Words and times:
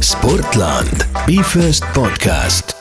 Sportland, 0.00 1.04
Be 1.26 1.42
First 1.42 1.84
podcast. 1.94 2.72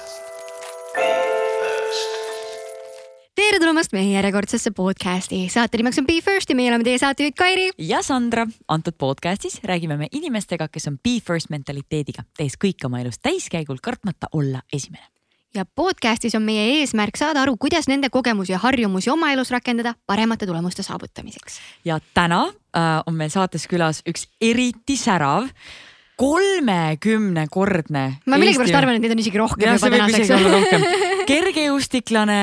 tere 3.36 3.59
tulemast 3.59 3.94
meie 3.94 4.13
järjekordsesse 4.15 4.71
podcasti. 4.71 5.49
saate 5.49 5.78
nimeks 5.78 5.99
on 5.99 6.05
Be 6.05 6.21
First 6.21 6.49
ja 6.49 6.55
meie 6.55 6.71
oleme 6.71 6.83
teie 6.83 6.97
saatejuhid 6.97 7.33
Kairi. 7.38 7.70
ja 7.78 8.01
Sandra. 8.01 8.47
antud 8.67 8.94
podcastis 8.97 9.59
räägime 9.63 9.97
me 9.97 10.08
inimestega, 10.12 10.67
kes 10.67 10.87
on 10.87 10.97
Be 11.03 11.19
First 11.28 11.49
mentaliteediga, 11.49 12.24
tehes 12.37 12.53
kõik 12.65 12.85
oma 12.85 12.99
elus 12.99 13.19
täiskäigul, 13.19 13.78
kartmata 13.81 14.28
olla 14.31 14.62
esimene. 14.74 15.05
ja 15.55 15.65
podcastis 15.65 16.35
on 16.35 16.41
meie 16.41 16.80
eesmärk 16.80 17.17
saada 17.17 17.41
aru, 17.41 17.58
kuidas 17.58 17.88
nende 17.88 18.09
kogemusi 18.09 18.52
ja 18.52 18.58
harjumusi 18.58 19.09
oma 19.09 19.31
elus 19.31 19.52
rakendada 19.52 19.94
paremate 20.08 20.45
tulemuste 20.45 20.84
saavutamiseks. 20.84 21.59
ja 21.85 21.99
täna 22.13 22.53
on 22.73 23.17
meil 23.17 23.30
saates 23.34 23.67
külas 23.70 24.02
üks 24.09 24.27
eriti 24.41 24.98
särav 24.98 25.49
kolmekümnekordne. 26.16 28.03
ma 28.25 28.38
millegipärast 28.38 28.77
arvan, 28.77 28.98
et 28.98 29.03
neid 29.03 29.15
on 29.15 29.21
isegi 29.23 29.39
rohkem 29.41 29.65
jah, 29.65 29.75
juba 29.77 29.81
see 29.81 29.93
võib 29.93 30.13
isegi 30.13 30.27
tänaseks. 30.27 30.45
olla 30.45 30.59
rohkem. 30.59 30.81
kergejõustiklane, 31.31 32.39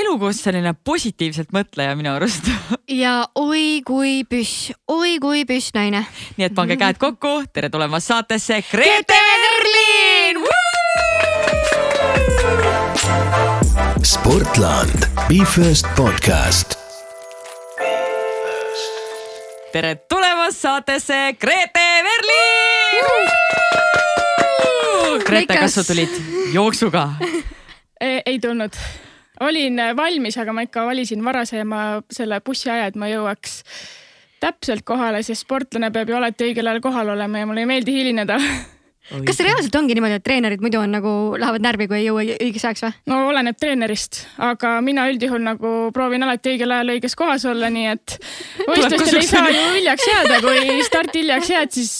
elukutseline 0.00 0.72
positiivselt 0.86 1.52
mõtleja 1.54 1.96
minu 1.98 2.14
arust. 2.14 2.48
ja 3.02 3.14
oi 3.38 3.82
kui 3.86 4.20
püss, 4.28 4.70
oi 4.88 5.18
kui 5.22 5.44
püss 5.48 5.74
naine. 5.76 6.06
nii 6.38 6.48
et 6.48 6.56
pange 6.56 6.78
käed 6.80 7.00
kokku, 7.02 7.42
tere 7.52 7.72
tulemast 7.72 8.12
saatesse, 8.12 8.62
Grete 8.72 9.20
Verlin! 9.28 10.44
Sportland, 14.00 15.10
Be 15.28 15.44
First 15.44 15.86
podcast. 15.96 16.79
Tere 19.72 19.94
tulemast 20.10 20.64
saatesse, 20.64 21.16
Grete 21.40 21.86
Verlin! 22.06 23.28
Grete, 25.26 25.54
kas 25.54 25.76
sa 25.78 25.84
tulid 25.86 26.10
jooksuga? 26.54 27.06
ei 28.00 28.22
ei 28.26 28.38
tulnud. 28.42 28.74
olin 29.40 29.78
äh, 29.78 29.96
valmis, 29.96 30.38
aga 30.38 30.52
ma 30.52 30.66
ikka 30.66 30.84
valisin 30.86 31.24
varasema 31.24 32.02
selle 32.10 32.40
bussiaja, 32.44 32.90
et 32.90 32.98
ma 32.98 33.08
jõuaks 33.10 33.62
täpselt 34.40 34.82
kohale, 34.88 35.22
sest 35.22 35.46
sportlane 35.46 35.90
peab 35.94 36.08
ju 36.10 36.18
alati 36.18 36.50
õigel 36.50 36.66
ajal 36.66 36.82
kohal 36.84 37.14
olema 37.14 37.38
ja 37.38 37.46
mulle 37.46 37.64
ei 37.64 37.70
meeldi 37.70 37.94
hilineda. 38.00 38.40
kas 39.10 39.38
see 39.38 39.46
reaalselt 39.46 39.76
ongi 39.80 39.96
niimoodi, 39.96 40.18
et 40.20 40.24
treenerid 40.24 40.62
muidu 40.62 40.80
on 40.80 40.92
nagu 40.94 41.12
lähevad 41.40 41.64
närvi, 41.64 41.86
kui 41.90 41.98
ei 41.98 42.06
jõua 42.06 42.24
õigeks 42.36 42.66
ajaks 42.68 42.84
või? 42.84 42.96
no 43.10 43.20
oleneb 43.30 43.58
treenerist, 43.60 44.22
aga 44.50 44.76
mina 44.86 45.06
üldjuhul 45.10 45.42
nagu 45.44 45.72
proovin 45.96 46.26
alati 46.26 46.54
õigel 46.54 46.74
ajal 46.76 46.94
õiges 46.94 47.16
kohas 47.18 47.46
olla, 47.50 47.70
nii 47.74 47.88
et 47.94 48.16
võistlustel 48.70 49.22
ei 49.22 49.30
saa 49.30 49.50
ju 49.50 49.66
hiljaks 49.78 50.08
jääda, 50.12 50.40
kui 50.44 50.80
starti 50.86 51.24
hiljaks 51.24 51.52
jääd, 51.54 51.74
siis 51.74 51.94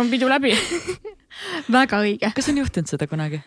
on 0.00 0.10
pidu 0.12 0.30
läbi. 0.30 0.54
väga 1.78 2.00
õige. 2.04 2.32
kas 2.34 2.52
on 2.52 2.62
juhtunud 2.62 2.90
seda 2.90 3.08
kunagi? 3.10 3.42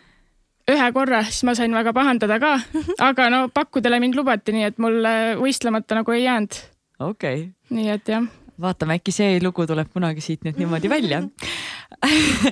ühe 0.68 0.90
korra, 0.92 1.22
siis 1.26 1.46
ma 1.48 1.54
sain 1.58 1.72
väga 1.74 1.94
pahandada 1.96 2.36
ka, 2.42 2.56
aga 3.10 3.30
no 3.34 3.46
pakkudele 3.52 4.02
mind 4.04 4.18
lubati, 4.18 4.54
nii 4.54 4.68
et 4.70 4.82
mul 4.82 5.00
võistlemata 5.42 5.98
nagu 5.98 6.14
ei 6.14 6.26
jäänud. 6.28 6.60
okei 6.98 7.48
okay., 7.48 7.48
nii 7.74 7.96
et 7.96 8.14
jah 8.14 8.28
vaatame, 8.60 8.98
äkki 8.98 9.14
see 9.14 9.38
lugu 9.42 9.66
tuleb 9.70 9.90
kunagi 9.94 10.22
siit 10.24 10.44
nüüd 10.46 10.58
niimoodi 10.58 10.90
välja. 10.90 11.22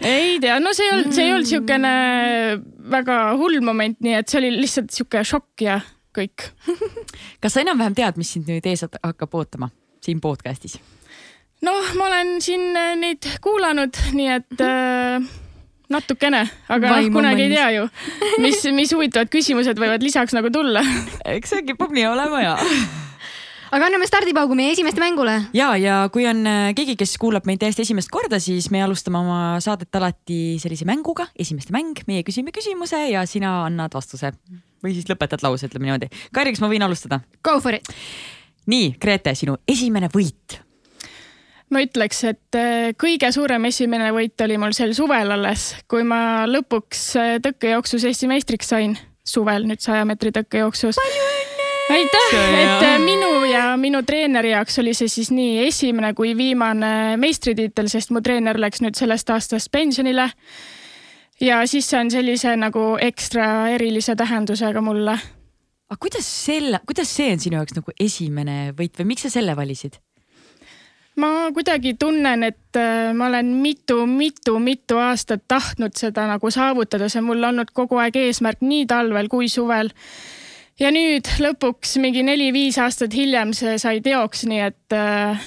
Ei 0.01 0.39
tea, 0.41 0.59
no 0.63 0.73
see 0.77 0.87
ei 0.89 0.95
olnud, 0.97 1.13
see 1.15 1.27
ei 1.27 1.35
olnud 1.35 1.51
siukene 1.51 1.93
väga 2.93 3.19
hull 3.41 3.61
moment, 3.65 3.99
nii 4.05 4.17
et 4.19 4.31
see 4.33 4.41
oli 4.41 4.53
lihtsalt 4.57 4.93
sihuke 4.95 5.23
šokk 5.27 5.67
ja 5.67 5.81
kõik. 6.17 6.49
kas 7.43 7.57
sa 7.57 7.63
enam-vähem 7.63 7.97
tead, 7.97 8.21
mis 8.21 8.33
sind 8.37 8.49
nüüd 8.51 8.67
ees 8.67 8.87
hakkab 8.87 9.37
ootama 9.37 9.71
siin 10.05 10.23
podcast'is? 10.25 10.79
noh, 11.67 11.93
ma 11.99 12.09
olen 12.11 12.37
siin 12.45 12.69
äh, 12.77 12.95
neid 13.01 13.29
kuulanud, 13.45 13.99
nii 14.17 14.29
et 14.35 14.63
äh, 14.65 15.29
natukene, 15.93 16.43
aga 16.73 16.93
noh, 16.97 17.09
kunagi 17.15 17.47
ei 17.47 17.55
tea 17.55 17.69
ju, 17.77 17.89
mis, 18.45 18.65
mis 18.77 18.93
huvitavad 18.97 19.31
küsimused 19.33 19.79
võivad 19.81 20.05
lisaks 20.05 20.37
nagu 20.37 20.53
tulla. 20.55 20.83
eks 21.37 21.55
see 21.55 21.67
kipub 21.71 21.95
nii 21.97 22.09
olema 22.11 22.43
ja. 22.45 22.57
Aga 23.75 23.89
anname 23.89 24.07
stardipaugu 24.07 24.55
meie 24.59 24.73
esimeste 24.75 25.03
mängule. 25.03 25.37
ja, 25.57 25.73
ja 25.81 25.99
kui 26.13 26.27
on 26.29 26.45
äh, 26.47 26.71
keegi, 26.77 26.97
kes 26.99 27.17
kuulab 27.23 27.47
meid 27.49 27.61
täiesti 27.63 27.83
esimest 27.87 28.13
korda, 28.15 28.39
siis 28.43 28.69
me 28.75 28.83
alustame 28.85 29.19
oma 29.19 29.41
saadet 29.65 29.95
alati 29.99 30.57
sellise 30.63 30.87
mänguga, 30.89 31.29
esimeste 31.39 31.75
mäng, 31.75 31.99
meie 32.07 32.23
küsime 32.27 32.55
küsimuse 32.55 33.01
ja 33.11 33.25
sina 33.27 33.59
annad 33.67 33.95
vastuse 33.97 34.33
või 34.85 34.95
siis 34.95 35.09
lõpetad 35.11 35.43
lause, 35.43 35.67
ütleme 35.67 35.89
niimoodi. 35.89 36.11
Kairi, 36.35 36.53
kas 36.55 36.63
ma 36.63 36.71
võin 36.71 36.85
alustada? 36.87 37.21
Go 37.45 37.59
for 37.65 37.75
it. 37.75 37.91
nii, 38.71 38.95
Grete, 39.03 39.35
sinu 39.39 39.59
esimene 39.69 40.11
võit. 40.15 40.61
ma 41.71 41.83
ütleks, 41.83 42.23
et 42.31 42.61
äh, 42.61 42.93
kõige 42.99 43.33
suurem 43.35 43.67
esimene 43.73 44.13
võit 44.15 44.47
oli 44.47 44.61
mul 44.63 44.77
sel 44.77 44.95
suvel 44.95 45.35
alles, 45.35 45.73
kui 45.91 46.07
ma 46.07 46.47
lõpuks 46.47 47.05
äh, 47.19 47.35
tõkkejooksus 47.43 48.07
Eesti 48.07 48.31
meistriks 48.31 48.71
sain. 48.75 48.99
suvel 49.27 49.67
nüüd 49.67 49.83
saja 49.83 50.05
meetri 50.07 50.31
tõkkejooksus. 50.31 51.03
Aitäh, 51.91 52.35
et 52.35 52.83
äh, 52.83 52.99
minu 53.03 53.45
ja 53.51 53.77
minu 53.81 54.03
treeneri 54.07 54.51
jaoks 54.55 54.79
oli 54.83 54.95
see 54.95 55.09
siis 55.09 55.31
nii 55.35 55.67
esimene 55.67 56.15
kui 56.15 56.35
viimane 56.37 57.17
meistritiitel, 57.21 57.89
sest 57.93 58.11
mu 58.15 58.23
treener 58.25 58.59
läks 58.61 58.83
nüüd 58.85 58.99
sellest 58.99 59.31
aastast 59.31 59.71
pensionile. 59.73 60.31
ja 61.41 61.63
siis 61.67 61.91
see 61.91 62.01
on 62.01 62.11
sellise 62.11 62.57
nagu 62.57 62.97
ekstra 63.01 63.69
erilise 63.77 64.17
tähendusega 64.17 64.81
mulle 64.81 65.19
aga 65.87 66.01
kuidas 66.03 66.27
selle, 66.27 66.81
kuidas 66.87 67.11
see 67.15 67.31
on 67.33 67.43
sinu 67.43 67.61
jaoks 67.61 67.77
nagu 67.79 67.95
esimene 68.01 68.57
võit 68.77 68.99
või 68.99 69.13
miks 69.13 69.27
sa 69.27 69.33
selle 69.39 69.55
valisid? 69.59 70.01
ma 71.17 71.49
kuidagi 71.55 71.95
tunnen, 71.97 72.43
et 72.45 72.77
äh, 72.77 73.13
ma 73.17 73.31
olen 73.31 73.55
mitu-mitu-mitu 73.63 74.99
aastat 75.01 75.47
tahtnud 75.49 75.95
seda 75.97 76.27
nagu 76.29 76.51
saavutada, 76.53 77.09
see 77.09 77.23
on 77.23 77.31
mul 77.31 77.47
olnud 77.49 77.71
kogu 77.73 78.01
aeg 78.03 78.19
eesmärk 78.21 78.61
nii 78.61 78.85
talvel 78.91 79.31
kui 79.33 79.49
suvel. 79.49 79.89
Ja 80.81 80.91
nüüd 80.93 81.29
lõpuks 81.41 81.97
mingi 82.03 82.25
neli-viis 82.27 82.79
aastat 82.83 83.15
hiljem 83.17 83.55
see 83.57 83.79
sai 83.81 84.01
teoks, 84.05 84.45
nii 84.49 84.65
et 84.67 84.97
äh, 84.97 85.47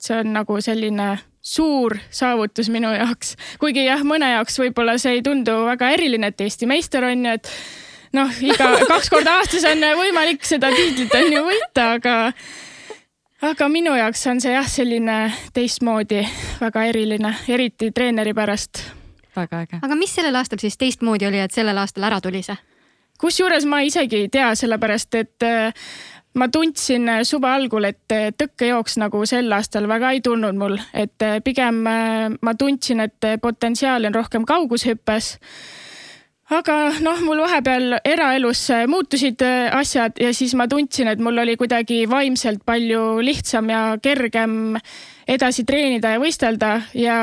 see 0.00 0.22
on 0.22 0.32
nagu 0.36 0.60
selline 0.64 1.12
suur 1.40 1.96
saavutus 2.12 2.68
minu 2.72 2.92
jaoks. 2.92 3.36
kuigi 3.60 3.84
jah, 3.86 4.02
mõne 4.04 4.28
jaoks 4.34 4.58
võib-olla 4.60 4.96
see 5.00 5.18
ei 5.18 5.22
tundu 5.24 5.62
väga 5.66 5.92
eriline, 5.96 6.32
et 6.32 6.40
Eesti 6.40 6.68
meister 6.68 7.04
on 7.08 7.24
ju, 7.26 7.36
et 7.40 7.52
noh, 8.16 8.32
iga 8.44 8.72
kaks 8.92 9.12
korda 9.12 9.38
aastas 9.40 9.64
on 9.68 9.84
võimalik 10.00 10.44
seda 10.46 10.72
tiitlit 10.74 11.14
on 11.16 11.32
ju 11.32 11.44
võita, 11.48 11.86
aga 11.96 12.16
aga 13.50 13.68
minu 13.72 13.94
jaoks 13.96 14.26
on 14.32 14.40
see 14.44 14.52
jah, 14.52 14.68
selline 14.68 15.18
teistmoodi 15.56 16.24
väga 16.60 16.88
eriline, 16.92 17.34
eriti 17.48 17.90
treeneri 17.96 18.34
pärast. 18.36 18.84
väga 19.36 19.64
äge. 19.64 19.80
aga 19.82 19.96
mis 19.96 20.12
sellel 20.14 20.36
aastal 20.36 20.60
siis 20.60 20.76
teistmoodi 20.76 21.28
oli, 21.28 21.40
et 21.40 21.56
sellel 21.56 21.78
aastal 21.80 22.08
ära 22.10 22.20
tuli 22.20 22.44
see? 22.44 22.56
Kusjuures 23.20 23.66
ma 23.68 23.82
isegi 23.86 24.24
ei 24.24 24.30
tea, 24.32 24.52
sellepärast 24.58 25.18
et 25.20 25.46
äh, 25.46 25.90
ma 26.38 26.48
tundsin 26.52 27.08
äh, 27.08 27.24
suve 27.28 27.50
algul, 27.50 27.88
et 27.90 28.14
äh, 28.14 28.30
tõkkejooks 28.36 28.98
nagu 29.02 29.22
sel 29.28 29.52
aastal 29.56 29.88
väga 29.90 30.14
ei 30.16 30.22
tulnud 30.24 30.56
mul, 30.58 30.78
et 30.94 31.28
pigem 31.44 31.84
ma 31.84 32.56
tundsin, 32.58 33.04
et 33.04 33.30
potentsiaali 33.42 34.10
on 34.10 34.16
rohkem 34.16 34.48
kaugushüppes. 34.48 35.36
aga 36.50 36.76
noh, 37.04 37.20
mul 37.22 37.44
vahepeal 37.44 38.00
eraelus 38.04 38.64
muutusid 38.90 39.42
asjad 39.70 40.18
ja 40.18 40.32
siis 40.34 40.56
ma 40.58 40.66
tundsin, 40.68 41.08
et 41.08 41.20
mul 41.22 41.38
oli 41.38 41.56
kuidagi 41.56 42.08
vaimselt 42.10 42.64
palju 42.66 43.20
lihtsam 43.22 43.70
ja 43.70 43.84
kergem 44.02 44.76
edasi 45.30 45.64
treenida 45.64 46.16
ja 46.16 46.18
võistelda 46.22 46.72
ja 46.98 47.16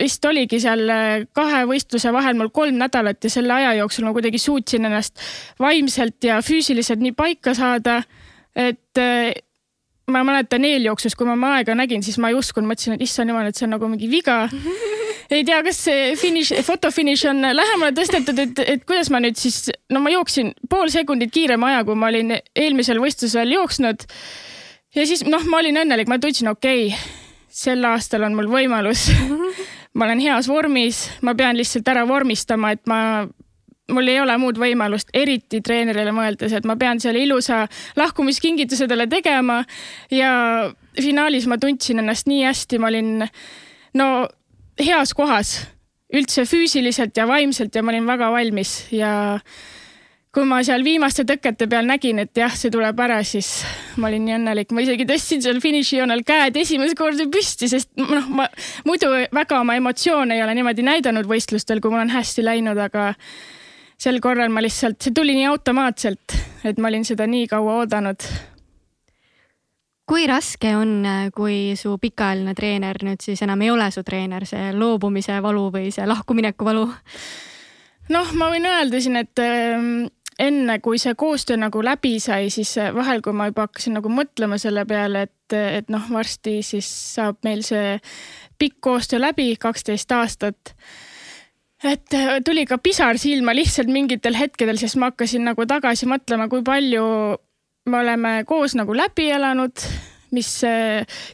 vist 0.00 0.24
oligi 0.24 0.60
seal 0.62 0.88
äh, 0.90 1.26
kahe 1.36 1.64
võistluse 1.68 2.12
vahel 2.14 2.38
mul 2.38 2.50
kolm 2.54 2.80
nädalat 2.80 3.24
ja 3.24 3.32
selle 3.32 3.54
aja 3.54 3.74
jooksul 3.82 4.08
ma 4.08 4.14
kuidagi 4.16 4.40
suutsin 4.40 4.88
ennast 4.88 5.20
vaimselt 5.60 6.24
ja 6.24 6.40
füüsiliselt 6.44 7.02
nii 7.04 7.14
paika 7.16 7.54
saada, 7.56 8.00
et 8.56 9.00
äh, 9.00 9.30
ma 10.10 10.24
mäletan 10.26 10.64
eeljooksus, 10.66 11.14
kui 11.16 11.28
ma 11.28 11.36
oma 11.36 11.54
aega 11.58 11.74
nägin, 11.78 12.02
siis 12.02 12.18
ma 12.18 12.30
ei 12.30 12.38
uskunud, 12.38 12.68
mõtlesin, 12.70 12.96
et 12.96 13.04
issand 13.06 13.30
jumal, 13.30 13.46
et 13.48 13.58
see 13.58 13.66
on 13.68 13.74
nagu 13.76 13.88
mingi 13.90 14.10
viga. 14.10 14.42
ei 15.34 15.44
tea, 15.46 15.60
kas 15.66 15.82
see 15.86 16.12
finiš, 16.18 16.52
fotofiniš 16.66 17.24
on 17.30 17.44
lähemale 17.54 17.94
tõstetud, 17.96 18.42
et, 18.42 18.62
et 18.74 18.86
kuidas 18.88 19.12
ma 19.14 19.22
nüüd 19.22 19.38
siis, 19.38 19.68
no 19.92 20.02
ma 20.02 20.12
jooksin 20.14 20.52
pool 20.70 20.90
sekundit 20.92 21.32
kiirema 21.34 21.70
aja, 21.70 21.84
kui 21.88 21.98
ma 21.98 22.10
olin 22.10 22.34
eelmisel 22.40 23.02
võistlusel 23.02 23.54
jooksnud. 23.54 24.06
ja 24.98 25.06
siis 25.06 25.24
noh, 25.28 25.46
ma 25.46 25.62
olin 25.62 25.84
õnnelik, 25.84 26.10
ma 26.10 26.18
tundsin, 26.22 26.50
okei 26.50 26.88
okay, 26.90 27.18
sel 27.50 27.84
aastal 27.86 28.26
on 28.26 28.38
mul 28.38 28.50
võimalus. 28.50 29.08
ma 29.94 30.06
olen 30.06 30.22
heas 30.22 30.48
vormis, 30.48 31.04
ma 31.22 31.34
pean 31.34 31.58
lihtsalt 31.58 31.88
ära 31.90 32.06
vormistama, 32.08 32.72
et 32.76 32.82
ma, 32.90 33.26
mul 33.90 34.10
ei 34.10 34.20
ole 34.22 34.36
muud 34.38 34.60
võimalust, 34.60 35.10
eriti 35.16 35.60
treenerile 35.66 36.12
mõeldes, 36.14 36.54
et 36.54 36.68
ma 36.68 36.76
pean 36.80 37.00
selle 37.02 37.22
ilusa 37.24 37.64
lahkumiskingituse 37.98 38.88
talle 38.90 39.08
tegema. 39.10 39.64
ja 40.10 40.30
finaalis 41.00 41.46
ma 41.50 41.58
tundsin 41.58 41.98
ennast 42.02 42.30
nii 42.30 42.44
hästi, 42.46 42.78
ma 42.78 42.90
olin 42.92 43.26
no 43.98 44.06
heas 44.80 45.14
kohas 45.14 45.58
üldse 46.14 46.46
füüsiliselt 46.48 47.16
ja 47.16 47.26
vaimselt 47.28 47.74
ja 47.74 47.82
ma 47.82 47.92
olin 47.92 48.06
väga 48.06 48.30
valmis 48.32 48.86
ja 48.94 49.12
kui 50.30 50.46
ma 50.46 50.60
seal 50.62 50.84
viimaste 50.86 51.24
tõkete 51.26 51.66
peal 51.70 51.88
nägin, 51.90 52.20
et 52.22 52.38
jah, 52.38 52.52
see 52.54 52.70
tuleb 52.70 52.98
ära, 53.02 53.18
siis 53.26 53.64
ma 53.98 54.06
olin 54.10 54.28
nii 54.28 54.36
õnnelik, 54.36 54.74
ma 54.74 54.84
isegi 54.84 55.06
tõstsin 55.08 55.42
seal 55.42 55.58
finišijoonel 55.62 56.22
käed 56.26 56.58
esimest 56.60 56.94
korda 56.98 57.26
püsti, 57.32 57.66
sest 57.70 57.90
noh, 57.98 58.28
ma 58.38 58.46
muidu 58.86 59.10
väga 59.34 59.58
oma 59.58 59.74
emotsioone 59.80 60.38
ei 60.38 60.44
ole 60.44 60.54
niimoodi 60.58 60.86
näidanud 60.86 61.26
võistlustel, 61.30 61.82
kui 61.82 61.90
mul 61.90 62.04
on 62.04 62.14
hästi 62.14 62.46
läinud, 62.46 62.78
aga 62.78 63.10
sel 64.00 64.22
korral 64.22 64.54
ma 64.54 64.62
lihtsalt, 64.62 65.00
see 65.02 65.16
tuli 65.16 65.34
nii 65.34 65.50
automaatselt, 65.50 66.38
et 66.64 66.78
ma 66.78 66.92
olin 66.92 67.04
seda 67.08 67.26
nii 67.26 67.50
kaua 67.50 67.80
oodanud. 67.82 68.30
kui 70.10 70.24
raske 70.26 70.72
on, 70.74 71.04
kui 71.34 71.76
su 71.78 71.92
pikaajaline 72.02 72.54
treener 72.58 72.98
nüüd 73.06 73.22
siis 73.22 73.42
enam 73.46 73.60
ei 73.62 73.70
ole 73.70 73.90
su 73.94 74.02
treener, 74.02 74.46
see 74.46 74.72
loobumise 74.74 75.36
valu 75.42 75.68
või 75.74 75.90
see 75.94 76.06
lahkumineku 76.06 76.66
valu? 76.66 76.88
noh, 78.10 78.32
ma 78.38 78.48
võin 78.50 78.66
öelda 78.66 79.00
siin, 79.02 79.18
et 79.20 79.42
ehm, 79.42 80.08
enne 80.40 80.78
kui 80.84 80.98
see 81.00 81.14
koostöö 81.18 81.58
nagu 81.60 81.82
läbi 81.84 82.14
sai, 82.22 82.48
siis 82.52 82.74
vahel, 82.94 83.22
kui 83.24 83.34
ma 83.36 83.50
juba 83.50 83.66
hakkasin 83.68 83.98
nagu 83.98 84.12
mõtlema 84.12 84.58
selle 84.60 84.86
peale, 84.88 85.26
et, 85.28 85.56
et 85.56 85.92
noh, 85.92 86.06
varsti 86.12 86.60
siis 86.66 86.88
saab 87.14 87.40
meil 87.46 87.62
see 87.66 87.98
pikk 88.60 88.80
koostöö 88.84 89.20
läbi, 89.20 89.52
kaksteist 89.60 90.12
aastat. 90.12 90.74
et 91.84 92.16
tuli 92.44 92.66
ka 92.68 92.78
pisar 92.78 93.18
silma 93.18 93.54
lihtsalt 93.56 93.88
mingitel 93.88 94.36
hetkedel, 94.36 94.80
sest 94.80 94.98
ma 95.00 95.12
hakkasin 95.12 95.46
nagu 95.48 95.66
tagasi 95.66 96.08
mõtlema, 96.08 96.48
kui 96.48 96.64
palju 96.64 97.04
me 97.90 98.02
oleme 98.02 98.34
koos 98.46 98.76
nagu 98.76 98.94
läbi 98.96 99.30
elanud, 99.32 99.86
mis 100.36 100.50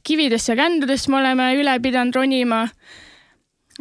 kividest 0.06 0.48
ja 0.48 0.56
kändudest 0.56 1.10
me 1.10 1.18
oleme 1.20 1.50
üle 1.58 1.74
pidanud 1.82 2.14
ronima 2.16 2.62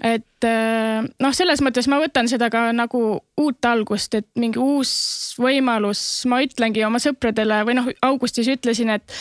et 0.03 0.44
äh, 0.44 1.06
noh, 1.24 1.33
selles 1.36 1.62
mõttes 1.63 1.88
ma 1.88 2.01
võtan 2.01 2.27
seda 2.27 2.50
ka 2.51 2.68
nagu 2.75 3.01
uut 3.39 3.68
algust, 3.69 4.18
et 4.18 4.27
mingi 4.39 4.59
uus 4.59 4.92
võimalus, 5.39 6.01
ma 6.27 6.42
ütlengi 6.44 6.83
oma 6.88 7.00
sõpradele 7.00 7.62
või 7.68 7.77
noh, 7.80 7.88
augustis 8.03 8.50
ütlesin, 8.51 8.92
et 8.97 9.15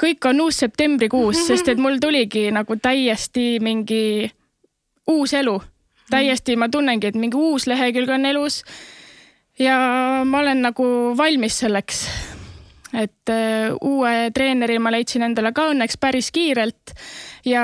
kõik 0.00 0.30
on 0.30 0.44
uus 0.46 0.62
septembrikuus, 0.62 1.42
sest 1.50 1.72
et 1.72 1.82
mul 1.82 1.98
tuligi 2.02 2.48
nagu 2.54 2.78
täiesti 2.78 3.58
mingi 3.62 4.30
uus 5.10 5.34
elu. 5.34 5.58
täiesti, 6.10 6.56
ma 6.58 6.66
tunnengi, 6.68 7.06
et 7.10 7.18
mingi 7.18 7.38
uus 7.38 7.66
lehekülg 7.70 8.10
on 8.10 8.26
elus. 8.26 8.62
ja 9.58 9.76
ma 10.24 10.38
olen 10.38 10.62
nagu 10.62 10.84
valmis 11.16 11.58
selleks. 11.58 12.06
Et 12.94 13.30
uh, 13.30 13.76
uue 13.86 14.30
treeneri 14.34 14.78
ma 14.82 14.90
leidsin 14.90 15.22
endale 15.22 15.52
ka 15.54 15.68
õnneks 15.70 15.98
päris 16.00 16.30
kiirelt 16.34 16.94
ja 17.46 17.62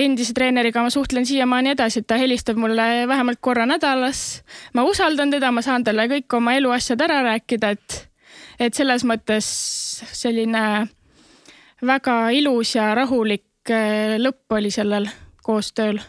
endise 0.00 0.34
treeneriga 0.34 0.82
ma 0.82 0.90
suhtlen 0.90 1.26
siiamaani 1.26 1.74
edasi, 1.74 2.02
et 2.02 2.08
ta 2.10 2.18
helistab 2.20 2.58
mulle 2.60 3.06
vähemalt 3.08 3.40
korra 3.40 3.66
nädalas. 3.66 4.42
ma 4.74 4.82
usaldan 4.82 5.30
teda, 5.30 5.52
ma 5.52 5.62
saan 5.62 5.84
talle 5.84 6.08
kõik 6.10 6.36
oma 6.36 6.56
eluasjad 6.58 7.00
ära 7.06 7.22
rääkida, 7.28 7.70
et, 7.76 8.00
et 8.58 8.74
selles 8.74 9.06
mõttes 9.06 9.46
selline 10.12 10.64
väga 11.84 12.18
ilus 12.34 12.74
ja 12.76 12.92
rahulik 12.94 13.70
äh, 13.70 14.16
lõpp 14.18 14.58
oli 14.58 14.70
sellel 14.74 15.08
koostööl. 15.44 16.00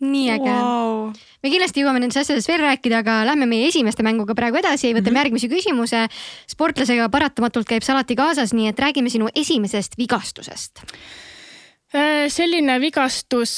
Nii 0.00 0.30
äge. 0.30 0.54
Wow.. 0.54 1.10
Me 1.42 1.52
kindlasti 1.52 1.84
jõuame 1.84 2.00
nendest 2.02 2.24
asjadest 2.24 2.48
veel 2.48 2.60
rääkida, 2.64 3.04
aga 3.04 3.20
lähme 3.28 3.46
meie 3.46 3.68
esimeste 3.68 4.02
mänguga 4.02 4.34
praegu 4.34 4.58
edasi, 4.58 4.90
võtame 4.90 5.00
mm 5.00 5.14
-hmm. 5.14 5.22
järgmise 5.22 5.48
küsimuse. 5.48 6.08
sportlasega 6.46 7.08
paratamatult 7.08 7.68
käib 7.68 7.82
see 7.82 7.94
alati 7.94 8.16
kaasas, 8.16 8.52
nii 8.52 8.68
et 8.68 8.78
räägime 8.78 9.10
sinu 9.10 9.28
esimesest 9.34 9.98
vigastusest 9.98 10.84
Äh, 11.88 12.26
selline 12.28 12.74
vigastus 12.82 13.52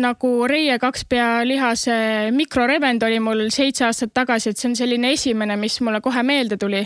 nagu 0.00 0.46
reie 0.48 0.78
kakspea 0.80 1.42
lihase 1.44 1.96
mikrorebend 2.32 3.02
oli 3.04 3.18
mul 3.20 3.42
seitse 3.52 3.84
aastat 3.84 4.14
tagasi, 4.16 4.54
et 4.54 4.56
see 4.56 4.70
on 4.70 4.76
selline 4.78 5.10
esimene, 5.12 5.58
mis 5.60 5.76
mulle 5.84 6.00
kohe 6.00 6.22
meelde 6.24 6.56
tuli. 6.56 6.80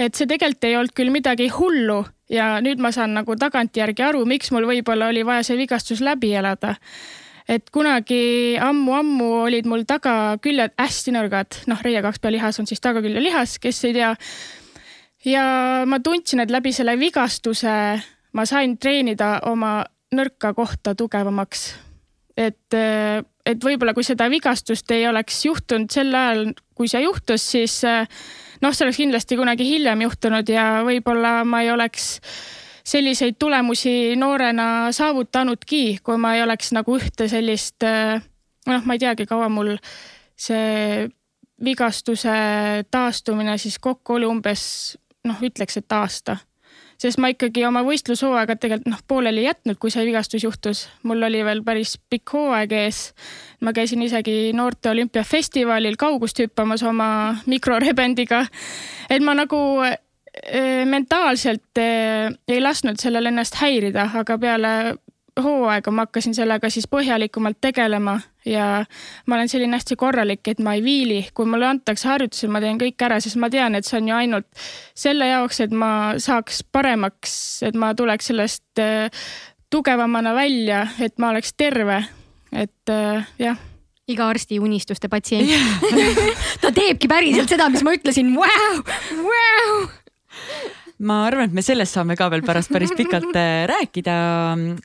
et 0.00 0.14
see 0.16 0.26
tegelikult 0.26 0.64
ei 0.64 0.76
olnud 0.80 0.94
küll 0.96 1.12
midagi 1.14 1.46
hullu 1.54 2.00
ja 2.32 2.56
nüüd 2.64 2.82
ma 2.82 2.90
saan 2.90 3.14
nagu 3.14 3.36
tagantjärgi 3.38 4.02
aru, 4.02 4.24
miks 4.26 4.50
mul 4.50 4.66
võib-olla 4.66 5.12
oli 5.12 5.22
vaja 5.22 5.44
see 5.46 5.60
vigastus 5.60 6.02
läbi 6.02 6.32
elada. 6.34 6.74
Et 7.50 7.70
kunagi 7.74 8.56
ammu-ammu 8.62 9.28
olid 9.46 9.66
mul 9.68 9.82
tagaküljed 9.88 10.76
hästi 10.78 11.14
nõrgad, 11.16 11.62
noh, 11.70 11.82
reie 11.82 12.02
kakspea 12.04 12.34
lihas 12.36 12.60
on 12.62 12.68
siis 12.70 12.82
tagaküljelihas, 12.84 13.58
kes 13.62 13.84
ei 13.88 13.96
tea. 13.96 14.14
ja 15.26 15.44
ma 15.86 15.98
tundsin, 16.00 16.40
et 16.40 16.50
läbi 16.50 16.72
selle 16.72 16.96
vigastuse 17.00 17.74
ma 18.32 18.46
sain 18.46 18.76
treenida 18.78 19.38
oma 19.50 19.80
nõrka 20.14 20.54
kohta 20.54 20.94
tugevamaks. 20.94 21.74
et, 22.36 22.74
et 23.46 23.64
võib-olla 23.64 23.94
kui 23.94 24.06
seda 24.06 24.30
vigastust 24.30 24.90
ei 24.94 25.08
oleks 25.08 25.44
juhtunud 25.44 25.90
sel 25.90 26.14
ajal, 26.14 26.52
kui 26.74 26.88
see 26.88 27.02
juhtus, 27.02 27.50
siis 27.56 27.82
noh, 27.84 28.72
see 28.72 28.86
oleks 28.86 29.02
kindlasti 29.02 29.36
kunagi 29.36 29.66
hiljem 29.66 30.06
juhtunud 30.06 30.48
ja 30.48 30.84
võib-olla 30.86 31.40
ma 31.44 31.64
ei 31.64 31.74
oleks 31.74 32.14
selliseid 32.90 33.38
tulemusi 33.38 34.16
noorena 34.18 34.90
saavutanudki, 34.92 36.00
kui 36.02 36.18
ma 36.18 36.34
ei 36.34 36.42
oleks 36.42 36.72
nagu 36.74 36.96
ühte 36.98 37.28
sellist, 37.30 37.86
noh, 38.66 38.84
ma 38.84 38.96
ei 38.96 39.02
teagi, 39.02 39.28
kaua 39.30 39.48
mul 39.52 39.76
see 40.40 41.06
vigastuse 41.64 42.34
taastumine 42.90 43.58
siis 43.60 43.78
kokku 43.78 44.16
oli 44.16 44.26
umbes 44.26 44.62
noh, 45.28 45.42
ütleks, 45.44 45.76
et 45.76 45.92
aasta 45.92 46.38
sest 47.00 47.20
ma 47.20 47.30
ikkagi 47.32 47.64
oma 47.64 47.80
võistlushooaega 47.84 48.56
tegelikult 48.60 48.90
noh, 48.92 49.00
pooleli 49.08 49.44
ei 49.44 49.48
jätnud, 49.48 49.78
kui 49.80 49.92
see 49.92 50.04
vigastus 50.04 50.44
juhtus. 50.44 50.82
mul 51.02 51.22
oli 51.28 51.40
veel 51.44 51.62
päris 51.64 51.96
pikk 52.10 52.34
hooaeg 52.36 52.72
ees. 52.76 53.00
ma 53.60 53.72
käisin 53.76 54.02
isegi 54.04 54.52
noorte 54.56 54.90
olümpiafestivalil 54.90 55.96
kaugust 56.00 56.42
hüppamas 56.42 56.84
oma 56.84 57.10
mikrorebendiga. 57.46 58.44
et 59.08 59.24
ma 59.24 59.34
nagu 59.34 59.60
mentaalselt 60.86 61.78
e, 61.78 61.86
ei 62.48 62.60
lasknud 62.62 63.00
sellel 63.02 63.26
ennast 63.32 63.56
häirida, 63.60 64.06
aga 64.20 64.36
peale 64.38 64.74
hooaega 65.42 65.90
ma 65.90 66.06
hakkasin 66.06 66.34
sellega 66.34 66.70
siis 66.70 66.86
põhjalikumalt 66.90 67.58
tegelema 67.60 68.18
ja 68.46 68.84
ma 69.26 69.36
olen 69.36 69.48
selline 69.48 69.76
hästi 69.76 69.96
korralik, 70.00 70.42
et 70.48 70.60
ma 70.64 70.74
ei 70.76 70.82
viili, 70.84 71.20
kui 71.34 71.48
mulle 71.48 71.68
antakse 71.68 72.08
harjutusi, 72.08 72.48
ma 72.48 72.62
teen 72.62 72.80
kõik 72.80 73.04
ära, 73.06 73.20
sest 73.20 73.38
ma 73.40 73.50
tean, 73.52 73.76
et 73.76 73.86
see 73.86 74.00
on 74.00 74.10
ju 74.10 74.16
ainult 74.16 74.48
selle 74.96 75.30
jaoks, 75.30 75.62
et 75.66 75.74
ma 75.76 75.92
saaks 76.20 76.62
paremaks, 76.72 77.34
et 77.68 77.78
ma 77.78 77.92
tuleks 77.96 78.30
sellest 78.32 78.82
äh, 78.82 79.24
tugevamana 79.70 80.34
välja, 80.36 80.86
et 81.00 81.18
ma 81.18 81.34
oleks 81.34 81.54
terve, 81.56 82.02
et 82.52 82.94
äh, 82.94 83.34
jah. 83.38 83.66
Iga 84.10 84.24
arsti 84.26 84.56
unistuste 84.58 85.06
patsient. 85.06 85.46
Ta 86.64 86.72
teebki 86.74 87.06
päriselt 87.06 87.52
seda, 87.52 87.68
mis 87.70 87.84
ma 87.86 87.94
ütlesin, 87.94 88.32
vau, 88.34 88.80
vau 89.22 89.99
ma 91.00 91.22
arvan, 91.24 91.48
et 91.48 91.56
me 91.56 91.62
sellest 91.64 91.96
saame 91.96 92.16
ka 92.18 92.28
veel 92.32 92.42
pärast 92.44 92.72
päris 92.72 92.92
pikalt 92.96 93.36
äh, 93.38 93.64
rääkida, 93.70 94.16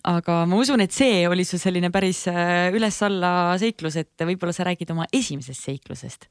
aga 0.07 0.37
ma 0.47 0.59
usun, 0.61 0.83
et 0.85 0.95
see 0.95 1.25
oli 1.27 1.43
su 1.47 1.59
selline 1.61 1.91
päris 1.93 2.25
äh, 2.31 2.69
üles-alla 2.75 3.55
seiklus, 3.61 3.97
et 3.99 4.27
võib-olla 4.27 4.55
sa 4.55 4.67
räägid 4.67 4.93
oma 4.95 5.09
esimesest 5.13 5.67
seiklusest. 5.67 6.29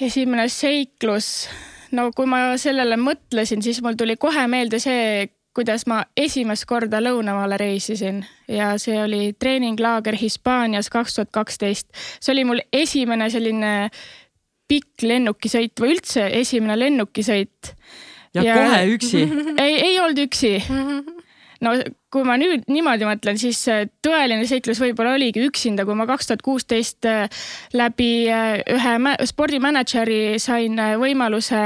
esimene 0.00 0.48
seiklus, 0.50 1.46
no 1.94 2.10
kui 2.16 2.26
ma 2.26 2.56
sellele 2.58 2.98
mõtlesin, 2.98 3.62
siis 3.62 3.82
mul 3.84 3.98
tuli 3.98 4.18
kohe 4.18 4.48
meelde 4.50 4.82
see, 4.82 5.30
kuidas 5.54 5.84
ma 5.86 6.00
esimest 6.16 6.64
korda 6.66 6.98
lõunamaale 7.02 7.58
reisisin 7.60 8.22
ja 8.48 8.72
see 8.80 8.96
oli 9.02 9.34
treeninglaager 9.38 10.16
Hispaanias 10.16 10.88
kaks 10.90 11.18
tuhat 11.18 11.30
kaksteist. 11.30 11.92
see 12.20 12.32
oli 12.32 12.44
mul 12.48 12.62
esimene 12.72 13.28
selline 13.30 13.90
pikk 14.72 15.04
lennukisõit 15.04 15.76
või 15.82 15.96
üldse 15.96 16.28
esimene 16.40 16.78
lennukisõit 16.80 17.74
ja, 18.38 18.54
kohe 18.56 18.80
üksi? 18.94 19.26
ei, 19.64 19.76
ei 19.90 19.98
olnud 20.00 20.22
üksi. 20.24 20.54
no 21.62 21.74
kui 22.12 22.24
ma 22.28 22.36
nüüd 22.40 22.64
niimoodi 22.72 23.08
mõtlen, 23.08 23.40
siis 23.40 23.60
äh, 23.72 23.84
tõeline 24.04 24.46
seiklus 24.48 24.80
võib-olla 24.82 25.14
oligi 25.16 25.44
üksinda, 25.44 25.86
kui 25.88 25.96
ma 25.98 26.06
kaks 26.08 26.30
tuhat 26.30 26.44
kuusteist 26.44 27.08
äh, 27.08 27.44
läbi 27.76 28.12
äh, 28.32 28.62
ühe 28.72 29.16
spordimänedžeri 29.28 30.40
sain 30.42 30.80
võimaluse 31.00 31.62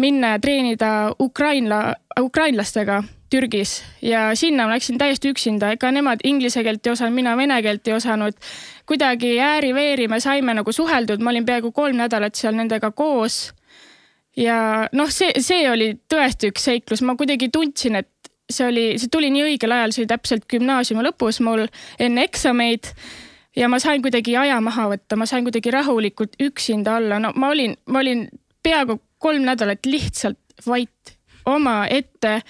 minna 0.00 0.34
ja 0.34 0.42
treenida 0.42 0.90
Ukraina, 1.20 1.80
ukrainlastega 2.20 3.02
Türgis 3.30 3.82
ja 4.02 4.30
sinna 4.34 4.66
ma 4.66 4.74
läksin 4.74 4.98
täiesti 4.98 5.30
üksinda, 5.30 5.74
ega 5.76 5.90
nemad 5.94 6.22
inglise 6.26 6.64
keelt 6.66 6.86
ei 6.86 6.94
osanud, 6.96 7.14
mina 7.14 7.36
vene 7.38 7.60
keelt 7.62 7.86
ei 7.86 7.94
osanud. 7.94 8.34
Kuidagi 8.90 9.36
ääri-veeri 9.38 10.08
me 10.10 10.18
saime 10.20 10.54
nagu 10.58 10.72
suheldud, 10.74 11.22
ma 11.22 11.30
olin 11.30 11.46
peaaegu 11.46 11.70
kolm 11.74 12.00
nädalat 12.00 12.34
seal 12.38 12.56
nendega 12.58 12.90
koos. 12.90 13.52
Ja 14.36 14.88
noh, 14.96 15.10
see, 15.14 15.30
see 15.42 15.66
oli 15.70 15.92
tõesti 16.10 16.50
üks 16.50 16.66
seiklus, 16.66 17.02
ma 17.06 17.14
kuidagi 17.18 17.50
tundsin, 17.54 18.00
et 18.00 18.30
see 18.50 18.66
oli, 18.66 18.84
see 18.98 19.10
tuli 19.12 19.30
nii 19.30 19.46
õigel 19.52 19.74
ajal, 19.74 19.94
see 19.94 20.04
oli 20.04 20.10
täpselt 20.10 20.46
gümnaasiumi 20.50 21.04
lõpus 21.06 21.38
mul 21.46 21.66
enne 22.02 22.26
eksameid. 22.26 22.90
ja 23.56 23.68
ma 23.68 23.78
sain 23.82 24.02
kuidagi 24.02 24.36
aja 24.38 24.60
maha 24.62 24.88
võtta, 24.92 25.18
ma 25.18 25.26
sain 25.26 25.46
kuidagi 25.46 25.70
rahulikult 25.74 26.38
üksinda 26.42 26.96
olla, 26.98 27.18
no 27.22 27.32
ma 27.36 27.50
olin, 27.50 27.76
ma 27.86 28.02
olin 28.02 28.26
peaaegu 28.62 29.00
kolm 29.18 29.46
nädalat 29.46 29.86
lihtsalt 29.86 30.66
vait 30.66 31.16
omaette 31.46 32.40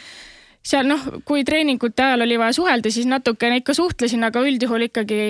seal 0.66 0.88
noh, 0.88 1.06
kui 1.24 1.44
treeningute 1.46 2.04
ajal 2.04 2.26
oli 2.26 2.38
vaja 2.40 2.56
suhelda, 2.56 2.92
siis 2.92 3.08
natukene 3.08 3.60
ikka 3.62 3.74
suhtlesin, 3.76 4.24
aga 4.26 4.42
üldjuhul 4.44 4.88
ikkagi 4.90 5.22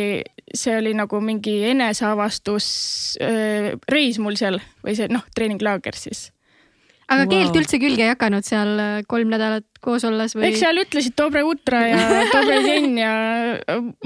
see 0.54 0.76
oli 0.80 0.94
nagu 0.98 1.20
mingi 1.22 1.60
eneseavastus 1.70 2.66
äh, 3.22 3.72
reis 3.90 4.18
mul 4.22 4.38
seal 4.40 4.60
või 4.84 4.96
see 4.98 5.10
noh, 5.12 5.26
treeninglaager 5.34 5.98
siis 5.98 6.28
aga 7.10 7.24
Wow. 7.24 7.30
keelt 7.32 7.56
üldse 7.58 7.78
külge 7.82 8.04
ei 8.06 8.12
hakanud 8.12 8.46
seal 8.46 8.68
äh, 8.78 9.00
kolm 9.10 9.32
nädalat 9.32 9.64
koos 9.82 10.04
olles 10.06 10.36
või? 10.36 10.44
eks 10.46 10.60
seal 10.62 10.78
ütlesid 10.78 11.16
dobre 11.18 11.42
utra 11.46 11.80
ja 11.88 12.02
dobre 12.34 12.58
den 12.62 12.98
ja 13.00 13.12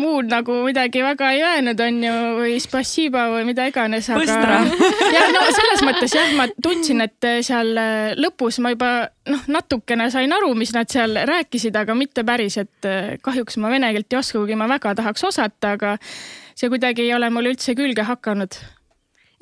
muud 0.01 0.31
nagu 0.31 0.57
midagi 0.65 1.03
väga 1.05 1.33
ei 1.35 1.43
öelnud, 1.45 1.83
on 1.85 1.99
ju, 2.07 2.15
või 2.39 2.55
spasiba 2.63 3.27
või 3.35 3.45
mida 3.49 3.67
iganes, 3.69 4.09
aga. 4.09 4.61
ja 5.17 5.25
no 5.35 5.43
selles 5.51 5.85
mõttes 5.87 6.15
jah, 6.17 6.33
ma 6.39 6.49
tundsin, 6.65 7.05
et 7.05 7.29
seal 7.45 7.75
lõpus 8.21 8.61
ma 8.65 8.73
juba 8.75 8.93
noh, 9.31 9.45
natukene 9.53 10.09
sain 10.15 10.33
aru, 10.33 10.55
mis 10.59 10.73
nad 10.77 10.89
seal 10.91 11.19
rääkisid, 11.29 11.77
aga 11.77 11.97
mitte 11.99 12.25
päris, 12.25 12.57
et 12.63 12.89
kahjuks 13.25 13.61
ma 13.61 13.73
vene 13.75 13.93
keelt 13.97 14.17
ei 14.17 14.21
oska, 14.23 14.41
kuigi 14.41 14.57
ma 14.59 14.71
väga 14.71 14.95
tahaks 15.03 15.29
osata, 15.29 15.75
aga 15.77 15.99
see 16.55 16.71
kuidagi 16.73 17.05
ei 17.05 17.13
ole 17.17 17.29
mul 17.35 17.53
üldse 17.53 17.77
külge 17.77 18.07
hakanud 18.07 18.57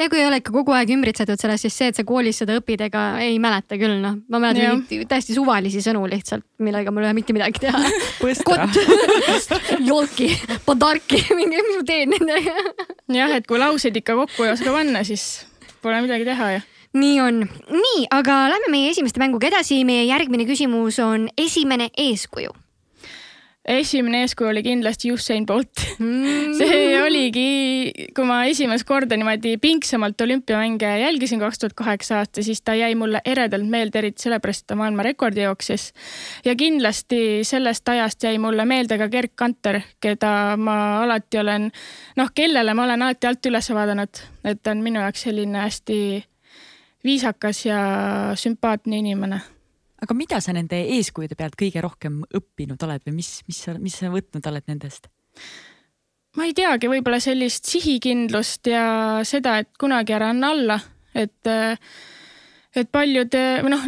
ja 0.02 0.10
kui 0.10 0.20
ei 0.20 0.26
ole 0.26 0.38
ikka 0.42 0.52
kogu 0.54 0.74
aeg 0.76 0.90
ümbritsetud 0.94 1.40
sellest, 1.40 1.66
siis 1.66 1.76
see, 1.78 1.90
et 1.92 1.98
sa 1.98 2.04
koolis 2.06 2.40
seda 2.42 2.56
õpid, 2.58 2.84
ega 2.88 3.04
ei 3.22 3.38
mäleta 3.42 3.78
küll 3.80 3.98
noh, 4.02 4.18
ma 4.32 4.40
mäletan 4.42 4.82
mingeid 4.82 5.08
täiesti 5.10 5.36
suvalisi 5.36 5.82
sõnu 5.84 6.02
lihtsalt, 6.10 6.44
millega 6.62 6.94
mul 6.94 7.06
ei 7.06 7.10
ole 7.10 7.18
mitte 7.20 7.36
midagi 7.36 7.62
teha. 7.66 7.80
Kott, 8.48 8.78
jolki, 9.90 10.32
podarki, 10.66 11.22
mingi, 11.38 11.62
mis 11.68 11.78
ma 11.78 11.86
teen 11.88 12.14
nendega. 12.16 12.74
jah, 13.12 13.36
et 13.38 13.48
kui 13.48 13.60
lauseid 13.62 13.96
ikka 14.02 14.18
kokku 14.18 14.46
ei 14.46 14.54
oska 14.56 14.74
panna, 14.74 15.04
siis 15.06 15.46
pole 15.82 16.02
midagi 16.04 16.28
teha 16.28 16.52
ju 16.56 16.68
nii 16.92 17.20
on, 17.24 17.38
nii, 17.72 18.02
aga 18.12 18.34
lähme 18.52 18.68
meie 18.74 18.90
esimeste 18.92 19.20
mänguga 19.22 19.48
edasi. 19.48 19.78
meie 19.88 20.04
järgmine 20.04 20.44
küsimus 20.44 20.98
on 21.00 21.30
esimene 21.40 21.88
eeskuju 21.96 22.52
esimene 23.68 24.24
eeskuju 24.24 24.48
oli 24.50 24.62
kindlasti 24.62 25.12
Usain 25.12 25.46
Bolt 25.46 25.82
mm. 25.98 26.54
see 26.58 26.96
oligi, 26.98 28.08
kui 28.14 28.26
ma 28.26 28.40
esimest 28.50 28.86
korda 28.88 29.16
niimoodi 29.18 29.54
pingsamalt 29.62 30.20
olümpiamänge 30.20 30.90
jälgisin 31.00 31.40
kaks 31.42 31.62
tuhat 31.62 31.76
kaheksa 31.78 32.18
aasta, 32.18 32.42
siis 32.42 32.62
ta 32.62 32.74
jäi 32.74 32.94
mulle 32.98 33.22
eredalt 33.24 33.68
meelde, 33.70 34.02
eriti 34.02 34.26
sellepärast, 34.26 34.64
et 34.64 34.72
ta 34.72 34.78
maailmarekordi 34.80 35.46
jooksis. 35.46 35.92
ja 36.44 36.56
kindlasti 36.56 37.44
sellest 37.46 37.88
ajast 37.88 38.22
jäi 38.22 38.38
mulle 38.38 38.64
meelde 38.64 38.98
ka 38.98 39.08
Gerd 39.08 39.34
Kanter, 39.34 39.80
keda 40.00 40.56
ma 40.56 40.76
alati 41.04 41.38
olen, 41.38 41.70
noh, 42.16 42.34
kellele 42.34 42.74
ma 42.74 42.84
olen 42.84 43.02
alati 43.02 43.30
alt 43.30 43.46
üles 43.46 43.70
vaadanud, 43.70 44.22
et 44.44 44.62
ta 44.62 44.74
on 44.74 44.82
minu 44.82 45.00
jaoks 45.00 45.28
selline 45.28 45.62
hästi 45.62 45.98
viisakas 47.04 47.66
ja 47.66 47.82
sümpaatne 48.38 48.98
inimene 48.98 49.40
aga 50.02 50.16
mida 50.18 50.40
sa 50.42 50.54
nende 50.56 50.78
eeskujude 50.96 51.38
pealt 51.38 51.56
kõige 51.58 51.82
rohkem 51.84 52.22
õppinud 52.34 52.80
oled 52.86 53.04
või 53.06 53.20
mis, 53.20 53.34
mis 53.48 53.62
sa, 53.66 53.76
mis 53.78 53.98
sa 54.00 54.10
võtnud 54.12 54.48
oled 54.50 54.66
nendest? 54.70 55.08
ma 56.36 56.46
ei 56.48 56.54
teagi, 56.56 56.88
võib-olla 56.88 57.20
sellist 57.20 57.68
sihikindlust 57.68 58.70
ja 58.72 58.84
seda, 59.28 59.58
et 59.62 59.72
kunagi 59.80 60.14
ära 60.16 60.30
anna 60.32 60.52
alla, 60.54 60.78
et, 61.14 61.50
et 62.72 62.88
paljud 62.92 63.36
või 63.64 63.72
noh, 63.74 63.84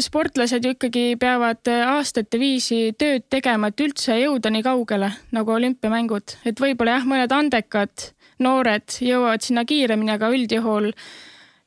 sportlased 0.00 0.64
ju 0.64 0.72
ikkagi 0.76 1.16
peavad 1.20 1.68
aastate 1.68 2.38
viisi 2.40 2.94
tööd 2.98 3.26
tegema, 3.32 3.68
et 3.70 3.82
üldse 3.84 4.16
jõuda 4.20 4.52
nii 4.52 4.64
kaugele 4.64 5.10
nagu 5.36 5.56
olümpiamängud, 5.56 6.38
et 6.48 6.62
võib-olla 6.62 6.98
jah, 6.98 7.08
mõned 7.08 7.34
andekad 7.36 8.10
noored 8.40 9.00
jõuavad 9.04 9.44
sinna 9.44 9.66
kiiremini, 9.68 10.14
aga 10.16 10.30
üldjuhul 10.32 10.92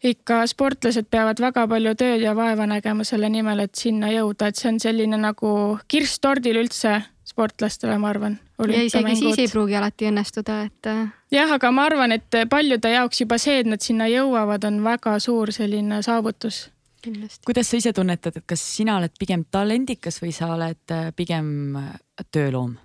ikka 0.03 0.43
sportlased 0.51 1.07
peavad 1.12 1.39
väga 1.39 1.63
palju 1.69 1.95
tööd 2.00 2.24
ja 2.24 2.36
vaeva 2.36 2.67
nägema 2.67 3.05
selle 3.07 3.29
nimel, 3.31 3.63
et 3.63 3.79
sinna 3.79 4.12
jõuda, 4.12 4.50
et 4.50 4.60
see 4.60 4.69
on 4.74 4.79
selline 4.83 5.19
nagu 5.19 5.53
kirss 5.88 6.19
tordil 6.24 6.60
üldse 6.60 7.00
sportlastele, 7.27 7.95
ma 7.98 8.12
arvan. 8.12 8.38
ja 8.67 8.83
isegi 8.83 9.15
siis 9.15 9.39
ei 9.39 9.50
pruugi 9.51 9.75
alati 9.79 10.10
õnnestuda, 10.12 10.60
et. 10.67 10.91
äh, 10.91 11.07
jah, 11.31 11.55
aga 11.55 11.72
ma 11.72 11.88
arvan, 11.88 12.12
et 12.15 12.39
paljude 12.50 12.91
jaoks 12.91 13.24
juba 13.24 13.39
see, 13.41 13.62
et 13.63 13.69
nad 13.69 13.81
sinna 13.81 14.10
jõuavad, 14.12 14.67
on 14.67 14.81
väga 14.83 15.17
suur 15.24 15.53
selline 15.55 16.01
saavutus. 16.03 16.67
kindlasti. 17.01 17.45
kuidas 17.48 17.72
sa 17.72 17.79
ise 17.79 17.93
tunnetad, 17.93 18.38
et 18.38 18.48
kas 18.48 18.63
sina 18.75 18.98
oled 19.00 19.15
pigem 19.19 19.45
talendikas 19.51 20.19
või 20.24 20.36
sa 20.36 20.51
oled 20.57 20.91
äh, 20.91 21.13
pigem 21.15 21.79
tööloom? 22.31 22.75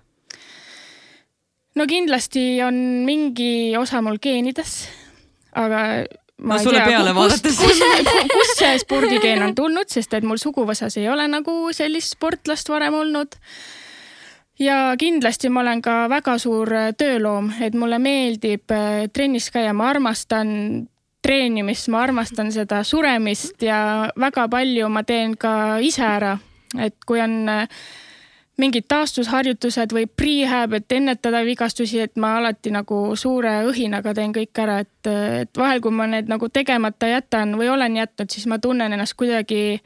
no 1.75 1.85
kindlasti 1.87 2.61
on 2.63 2.79
mingi 3.05 3.75
osa 3.77 4.01
mul 4.01 4.17
geenides, 4.23 4.87
aga 5.51 5.83
ma 6.39 6.55
no 6.55 6.61
ei 6.61 6.77
tea, 6.77 6.85
peale 6.87 7.13
kust, 7.15 7.47
kust, 7.47 7.83
kust 8.31 8.61
see 8.61 8.77
spordigeen 8.85 9.43
on 9.43 9.55
tulnud, 9.55 9.89
sest 9.91 10.13
et 10.17 10.27
mul 10.27 10.39
suguvõsas 10.41 10.97
ei 10.99 11.09
ole 11.11 11.27
nagu 11.31 11.55
sellist 11.75 12.15
sportlast 12.15 12.71
varem 12.71 12.95
olnud. 13.01 13.35
ja 14.59 14.95
kindlasti 14.99 15.49
ma 15.49 15.63
olen 15.63 15.81
ka 15.81 16.07
väga 16.11 16.37
suur 16.39 16.73
äh, 16.75 16.91
tööloom, 16.97 17.51
et 17.61 17.75
mulle 17.75 17.99
meeldib 17.99 18.71
äh, 18.71 19.07
trennis 19.13 19.51
käia, 19.51 19.73
ma 19.73 19.89
armastan 19.89 20.87
treenimist, 21.21 21.89
ma 21.91 22.03
armastan 22.03 22.51
seda 22.55 22.83
suremist 22.87 23.61
ja 23.63 24.09
väga 24.19 24.47
palju 24.51 24.89
ma 24.89 25.03
teen 25.03 25.35
ka 25.37 25.79
ise 25.83 26.05
ära. 26.05 26.37
et 26.79 26.95
kui 27.05 27.21
on 27.21 27.49
äh, 27.49 27.81
mingid 28.59 28.87
taastusharjutused 28.91 29.93
või 29.95 30.05
prehab, 30.07 30.75
et 30.77 30.91
ennetada 30.95 31.41
vigastusi, 31.47 32.01
et 32.03 32.15
ma 32.19 32.35
alati 32.39 32.73
nagu 32.75 33.15
suure 33.19 33.59
õhinaga 33.69 34.13
teen 34.17 34.33
kõik 34.35 34.61
ära, 34.61 34.79
et, 34.83 35.11
et 35.43 35.61
vahel, 35.61 35.81
kui 35.83 35.95
ma 35.95 36.07
need 36.11 36.31
nagu 36.31 36.49
tegemata 36.53 37.09
jätan 37.09 37.55
või 37.59 37.71
olen 37.71 37.99
jätnud, 38.01 38.31
siis 38.31 38.47
ma 38.51 38.59
tunnen 38.59 38.93
ennast 38.93 39.17
kuidagi 39.19 39.79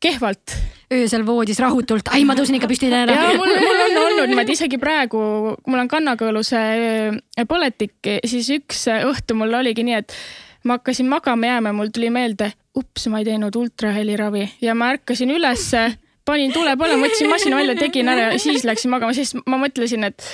kehvalt. 0.00 0.56
öösel 0.90 1.22
voodis 1.26 1.58
rahutult, 1.62 2.08
ai 2.10 2.24
ma 2.26 2.34
tõusin 2.34 2.56
ikka 2.58 2.66
püsti 2.70 2.88
täna. 2.90 3.14
ja 3.14 3.34
mul, 3.38 3.50
mul 3.62 3.82
on 3.84 3.98
olnud 4.00 4.30
niimoodi 4.32 4.56
isegi 4.56 4.78
praegu, 4.82 5.20
mul 5.66 5.82
on 5.82 5.90
kannakõõluse 5.90 6.60
äh, 6.60 7.46
põletik, 7.48 7.98
siis 8.26 8.48
üks 8.56 8.86
õhtu 8.90 9.36
mul 9.38 9.54
oligi 9.60 9.84
nii, 9.86 10.00
et 10.00 10.16
ma 10.64 10.78
hakkasin 10.78 11.08
magama 11.08 11.52
jääma 11.52 11.72
mul 11.76 11.92
tuli 11.94 12.10
meelde, 12.10 12.50
ups, 12.76 13.06
ma 13.12 13.20
ei 13.20 13.28
teinud 13.28 13.56
ultraheliravi 13.56 14.46
ja 14.64 14.74
ma 14.74 14.90
ärkasin 14.96 15.30
ülesse 15.36 15.84
panin 16.28 16.52
tule 16.54 16.74
põlema, 16.78 17.06
võtsin 17.06 17.30
masina 17.30 17.60
välja, 17.60 17.76
tegin 17.78 18.10
ära 18.12 18.32
ja 18.32 18.40
siis 18.40 18.64
läksin 18.68 18.92
magama, 18.92 19.14
sest 19.16 19.38
ma 19.46 19.58
mõtlesin, 19.60 20.06
et 20.08 20.24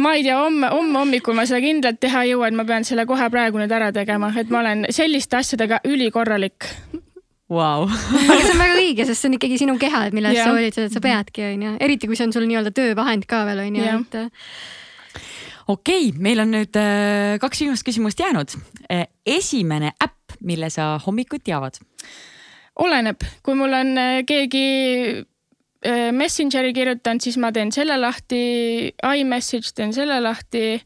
ma 0.00 0.14
ei 0.16 0.24
tea, 0.24 0.38
homme, 0.38 0.70
homme 0.72 0.98
hommikul 1.02 1.36
ma 1.36 1.46
seda 1.48 1.60
kindlalt 1.64 2.00
teha 2.02 2.24
ei 2.24 2.34
jõua, 2.34 2.50
et 2.50 2.56
ma 2.56 2.66
pean 2.68 2.86
selle 2.88 3.06
kohe 3.08 3.28
praegu 3.32 3.60
nüüd 3.60 3.72
ära 3.76 3.90
tegema, 3.94 4.32
et 4.40 4.50
ma 4.52 4.62
olen 4.64 4.88
selliste 4.94 5.40
asjadega 5.40 5.82
ülikorralik. 5.88 6.68
Wow. 7.50 7.88
aga 7.90 8.36
see 8.44 8.52
on 8.54 8.60
väga 8.62 8.74
õige, 8.78 9.06
sest 9.08 9.24
see 9.24 9.30
on 9.32 9.38
ikkagi 9.40 9.56
sinu 9.58 9.74
keha, 9.80 10.04
et 10.06 10.14
mille 10.14 10.30
eest 10.30 10.38
Jah. 10.38 10.50
sa 10.50 10.54
hoolitsed, 10.54 10.86
et 10.86 10.94
sa 10.94 11.02
peadki, 11.02 11.48
onju, 11.56 11.72
eriti 11.82 12.10
kui 12.10 12.18
see 12.18 12.28
on 12.28 12.34
sul 12.36 12.46
nii-öelda 12.46 12.70
töövahend 12.76 13.26
ka 13.30 13.42
veel 13.48 13.64
onju, 13.64 13.88
et 13.96 14.18
äh, 14.20 14.28
okei 15.66 16.08
okay,, 16.10 16.20
meil 16.22 16.44
on 16.44 16.54
nüüd 16.54 16.78
äh, 16.78 17.38
kaks 17.42 17.64
viimast 17.64 17.86
küsimust 17.86 18.22
jäänud. 18.22 18.54
esimene 19.26 19.92
äpp, 19.98 20.38
mille 20.46 20.70
sa 20.70 20.92
hommikuti 21.02 21.52
avad? 21.52 21.82
Oleneb, 22.80 23.24
kui 23.44 23.56
mul 23.58 23.74
on 23.76 23.92
äh, 24.00 24.20
keegi 24.28 24.66
äh, 25.20 26.10
Messengeri 26.16 26.72
kirjutanud, 26.76 27.24
siis 27.24 27.38
ma 27.40 27.52
teen 27.52 27.72
selle 27.74 27.98
lahti, 28.00 28.42
iMessage 29.20 29.74
teen 29.76 29.94
selle 29.96 30.20
lahti. 30.24 30.80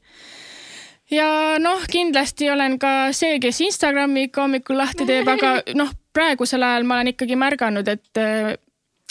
ja 1.10 1.28
noh, 1.62 1.84
kindlasti 1.90 2.50
olen 2.50 2.78
ka 2.82 3.12
see, 3.12 3.38
kes 3.42 3.60
Instagrami 3.68 4.28
ikka 4.28 4.46
hommikul 4.46 4.80
lahti 4.80 5.06
teeb, 5.06 5.28
aga 5.28 5.60
noh, 5.80 5.92
praegusel 6.14 6.62
ajal 6.62 6.86
ma 6.88 7.00
olen 7.00 7.14
ikkagi 7.14 7.38
märganud, 7.38 7.88
et 7.88 8.22
äh, 8.22 8.54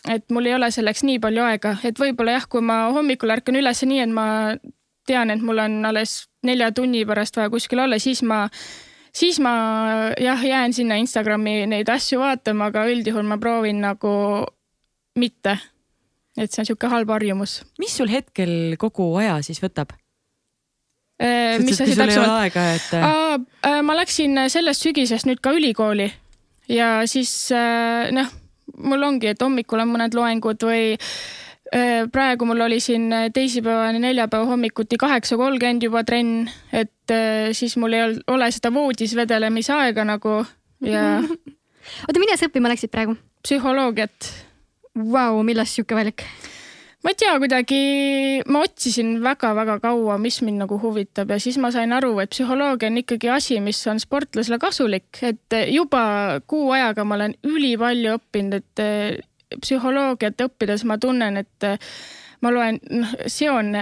et 0.10 0.26
mul 0.36 0.50
ei 0.50 0.56
ole 0.56 0.68
selleks 0.72 1.06
nii 1.08 1.20
palju 1.24 1.44
aega, 1.48 1.78
et 1.88 2.00
võib-olla 2.00 2.38
jah, 2.38 2.48
kui 2.52 2.64
ma 2.66 2.90
hommikul 2.92 3.32
ärkan 3.38 3.56
üles 3.56 3.84
nii, 3.88 4.02
et 4.04 4.12
ma 4.12 4.26
tean, 5.08 5.32
et 5.32 5.44
mul 5.44 5.62
on 5.64 5.78
alles 5.88 6.26
nelja 6.44 6.72
tunni 6.76 7.06
pärast 7.08 7.38
vaja 7.40 7.52
kuskil 7.52 7.84
olla, 7.86 8.00
siis 8.00 8.24
ma 8.28 8.46
siis 9.16 9.40
ma 9.44 9.54
jah, 10.20 10.46
jään 10.46 10.74
sinna 10.74 10.98
Instagrami 11.02 11.64
neid 11.70 11.90
asju 11.90 12.22
vaatama, 12.22 12.72
aga 12.72 12.88
üldjuhul 12.92 13.28
ma 13.28 13.38
proovin 13.42 13.82
nagu 13.84 14.14
mitte. 15.20 15.58
et 16.38 16.50
see 16.50 16.64
on 16.64 16.66
sihuke 16.66 16.90
halb 16.90 17.10
harjumus. 17.14 17.62
mis 17.80 17.98
sul 17.98 18.10
hetkel 18.10 18.76
kogu 18.82 19.14
aja 19.22 19.42
siis 19.46 19.62
võtab? 19.64 19.94
mis 21.64 21.82
asi 21.82 21.96
täpsemalt? 21.96 22.58
et 22.58 22.94
äh, 22.98 23.82
ma 23.86 23.96
läksin 23.96 24.46
sellest 24.50 24.88
sügisest 24.88 25.30
nüüd 25.30 25.44
ka 25.44 25.54
ülikooli 25.56 26.10
ja 26.70 27.04
siis 27.08 27.52
äh, 27.54 28.10
noh, 28.12 28.32
mul 28.78 29.04
ongi, 29.04 29.30
et 29.32 29.42
hommikul 29.42 29.84
on 29.84 29.94
mõned 29.94 30.18
loengud 30.18 30.66
või 30.66 30.96
äh, 30.98 31.08
praegu 32.14 32.46
mul 32.46 32.62
oli 32.68 32.80
siin 32.84 33.08
teisipäevane 33.34 34.00
neljapäeva 34.00 34.46
hommikuti 34.46 34.98
kaheksa 35.02 35.38
kolmkümmend 35.40 35.84
juba 35.88 36.04
trenn, 36.06 36.48
et 36.72 37.12
äh, 37.12 37.50
siis 37.52 37.78
mul 37.82 37.98
ei 37.98 38.04
ol- 38.06 38.22
ole 38.36 38.52
seda 38.54 38.70
voodis 38.74 39.16
vedelemise 39.18 39.74
aega 39.74 40.06
nagu 40.06 40.44
ja 40.86 41.06
oota, 42.06 42.20
mille 42.20 42.38
sa 42.38 42.50
õppima 42.50 42.72
läksid 42.74 42.94
praegu? 42.94 43.18
psühholoogiat 43.44 44.32
Vau, 44.94 45.42
millest 45.42 45.74
sihuke 45.74 45.98
valik? 45.98 46.22
ma 47.04 47.12
ei 47.12 47.18
tea, 47.20 47.34
kuidagi 47.42 47.80
ma 48.48 48.62
otsisin 48.64 49.18
väga-väga 49.24 49.80
kaua, 49.84 50.20
mis 50.22 50.38
mind 50.46 50.62
nagu 50.64 50.78
huvitab 50.80 51.34
ja 51.34 51.40
siis 51.42 51.58
ma 51.60 51.74
sain 51.74 51.92
aru, 51.92 52.14
et 52.24 52.32
psühholoogia 52.32 52.92
on 52.94 53.02
ikkagi 53.02 53.32
asi, 53.34 53.58
mis 53.60 53.82
on 53.92 54.00
sportlasele 54.00 54.60
kasulik, 54.62 55.20
et 55.26 55.58
juba 55.74 56.04
kuu 56.48 56.72
ajaga 56.72 57.04
ma 57.04 57.18
olen 57.18 57.36
ülipalju 57.44 58.16
õppinud, 58.20 58.62
et 58.62 58.84
psühholoogiat 59.62 60.42
õppides 60.48 60.86
ma 60.90 60.98
tunnen, 60.98 61.38
et 61.44 61.68
äh, 61.68 61.78
ma 62.42 62.52
loen, 62.54 62.80
noh, 62.90 63.14
seon 63.28 63.76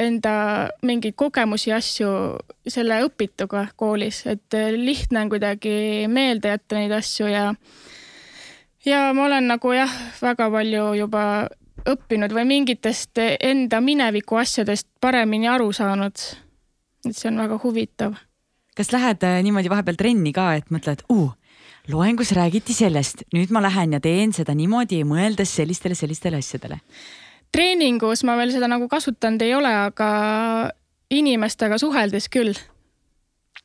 enda 0.00 0.34
mingeid 0.82 1.14
kogemusi 1.18 1.72
asju 1.72 2.08
selle 2.66 2.98
õpituga 3.06 3.68
koolis, 3.76 4.24
et 4.26 4.56
äh, 4.58 4.72
lihtne 4.74 5.24
on 5.24 5.34
kuidagi 5.34 6.06
meelde 6.10 6.54
jätta 6.54 6.80
neid 6.80 6.94
asju 6.94 7.30
ja 7.30 7.50
ja 8.84 9.04
ma 9.16 9.28
olen 9.28 9.48
nagu 9.48 9.72
jah, 9.72 9.92
väga 10.22 10.50
palju 10.52 10.88
juba 10.98 11.24
õppinud 11.88 12.32
või 12.32 12.46
mingitest 12.48 13.18
enda 13.20 13.80
mineviku 13.84 14.38
asjadest 14.40 14.88
paremini 15.00 15.48
aru 15.48 15.72
saanud. 15.72 16.16
et 17.04 17.16
see 17.16 17.28
on 17.28 17.38
väga 17.38 17.58
huvitav. 17.62 18.14
kas 18.76 18.92
lähed 18.92 19.22
äh, 19.22 19.42
niimoodi 19.42 19.70
vahepeal 19.70 19.96
trenni 19.96 20.32
ka, 20.32 20.54
et 20.54 20.70
mõtled 20.70 21.04
uh,, 21.08 21.32
loengus 21.88 22.32
räägiti 22.32 22.74
sellest, 22.74 23.26
nüüd 23.34 23.52
ma 23.52 23.60
lähen 23.64 23.92
ja 23.96 24.00
teen 24.00 24.32
seda 24.32 24.54
niimoodi, 24.56 25.02
mõeldes 25.08 25.52
sellistele, 25.60 25.96
sellistele 25.98 26.40
asjadele? 26.40 26.80
treeningus 27.54 28.24
ma 28.26 28.34
veel 28.40 28.50
seda 28.50 28.66
nagu 28.70 28.88
kasutanud 28.90 29.42
ei 29.44 29.52
ole, 29.54 29.70
aga 29.70 30.08
inimestega 31.14 31.78
suheldes 31.78 32.28
küll. 32.32 32.54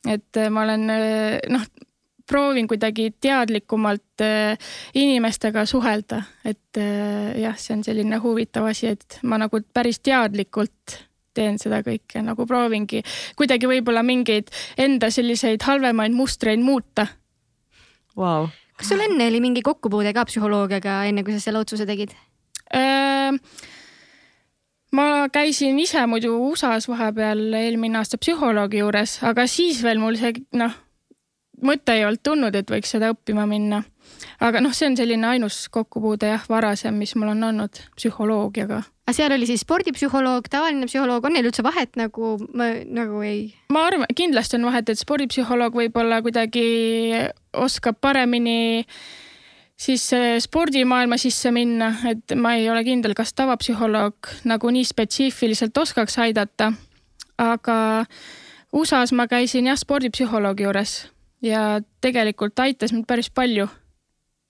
et 0.08 0.38
äh, 0.38 0.50
ma 0.54 0.64
olen 0.64 0.90
äh, 0.94 1.40
noh, 1.50 1.64
proovin 2.30 2.68
kuidagi 2.70 3.10
teadlikumalt 3.22 4.22
äh, 4.22 4.58
inimestega 4.94 5.66
suhelda, 5.66 6.22
et 6.46 6.78
jah, 6.78 7.56
see 7.58 7.74
on 7.74 7.84
selline 7.84 8.20
huvitav 8.22 8.68
asi, 8.70 8.94
et 8.94 9.18
ma 9.24 9.40
nagu 9.42 9.64
päris 9.74 10.00
teadlikult 10.06 11.00
teen 11.34 11.58
seda 11.62 11.82
kõike, 11.86 12.22
nagu 12.26 12.46
proovingi 12.46 13.02
kuidagi 13.40 13.68
võib-olla 13.70 14.04
mingeid 14.06 14.52
enda 14.78 15.10
selliseid 15.14 15.64
halvemaid 15.66 16.14
mustreid 16.14 16.62
muuta 16.62 17.08
wow.. 18.20 18.50
kas 18.78 18.92
sul 18.92 19.02
enne 19.04 19.28
oli 19.32 19.42
mingi 19.44 19.64
kokkupuude 19.66 20.14
ka 20.16 20.26
psühholoogiaga, 20.30 21.02
enne 21.10 21.24
kui 21.24 21.36
sa 21.36 21.44
selle 21.44 21.64
otsuse 21.64 21.88
tegid? 21.90 22.16
ma 24.96 25.06
käisin 25.34 25.80
ise 25.82 26.06
muidu 26.10 26.36
USA-s 26.50 26.90
vahepeal 26.90 27.42
eelmine 27.62 28.00
aasta 28.02 28.20
psühholoogi 28.22 28.84
juures, 28.84 29.18
aga 29.26 29.48
siis 29.48 29.82
veel 29.86 30.02
mul 30.02 30.20
see 30.20 30.34
noh, 30.60 30.76
mõte 31.66 31.96
ei 31.96 32.06
olnud 32.08 32.22
tulnud, 32.24 32.56
et 32.56 32.72
võiks 32.72 32.92
seda 32.96 33.12
õppima 33.14 33.46
minna. 33.50 33.84
aga 34.44 34.62
noh, 34.64 34.74
see 34.76 34.88
on 34.90 34.98
selline 34.98 35.28
ainus 35.28 35.68
kokkupuude 35.72 36.32
jah, 36.32 36.46
varasem, 36.50 36.96
mis 36.98 37.16
mul 37.16 37.34
on 37.34 37.44
olnud 37.52 37.82
psühholoogiaga. 37.98 38.82
aga 39.06 39.16
seal 39.16 39.36
oli 39.36 39.48
siis 39.50 39.64
spordipsühholoog, 39.66 40.50
tavaline 40.50 40.90
psühholoog, 40.90 41.26
on 41.26 41.38
neil 41.38 41.50
üldse 41.50 41.64
vahet 41.66 41.96
nagu, 42.00 42.36
ma 42.54 42.72
nagu 42.86 43.24
ei? 43.26 43.54
ma 43.74 43.86
arvan, 43.88 44.10
kindlasti 44.16 44.60
on 44.60 44.70
vahet, 44.70 44.90
et 44.90 45.02
spordipsühholoog 45.02 45.80
võib-olla 45.82 46.22
kuidagi 46.26 46.68
oskab 47.54 48.00
paremini 48.02 48.86
siis 49.80 50.10
spordimaailma 50.44 51.18
sisse 51.18 51.52
minna, 51.56 51.94
et 52.10 52.36
ma 52.36 52.56
ei 52.60 52.70
ole 52.70 52.84
kindel, 52.88 53.16
kas 53.16 53.34
tavapsühholoog 53.38 54.34
nagu 54.50 54.74
nii 54.76 54.88
spetsiifiliselt 54.88 55.78
oskaks 55.78 56.20
aidata. 56.20 56.74
aga 57.40 58.06
USA-s 58.74 59.14
ma 59.16 59.28
käisin 59.28 59.70
jah 59.72 59.80
spordipsühholoogi 59.80 60.68
juures 60.68 61.00
ja 61.46 61.80
tegelikult 62.02 62.60
aitas 62.60 62.94
mind 62.94 63.08
päris 63.08 63.30
palju. 63.30 63.68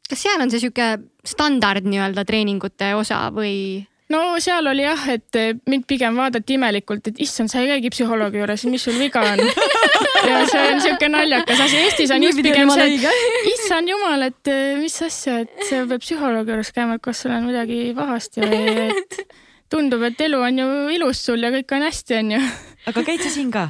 kas 0.10 0.24
seal 0.26 0.42
on 0.42 0.50
see 0.52 0.64
sihuke 0.64 0.98
standard 1.26 1.86
nii-öelda 1.86 2.26
treeningute 2.26 2.94
osa 2.98 3.28
või? 3.34 3.86
no 4.10 4.22
seal 4.42 4.68
oli 4.72 4.86
jah, 4.86 5.04
et 5.14 5.38
mind 5.70 5.86
pigem 5.90 6.18
vaadati 6.18 6.58
imelikult, 6.58 7.12
et 7.12 7.20
issand, 7.26 7.52
sa 7.52 7.62
ei 7.62 7.70
käigi 7.74 7.92
psühholoogi 7.94 8.42
juures, 8.42 8.66
mis 8.72 8.88
sul 8.88 8.98
viga 8.98 9.22
on 9.22 9.44
ja 10.30 10.40
see 10.50 10.64
on 10.72 10.82
sihuke 10.82 11.12
naljakas 11.14 11.62
asi, 11.68 11.84
Eestis 11.86 12.14
on 12.16 12.26
just 12.26 12.42
pigem 12.42 12.74
see, 12.74 12.98
et 12.98 13.52
issand 13.54 13.92
jumal, 13.92 14.26
et 14.32 14.54
mis 14.82 14.98
asja, 15.06 15.44
et 15.46 15.54
sa 15.70 15.86
pead 15.92 16.06
psühholoogi 16.06 16.56
juures 16.56 16.74
käima, 16.76 16.98
et 16.98 17.06
kas 17.06 17.22
sul 17.26 17.36
on 17.38 17.46
midagi 17.52 17.84
pahasti 17.98 18.46
või 18.46 18.76
et 18.90 19.22
tundub, 19.70 20.02
et 20.10 20.26
elu 20.26 20.42
on 20.42 20.64
ju 20.64 20.70
ilus 20.98 21.22
sul 21.30 21.46
ja 21.46 21.54
kõik 21.54 21.78
on 21.78 21.86
hästi, 21.86 22.22
onju. 22.24 22.44
aga 22.90 23.06
käid 23.06 23.26
sa 23.26 23.34
siin 23.34 23.54
ka? 23.54 23.70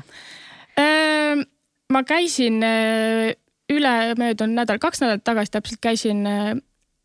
Ma 1.94 2.04
käisin 2.04 2.64
äh, 2.64 3.36
ülemöödunud 3.70 4.56
nädal, 4.56 4.78
kaks 4.80 5.02
nädalat 5.02 5.24
tagasi 5.24 5.52
täpselt 5.52 5.80
käisin 5.82 6.28
äh, 6.28 6.52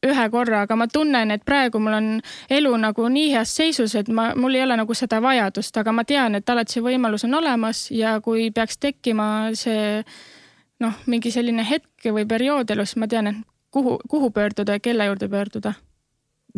ühe 0.04 0.26
korra, 0.30 0.64
aga 0.64 0.76
ma 0.76 0.86
tunnen, 0.92 1.30
et 1.30 1.44
praegu 1.44 1.80
mul 1.80 1.96
on 1.96 2.08
elu 2.52 2.72
nagu 2.80 3.08
nii 3.08 3.30
heas 3.32 3.54
seisus, 3.56 3.94
et 3.96 4.08
ma, 4.12 4.30
mul 4.36 4.58
ei 4.58 4.64
ole 4.64 4.76
nagu 4.76 4.94
seda 4.94 5.22
vajadust, 5.24 5.76
aga 5.80 5.92
ma 5.92 6.04
tean, 6.04 6.36
et 6.36 6.50
alati 6.50 6.76
see 6.76 6.84
võimalus 6.84 7.24
on 7.24 7.38
olemas 7.40 7.86
ja 7.94 8.18
kui 8.24 8.50
peaks 8.54 8.76
tekkima 8.82 9.28
see 9.56 10.02
noh, 10.84 11.00
mingi 11.06 11.32
selline 11.32 11.64
hetk 11.64 12.10
või 12.12 12.26
periood 12.28 12.70
elus, 12.76 12.96
ma 13.00 13.08
tean, 13.08 13.32
et 13.32 13.40
kuhu, 13.72 13.96
kuhu 14.10 14.30
pöörduda 14.36 14.76
ja 14.76 14.84
kelle 14.84 15.08
juurde 15.08 15.28
pöörduda. 15.28 15.74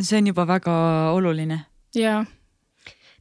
see 0.00 0.18
on 0.18 0.26
juba 0.26 0.46
väga 0.46 0.74
oluline. 1.14 1.60
jaa 1.94 2.24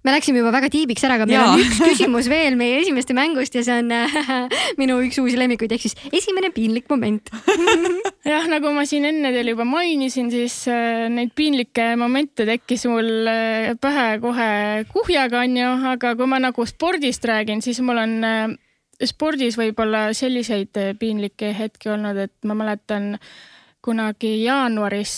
me 0.06 0.14
läksime 0.14 0.42
juba 0.42 0.54
väga 0.54 0.70
tiibiks 0.74 1.06
ära, 1.08 1.18
aga 1.18 1.26
meil 1.30 1.40
ja. 1.40 1.46
on 1.52 1.64
üks 1.64 1.80
küsimus 1.82 2.30
veel 2.32 2.58
meie 2.60 2.78
esimeste 2.84 3.16
mängust 3.18 3.58
ja 3.58 3.64
see 3.66 3.80
on 3.82 3.94
minu 4.82 5.00
üks 5.06 5.18
uusi 5.22 5.40
lemmikuid 5.40 5.74
ehk 5.76 5.88
siis 5.88 5.98
esimene 6.14 6.52
piinlik 6.56 6.90
moment 6.92 7.32
jah, 8.32 8.46
nagu 8.52 8.74
ma 8.76 8.86
siin 8.90 9.08
enne 9.10 9.32
teile 9.34 9.56
juba 9.56 9.66
mainisin, 9.70 10.30
siis 10.34 10.60
äh, 10.72 11.08
neid 11.14 11.34
piinlikke 11.38 11.94
momente 12.00 12.46
tekkis 12.48 12.86
mul 12.92 13.32
äh, 13.32 13.72
pähe 13.82 14.08
kohe 14.24 14.52
kuhjaga 14.92 15.42
onju, 15.46 15.72
aga 15.96 16.14
kui 16.20 16.30
ma 16.30 16.42
nagu 16.44 16.68
spordist 16.70 17.26
räägin, 17.26 17.66
siis 17.66 17.82
mul 17.86 18.02
on 18.02 18.16
äh, 18.26 18.46
spordis 19.06 19.58
võib-olla 19.60 20.08
selliseid 20.16 20.78
piinlikke 21.00 21.52
hetki 21.58 21.92
olnud, 21.92 22.22
et 22.28 22.36
ma 22.48 22.56
mäletan 22.58 23.16
kunagi 23.86 24.38
jaanuaris 24.42 25.14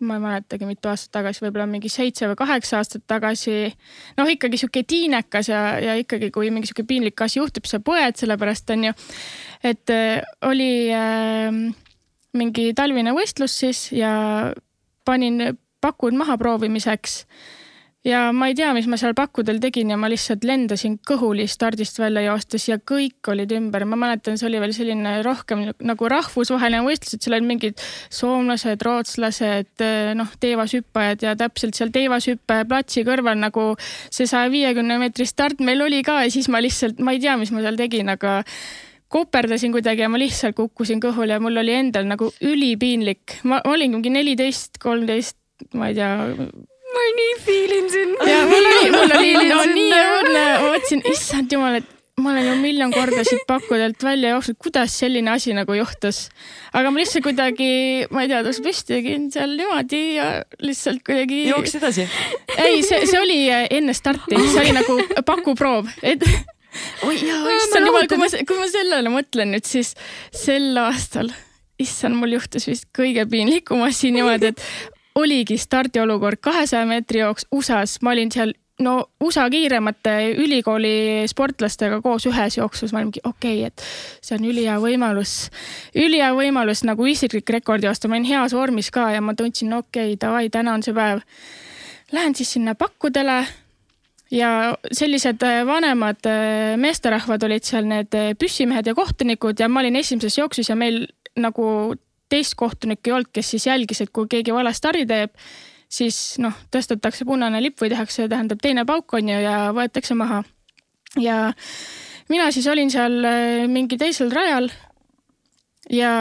ma 0.00 0.18
ei 0.18 0.22
mäletagi, 0.22 0.66
mitu 0.68 0.90
aastat 0.90 1.12
tagasi, 1.18 1.42
võib-olla 1.42 1.66
mingi 1.70 1.90
seitse 1.90 2.28
või 2.30 2.38
kaheksa 2.38 2.78
aastat 2.78 3.04
tagasi. 3.10 3.72
noh, 4.18 4.30
ikkagi 4.30 4.60
sihuke 4.60 4.84
tiinekas 4.86 5.50
ja, 5.50 5.62
ja 5.82 5.96
ikkagi, 5.98 6.30
kui 6.34 6.52
mingi 6.54 6.70
sihuke 6.70 6.86
piinlik 6.88 7.20
asi 7.24 7.40
juhtub, 7.40 7.66
sa 7.66 7.80
põed, 7.82 8.18
sellepärast 8.20 8.70
on 8.74 8.88
ju, 8.90 8.94
et 9.66 9.94
äh, 9.94 10.22
oli 10.46 10.72
äh, 10.94 11.50
mingi 12.38 12.72
talvine 12.78 13.14
võistlus 13.16 13.58
siis 13.64 13.88
ja 13.96 14.12
panin 15.08 15.58
pakud 15.80 16.16
maha 16.18 16.36
proovimiseks 16.38 17.22
ja 18.08 18.20
ma 18.32 18.48
ei 18.48 18.56
tea, 18.56 18.70
mis 18.76 18.88
ma 18.90 18.96
seal 19.00 19.14
pakkudel 19.16 19.60
tegin 19.62 19.92
ja 19.92 19.98
ma 20.00 20.08
lihtsalt 20.10 20.44
lendasin 20.48 20.96
kõhuli 21.06 21.46
stardist 21.50 21.98
välja 22.00 22.24
joostes 22.24 22.68
ja 22.70 22.78
kõik 22.80 23.30
olid 23.32 23.52
ümber. 23.56 23.84
ma 23.84 23.98
mäletan, 24.00 24.38
see 24.40 24.48
oli 24.48 24.60
veel 24.62 24.74
selline 24.76 25.18
rohkem 25.26 25.66
nagu 25.84 26.10
rahvusvaheline 26.12 26.84
võistlus, 26.86 27.16
et 27.16 27.26
seal 27.26 27.38
olid 27.38 27.48
mingid 27.48 27.84
soomlased, 28.14 28.82
rootslased, 28.84 29.84
noh, 30.18 30.34
teevashüppajad 30.40 31.26
ja 31.28 31.36
täpselt 31.38 31.78
seal 31.78 31.92
teevashüppe 31.94 32.62
platsi 32.68 33.04
kõrval 33.08 33.38
nagu 33.40 33.70
see 33.82 34.28
saja 34.30 34.50
viiekümne 34.52 34.98
meetri 35.02 35.28
start 35.28 35.60
meil 35.64 35.82
oli 35.84 36.02
ka 36.06 36.22
ja 36.24 36.32
siis 36.32 36.48
ma 36.52 36.62
lihtsalt, 36.64 37.02
ma 37.04 37.16
ei 37.16 37.22
tea, 37.22 37.36
mis 37.40 37.52
ma 37.54 37.64
seal 37.64 37.78
tegin, 37.80 38.08
aga 38.14 38.40
koperdasin 39.12 39.72
kuidagi 39.72 40.04
ja 40.04 40.08
ma 40.12 40.20
lihtsalt 40.20 40.56
kukkusin 40.56 41.00
kõhuli 41.00 41.36
ja 41.36 41.40
mul 41.40 41.60
oli 41.60 41.76
endal 41.76 42.08
nagu 42.08 42.32
ülipiinlik. 42.44 43.40
ma 43.44 43.60
olin 43.68 43.96
mingi 43.96 44.12
neliteist, 44.12 44.80
kolmteist, 44.82 45.38
ma 45.74 45.88
ei 45.88 45.96
tea 45.96 46.12
ma 46.94 47.04
nii 47.18 47.36
feel 47.44 47.76
in 47.78 47.92
sind. 47.92 48.26
ja 48.28 48.40
mul 48.48 48.72
oli, 48.72 48.90
mul 48.94 49.14
oli 49.18 49.36
no, 49.50 49.62
nii 49.74 49.94
õudne, 50.00 50.42
ma 50.62 50.72
mõtlesin, 50.72 51.04
issand 51.12 51.52
jumal, 51.52 51.78
et 51.80 51.94
ma 52.18 52.32
olen 52.32 52.48
ju 52.48 52.54
miljon 52.58 52.92
korda 52.92 53.22
siit 53.26 53.44
pakkudelt 53.48 54.02
välja 54.02 54.32
jooksnud, 54.34 54.58
kuidas 54.62 54.94
selline 55.00 55.30
asi 55.30 55.54
nagu 55.56 55.74
juhtus. 55.76 56.26
aga 56.72 56.90
ma 56.90 57.00
lihtsalt 57.00 57.26
kuidagi, 57.28 57.70
ma 58.14 58.24
ei 58.24 58.30
tea, 58.32 58.42
tõusin 58.46 58.66
püsti, 58.66 58.96
tegin 58.96 59.28
seal 59.34 59.54
niimoodi 59.58 60.02
ja 60.16 60.28
lihtsalt 60.64 61.04
kuidagi. 61.06 61.44
jooksid 61.52 61.82
edasi? 61.82 62.08
ei, 62.56 62.82
see, 62.82 63.04
see 63.06 63.20
oli 63.20 63.40
enne 63.50 63.96
starti, 63.96 64.38
see 64.48 64.62
oli 64.64 64.76
nagu 64.76 64.98
pakuproov, 65.28 65.90
et 66.02 66.24
oi 67.06 67.18
jaa, 67.20 67.42
issand 67.58 67.90
jumal, 67.90 68.08
kui 68.10 68.20
ma, 68.20 68.30
kui 68.50 68.58
ma 68.60 68.70
sellele 68.72 69.14
mõtlen 69.14 69.54
nüüd, 69.54 69.68
siis 69.68 69.94
sel 70.34 70.72
aastal 70.82 71.30
issand, 71.78 72.18
mul 72.18 72.34
juhtus 72.34 72.66
vist 72.66 72.88
kõige 72.96 73.24
piinlikum 73.30 73.84
asi 73.86 74.10
niimoodi, 74.14 74.50
et 74.50 74.96
oligi 75.18 75.58
stardiolukord 75.58 76.40
kahesaja 76.40 76.86
meetri 76.86 77.24
jooks 77.24 77.48
USA-s, 77.52 78.02
ma 78.02 78.14
olin 78.14 78.30
seal 78.32 78.54
no 78.78 79.10
USA 79.20 79.48
kiiremate 79.50 80.14
ülikooli 80.38 81.26
sportlastega 81.30 82.00
koos 82.02 82.26
ühes 82.30 82.58
jooksus, 82.58 82.92
ma 82.92 83.00
olin 83.00 83.10
mingi 83.10 83.22
okei 83.24 83.62
okay,, 83.64 83.70
et 83.72 84.24
see 84.24 84.38
on 84.38 84.46
ülihea 84.48 84.78
võimalus, 84.82 85.36
ülihea 85.98 86.30
võimalus 86.36 86.84
nagu 86.86 87.06
isiklik 87.10 87.50
rekord 87.58 87.84
joosta, 87.84 88.08
ma 88.08 88.18
olin 88.18 88.28
heas 88.30 88.54
vormis 88.54 88.92
ka 88.94 89.10
ja 89.14 89.22
ma 89.24 89.34
tundsin, 89.38 89.72
okei 89.74 90.14
okay,, 90.14 90.20
davai, 90.20 90.46
täna 90.54 90.76
on 90.78 90.86
see 90.86 90.94
päev. 90.96 91.24
Lähen 92.14 92.36
siis 92.38 92.54
sinna 92.56 92.74
pakkudele. 92.78 93.42
Ja 94.30 94.76
sellised 94.92 95.40
äh, 95.44 95.62
vanemad 95.64 96.26
äh, 96.28 96.74
meesterahvad 96.76 97.46
olid 97.46 97.64
seal 97.64 97.86
need 97.88 98.12
äh, 98.12 98.34
püssimehed 98.36 98.84
ja 98.84 98.92
kohtunikud 98.92 99.56
ja 99.56 99.70
ma 99.72 99.80
olin 99.80 99.96
esimeses 99.96 100.36
jooksus 100.36 100.68
ja 100.68 100.76
meil 100.76 101.06
nagu 101.40 101.94
teist 102.28 102.54
kohtunikku 102.58 103.10
ei 103.10 103.16
olnud, 103.16 103.32
kes 103.32 103.54
siis 103.54 103.66
jälgis, 103.66 104.02
et 104.04 104.12
kui 104.14 104.28
keegi 104.30 104.54
vale 104.54 104.72
stardi 104.76 105.06
teeb, 105.08 105.34
siis 105.88 106.36
noh, 106.42 106.54
tõstetakse 106.72 107.26
punane 107.28 107.60
lipp 107.64 107.80
või 107.80 107.92
tehakse, 107.92 108.28
tähendab 108.28 108.60
teine 108.62 108.84
pauk 108.88 109.14
on 109.16 109.30
ju 109.32 109.38
ja 109.42 109.56
võetakse 109.76 110.16
maha. 110.18 110.42
ja 111.16 111.52
mina 112.28 112.50
siis 112.52 112.66
olin 112.68 112.90
seal 112.92 113.24
äh, 113.24 113.64
mingi 113.68 113.96
teisel 113.98 114.30
rajal 114.32 114.68
ja 115.90 116.12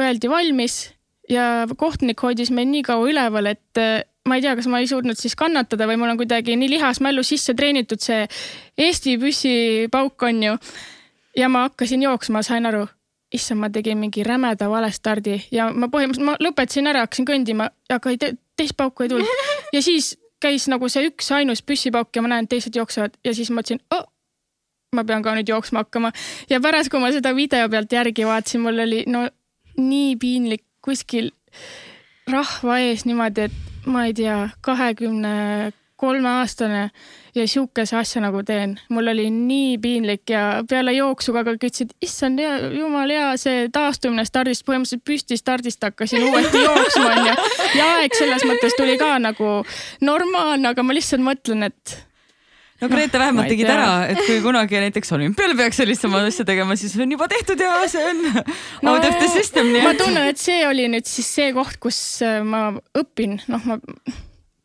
öeldi 0.00 0.30
valmis 0.30 0.94
ja 1.28 1.66
kohtunik 1.76 2.22
hoidis 2.22 2.50
meid 2.50 2.70
nii 2.72 2.82
kaua 2.86 3.10
üleval, 3.10 3.50
et 3.52 3.78
äh, 3.80 4.00
ma 4.28 4.38
ei 4.38 4.44
tea, 4.44 4.54
kas 4.56 4.68
ma 4.70 4.80
ei 4.80 4.88
suutnud 4.88 5.18
siis 5.18 5.36
kannatada 5.38 5.88
või 5.90 5.98
mul 6.00 6.14
on 6.14 6.20
kuidagi 6.20 6.56
nii 6.56 6.70
lihasmällu 6.76 7.24
sisse 7.26 7.54
treenitud 7.56 8.00
see 8.02 8.24
Eesti 8.80 9.16
püssipauk 9.20 10.24
on 10.28 10.42
ju. 10.44 10.56
ja 11.36 11.48
ma 11.48 11.66
hakkasin 11.68 12.02
jooksma, 12.02 12.42
sain 12.42 12.66
aru, 12.66 12.86
issand, 13.34 13.60
ma 13.62 13.70
tegin 13.70 13.98
mingi 13.98 14.24
rämeda 14.26 14.68
valestardi 14.70 15.36
ja 15.54 15.68
ma 15.72 15.88
põhimõtteliselt, 15.92 16.26
ma 16.26 16.36
lõpetasin 16.42 16.90
ära, 16.90 17.04
hakkasin 17.06 17.28
kõndima, 17.28 17.68
aga 17.90 18.12
ei 18.12 18.18
te, 18.20 18.32
teist 18.58 18.76
pauku 18.78 19.06
ei 19.06 19.12
tulnud. 19.12 19.44
ja 19.74 19.82
siis 19.84 20.14
käis 20.42 20.66
nagu 20.72 20.88
see 20.90 21.10
üks 21.10 21.28
ainus 21.36 21.62
püssipauk 21.62 22.16
ja 22.16 22.24
ma 22.24 22.32
näen, 22.34 22.48
teised 22.50 22.76
jooksevad 22.76 23.18
ja 23.24 23.34
siis 23.36 23.52
mõtlesin 23.54 23.82
oh,, 23.94 24.06
ma 24.96 25.04
pean 25.06 25.22
ka 25.22 25.36
nüüd 25.36 25.50
jooksma 25.50 25.84
hakkama. 25.84 26.12
ja 26.50 26.60
pärast, 26.62 26.90
kui 26.90 27.02
ma 27.02 27.12
seda 27.14 27.34
video 27.36 27.68
pealt 27.70 27.92
järgi 27.92 28.26
vaatasin, 28.26 28.64
mul 28.64 28.86
oli 28.86 29.04
no 29.06 29.26
nii 29.80 30.16
piinlik 30.20 30.64
kuskil 30.84 31.30
rahva 32.30 32.78
ees 32.82 33.04
niimoodi, 33.06 33.48
et 33.48 33.86
ma 33.90 34.06
ei 34.08 34.14
tea, 34.16 34.48
kahekümne 34.64 35.72
kolme 36.00 36.28
aastane 36.40 36.88
ja 37.34 37.46
sihukese 37.48 37.96
asja 37.96 38.22
nagu 38.24 38.42
teen. 38.46 38.76
mul 38.88 39.12
oli 39.12 39.28
nii 39.30 39.78
piinlik 39.78 40.30
ja 40.30 40.64
peale 40.68 40.92
jooksu 40.96 41.34
ka 41.36 41.44
kõik 41.46 41.68
ütlesid, 41.70 41.94
issand 42.02 42.42
hea, 42.42 42.58
jumal 42.78 43.10
hea, 43.10 43.30
see 43.40 43.68
taastumine 43.72 44.24
stardist, 44.28 44.64
põhimõtteliselt 44.66 45.06
püsti 45.06 45.38
stardist 45.40 45.82
hakkasin 45.84 46.26
uuesti 46.28 46.62
jooksma 46.66 47.08
onju. 47.14 47.34
ja 47.78 47.88
aeg 47.96 48.14
selles 48.18 48.46
mõttes 48.48 48.76
tuli 48.78 48.98
ka 49.00 49.16
nagu 49.22 49.58
normaalne, 50.04 50.72
aga 50.74 50.86
ma 50.86 50.96
lihtsalt 50.96 51.24
mõtlen, 51.24 51.68
et 51.70 51.98
no 52.80 52.88
Grete 52.88 53.18
Noh, 53.18 53.24
vähemalt 53.24 53.44
ma 53.44 53.46
ei 53.46 53.54
tegid 53.54 53.70
ära, 53.70 53.90
et 54.10 54.22
kui 54.24 54.40
kunagi 54.44 54.80
näiteks 54.86 55.12
olümpial 55.16 55.54
peaks 55.58 55.80
sellist 55.82 56.06
sama 56.06 56.24
asja 56.28 56.46
tegema, 56.48 56.76
siis 56.80 56.96
on 57.00 57.12
juba 57.12 57.28
tehtud 57.30 57.60
ja 57.60 57.76
see 57.90 58.06
on 58.12 58.24
no, 58.30 58.42
out 58.94 59.04
of 59.04 59.20
the 59.20 59.28
system, 59.34 59.70
ma 59.84 59.94
tunnen, 59.98 60.30
et 60.32 60.40
see 60.40 60.64
oli 60.68 60.88
nüüd 60.92 61.08
siis 61.08 61.28
see 61.38 61.52
koht, 61.56 61.78
kus 61.82 62.00
äh, 62.26 62.40
ma 62.46 62.70
õpin, 62.98 63.38
noh, 63.52 63.68
ma 63.68 63.78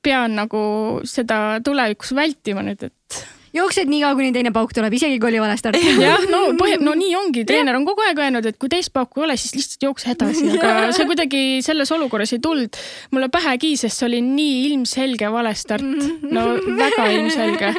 pean 0.06 0.38
nagu 0.38 0.62
seda 1.10 1.58
tulevikus 1.66 2.14
vältima 2.18 2.64
nüüd, 2.66 2.86
et 2.86 3.26
jooksed 3.56 3.90
nii 3.90 4.02
kaua, 4.04 4.16
kuni 4.18 4.32
teine 4.36 4.52
pauk 4.56 4.74
tuleb, 4.76 4.94
isegi 4.98 5.20
kui 5.22 5.32
oli 5.32 5.42
vale 5.44 5.56
start. 5.60 5.80
jah, 6.06 6.26
no 6.32 6.42
põhi-, 6.60 6.80
no 6.84 6.96
nii 6.98 7.14
ongi, 7.20 7.46
treener 7.48 7.78
on 7.78 7.86
kogu 7.88 8.04
aeg 8.06 8.20
öelnud, 8.26 8.48
et 8.50 8.60
kui 8.62 8.72
teist 8.72 8.94
pauku 8.96 9.22
ei 9.22 9.30
ole, 9.30 9.38
siis 9.40 9.56
lihtsalt 9.58 9.88
jookse 9.88 10.12
edasi, 10.16 10.50
aga 10.60 10.90
see 10.96 11.08
kuidagi 11.10 11.44
selles 11.66 11.92
olukorras 11.96 12.36
ei 12.36 12.44
tulnud 12.44 12.80
mulle 13.16 13.32
pähe 13.34 13.56
ki, 13.62 13.76
sest 13.80 14.02
see 14.02 14.10
oli 14.10 14.22
nii 14.26 14.60
ilmselge 14.72 15.32
vale 15.34 15.56
start, 15.58 15.86
no 16.28 16.52
väga 16.82 17.08
ilmselge. 17.16 17.74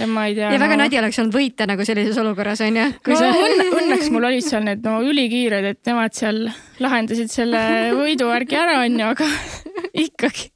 ja 0.00 0.06
ma 0.10 0.26
ei 0.28 0.36
tea. 0.36 0.52
ja 0.52 0.60
väga 0.60 0.76
no... 0.76 0.84
nadi 0.84 1.00
oleks 1.00 1.18
olnud 1.22 1.38
võita 1.38 1.66
nagu 1.70 1.86
sellises 1.86 2.18
olukorras 2.20 2.62
onju. 2.66 2.86
no 3.14 3.20
õnne, 3.46 3.68
õnneks 3.80 4.10
mul 4.14 4.30
olid 4.30 4.46
seal 4.46 4.66
need 4.66 4.86
no 4.86 5.00
ülikiired, 5.06 5.74
et 5.74 5.82
nemad 5.88 6.16
seal 6.18 6.48
lahendasid 6.82 7.30
selle 7.32 7.60
võiduvärgi 7.98 8.58
ära, 8.58 8.80
onju, 8.86 9.12
aga 9.14 9.28
ikkagi 10.06 10.50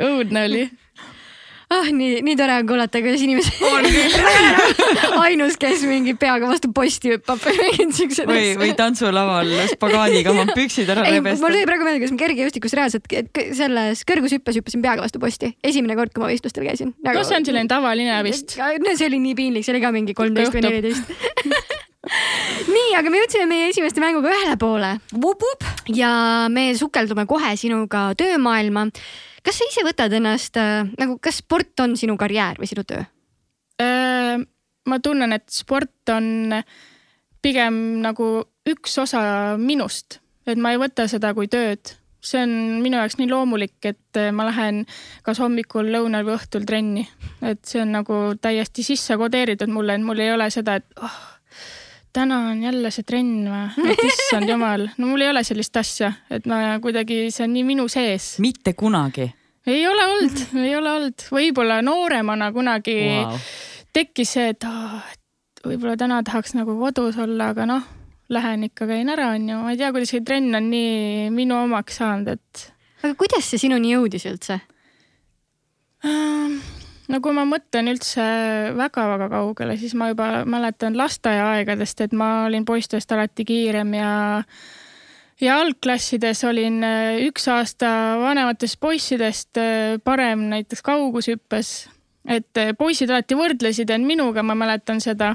õudne 0.00 0.44
oli. 0.48 0.62
ah 1.70 1.88
nii, 1.94 2.20
nii 2.26 2.36
tore 2.38 2.56
on 2.58 2.66
kuulata, 2.66 3.02
kuidas 3.04 3.22
inimesed. 3.22 3.60
ainus, 5.24 5.56
kes 5.60 5.84
mingi 5.86 6.16
peaga 6.18 6.48
vastu 6.50 6.72
posti 6.74 7.14
hüppab 7.14 7.42
või 7.44 7.58
mingid 7.60 7.94
siuksed 7.98 8.30
või, 8.30 8.54
või 8.60 8.72
tantsulaval 8.78 9.52
spagaadiga 9.74 10.34
oma 10.34 10.48
püksid 10.50 10.90
ära 10.90 11.06
ei, 11.10 11.22
mul 11.22 11.36
tuli. 11.38 11.66
praegu 11.70 11.86
meelde, 11.86 12.00
kuidas 12.02 12.16
ma 12.16 12.22
kergejõustikus 12.24 12.76
reaalselt 12.78 13.10
selles 13.58 14.02
kõrgushüppes 14.08 14.58
hüppasin 14.60 14.82
peaga 14.86 15.06
vastu 15.06 15.22
posti. 15.22 15.52
esimene 15.62 15.98
kord, 15.98 16.14
kui 16.14 16.24
ma 16.24 16.32
võistlustel 16.32 16.66
käisin. 16.66 16.96
no 17.06 17.22
see 17.22 17.38
on 17.38 17.46
selline 17.46 17.70
tavaline 17.70 18.18
vist. 18.26 18.58
see 18.58 19.06
oli 19.06 19.22
nii 19.28 19.38
piinlik, 19.38 19.66
see 19.66 19.76
oli 19.76 19.84
ka 19.84 19.94
mingi 19.94 20.16
kolmteist 20.18 20.56
või 20.56 20.66
neliteist. 20.66 21.14
nii, 22.74 22.92
aga 22.98 23.12
me 23.12 23.20
jõudsime 23.20 23.46
meie 23.50 23.70
esimeste 23.70 24.00
mänguga 24.02 24.32
ühele 24.32 24.56
poole 24.60 24.94
ja 25.94 26.12
me 26.52 26.70
sukeldume 26.78 27.26
kohe 27.28 27.54
sinuga 27.60 28.10
töömaailma. 28.18 28.88
Kas 29.46 29.60
sa 29.60 29.68
ise 29.70 29.84
võtad 29.86 30.14
ennast 30.16 30.58
äh, 30.60 30.84
nagu, 31.00 31.18
kas 31.22 31.40
sport 31.42 31.84
on 31.84 31.96
sinu 32.00 32.16
karjäär 32.20 32.60
või 32.60 32.70
sinu 32.70 32.84
töö? 32.88 33.04
Äh, 33.80 34.36
ma 34.90 34.98
tunnen, 35.02 35.32
et 35.36 35.48
sport 35.52 36.12
on 36.12 36.58
pigem 37.40 38.00
nagu 38.04 38.32
üks 38.68 38.98
osa 39.00 39.56
minust, 39.60 40.20
et 40.46 40.60
ma 40.60 40.74
ei 40.74 40.80
võta 40.80 41.08
seda 41.08 41.32
kui 41.36 41.48
tööd. 41.48 41.96
see 42.20 42.42
on 42.44 42.50
minu 42.84 42.98
jaoks 42.98 43.16
nii 43.16 43.30
loomulik, 43.30 43.78
et 43.88 44.18
ma 44.36 44.44
lähen 44.44 44.82
kas 45.24 45.38
hommikul, 45.40 45.88
lõunal 45.88 46.26
või 46.26 46.34
õhtul 46.36 46.66
trenni, 46.68 47.06
et 47.40 47.64
see 47.64 47.80
on 47.80 47.94
nagu 47.96 48.18
täiesti 48.36 48.84
sisse 48.84 49.16
kodeeritud 49.16 49.72
mulle, 49.72 49.96
et 49.96 50.04
mul 50.04 50.20
ei 50.20 50.34
ole 50.34 50.50
seda, 50.52 50.74
et 50.76 51.00
oh, 51.00 51.16
täna 52.12 52.38
on 52.50 52.62
jälle 52.62 52.90
see 52.94 53.06
trenn 53.06 53.48
või, 53.50 53.96
issand 54.10 54.50
jumal, 54.50 54.88
no 54.98 55.10
mul 55.12 55.26
ei 55.26 55.30
ole 55.32 55.44
sellist 55.46 55.76
asja, 55.80 56.12
et 56.30 56.48
ma 56.50 56.78
kuidagi, 56.82 57.28
see 57.34 57.46
on 57.46 57.54
nii 57.54 57.66
minu 57.74 57.86
sees. 57.92 58.32
mitte 58.42 58.74
kunagi 58.78 59.30
ei 59.66 59.86
ole 59.86 60.06
olnud, 60.06 60.42
ei 60.64 60.74
ole 60.76 60.92
olnud, 60.96 61.26
võib-olla 61.30 61.80
nooremana 61.84 62.50
kunagi 62.52 62.96
wow.. 63.04 63.38
tekkis 63.92 64.34
see, 64.36 64.50
et 64.54 64.66
võib-olla 65.66 65.96
täna 66.00 66.22
tahaks 66.26 66.56
nagu 66.56 66.76
kodus 66.80 67.18
olla, 67.20 67.50
aga 67.54 67.68
noh, 67.68 67.86
lähen 68.32 68.66
ikka 68.70 68.88
käin 68.88 69.12
ära, 69.12 69.30
onju. 69.36 69.60
ma 69.62 69.74
ei 69.74 69.80
tea, 69.80 69.92
kuidas 69.94 70.14
see 70.14 70.24
trenn 70.26 70.56
on 70.56 70.70
nii 70.72 71.30
minu 71.34 71.58
omaks 71.66 72.00
saanud, 72.00 72.32
et 72.38 72.66
aga 73.04 73.14
kuidas 73.20 73.50
see 73.50 73.66
sinuni 73.66 73.94
jõudis 73.94 74.26
üldse? 74.30 74.60
äh, 76.06 76.79
no 77.10 77.20
kui 77.22 77.34
ma 77.36 77.44
mõtlen 77.48 77.90
üldse 77.92 78.24
väga-väga 78.78 79.30
kaugele, 79.32 79.76
siis 79.80 79.94
ma 79.98 80.10
juba 80.10 80.44
mäletan 80.48 80.96
lasteaiaaegadest, 80.98 82.04
et 82.06 82.14
ma 82.16 82.46
olin 82.46 82.66
poistest 82.68 83.12
alati 83.12 83.46
kiirem 83.48 83.94
ja 83.98 84.12
ja 85.40 85.56
algklassides 85.62 86.44
olin 86.44 86.82
äh, 86.84 87.22
üks 87.26 87.48
aasta 87.48 87.90
vanematest 88.20 88.76
poissidest 88.80 89.58
äh, 89.60 89.96
parem 90.04 90.48
näiteks 90.52 90.82
kaugushüppes. 90.84 91.88
et 92.28 92.56
äh, 92.56 92.74
poisid 92.78 93.10
alati 93.10 93.34
võrdlesid 93.34 93.90
end 93.90 94.06
minuga, 94.06 94.42
ma 94.42 94.54
mäletan 94.54 95.00
seda. 95.00 95.34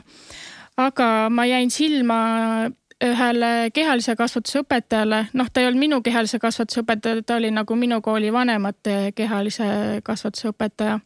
aga 0.77 1.29
ma 1.29 1.45
jäin 1.45 1.71
silma 1.71 2.69
ühele 3.03 3.71
kehalise 3.73 4.15
kasvatuse 4.15 4.61
õpetajale, 4.63 5.25
noh, 5.33 5.49
ta 5.51 5.59
ei 5.59 5.67
olnud 5.67 5.79
minu 5.79 6.01
kehalise 6.01 6.39
kasvatuse 6.39 6.79
õpetaja, 6.85 7.23
ta 7.25 7.35
oli 7.35 7.51
nagu 7.51 7.75
minu 7.75 7.99
kooli 8.01 8.31
vanemate 8.33 9.11
kehalise 9.15 9.99
kasvatuse 10.03 10.53
õpetaja 10.53 10.99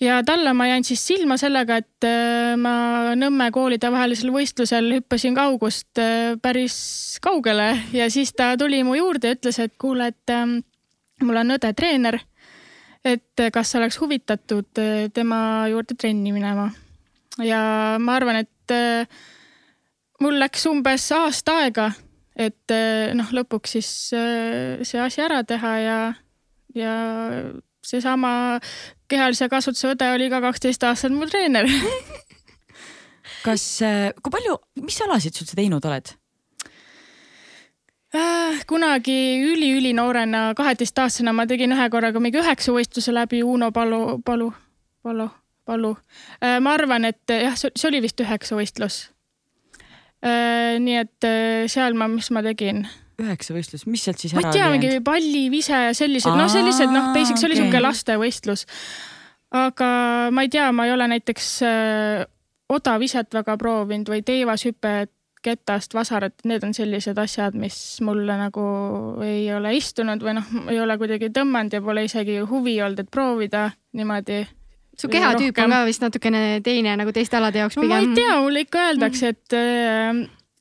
ja 0.00 0.20
talle 0.26 0.52
ma 0.56 0.66
jäin 0.68 0.84
siis 0.84 1.02
silma 1.06 1.36
sellega, 1.40 1.80
et 1.80 2.06
äh, 2.08 2.56
ma 2.60 2.74
Nõmme 3.18 3.50
koolide 3.52 3.90
vahelisel 3.92 4.30
võistlusel 4.32 4.92
hüppasin 4.96 5.34
kaugust 5.36 5.98
äh, 6.00 6.36
päris 6.42 7.18
kaugele 7.22 7.72
ja 7.92 8.10
siis 8.10 8.32
ta 8.36 8.52
tuli 8.58 8.82
mu 8.86 8.94
juurde 8.98 9.32
ja 9.32 9.38
ütles, 9.38 9.58
et 9.60 9.74
kuule, 9.80 10.10
et 10.12 10.34
ähm, 10.34 10.60
mul 11.24 11.40
on 11.42 11.56
õde 11.56 11.72
treener. 11.76 12.20
et 13.04 13.40
kas 13.52 13.74
oleks 13.74 14.00
huvitatud 14.00 14.78
äh, 14.78 15.08
tema 15.12 15.66
juurde 15.68 15.94
trenni 15.96 16.32
minema. 16.32 16.70
ja 17.44 17.96
ma 17.98 18.16
arvan, 18.16 18.44
et 18.44 18.74
äh, 18.74 19.06
mul 20.20 20.38
läks 20.40 20.66
umbes 20.70 21.10
aasta 21.16 21.56
aega, 21.64 21.90
et 22.36 22.72
äh, 22.72 23.12
noh, 23.16 23.32
lõpuks 23.32 23.76
siis 23.76 23.90
äh, 24.16 24.84
see 24.86 25.00
asi 25.00 25.24
ära 25.24 25.42
teha 25.44 25.74
ja, 25.80 25.98
ja 26.76 26.94
seesama 27.90 28.32
kehalise 29.10 29.50
kasvatuse 29.50 29.94
õde 29.94 30.08
oli 30.14 30.30
ka 30.30 30.40
kaksteist 30.44 30.86
aastat 30.86 31.14
mu 31.14 31.28
treener. 31.30 31.68
kas, 33.46 33.66
kui 34.22 34.32
palju, 34.32 34.56
mis 34.84 35.02
alasid 35.06 35.34
sa 35.34 35.44
üldse 35.44 35.58
teinud 35.58 35.86
oled? 35.90 36.14
Äh, 38.10 38.64
kunagi 38.66 39.38
üli-ülinoorena, 39.46 40.50
kaheteistaastasena 40.58 41.30
ma 41.30 41.44
tegin 41.46 41.70
ühe 41.76 41.84
korraga 41.94 42.18
mingi 42.22 42.40
üheksa 42.40 42.72
võistluse 42.74 43.14
läbi 43.14 43.44
Uno 43.46 43.68
Palu, 43.70 44.18
Palu, 44.26 44.48
Palu, 45.06 45.28
Palu. 45.64 45.92
ma 46.42 46.72
arvan, 46.74 47.06
et 47.06 47.30
jah, 47.30 47.54
see 47.54 47.86
oli 47.86 48.00
vist 48.02 48.18
üheksa 48.18 48.58
võistlus. 48.58 48.96
nii 50.26 50.96
et 50.98 51.28
äh, 51.28 51.68
seal 51.70 51.94
ma, 51.94 52.10
mis 52.10 52.32
ma 52.34 52.42
tegin, 52.42 52.82
üheksa 53.20 53.54
võistlust, 53.56 53.86
mis 53.90 54.04
sealt 54.06 54.22
siis 54.22 54.34
ma 54.36 54.44
ära 54.44 54.50
ei 54.50 54.58
tea, 54.58 54.66
oli 54.70 54.80
mingi 54.80 55.04
pallivise 55.04 55.84
ja 55.88 55.94
sellised, 55.96 56.34
noh, 56.36 56.50
sellised 56.50 56.92
noh, 56.92 57.12
basic, 57.14 57.38
see 57.38 57.48
oli 57.48 57.56
okei. 57.56 57.64
sihuke 57.66 57.84
lastevõistlus. 57.84 58.66
aga 59.60 59.88
ma 60.34 60.46
ei 60.46 60.52
tea, 60.52 60.68
ma 60.72 60.88
ei 60.88 60.94
ole 60.94 61.08
näiteks 61.14 61.48
äh, 61.66 62.26
odaviset 62.70 63.34
väga 63.34 63.56
proovinud 63.60 64.12
või 64.12 64.22
teivashüpet, 64.26 65.12
ketast, 65.40 65.94
vasarat, 65.96 66.34
need 66.44 66.64
on 66.66 66.74
sellised 66.76 67.18
asjad, 67.18 67.54
mis 67.56 67.74
mulle 68.04 68.36
nagu 68.36 68.62
ei 69.24 69.46
ole 69.56 69.72
istunud 69.78 70.20
või 70.24 70.36
noh, 70.36 70.50
ei 70.68 70.80
ole 70.82 70.96
kuidagi 71.00 71.30
tõmmanud 71.32 71.76
ja 71.76 71.80
pole 71.84 72.04
isegi 72.04 72.40
huvi 72.50 72.76
olnud, 72.84 73.00
et 73.00 73.10
proovida 73.12 73.70
niimoodi. 73.96 74.42
su 75.00 75.08
kehatüüp 75.08 75.56
on 75.64 75.72
ka 75.72 75.84
vist 75.88 76.04
natukene 76.04 76.60
teine 76.64 76.96
nagu 77.00 77.12
teiste 77.16 77.38
alade 77.38 77.62
jaoks 77.62 77.78
no 77.80 77.86
ma 77.88 78.02
ei 78.02 78.10
pigem. 78.10 78.18
tea, 78.20 78.36
mulle 78.44 78.66
ikka 78.66 78.84
öeldakse, 78.90 79.32
et, 79.32 79.56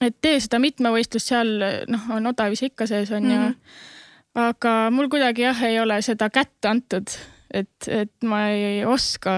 et 0.02 0.16
tee 0.22 0.40
seda 0.40 0.60
mitmevõistlust 0.64 1.32
seal, 1.32 1.50
noh, 1.92 2.06
on 2.16 2.32
odavis 2.32 2.64
ikka 2.70 2.88
sees, 2.90 3.12
on 3.16 3.26
ju. 3.30 3.40
Mhm. 3.40 3.56
aga 4.40 4.74
mul 4.94 5.10
kuidagi 5.12 5.44
jah, 5.48 5.64
ei 5.68 5.80
ole 5.82 6.02
seda 6.06 6.30
kätte 6.32 6.70
antud, 6.70 7.12
et, 7.54 7.88
et 7.88 8.14
ma 8.24 8.46
ei 8.54 8.86
oska 8.86 9.32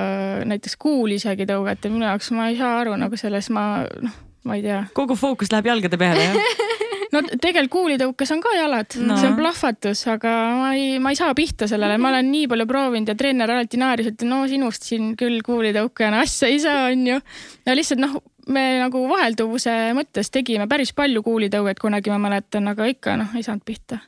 näiteks 0.46 0.76
kuuli 0.78 1.18
isegi 1.22 1.48
tõugata, 1.50 1.90
minu 1.90 2.06
jaoks 2.06 2.32
ma 2.36 2.50
ei 2.52 2.60
saa 2.60 2.76
aru 2.82 2.98
nagu 3.00 3.18
selles, 3.18 3.50
ma 3.50 3.86
noh, 3.88 4.20
ma 4.46 4.60
ei 4.60 4.66
tea. 4.66 4.84
kogu 4.94 5.16
fookus 5.16 5.52
läheb 5.54 5.72
jalgade 5.72 5.98
peale, 5.98 6.28
jah? 6.30 6.68
no 7.12 7.22
tegelikult 7.28 7.72
kuulitõukes 7.72 8.32
on 8.36 8.42
ka 8.44 8.54
jalad 8.56 8.98
No. 8.98 9.14
no., 9.14 9.20
see 9.20 9.30
on 9.32 9.38
plahvatus, 9.40 10.04
aga 10.12 10.34
ma 10.60 10.72
ei, 10.78 11.00
ma 11.04 11.14
ei 11.14 11.20
saa 11.20 11.36
pihta 11.38 11.68
sellele, 11.70 11.98
ma 12.02 12.12
olen 12.12 12.32
nii 12.32 12.50
palju 12.52 12.68
proovinud 12.70 13.12
ja 13.12 13.16
treener 13.20 13.52
alati 13.52 13.80
naeris, 13.82 14.12
et 14.14 14.26
no 14.28 14.44
sinust 14.52 14.88
siin 14.88 15.14
küll 15.20 15.42
kuulitõukajana 15.46 16.24
asja 16.26 16.52
ei 16.52 16.60
saa, 16.64 16.88
onju. 16.92 17.20
ja 17.68 17.78
lihtsalt 17.78 18.04
noh, 18.04 18.18
me 18.52 18.66
nagu 18.82 19.04
vahelduvuse 19.10 19.76
mõttes 19.98 20.32
tegime 20.34 20.68
päris 20.72 20.94
palju 20.98 21.24
kuulitõuget 21.26 21.80
kunagi, 21.82 22.14
ma 22.14 22.20
mäletan, 22.30 22.68
aga 22.72 22.88
ikka 22.92 23.18
noh, 23.20 23.32
ei 23.38 23.46
saanud 23.46 23.66
pihta. 23.68 24.02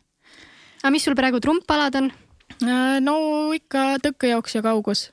aga 0.82 0.94
mis 0.94 1.06
sul 1.06 1.18
praegu 1.20 1.42
trumpalad 1.44 2.00
on? 2.02 2.12
Äh, 2.62 3.00
no 3.04 3.16
ikka 3.56 3.98
tõkkejooks 4.04 4.60
ja 4.60 4.66
kaugus. 4.66 5.12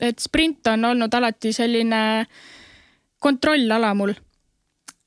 et 0.00 0.18
sprint 0.22 0.66
on 0.70 0.84
olnud 0.84 1.14
alati 1.14 1.52
selline 1.52 2.26
kontrollala 3.18 3.94
mul. 3.94 4.14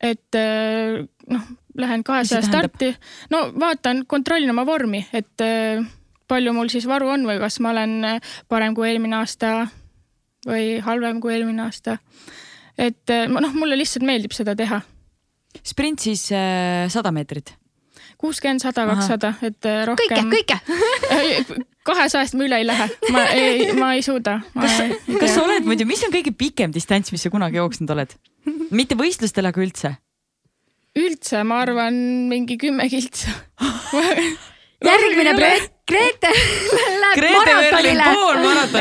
et 0.01 0.35
äh, 0.35 1.01
noh, 1.31 1.49
lähen 1.77 2.03
kahesaja 2.03 2.41
starti, 2.45 2.91
no 3.29 3.45
vaatan, 3.59 4.05
kontrollin 4.07 4.49
oma 4.49 4.65
vormi, 4.65 5.05
et 5.13 5.43
äh, 5.45 5.85
palju 6.31 6.53
mul 6.55 6.71
siis 6.71 6.87
varu 6.89 7.11
on 7.13 7.25
või 7.27 7.39
kas 7.41 7.59
ma 7.63 7.73
olen 7.75 7.95
äh, 8.07 8.35
parem 8.51 8.75
kui 8.77 8.89
eelmine 8.89 9.19
aasta 9.19 9.67
või 10.47 10.77
halvem 10.83 11.21
kui 11.23 11.35
eelmine 11.35 11.67
aasta. 11.67 11.97
et 12.77 13.13
äh, 13.13 13.27
noh, 13.31 13.55
mulle 13.55 13.79
lihtsalt 13.79 14.05
meeldib 14.07 14.35
seda 14.35 14.55
teha. 14.55 14.81
sprint 15.63 15.99
siis 15.99 16.27
sada 16.93 17.11
meetrit. 17.11 17.55
kuuskümmend, 18.21 18.61
sada, 18.61 18.85
kakssada, 18.89 19.33
et 19.41 19.65
äh, 19.65 19.83
kõike, 19.89 20.21
rohkem. 20.21 20.31
kõike. 20.35 21.65
kahesajast 21.89 22.37
ma 22.37 22.45
üle 22.45 22.61
ei 22.61 22.67
lähe, 22.67 22.87
ma 23.09 23.25
ei, 23.33 23.71
ma 23.77 23.93
ei 23.97 24.05
suuda. 24.05 24.39
kas, 24.53 24.77
kas 25.17 25.35
sa 25.35 25.43
oled 25.47 25.65
muidu, 25.67 25.87
mis 25.89 26.03
on 26.05 26.13
kõige 26.13 26.35
pikem 26.37 26.73
distants, 26.73 27.11
mis 27.13 27.23
sa 27.25 27.33
kunagi 27.33 27.59
jooksnud 27.61 27.95
oled? 27.95 28.15
mitte 28.71 28.95
võistlustel, 28.97 29.49
aga 29.49 29.61
üldse? 29.61 29.95
üldse, 30.97 31.43
ma 31.47 31.61
arvan, 31.65 31.95
mingi 32.31 32.57
kümme 32.61 32.87
kiltsa. 32.91 33.31
järgmine 34.85 35.35
projekt, 35.37 35.73
Grete 35.91 36.29
läheb 36.31 37.17
Grete 37.19 37.53
maratonile. 37.59 38.05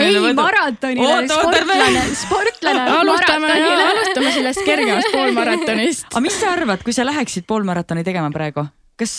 ei, 0.01 0.35
maratonile, 0.37 1.17
sportlane, 1.29 2.05
sportlane. 2.21 2.85
alustame, 3.01 3.57
alustame 3.87 4.35
sellest 4.37 4.63
kergemast 4.67 5.11
poolmaratonist. 5.15 6.07
aga 6.13 6.23
mis 6.25 6.39
sa 6.41 6.55
arvad, 6.55 6.85
kui 6.87 6.95
sa 6.97 7.07
läheksid 7.09 7.49
poolmaratoni 7.51 8.07
tegema 8.07 8.31
praegu, 8.35 8.65
kas, 9.01 9.17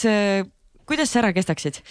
kuidas 0.88 1.12
sa 1.12 1.22
ära 1.26 1.34
kestaksid? 1.36 1.82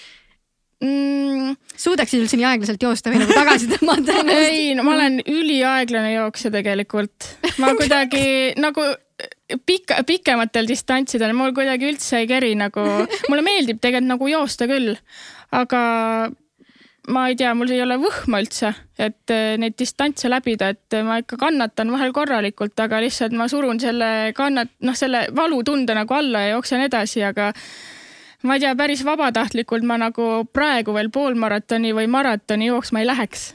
Mm, 0.80 1.58
suudaksid 1.76 2.22
üldse 2.22 2.38
nii 2.40 2.46
aeglaselt 2.48 2.80
joosta 2.80 3.12
või 3.12 3.20
nagu 3.20 3.36
tagasi 3.36 3.68
tõmmata 3.74 4.14
ennast? 4.22 4.46
ei, 4.48 4.70
no 4.78 4.86
ma 4.86 4.94
olen 4.96 5.20
üliaeglane 5.28 6.14
jooksja 6.14 6.54
tegelikult. 6.54 7.34
ma 7.60 7.74
kuidagi 7.76 8.56
nagu 8.56 8.88
pika, 9.66 10.02
pikematel 10.06 10.68
distantsidel 10.68 11.34
mul 11.36 11.54
kuidagi 11.56 11.90
üldse 11.90 12.22
ei 12.22 12.28
keri 12.30 12.54
nagu, 12.58 12.84
mulle 13.28 13.44
meeldib 13.46 13.80
tegelikult 13.80 14.10
nagu 14.14 14.30
joosta 14.30 14.68
küll, 14.70 14.94
aga 15.54 15.82
ma 17.10 17.28
ei 17.28 17.36
tea, 17.36 17.52
mul 17.56 17.70
ei 17.72 17.82
ole 17.82 17.96
võhma 18.00 18.40
üldse, 18.42 18.72
et 19.00 19.32
eh, 19.34 19.54
neid 19.60 19.76
distantse 19.78 20.30
läbida, 20.30 20.70
et 20.74 20.98
ma 21.06 21.20
ikka 21.22 21.38
kannatan 21.40 21.92
vahel 21.94 22.12
korralikult, 22.16 22.76
aga 22.80 23.00
lihtsalt 23.02 23.34
ma 23.36 23.48
surun 23.50 23.80
selle 23.82 24.32
kannat-, 24.36 24.76
noh, 24.86 24.96
selle 24.98 25.26
valutunde 25.36 25.96
nagu 25.96 26.16
alla 26.16 26.44
ja 26.46 26.56
jooksen 26.56 26.84
edasi, 26.86 27.24
aga 27.26 27.50
ma 28.46 28.56
ei 28.56 28.64
tea, 28.64 28.74
päris 28.78 29.04
vabatahtlikult 29.06 29.86
ma 29.86 29.98
nagu 30.00 30.28
praegu 30.52 30.94
veel 30.96 31.10
poolmaratoni 31.12 31.94
või 31.96 32.10
maratoni 32.10 32.70
jooksma 32.70 33.02
ei 33.02 33.10
läheks. 33.10 33.50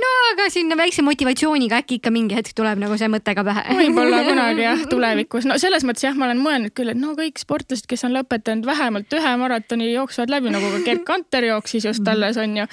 No 0.00 0.10
aga 0.32 0.48
sinna 0.50 0.76
väikse 0.78 1.04
motivatsiooniga 1.06 1.78
äkki 1.82 1.98
ikka 2.00 2.12
mingi 2.14 2.36
hetk 2.38 2.54
tuleb 2.58 2.80
nagu 2.82 2.96
see 2.98 3.08
mõte 3.12 3.34
ka 3.36 3.44
pähe. 3.46 3.64
võib-olla 3.78 4.22
kunagi 4.28 4.66
jah, 4.66 4.84
tulevikus, 4.90 5.46
no 5.48 5.58
selles 5.62 5.86
mõttes 5.86 6.06
jah, 6.06 6.16
ma 6.18 6.28
olen 6.28 6.42
mõelnud 6.42 6.74
küll, 6.74 6.90
et 6.92 7.00
no 7.00 7.14
kõik 7.18 7.40
sportlased, 7.42 7.86
kes 7.90 8.06
on 8.08 8.16
lõpetanud 8.16 8.66
vähemalt 8.68 9.14
ühe 9.14 9.34
maratoni, 9.40 9.92
jooksevad 9.94 10.34
läbi 10.34 10.54
nagu 10.54 10.72
ka 10.76 10.82
Gerd 10.88 11.06
Kanter 11.06 11.46
jooksis 11.50 11.86
just 11.90 12.08
alles 12.10 12.40
onju. 12.40 12.66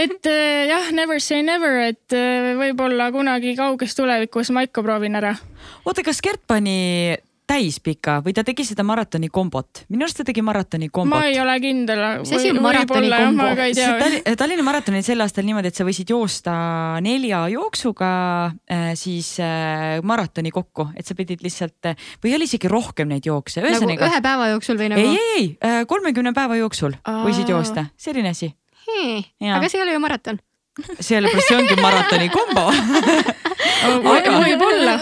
et 0.00 0.26
eh, 0.26 0.66
jah, 0.72 0.90
never 0.96 1.20
say 1.22 1.44
never, 1.46 1.78
et 1.92 2.16
eh, 2.16 2.52
võib-olla 2.58 3.10
kunagi 3.14 3.54
kauges 3.58 3.94
tulevikus 3.98 4.50
ma 4.50 4.66
ikka 4.66 4.82
proovin 4.82 5.18
ära. 5.20 5.36
oota, 5.84 6.02
kas 6.06 6.22
Gert 6.24 6.42
pani 6.46 7.14
täispika 7.50 8.18
või 8.24 8.34
ta 8.36 8.44
tegi 8.46 8.64
seda 8.68 8.84
maratoni 8.86 9.30
kombot? 9.32 9.84
minu 9.90 10.06
arust 10.06 10.20
ta 10.20 10.26
tegi 10.28 10.42
maratoni 10.46 10.90
kombot 10.92 11.18
ma 11.18 11.26
ei 11.28 11.38
ole 11.42 11.56
kindel. 11.62 12.02
Mis 12.22 12.32
asi 12.36 12.52
on 12.52 12.60
maratoni 12.62 13.10
kombo? 13.10 13.48
Tallinna 14.38 14.66
maratonil 14.66 15.04
sel 15.06 15.22
aastal 15.24 15.46
niimoodi, 15.48 15.72
et 15.72 15.78
sa 15.78 15.86
võisid 15.86 16.12
joosta 16.12 16.54
nelja 17.04 17.42
jooksuga 17.52 18.10
äh, 18.50 18.90
siis 18.98 19.32
äh, 19.42 19.98
maratoni 20.06 20.52
kokku, 20.54 20.90
et 20.96 21.08
sa 21.08 21.16
pidid 21.18 21.42
lihtsalt 21.44 21.90
äh, 21.90 22.08
või 22.22 22.36
oli 22.38 22.48
isegi 22.50 22.70
rohkem 22.70 23.10
neid 23.10 23.26
jookse, 23.26 23.64
nagu 23.64 23.96
ühe 23.96 24.22
päeva 24.24 24.50
jooksul 24.54 24.78
või 24.80 24.92
nagu 24.94 25.02
ei, 25.02 25.18
ei, 25.18 25.48
ei, 25.56 25.88
kolmekümne 25.90 26.34
päeva 26.36 26.58
jooksul 26.60 26.96
Aa. 27.02 27.24
võisid 27.26 27.50
joosta, 27.50 27.88
selline 28.00 28.34
asi. 28.34 28.52
Aga 28.90 29.68
see 29.68 29.78
ei 29.78 29.84
ole 29.86 29.96
ju 29.96 30.02
maraton. 30.02 30.40
sellepärast 31.00 31.50
see 31.50 31.58
ongi 31.58 31.76
maratoni 31.80 32.30
kombo. 32.32 32.70
Võib-olla. 33.80 34.96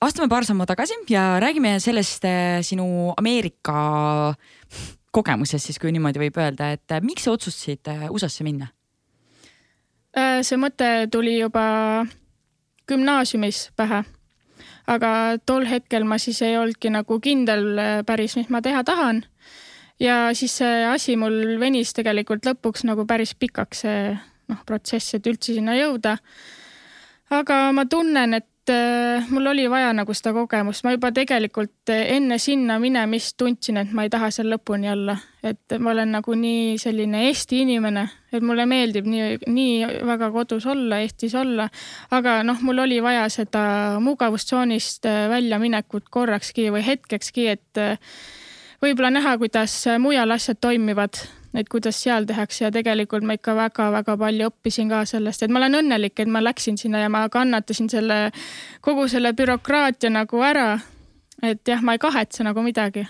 Astume 0.00 0.28
paar 0.28 0.44
sammu 0.44 0.66
tagasi 0.66 0.94
ja 1.08 1.40
räägime 1.40 1.78
sellest 1.80 2.24
äh, 2.24 2.62
sinu 2.62 3.14
Ameerika 3.16 4.34
kogemusest 5.14 5.70
siis, 5.70 5.78
kui 5.82 5.92
niimoodi 5.94 6.22
võib 6.22 6.38
öelda, 6.40 6.70
et 6.76 6.94
äh, 6.94 7.02
miks 7.04 7.26
sa 7.26 7.34
otsustasid 7.34 7.90
äh, 7.90 8.06
USA-sse 8.10 8.46
minna? 8.46 8.70
Äh, 10.16 10.40
see 10.46 10.58
mõte 10.60 11.08
tuli 11.10 11.36
juba 11.38 12.06
gümnaasiumis 12.90 13.70
pähe. 13.78 14.04
aga 14.90 15.38
tol 15.46 15.66
hetkel 15.70 16.04
ma 16.04 16.16
siis 16.18 16.40
ei 16.42 16.56
olnudki 16.58 16.90
nagu 16.90 17.20
kindel 17.22 17.78
päris, 18.06 18.34
mis 18.36 18.48
ma 18.50 18.62
teha 18.62 18.82
tahan. 18.84 19.24
ja 20.00 20.30
siis 20.34 20.56
see 20.58 20.84
asi 20.86 21.16
mul 21.16 21.58
venis 21.60 21.92
tegelikult 21.94 22.46
lõpuks 22.46 22.84
nagu 22.84 23.06
päris 23.06 23.34
pikaks, 23.34 23.84
see 23.84 24.18
noh, 24.48 24.64
protsess, 24.66 25.14
et 25.14 25.26
üldse 25.26 25.54
sinna 25.54 25.76
jõuda. 25.78 26.16
aga 27.30 27.72
ma 27.72 27.86
tunnen, 27.86 28.34
et 28.34 28.46
äh, 28.70 29.26
mul 29.30 29.46
oli 29.50 29.66
vaja 29.70 29.92
nagu 29.96 30.14
seda 30.16 30.32
kogemust, 30.34 30.84
ma 30.86 30.94
juba 30.94 31.10
tegelikult 31.14 31.90
äh, 31.92 32.06
enne 32.16 32.38
sinna 32.40 32.78
minemist 32.82 33.36
tundsin, 33.40 33.80
et 33.82 33.92
ma 33.96 34.06
ei 34.06 34.12
taha 34.12 34.30
seal 34.34 34.50
lõpuni 34.52 34.90
olla, 34.92 35.16
et 35.46 35.76
ma 35.78 35.92
olen 35.92 36.14
nagu 36.16 36.34
nii 36.38 36.78
selline 36.80 37.24
Eesti 37.28 37.60
inimene, 37.64 38.06
et 38.32 38.44
mulle 38.46 38.66
meeldib 38.70 39.08
nii, 39.10 39.40
nii 39.50 40.04
väga 40.08 40.30
kodus 40.34 40.66
olla, 40.70 41.00
Eestis 41.04 41.34
olla, 41.38 41.68
aga 42.16 42.40
noh, 42.46 42.62
mul 42.66 42.84
oli 42.86 43.00
vaja 43.04 43.26
seda 43.32 43.64
mugavustsoonist 44.04 45.10
äh, 45.10 45.26
väljaminekut 45.32 46.08
korrakski 46.10 46.70
või 46.74 46.86
hetkekski, 46.86 47.48
et 47.56 47.84
võib-olla 48.80 49.12
näha, 49.18 49.36
kuidas 49.42 49.82
mujal 50.00 50.38
asjad 50.38 50.60
toimivad, 50.62 51.20
et 51.54 51.68
kuidas 51.68 51.98
seal 52.02 52.26
tehakse 52.28 52.64
ja 52.64 52.70
tegelikult 52.74 53.24
ma 53.26 53.34
ikka 53.38 53.54
väga-väga 53.58 54.16
palju 54.20 54.50
õppisin 54.50 54.90
ka 54.92 55.02
sellest, 55.08 55.42
et 55.42 55.52
ma 55.52 55.60
olen 55.62 55.80
õnnelik, 55.80 56.18
et 56.22 56.30
ma 56.30 56.42
läksin 56.42 56.78
sinna 56.78 57.02
ja 57.02 57.10
ma 57.12 57.24
kannatasin 57.32 57.90
selle, 57.90 58.20
kogu 58.84 59.08
selle 59.10 59.32
bürokraatia 59.36 60.12
nagu 60.14 60.42
ära. 60.46 60.78
et 61.42 61.68
jah, 61.68 61.82
ma 61.82 61.96
ei 61.96 61.98
kahetse 61.98 62.44
nagu 62.44 62.62
midagi. 62.62 63.06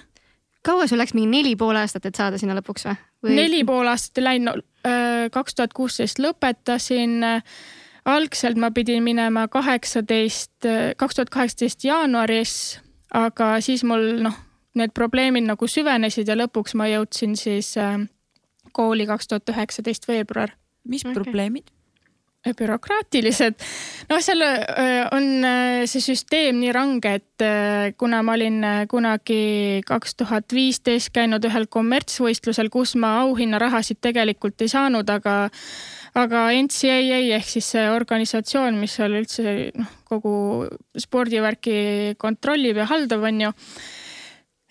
kaua 0.63 0.87
sul 0.87 0.99
läks 0.99 1.15
mingi 1.15 1.31
neli 1.37 1.57
pool 1.57 1.77
aastat, 1.77 2.07
et 2.07 2.15
saada 2.15 2.39
sinna 2.39 2.57
lõpuks 2.57 2.87
või, 2.87 2.97
või?? 3.23 3.35
neli 3.35 3.65
pool 3.65 3.89
aastat 3.89 4.19
ei 4.19 4.25
läinud, 4.25 4.65
kaks 5.33 5.55
tuhat 5.55 5.73
kuusteist 5.73 6.19
lõpetasin. 6.19 7.25
algselt 8.05 8.57
ma 8.57 8.71
pidin 8.71 9.03
minema 9.03 9.49
kaheksateist, 9.49 10.65
kaks 10.97 11.15
tuhat 11.15 11.31
kaheksateist 11.31 11.85
jaanuaris, 11.85 12.81
aga 13.13 13.61
siis 13.61 13.85
mul 13.85 14.23
noh, 14.25 14.39
need 14.75 14.95
probleemid 14.95 15.45
nagu 15.45 15.67
süvenesid 15.67 16.29
ja 16.29 16.37
lõpuks 16.39 16.77
ma 16.79 16.87
jõudsin 16.89 17.37
siis 17.37 17.75
äh, 17.77 17.99
kooli 18.73 19.07
kaks 19.11 19.31
tuhat 19.31 19.55
üheksateist 19.55 20.09
veebruar 20.09 20.55
mis 20.89 21.05
okay. 21.05 21.15
probleemid? 21.15 21.71
bürokraatilised. 22.57 23.59
noh, 24.09 24.21
seal 24.25 24.41
öö, 24.41 25.03
on 25.13 25.27
öö, 25.45 25.83
see 25.85 26.01
süsteem 26.01 26.57
nii 26.63 26.73
range, 26.73 27.13
et 27.21 27.45
kuna 28.01 28.23
ma 28.25 28.33
olin 28.33 28.65
kunagi 28.89 29.83
kaks 29.85 30.17
tuhat 30.23 30.55
viisteist 30.57 31.13
käinud 31.13 31.45
ühel 31.45 31.69
kommertsvõistlusel, 31.69 32.73
kus 32.73 32.95
ma 32.97 33.19
auhinnarahasid 33.27 34.01
tegelikult 34.01 34.65
ei 34.65 34.73
saanud, 34.73 35.13
aga 35.13 35.51
aga 36.17 36.49
NCAA 36.57 37.21
ehk 37.37 37.47
siis 37.47 37.69
see 37.77 37.87
organisatsioon, 37.93 38.79
mis 38.81 38.97
seal 38.99 39.21
üldse 39.21 39.71
noh, 39.77 39.93
kogu 40.09 40.35
spordivärki 40.99 42.17
kontrollib 42.19 42.81
ja 42.81 42.89
haldab, 42.91 43.29
on 43.29 43.45
ju 43.45 43.53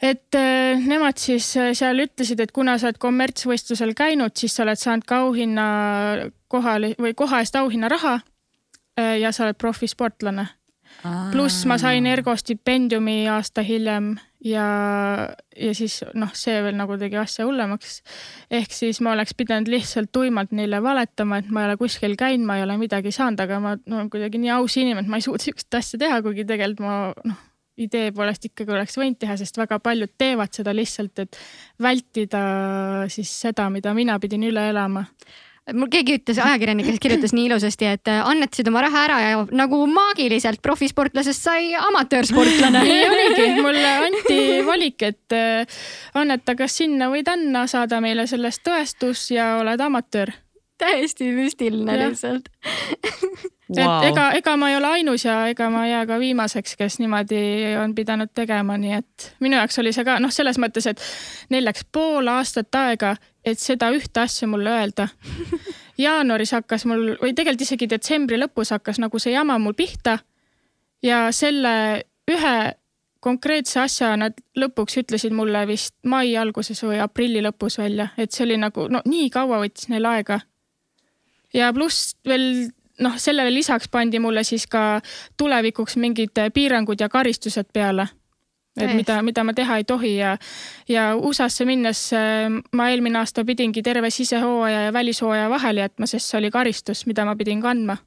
et 0.01 0.35
äh, 0.35 0.79
nemad 0.79 1.19
siis 1.19 1.51
äh, 1.59 1.73
seal 1.77 2.05
ütlesid, 2.05 2.39
et 2.39 2.53
kuna 2.55 2.77
sa 2.79 2.89
oled 2.89 2.99
kommertsvõistlusel 3.01 3.93
käinud, 3.97 4.35
siis 4.39 4.55
sa 4.55 4.63
oled 4.63 4.79
saanud 4.79 5.07
ka 5.07 5.23
auhinna 5.25 5.65
kohale 6.51 6.93
või 6.99 7.15
koha 7.17 7.41
eest 7.43 7.59
auhinnaraha 7.59 8.15
äh, 8.19 9.17
ja 9.19 9.33
sa 9.35 9.47
oled 9.47 9.59
profisportlane. 9.59 10.47
pluss 11.31 11.65
ma 11.69 11.77
sain 11.77 12.05
Ergo 12.09 12.33
stipendiumi 12.35 13.27
aasta 13.29 13.61
hiljem 13.63 14.15
ja, 14.43 14.65
ja 15.55 15.73
siis 15.75 15.99
noh, 16.17 16.31
see 16.35 16.55
veel 16.63 16.75
nagu 16.79 16.97
tegi 16.99 17.19
asja 17.19 17.45
hullemaks. 17.47 17.99
ehk 18.51 18.71
siis 18.73 19.01
ma 19.03 19.13
oleks 19.13 19.35
pidanud 19.37 19.67
lihtsalt 19.71 20.11
tuimalt 20.11 20.51
neile 20.55 20.81
valetama, 20.83 21.39
et 21.39 21.51
ma 21.51 21.63
ei 21.63 21.69
ole 21.69 21.77
kuskil 21.77 22.15
käinud, 22.19 22.47
ma 22.47 22.57
ei 22.57 22.63
ole 22.63 22.79
midagi 22.79 23.11
saanud, 23.15 23.39
aga 23.43 23.59
ma 23.63 23.75
no, 23.85 24.07
kuidagi 24.11 24.39
nii 24.39 24.55
aus 24.55 24.79
inimene, 24.79 25.05
et 25.05 25.11
ma 25.11 25.19
ei 25.19 25.27
suuda 25.27 25.43
sihukest 25.43 25.79
asja 25.79 25.99
teha, 25.99 26.21
kuigi 26.25 26.47
tegelikult 26.47 26.85
ma 26.87 26.97
noh, 27.27 27.45
idee 27.79 28.13
poolest 28.15 28.49
ikkagi 28.49 28.73
oleks 28.75 28.97
võinud 28.99 29.19
teha, 29.19 29.37
sest 29.39 29.59
väga 29.59 29.79
paljud 29.83 30.11
teevad 30.19 30.53
seda 30.55 30.73
lihtsalt, 30.75 31.25
et 31.25 31.37
vältida 31.81 32.41
siis 33.11 33.31
seda, 33.45 33.69
mida 33.73 33.93
mina 33.97 34.19
pidin 34.21 34.43
üle 34.49 34.69
elama. 34.71 35.05
Mul 35.75 35.89
keegi 35.91 36.15
ütles, 36.17 36.39
ajakirjanik, 36.41 36.87
kes 36.87 37.01
kirjutas 37.03 37.33
nii 37.35 37.43
ilusasti, 37.49 37.89
et 37.93 38.09
äh, 38.09 38.23
annetasid 38.25 38.69
oma 38.71 38.81
raha 38.81 39.03
ära 39.05 39.17
ja 39.21 39.43
nagu 39.53 39.83
maagiliselt 39.91 40.63
profisportlasest 40.65 41.45
sai 41.45 41.75
amatöörsportlane. 41.77 42.81
Nii 42.87 43.03
oligi, 43.05 43.45
mulle 43.59 43.91
anti 44.07 44.39
valik, 44.65 45.05
et 45.05 45.37
äh, 45.37 45.83
anneta 46.17 46.57
kas 46.57 46.79
sinna 46.81 47.11
või 47.13 47.21
tänna, 47.27 47.67
saada 47.69 48.01
meile 48.01 48.25
sellest 48.29 48.63
tõestus 48.65 49.27
ja 49.35 49.59
oled 49.59 49.85
amatöör. 49.85 50.33
Täiesti 50.79 51.29
müstiline 51.35 51.97
lihtsalt 51.99 52.49
wow.. 53.69 54.03
et 54.03 54.09
ega, 54.09 54.25
ega 54.39 54.55
ma 54.57 54.69
ei 54.71 54.77
ole 54.77 54.93
ainus 54.99 55.25
ja 55.25 55.35
ega 55.51 55.69
ma 55.73 55.85
ei 55.85 55.91
jää 55.93 56.05
ka 56.09 56.19
viimaseks, 56.19 56.75
kes 56.79 56.99
niimoodi 56.99 57.41
on 57.83 57.93
pidanud 57.95 58.31
tegema, 58.35 58.77
nii 58.77 58.95
et 58.97 59.29
minu 59.43 59.59
jaoks 59.59 59.79
oli 59.83 59.93
see 59.95 60.05
ka 60.07 60.17
noh, 60.21 60.33
selles 60.33 60.59
mõttes, 60.61 60.87
et 60.89 61.03
neil 61.53 61.67
läks 61.67 61.85
pool 61.91 62.27
aastat 62.31 62.75
aega, 62.75 63.15
et 63.45 63.59
seda 63.61 63.91
ühte 63.95 64.23
asja 64.23 64.49
mulle 64.49 64.73
öelda. 64.73 65.07
jaanuaris 66.05 66.55
hakkas 66.57 66.85
mul 66.89 67.15
või 67.21 67.33
tegelikult 67.35 67.67
isegi 67.67 67.89
detsembri 67.91 68.39
lõpus 68.39 68.73
hakkas 68.75 69.01
nagu 69.03 69.19
see 69.19 69.33
jama 69.35 69.59
mul 69.59 69.77
pihta. 69.77 70.19
ja 71.03 71.29
selle 71.31 72.03
ühe 72.29 72.57
konkreetse 73.19 73.81
asja 73.81 74.13
nad 74.15 74.37
lõpuks 74.55 74.95
ütlesid 75.01 75.33
mulle 75.35 75.65
vist 75.67 75.95
mai 76.07 76.37
alguses 76.39 76.79
või 76.83 77.01
aprilli 77.03 77.41
lõpus 77.43 77.77
välja, 77.79 78.13
et 78.17 78.31
see 78.31 78.45
oli 78.45 78.57
nagu 78.57 78.87
no 78.87 79.01
nii 79.05 79.29
kaua 79.29 79.59
võttis 79.59 79.89
neil 79.91 80.05
aega 80.07 80.39
ja 81.53 81.71
pluss 81.73 82.15
veel 82.27 82.69
noh, 82.99 83.17
sellele 83.17 83.53
lisaks 83.53 83.89
pandi 83.91 84.19
mulle 84.19 84.43
siis 84.43 84.67
ka 84.67 85.01
tulevikuks 85.37 85.97
mingid 85.97 86.41
piirangud 86.53 86.99
ja 86.99 87.09
karistused 87.09 87.71
peale. 87.73 88.07
et 88.79 88.93
mida, 88.95 89.17
mida 89.25 89.43
ma 89.43 89.51
teha 89.53 89.77
ei 89.81 89.83
tohi 89.83 90.13
ja, 90.15 90.37
ja 90.87 91.09
USA-sse 91.15 91.65
minnes 91.67 92.03
äh, 92.15 92.45
ma 92.71 92.85
eelmine 92.89 93.19
aasta 93.19 93.43
pidingi 93.45 93.81
terve 93.83 94.09
sisehooaja 94.09 94.85
ja 94.85 94.93
välishooaja 94.93 95.49
vahele 95.49 95.81
jätma, 95.81 96.07
sest 96.07 96.29
see 96.29 96.37
oli 96.39 96.51
karistus, 96.51 97.03
mida 97.09 97.25
ma 97.25 97.35
pidin 97.35 97.61
kandma. 97.61 97.97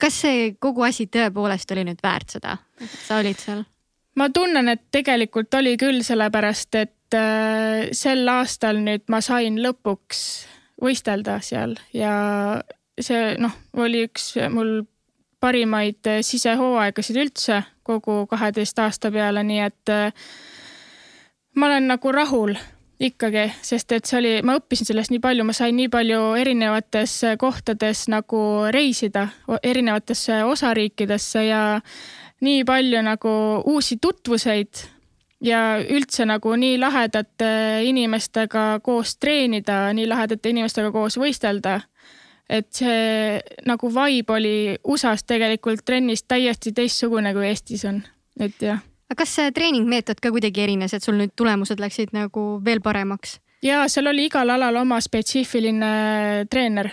kas 0.00 0.18
see 0.24 0.56
kogu 0.58 0.82
asi 0.82 1.06
tõepoolest 1.06 1.70
oli 1.76 1.86
nüüd 1.86 2.02
väärt 2.02 2.34
seda, 2.38 2.56
et 2.80 2.98
sa 3.06 3.20
olid 3.22 3.38
seal? 3.38 3.62
ma 4.16 4.30
tunnen, 4.34 4.68
et 4.72 4.82
tegelikult 4.90 5.54
oli 5.54 5.76
küll, 5.76 6.02
sellepärast 6.02 6.80
et 6.80 7.14
äh, 7.14 7.86
sel 7.92 8.26
aastal 8.28 8.82
nüüd 8.82 9.06
ma 9.12 9.20
sain 9.20 9.60
lõpuks 9.62 10.24
võistelda 10.82 11.38
seal 11.44 11.76
ja 11.94 12.16
see 13.00 13.34
noh, 13.42 13.52
oli 13.76 14.04
üks 14.08 14.34
mul 14.52 14.80
parimaid 15.40 16.08
sisehooaegasid 16.24 17.18
üldse 17.20 17.60
kogu 17.86 18.24
kaheteist 18.30 18.78
aasta 18.82 19.10
peale, 19.14 19.42
nii 19.46 19.60
et 19.66 19.92
äh, 19.92 20.24
ma 21.54 21.68
olen 21.70 21.86
nagu 21.92 22.12
rahul 22.12 22.56
ikkagi, 23.00 23.50
sest 23.64 23.92
et 23.92 24.08
see 24.08 24.18
oli, 24.18 24.32
ma 24.46 24.56
õppisin 24.56 24.88
sellest 24.88 25.12
nii 25.12 25.20
palju, 25.20 25.44
ma 25.44 25.54
sain 25.56 25.76
nii 25.76 25.90
palju 25.92 26.20
erinevates 26.40 27.18
kohtades 27.40 28.06
nagu 28.12 28.40
reisida, 28.72 29.26
erinevatesse 29.62 30.42
osariikidesse 30.48 31.44
ja 31.46 31.62
nii 32.44 32.64
palju 32.68 33.02
nagu 33.04 33.32
uusi 33.72 33.98
tutvuseid 34.00 34.86
ja 35.44 35.60
üldse 35.80 36.24
nagu 36.28 36.54
nii 36.56 36.78
lahedate 36.80 37.50
inimestega 37.84 38.80
koos 38.84 39.16
treenida, 39.20 39.92
nii 39.96 40.08
lahedate 40.08 40.52
inimestega 40.54 40.92
koos 40.92 41.18
võistelda. 41.20 41.80
Et 42.48 42.68
see 42.74 43.40
nagu 43.66 43.90
vibe 43.90 44.36
oli 44.36 44.56
USA-s 44.84 45.26
tegelikult 45.26 45.84
trennis 45.84 46.22
täiesti 46.28 46.72
teistsugune 46.72 47.32
kui 47.34 47.48
Eestis 47.48 47.84
on, 47.88 48.02
et 48.40 48.62
jah. 48.62 48.82
aga 49.10 49.22
kas 49.22 49.34
see 49.38 49.54
treeningmeetod 49.54 50.20
ka 50.22 50.30
kuidagi 50.34 50.66
erines, 50.66 50.94
et 50.94 51.02
sul 51.02 51.18
nüüd 51.18 51.34
tulemused 51.36 51.82
läksid 51.82 52.14
nagu 52.16 52.46
veel 52.64 52.82
paremaks? 52.84 53.40
ja 53.62 53.86
seal 53.90 54.12
oli 54.12 54.28
igal 54.30 54.50
alal 54.54 54.82
oma 54.82 55.00
spetsiifiline 55.02 56.46
treener 56.50 56.92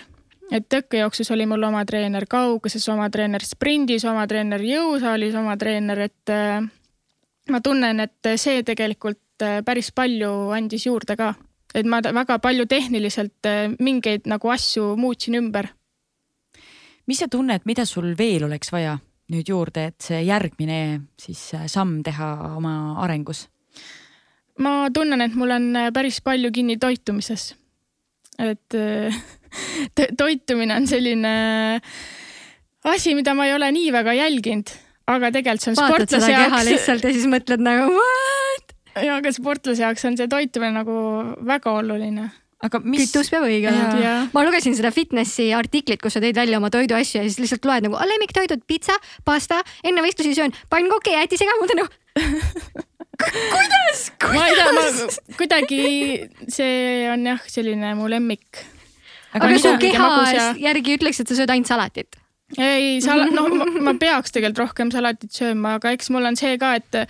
et 0.54 0.66
tõkkejooksus 0.70 1.32
oli 1.34 1.46
mul 1.50 1.64
oma 1.66 1.82
treener, 1.86 2.26
kauguses 2.30 2.86
oma 2.92 3.08
treener, 3.10 3.42
sprindis 3.46 4.04
oma 4.06 4.28
treener, 4.30 4.62
jõusaalis 4.62 5.36
oma 5.40 5.56
treener, 5.58 6.06
et 6.10 6.34
ma 7.50 7.62
tunnen, 7.64 8.00
et 8.04 8.32
see 8.40 8.64
tegelikult 8.66 9.44
äh, 9.44 9.62
päris 9.66 9.92
palju 9.96 10.52
andis 10.56 10.88
juurde 10.88 11.18
ka, 11.20 11.34
et 11.74 11.88
ma 11.90 12.02
väga 12.04 12.40
palju 12.44 12.68
tehniliselt 12.70 13.50
äh, 13.50 13.72
mingeid 13.80 14.28
nagu 14.30 14.52
asju 14.54 14.94
muutsin 15.00 15.40
ümber. 15.40 15.72
mis 17.08 17.20
sa 17.20 17.28
tunned, 17.28 17.66
mida 17.66 17.86
sul 17.86 18.14
veel 18.18 18.46
oleks 18.48 18.72
vaja 18.72 18.98
nüüd 19.34 19.50
juurde, 19.50 19.88
et 19.92 20.02
see 20.04 20.22
järgmine 20.28 21.02
siis 21.20 21.42
äh, 21.58 21.68
samm 21.68 22.02
teha 22.04 22.56
oma 22.58 23.00
arengus? 23.04 23.48
ma 24.60 24.90
tunnen, 24.94 25.22
et 25.22 25.36
mul 25.36 25.52
on 25.52 25.70
päris 25.94 26.22
palju 26.22 26.52
kinni 26.54 26.78
toitumises. 26.78 27.54
et 28.40 28.80
toitumine 30.22 30.76
on 30.76 30.88
selline 30.88 31.36
asi, 32.84 33.14
mida 33.16 33.34
ma 33.34 33.48
ei 33.48 33.54
ole 33.54 33.72
nii 33.72 33.92
väga 33.94 34.14
jälginud 34.18 34.74
aga 35.10 35.32
tegelikult 35.36 35.64
see 35.64 35.74
on 35.74 35.80
Vaatad 35.80 35.96
sportlase 35.96 36.32
jaoks. 36.32 36.68
lihtsalt 36.70 37.08
ja 37.08 37.14
siis 37.16 37.28
mõtled 37.32 37.64
nagu 37.64 37.90
what? 37.92 38.63
Ja, 39.02 39.18
aga 39.18 39.34
sportlase 39.34 39.86
jaoks 39.86 40.06
on 40.10 40.18
see 40.20 40.30
toitumine 40.32 40.76
nagu 40.78 40.96
väga 41.48 41.74
oluline 41.82 42.30
aga 42.64 42.80
mis. 42.84 43.08
kütus 43.08 43.32
peab 43.34 43.46
õige 43.48 43.72
olema. 43.72 44.14
ma 44.34 44.46
lugesin 44.46 44.76
seda 44.78 44.94
fitnessi 44.96 45.50
artiklit, 45.56 46.02
kus 46.04 46.16
sa 46.16 46.24
tõid 46.24 46.38
välja 46.38 46.60
oma 46.62 46.72
toiduasju 46.74 47.22
ja 47.22 47.28
siis 47.28 47.42
lihtsalt 47.42 47.68
loed 47.68 47.88
nagu 47.88 48.00
lemmiktoidud, 48.14 48.64
pitsa, 48.70 48.96
pasta, 49.28 49.62
enne 49.84 50.06
võistlusi 50.06 50.36
söön 50.38 50.56
pannkoki, 50.72 51.16
jäätisega, 51.18 51.58
ma 51.58 51.66
mõtlen 51.66 51.84
nagu 51.84 51.92
kuidas, 53.54 54.06
kuidas? 54.24 54.72
ma 54.72 54.80
ma 54.80 55.38
kuidagi 55.40 55.84
see 56.48 57.08
on 57.12 57.28
jah, 57.34 57.46
selline 57.52 57.94
mu 58.00 58.10
lemmik. 58.12 58.64
aga, 59.34 59.48
aga 59.48 59.62
su 59.62 59.78
keha 59.82 60.10
järgi 60.62 61.00
ütleks, 61.00 61.24
et 61.24 61.32
sa 61.32 61.42
sööd 61.42 61.54
ainult 61.54 61.72
salatit 61.72 62.20
ei, 62.58 63.00
sala-, 63.04 63.32
noh, 63.38 63.50
ma 63.84 63.96
peaks 64.00 64.34
tegelikult 64.34 64.68
rohkem 64.68 64.92
salatit 64.94 65.34
sööma, 65.36 65.78
aga 65.80 65.94
eks 65.96 66.12
mul 66.14 66.32
on 66.32 66.40
see 66.40 66.56
ka, 66.62 66.76
et 66.80 67.04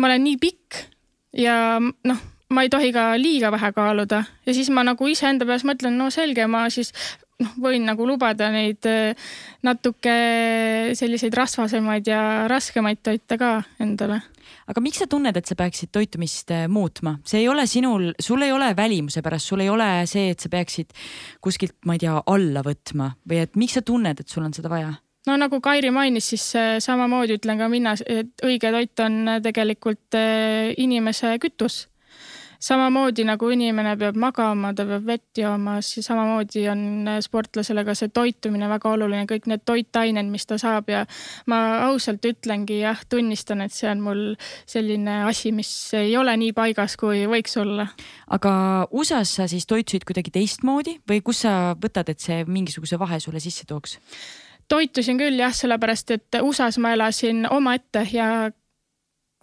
ma 0.00 0.10
olen 0.10 0.24
nii 0.26 0.38
pikk 0.42 0.86
ja 1.36 1.78
noh, 1.80 2.20
ma 2.54 2.64
ei 2.64 2.72
tohi 2.72 2.92
ka 2.92 3.10
liiga 3.20 3.52
vähe 3.54 3.72
kaaluda. 3.76 4.24
Ja 4.46 4.54
siis 4.56 4.70
ma 4.70 4.84
nagu 4.86 5.08
iseenda 5.08 5.48
peas 5.48 5.66
mõtlen, 5.68 5.98
no 6.00 6.10
selge, 6.14 6.46
ma 6.50 6.66
siis 6.72 6.92
noh, 7.42 7.52
võin 7.60 7.84
nagu 7.86 8.06
lubada 8.08 8.50
neid 8.54 8.88
natuke 9.62 10.16
selliseid 10.98 11.36
rasvasemaid 11.36 12.08
ja 12.08 12.22
raskemaid 12.50 13.04
toite 13.04 13.38
ka 13.40 13.58
endale. 13.82 14.22
Aga 14.68 14.82
miks 14.84 15.00
sa 15.00 15.08
tunned, 15.08 15.36
et 15.36 15.48
sa 15.48 15.56
peaksid 15.56 15.90
toitumist 15.92 16.52
äh, 16.52 16.66
muutma, 16.68 17.14
see 17.28 17.42
ei 17.42 17.48
ole 17.48 17.64
sinul, 17.68 18.10
sul 18.20 18.44
ei 18.44 18.52
ole 18.52 18.74
välimuse 18.76 19.22
pärast, 19.24 19.48
sul 19.48 19.64
ei 19.64 19.70
ole 19.72 19.88
see, 20.08 20.34
et 20.34 20.44
sa 20.44 20.50
peaksid 20.52 20.92
kuskilt, 21.44 21.78
ma 21.88 21.96
ei 21.96 22.02
tea, 22.02 22.18
alla 22.32 22.64
võtma. 22.66 23.14
Või 23.28 23.42
et 23.44 23.56
miks 23.60 23.78
sa 23.78 23.84
tunned, 23.84 24.20
et 24.20 24.28
sul 24.28 24.44
on 24.44 24.56
seda 24.56 24.72
vaja? 24.72 24.92
No 25.26 25.36
nagu 25.36 25.60
Kairi 25.60 25.90
mainis, 25.90 26.30
siis 26.32 26.46
äh, 26.56 26.78
samamoodi 26.84 27.38
ütlen 27.38 27.58
ka 27.58 27.68
mina, 27.68 27.94
et 28.06 28.46
õige 28.46 28.72
toit 28.74 29.04
on 29.04 29.20
äh, 29.28 29.42
tegelikult 29.44 30.18
inimese 30.78 31.36
kütus 31.42 31.86
samamoodi 32.60 33.24
nagu 33.26 33.48
inimene 33.54 33.94
peab 33.98 34.18
magama, 34.18 34.72
ta 34.74 34.84
peab 34.86 35.06
vett 35.06 35.40
jooma, 35.40 35.78
siis 35.84 36.06
samamoodi 36.08 36.64
on 36.70 36.82
äh, 37.08 37.20
sportlasele 37.24 37.84
ka 37.86 37.94
see 37.98 38.10
toitumine 38.14 38.68
väga 38.70 38.92
oluline, 38.96 39.26
kõik 39.30 39.46
need 39.50 39.64
toitained, 39.68 40.30
mis 40.32 40.46
ta 40.48 40.58
saab 40.60 40.90
ja 40.92 41.04
ma 41.50 41.60
ausalt 41.88 42.24
ütlengi 42.28 42.80
jah, 42.82 43.00
tunnistan, 43.10 43.62
et 43.64 43.74
see 43.74 43.90
on 43.90 44.02
mul 44.04 44.24
selline 44.66 45.22
asi, 45.28 45.52
mis 45.54 45.70
ei 45.98 46.16
ole 46.18 46.34
nii 46.40 46.54
paigas, 46.56 46.98
kui 47.00 47.24
võiks 47.30 47.54
olla. 47.62 47.88
aga 48.34 48.52
USA-s 48.90 49.38
sa 49.38 49.48
siis 49.50 49.66
toitusid 49.68 50.06
kuidagi 50.08 50.34
teistmoodi 50.34 50.98
või 51.08 51.22
kus 51.24 51.44
sa 51.46 51.54
võtad, 51.78 52.10
et 52.10 52.20
see 52.22 52.42
mingisuguse 52.48 52.98
vahe 52.98 53.22
sulle 53.22 53.42
sisse 53.42 53.68
tooks? 53.68 53.98
Toitusin 54.68 55.18
küll 55.20 55.40
jah, 55.40 55.54
sellepärast 55.54 56.10
et 56.16 56.40
USA-s 56.42 56.78
ma 56.82 56.92
elasin 56.96 57.46
omaette 57.50 58.04
ja 58.12 58.50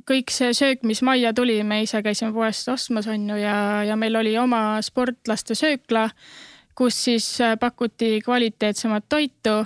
kõik 0.05 0.31
see 0.33 0.53
söök, 0.53 0.83
mis 0.85 1.01
majja 1.05 1.33
tuli, 1.33 1.57
me 1.65 1.81
ise 1.83 2.01
käisime 2.05 2.33
poest 2.33 2.69
ostmas, 2.69 3.07
on 3.09 3.29
ju, 3.29 3.37
ja, 3.41 3.83
ja 3.87 3.95
meil 3.97 4.15
oli 4.15 4.35
oma 4.37 4.81
sportlaste 4.85 5.57
söökla, 5.57 6.09
kus 6.77 6.97
siis 7.07 7.29
äh, 7.41 7.55
pakuti 7.59 8.19
kvaliteetsemat 8.25 9.09
toitu 9.09 9.63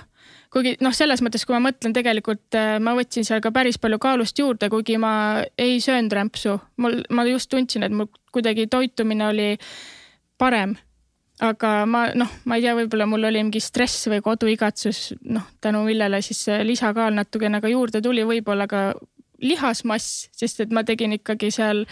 kuigi 0.53 0.75
noh, 0.81 0.93
selles 0.95 1.21
mõttes, 1.25 1.45
kui 1.45 1.55
ma 1.55 1.61
mõtlen, 1.69 1.93
tegelikult 1.95 2.57
äh, 2.57 2.77
ma 2.81 2.95
võtsin 2.97 3.27
seal 3.27 3.41
ka 3.43 3.51
päris 3.55 3.77
palju 3.81 3.99
kaalust 4.01 4.39
juurde, 4.39 4.69
kuigi 4.71 4.97
ma 5.01 5.13
ei 5.59 5.79
söönud 5.83 6.13
rämpsu. 6.15 6.57
mul, 6.77 7.01
ma 7.09 7.25
just 7.29 7.49
tundsin, 7.51 7.85
et 7.85 7.93
mul 7.93 8.09
kuidagi 8.33 8.67
toitumine 8.67 9.27
oli 9.27 9.49
parem. 10.37 10.75
Aga 11.39 11.73
ma 11.87 12.07
noh, 12.19 12.31
ma 12.45 12.57
ei 12.57 12.65
tea, 12.65 12.73
võib-olla 12.77 13.07
mul 13.09 13.29
oli 13.29 13.43
mingi 13.43 13.61
stress 13.63 14.09
või 14.11 14.21
koduigatsus, 14.25 15.13
noh, 15.31 15.45
tänu 15.61 15.85
millele 15.87 16.21
siis 16.25 16.45
lisakaal 16.67 17.15
natukene 17.15 17.61
ka 17.63 17.71
juurde 17.71 18.01
tuli, 18.03 18.25
võib-olla 18.27 18.67
ka 18.69 18.83
lihasmass, 19.41 20.27
sest 20.35 20.65
et 20.65 20.73
ma 20.75 20.83
tegin 20.83 21.15
ikkagi 21.15 21.51
seal 21.53 21.85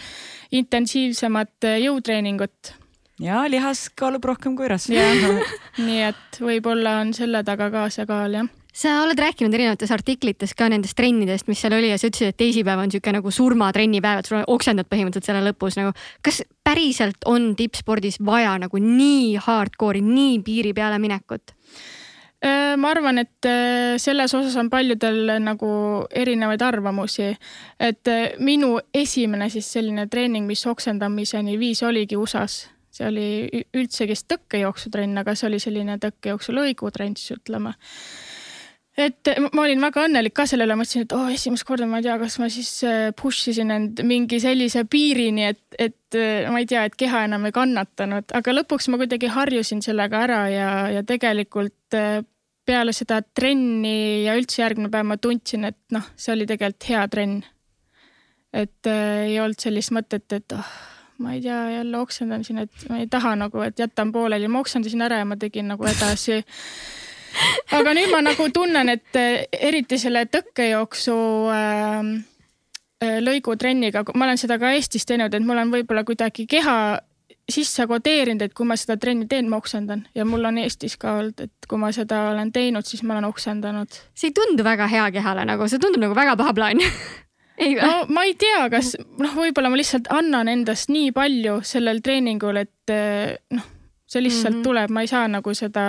intensiivsemat 0.52 1.68
äh, 1.68 1.80
jõutreeningut. 1.86 2.74
ja 3.20 3.42
lihas 3.50 3.88
kaalub 3.96 4.24
rohkem 4.24 4.56
kui 4.56 4.68
rasv. 4.68 4.94
nii 5.86 6.02
et 6.10 6.40
võib-olla 6.40 7.00
on 7.02 7.14
selle 7.16 7.42
taga 7.44 7.70
ka 7.72 7.88
see 7.90 8.06
kaal 8.06 8.40
jah 8.40 8.57
sa 8.74 9.02
oled 9.02 9.18
rääkinud 9.18 9.54
erinevates 9.54 9.90
artiklites 9.94 10.54
ka 10.54 10.68
nendest 10.70 10.96
trennidest, 10.98 11.48
mis 11.48 11.60
seal 11.62 11.76
oli 11.78 11.90
ja 11.90 11.98
sa 11.98 12.10
ütlesid, 12.10 12.32
et 12.32 12.40
teisipäev 12.40 12.82
on 12.82 12.92
sihuke 12.92 13.12
nagu 13.14 13.32
surmatrennipäev, 13.34 14.22
et 14.22 14.30
sul 14.30 14.42
oksendad 14.46 14.88
põhimõtteliselt 14.90 15.30
selle 15.30 15.44
lõpus 15.50 15.78
nagu. 15.80 15.94
kas 16.22 16.42
päriselt 16.64 17.24
on 17.26 17.54
tippspordis 17.56 18.20
vaja 18.24 18.56
nagu 18.60 18.80
nii 18.82 19.38
hardcore'i, 19.46 20.04
nii 20.04 20.42
piiri 20.46 20.74
peale 20.76 21.00
minekut? 21.02 21.54
Ma 22.78 22.92
arvan, 22.92 23.18
et 23.18 23.46
selles 23.98 24.34
osas 24.38 24.54
on 24.60 24.68
paljudel 24.70 25.32
nagu 25.42 25.68
erinevaid 26.14 26.62
arvamusi. 26.62 27.32
et 27.80 28.10
minu 28.38 28.78
esimene 28.94 29.48
siis 29.50 29.72
selline 29.72 30.06
treening, 30.06 30.46
mis 30.46 30.66
oksendamiseni 30.66 31.58
viis, 31.58 31.82
oligi 31.82 32.16
USA-s. 32.16 32.68
see 32.90 33.06
oli 33.06 33.64
üldsegi 33.74 34.14
tõkkejooksutrenn, 34.28 35.18
aga 35.18 35.34
see 35.34 35.48
oli 35.48 35.58
selline 35.58 35.98
tõkkejooksu 35.98 36.54
lõigutrenn 36.54 37.16
siis 37.16 37.36
ütleme 37.38 37.74
et 38.98 39.30
ma 39.54 39.62
olin 39.64 39.82
väga 39.82 40.06
õnnelik 40.08 40.34
ka 40.34 40.44
selle 40.48 40.66
üle, 40.66 40.76
mõtlesin, 40.78 41.04
et 41.06 41.14
oh, 41.14 41.28
esimest 41.30 41.66
korda 41.68 41.86
ma 41.86 42.00
ei 42.00 42.06
tea, 42.08 42.16
kas 42.20 42.38
ma 42.42 42.48
siis 42.52 42.70
äh, 42.86 43.10
push 43.18 43.52
isin 43.52 43.70
end 43.74 44.02
mingi 44.06 44.40
sellise 44.42 44.84
piirini, 44.90 45.46
et, 45.52 45.62
et 45.78 46.18
äh, 46.18 46.48
ma 46.50 46.62
ei 46.62 46.66
tea, 46.68 46.82
et 46.88 46.96
keha 46.98 47.22
enam 47.28 47.46
ei 47.46 47.54
kannatanud, 47.54 48.34
aga 48.34 48.56
lõpuks 48.56 48.90
ma 48.90 48.98
kuidagi 49.00 49.30
harjusin 49.32 49.84
sellega 49.86 50.24
ära 50.26 50.40
ja, 50.50 50.72
ja 50.96 51.04
tegelikult 51.06 51.98
äh, 51.98 52.20
peale 52.68 52.92
seda 52.92 53.22
trenni 53.22 54.26
ja 54.26 54.34
üldse 54.36 54.62
järgmine 54.64 54.90
päev 54.92 55.08
ma 55.08 55.16
tundsin, 55.22 55.70
et 55.70 55.78
noh, 55.94 56.04
see 56.18 56.34
oli 56.34 56.48
tegelikult 56.50 56.90
hea 56.90 57.06
trenn. 57.12 57.40
et 58.52 58.88
äh, 58.88 59.26
ei 59.28 59.40
olnud 59.40 59.60
sellist 59.62 59.94
mõtet, 59.94 60.26
et 60.34 60.56
oh, 60.56 60.70
ma 61.22 61.36
ei 61.36 61.42
tea, 61.44 61.58
jälle 61.78 62.00
oksendan 62.02 62.44
siin, 62.44 62.64
et 62.66 62.88
ma 62.90 62.98
ei 62.98 63.06
taha 63.10 63.36
nagu, 63.38 63.62
et 63.62 63.78
jätan 63.78 64.10
pooleli, 64.12 64.50
ma 64.50 64.64
oksendasin 64.64 65.06
ära 65.06 65.22
ja 65.22 65.28
ma 65.28 65.38
tegin 65.38 65.70
nagu 65.70 65.86
edasi 65.86 66.42
aga 67.78 67.94
nüüd 67.96 68.10
ma 68.12 68.22
nagu 68.24 68.48
tunnen, 68.54 68.88
et 68.88 69.18
eh, 69.18 69.46
eriti 69.52 69.98
selle 69.98 70.24
tõkkejooksu 70.30 71.18
äh, 71.54 72.10
lõigutrenniga, 73.22 74.02
ma 74.14 74.26
olen 74.26 74.40
seda 74.40 74.58
ka 74.58 74.72
Eestis 74.74 75.06
teinud, 75.06 75.34
et 75.34 75.44
mul 75.44 75.60
on 75.62 75.70
võib-olla 75.74 76.04
kuidagi 76.06 76.48
keha 76.50 76.78
sisse 77.48 77.86
kodeerinud, 77.88 78.42
et 78.44 78.54
kui 78.56 78.66
ma 78.68 78.76
seda 78.76 78.98
trenni 79.00 79.28
teen, 79.28 79.48
ma 79.48 79.56
oksendan 79.60 80.04
ja 80.16 80.26
mul 80.28 80.44
on 80.50 80.58
Eestis 80.60 80.98
ka 81.00 81.14
olnud, 81.20 81.46
et 81.46 81.68
kui 81.68 81.80
ma 81.80 81.92
seda 81.96 82.28
olen 82.32 82.52
teinud, 82.52 82.84
siis 82.88 83.02
ma 83.06 83.16
olen 83.16 83.28
oksendanud. 83.30 84.02
see 84.14 84.28
ei 84.28 84.36
tundu 84.36 84.66
väga 84.66 84.88
hea 84.90 85.06
kehale 85.14 85.46
nagu, 85.48 85.68
see 85.68 85.80
tundub 85.80 86.04
nagu 86.04 86.16
väga 86.18 86.36
paha 86.36 86.52
plaan 86.56 86.82
no 87.80 87.94
ma 88.12 88.26
ei 88.28 88.34
tea, 88.38 88.66
kas 88.72 88.94
noh, 89.00 89.32
võib-olla 89.38 89.72
ma 89.72 89.80
lihtsalt 89.80 90.10
annan 90.12 90.50
endast 90.52 90.92
nii 90.92 91.12
palju 91.16 91.60
sellel 91.66 92.02
treeningul, 92.04 92.60
et 92.60 92.92
eh, 92.92 93.38
noh, 93.54 93.70
see 94.08 94.22
lihtsalt 94.24 94.52
mm 94.52 94.60
-hmm. 94.60 94.68
tuleb, 94.68 94.92
ma 94.92 95.06
ei 95.06 95.10
saa 95.10 95.28
nagu 95.28 95.54
seda 95.54 95.86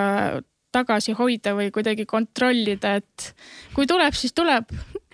tagasi 0.76 1.16
hoida 1.18 1.56
või 1.58 1.72
kuidagi 1.74 2.06
kontrollida, 2.10 2.96
et 3.02 3.32
kui 3.76 3.88
tuleb, 3.90 4.16
siis 4.18 4.36
tuleb, 4.38 4.70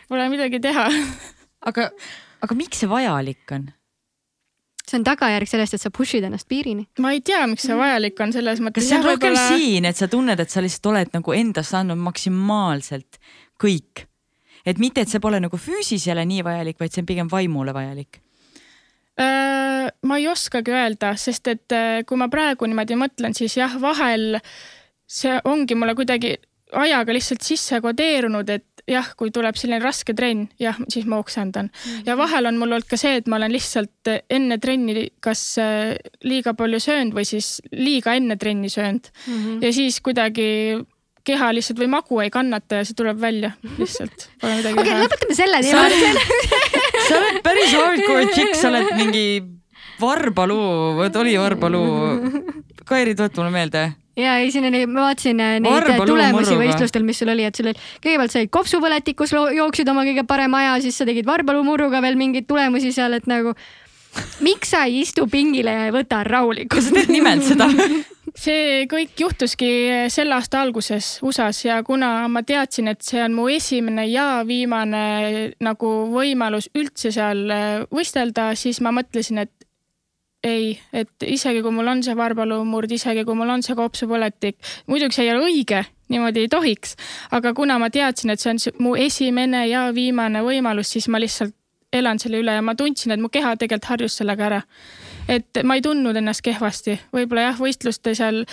pole 0.09 0.27
midagi 0.31 0.59
teha. 0.63 0.85
aga, 1.69 1.89
aga 2.45 2.57
miks 2.57 2.83
see 2.83 2.91
vajalik 2.91 3.55
on? 3.55 3.69
see 4.85 4.99
on 4.99 5.05
tagajärg 5.07 5.49
sellest, 5.49 5.73
et 5.73 5.81
sa 5.81 5.89
push'id 5.89 6.25
ennast 6.27 6.47
piirini. 6.51 6.85
ma 7.01 7.15
ei 7.15 7.23
tea, 7.25 7.41
miks 7.49 7.65
see 7.65 7.77
vajalik 7.77 8.19
on 8.21 8.35
selles 8.35 8.61
mõttes. 8.61 8.83
kas 8.83 8.91
see 8.91 8.99
on 8.99 9.07
rohkem 9.07 9.33
võibolla... 9.33 9.47
siin, 9.55 9.87
et 9.89 10.01
sa 10.01 10.09
tunned, 10.11 10.43
et 10.43 10.51
sa 10.51 10.61
lihtsalt 10.61 10.91
oled 10.91 11.15
nagu 11.15 11.37
endast 11.37 11.77
andnud 11.79 12.03
maksimaalselt 12.03 13.19
kõik? 13.61 14.05
et 14.65 14.81
mitte, 14.81 15.01
et 15.01 15.09
see 15.09 15.23
pole 15.23 15.39
nagu 15.41 15.57
füüsisele 15.57 16.27
nii 16.27 16.45
vajalik, 16.45 16.79
vaid 16.81 16.93
see 16.93 17.05
on 17.05 17.09
pigem 17.09 17.31
vaimule 17.31 17.73
vajalik 17.73 18.21
äh,? 19.17 19.89
ma 20.05 20.21
ei 20.21 20.29
oskagi 20.29 20.73
öelda, 20.73 21.15
sest 21.17 21.49
et 21.49 21.73
äh, 21.73 22.03
kui 22.05 22.21
ma 22.21 22.29
praegu 22.29 22.69
niimoodi 22.69 22.97
mõtlen, 22.99 23.33
siis 23.37 23.57
jah, 23.57 23.73
vahel 23.81 24.37
äh, 24.37 24.55
see 25.07 25.39
ongi 25.45 25.75
mulle 25.75 25.95
kuidagi 25.95 26.35
ajaga 26.75 27.13
lihtsalt 27.13 27.43
sisse 27.45 27.79
kodeerunud, 27.83 28.49
et 28.49 28.85
jah, 28.89 29.07
kui 29.17 29.31
tuleb 29.33 29.57
selline 29.57 29.79
raske 29.81 30.13
trenn, 30.17 30.45
jah, 30.61 30.77
siis 30.91 31.07
ma 31.09 31.17
oksendan 31.21 31.69
mm. 31.69 31.91
-hmm. 31.91 32.03
ja 32.05 32.17
vahel 32.17 32.45
on 32.45 32.57
mul 32.57 32.75
olnud 32.75 32.89
ka 32.89 32.97
see, 32.97 33.15
et 33.17 33.27
ma 33.27 33.39
olen 33.39 33.53
lihtsalt 33.53 34.11
enne 34.29 34.57
trenni 34.61 35.09
kas 35.19 35.57
äh, 35.61 35.95
liiga 36.23 36.53
palju 36.53 36.79
söönud 36.79 37.15
või 37.17 37.25
siis 37.25 37.61
liiga 37.71 38.13
enne 38.13 38.37
trenni 38.37 38.69
söönud 38.69 39.09
mm. 39.27 39.33
-hmm. 39.33 39.63
ja 39.65 39.73
siis 39.73 40.01
kuidagi 40.01 40.77
keha 41.25 41.51
lihtsalt 41.53 41.79
või 41.81 41.89
magu 41.89 42.19
ei 42.21 42.29
kannata 42.29 42.81
ja 42.81 42.85
see 42.85 42.93
tuleb 42.93 43.19
välja 43.21 43.51
lihtsalt. 43.79 44.29
okei 44.43 44.93
lõpetame 45.01 45.33
selle 45.33 45.61
teema. 45.61 45.89
sa 47.07 47.17
oled 47.17 47.41
päris 47.43 47.73
hardcore 47.73 48.27
chick, 48.33 48.55
sa 48.55 48.69
oled 48.69 48.93
mingi 48.97 49.43
Varbaluu, 49.95 50.95
vot 50.97 51.15
oli 51.15 51.37
Varbaluu. 51.39 52.19
Kairi, 52.85 53.15
tuleta 53.15 53.41
mulle 53.41 53.53
meelde 53.53 53.83
ja 54.19 54.37
ei, 54.41 54.51
siin 54.51 54.67
oli, 54.69 54.85
ma 54.87 55.09
vaatasin 55.09 55.39
äh, 55.43 55.55
neid 55.63 55.73
Varba 55.73 56.07
tulemusi 56.07 56.57
võistlustel, 56.59 57.05
mis 57.07 57.19
sul 57.21 57.31
oli, 57.33 57.47
et 57.47 57.55
sul 57.55 57.71
oli, 57.71 57.87
kõigepealt 58.03 58.35
said 58.35 58.51
kopsupõletikus, 58.53 59.35
jooksid 59.57 59.89
oma 59.91 60.05
kõige 60.07 60.25
parema 60.27 60.63
aja, 60.63 60.77
siis 60.85 60.99
sa 60.99 61.07
tegid 61.07 61.27
varbalumurruga 61.27 62.01
veel 62.05 62.19
mingeid 62.19 62.47
tulemusi 62.49 62.93
seal, 62.95 63.17
et 63.19 63.29
nagu 63.31 63.55
miks 64.45 64.71
sa 64.71 64.85
ei 64.87 65.01
istu 65.03 65.27
pingile 65.27 65.73
ja 65.73 65.87
ei 65.89 65.95
võta 65.95 66.23
rahulikult? 66.23 66.83
sa 66.85 66.95
teed 66.95 67.11
nimelt 67.11 67.43
seda 67.43 67.67
see 68.35 68.83
kõik 68.91 69.15
juhtuski 69.19 69.69
selle 70.11 70.35
aasta 70.35 70.61
alguses 70.63 71.15
USA-s 71.25 71.65
ja 71.67 71.79
kuna 71.87 72.27
ma 72.31 72.43
teadsin, 72.47 72.89
et 72.91 73.03
see 73.05 73.21
on 73.23 73.35
mu 73.37 73.47
esimene 73.51 74.05
ja 74.09 74.43
viimane 74.47 75.55
nagu 75.63 75.91
võimalus 76.11 76.69
üldse 76.75 77.13
seal 77.15 77.45
äh, 77.51 77.85
võistelda, 77.91 78.51
siis 78.59 78.81
ma 78.83 78.91
mõtlesin, 78.95 79.43
et 79.45 79.54
ei, 80.45 80.75
et 80.93 81.25
isegi 81.25 81.63
kui 81.65 81.73
mul 81.73 81.89
on 81.89 82.03
see 82.05 82.15
varbalumurd, 82.17 82.91
isegi 82.91 83.25
kui 83.25 83.37
mul 83.37 83.53
on 83.55 83.63
see 83.65 83.75
kopsupõletik, 83.77 84.57
muidugi 84.91 85.17
see 85.17 85.27
ei 85.27 85.33
ole 85.33 85.49
õige, 85.49 85.83
niimoodi 86.13 86.45
ei 86.45 86.51
tohiks, 86.51 86.95
aga 87.35 87.53
kuna 87.57 87.79
ma 87.81 87.89
teadsin, 87.93 88.33
et 88.33 88.43
see 88.43 88.53
on 88.53 88.61
mu 88.85 88.95
esimene 88.99 89.65
ja 89.69 89.87
viimane 89.95 90.43
võimalus, 90.45 90.93
siis 90.95 91.09
ma 91.09 91.21
lihtsalt 91.21 91.55
elan 91.95 92.19
selle 92.19 92.41
üle 92.43 92.57
ja 92.57 92.63
ma 92.65 92.75
tundsin, 92.75 93.13
et 93.15 93.21
mu 93.21 93.31
keha 93.31 93.55
tegelikult 93.55 93.93
harjus 93.93 94.19
sellega 94.19 94.45
ära. 94.49 94.61
et 95.27 95.63
ma 95.63 95.73
ei 95.73 95.81
tundnud 95.81 96.17
ennast 96.19 96.43
kehvasti, 96.45 96.99
võib-olla 97.15 97.47
jah, 97.47 97.57
võistluste 97.57 98.13
seal 98.13 98.43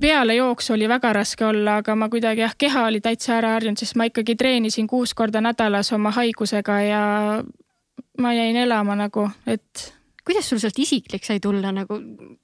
pealejooksu 0.00 0.76
oli 0.76 0.86
väga 0.88 1.12
raske 1.16 1.44
olla, 1.44 1.80
aga 1.80 1.96
ma 1.98 2.08
kuidagi 2.12 2.44
jah, 2.44 2.54
keha 2.58 2.84
oli 2.86 3.00
täitsa 3.02 3.38
ära 3.40 3.56
harjunud, 3.56 3.80
sest 3.80 3.96
ma 3.98 4.06
ikkagi 4.06 4.36
treenisin 4.38 4.86
kuus 4.86 5.16
korda 5.18 5.40
nädalas 5.42 5.90
oma 5.96 6.12
haigusega 6.14 6.80
ja 6.84 7.02
ma 8.22 8.32
jäin 8.36 8.56
elama 8.56 8.94
nagu, 8.96 9.26
et 9.46 9.95
kuidas 10.26 10.48
sul 10.50 10.58
sealt 10.58 10.78
isiklik 10.82 11.24
sai 11.26 11.38
tulla 11.42 11.70
nagu, 11.74 11.98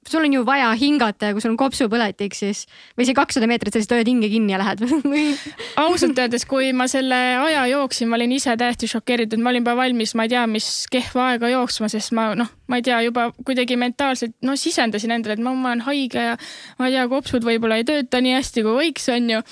sul 0.07 0.22
on 0.22 0.37
ju 0.37 0.45
vaja 0.47 0.70
hingata 0.78 1.30
ja 1.30 1.35
kui 1.35 1.43
sul 1.43 1.53
on 1.53 1.59
kopsupõletik, 1.59 2.35
siis 2.37 2.64
või 2.99 3.09
see 3.09 3.16
kakssada 3.16 3.49
meetrit, 3.51 3.74
sa 3.74 3.80
lihtsalt 3.80 3.97
hoiad 3.97 4.11
hinge 4.11 4.30
kinni 4.30 4.55
ja 4.55 4.61
lähed 4.62 4.85
ausalt 5.83 6.20
öeldes, 6.22 6.47
kui 6.49 6.70
ma 6.76 6.87
selle 6.91 7.18
aja 7.43 7.64
jooksin, 7.72 8.11
ma 8.11 8.18
olin 8.20 8.37
ise 8.37 8.55
täiesti 8.59 8.91
šokeeritud, 8.93 9.43
ma 9.43 9.51
olin 9.51 9.64
juba 9.64 9.74
valmis, 9.78 10.14
ma 10.18 10.28
ei 10.28 10.35
tea, 10.35 10.45
mis 10.51 10.68
kehva 10.93 11.33
aega 11.33 11.51
jooksma, 11.51 11.91
sest 11.91 12.14
ma 12.14 12.28
noh, 12.39 12.53
ma 12.70 12.78
ei 12.78 12.87
tea, 12.87 13.01
juba 13.09 13.30
kuidagi 13.43 13.78
mentaalselt 13.80 14.37
no 14.47 14.55
sisendasin 14.59 15.16
endale, 15.16 15.39
et 15.39 15.43
ma, 15.43 15.55
ma 15.55 15.72
olen 15.72 15.83
haige 15.89 16.28
ja 16.30 16.37
ma 16.78 16.91
ei 16.91 16.95
tea, 16.95 17.09
kopsud 17.11 17.47
võib-olla 17.47 17.80
ei 17.80 17.89
tööta 17.89 18.22
nii 18.22 18.37
hästi, 18.39 18.62
kui 18.66 18.76
võiks, 18.78 19.09
on 19.14 19.33
ju. 19.39 19.43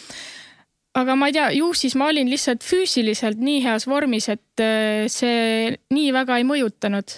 Aga 1.01 1.15
ma 1.15 1.29
ei 1.31 1.35
tea, 1.35 1.49
ju 1.55 1.69
siis 1.79 1.95
ma 1.99 2.09
olin 2.11 2.31
lihtsalt 2.31 2.65
füüsiliselt 2.67 3.39
nii 3.39 3.61
heas 3.63 3.87
vormis, 3.87 4.27
et 4.31 4.63
äh, 4.63 5.07
see 5.11 5.75
nii 5.95 6.15
väga 6.15 6.41
ei 6.41 6.47
mõjutanud 6.47 7.15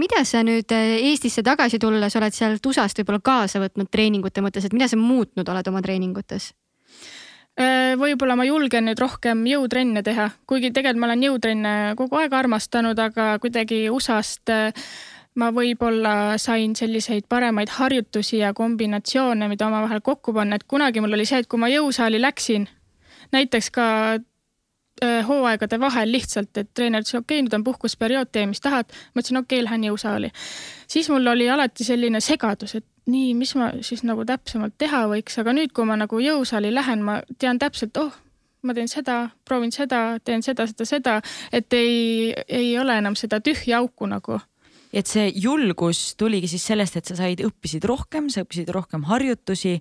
mida 0.00 0.24
sa 0.26 0.42
nüüd 0.46 0.72
äh, 0.74 0.98
Eestisse 1.10 1.44
tagasi 1.46 1.78
tulles 1.82 2.16
oled 2.18 2.34
sealt 2.34 2.66
USA-st 2.66 3.02
võib-olla 3.02 3.22
kaasa 3.24 3.62
võtnud 3.62 3.90
treeningute 3.92 4.44
mõttes, 4.44 4.66
et 4.66 4.76
mida 4.76 4.88
sa 4.90 4.98
muutnud 5.00 5.48
oled 5.48 5.70
oma 5.70 5.82
treeningutes? 5.84 6.52
Äh, 7.54 7.94
võib-olla 8.00 8.34
ma 8.34 8.46
julgen 8.48 8.88
nüüd 8.88 8.98
rohkem 8.98 9.44
jõutrenne 9.46 10.02
teha, 10.02 10.30
kuigi 10.50 10.72
tegelikult 10.74 11.04
ma 11.04 11.10
olen 11.12 11.26
jõutrenne 11.28 11.74
kogu 11.98 12.18
aeg 12.18 12.32
armastanud, 12.34 12.98
aga 12.98 13.36
kuidagi 13.42 13.84
USA-st 13.94 14.50
äh, 14.50 14.86
ma 15.38 15.50
võib-olla 15.54 16.34
sain 16.38 16.74
selliseid 16.78 17.26
paremaid 17.30 17.70
harjutusi 17.76 18.40
ja 18.40 18.52
kombinatsioone, 18.54 19.48
mida 19.50 19.68
omavahel 19.68 20.02
kokku 20.02 20.34
panna, 20.34 20.58
et 20.58 20.66
kunagi 20.70 21.02
mul 21.02 21.14
oli 21.16 21.26
see, 21.28 21.42
et 21.42 21.50
kui 21.50 21.62
ma 21.62 21.70
jõusaali 21.70 22.20
läksin, 22.22 22.66
näiteks 23.34 23.70
ka 23.74 23.86
hooaegade 25.02 25.78
vahel 25.80 26.12
lihtsalt, 26.12 26.56
et 26.56 26.70
treener 26.74 27.02
ütles, 27.02 27.16
okei 27.18 27.38
okay,, 27.38 27.44
nüüd 27.46 27.54
on 27.56 27.64
puhkusperiood, 27.66 28.30
tee 28.32 28.46
mis 28.46 28.62
tahad. 28.62 28.92
ma 29.14 29.22
ütlesin, 29.22 29.40
okei 29.40 29.58
okay,, 29.58 29.64
lähen 29.66 29.86
jõusaali. 29.90 30.30
siis 30.88 31.08
mul 31.10 31.26
oli 31.26 31.48
alati 31.50 31.84
selline 31.84 32.20
segadus, 32.20 32.76
et 32.78 32.86
nii, 33.10 33.34
mis 33.34 33.54
ma 33.58 33.70
siis 33.84 34.04
nagu 34.06 34.24
täpsemalt 34.24 34.76
teha 34.78 35.04
võiks, 35.10 35.38
aga 35.40 35.52
nüüd, 35.56 35.74
kui 35.74 35.84
ma 35.88 35.98
nagu 36.00 36.20
jõusaali 36.20 36.72
lähen, 36.74 37.02
ma 37.04 37.20
tean 37.38 37.58
täpselt, 37.58 37.96
oh, 38.00 38.14
ma 38.62 38.74
teen 38.74 38.88
seda, 38.88 39.28
proovin 39.44 39.72
seda, 39.74 40.18
teen 40.24 40.42
seda, 40.42 40.66
seda, 40.70 40.88
seda, 40.88 41.20
et 41.52 41.72
ei, 41.76 42.32
ei 42.48 42.74
ole 42.78 42.96
enam 43.02 43.16
seda 43.18 43.40
tühja 43.44 43.82
auku 43.82 44.08
nagu 44.10 44.40
et 44.94 45.10
see 45.10 45.26
julgus 45.42 46.14
tuligi 46.14 46.46
siis 46.52 46.68
sellest, 46.70 46.96
et 46.96 47.08
sa 47.10 47.16
said, 47.18 47.40
õppisid 47.42 47.82
rohkem, 47.90 48.28
sa 48.30 48.44
õppisid 48.44 48.70
rohkem 48.70 49.02
harjutusi 49.08 49.80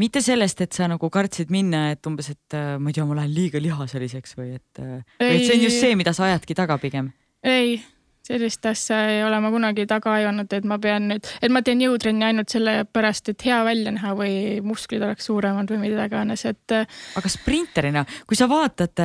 mitte 0.00 0.22
sellest, 0.24 0.60
et 0.64 0.76
sa 0.76 0.88
nagu 0.90 1.08
kartsid 1.12 1.50
minna, 1.54 1.88
et 1.94 2.06
umbes, 2.08 2.30
et 2.34 2.56
äh, 2.56 2.76
ma 2.80 2.90
ei 2.90 2.96
tea, 2.96 3.06
ma 3.06 3.18
lähen 3.18 3.34
liiga 3.34 3.62
lihasaliseks 3.62 4.38
või 4.38 4.54
et, 4.58 4.82
äh, 4.82 5.02
või 5.22 5.34
et 5.38 5.46
see 5.46 5.58
on 5.58 5.66
just 5.66 5.82
see, 5.82 5.98
mida 5.98 6.14
sa 6.16 6.28
ajadki 6.30 6.56
taga 6.58 6.78
pigem? 6.82 7.12
ei, 7.44 7.76
sellist 8.24 8.64
asja 8.66 9.02
ei 9.12 9.20
ole 9.24 9.38
ma 9.44 9.50
kunagi 9.52 9.84
taga 9.88 10.14
ajanud, 10.18 10.52
et 10.56 10.68
ma 10.68 10.78
pean 10.82 11.10
nüüd, 11.12 11.28
et 11.44 11.52
ma 11.52 11.62
teen 11.66 11.82
jõutrenni 11.84 12.26
ainult 12.26 12.54
sellepärast, 12.54 13.30
et 13.34 13.44
hea 13.46 13.58
välja 13.66 13.92
näha 13.94 14.14
või 14.18 14.38
musklid 14.64 15.04
oleks 15.04 15.28
suuremad 15.28 15.70
või 15.70 15.82
mida 15.84 16.08
iganes, 16.08 16.46
et. 16.48 16.78
aga 17.20 17.30
sprinterina, 17.30 18.06
kui 18.26 18.38
sa 18.38 18.48
vaatad, 18.50 19.04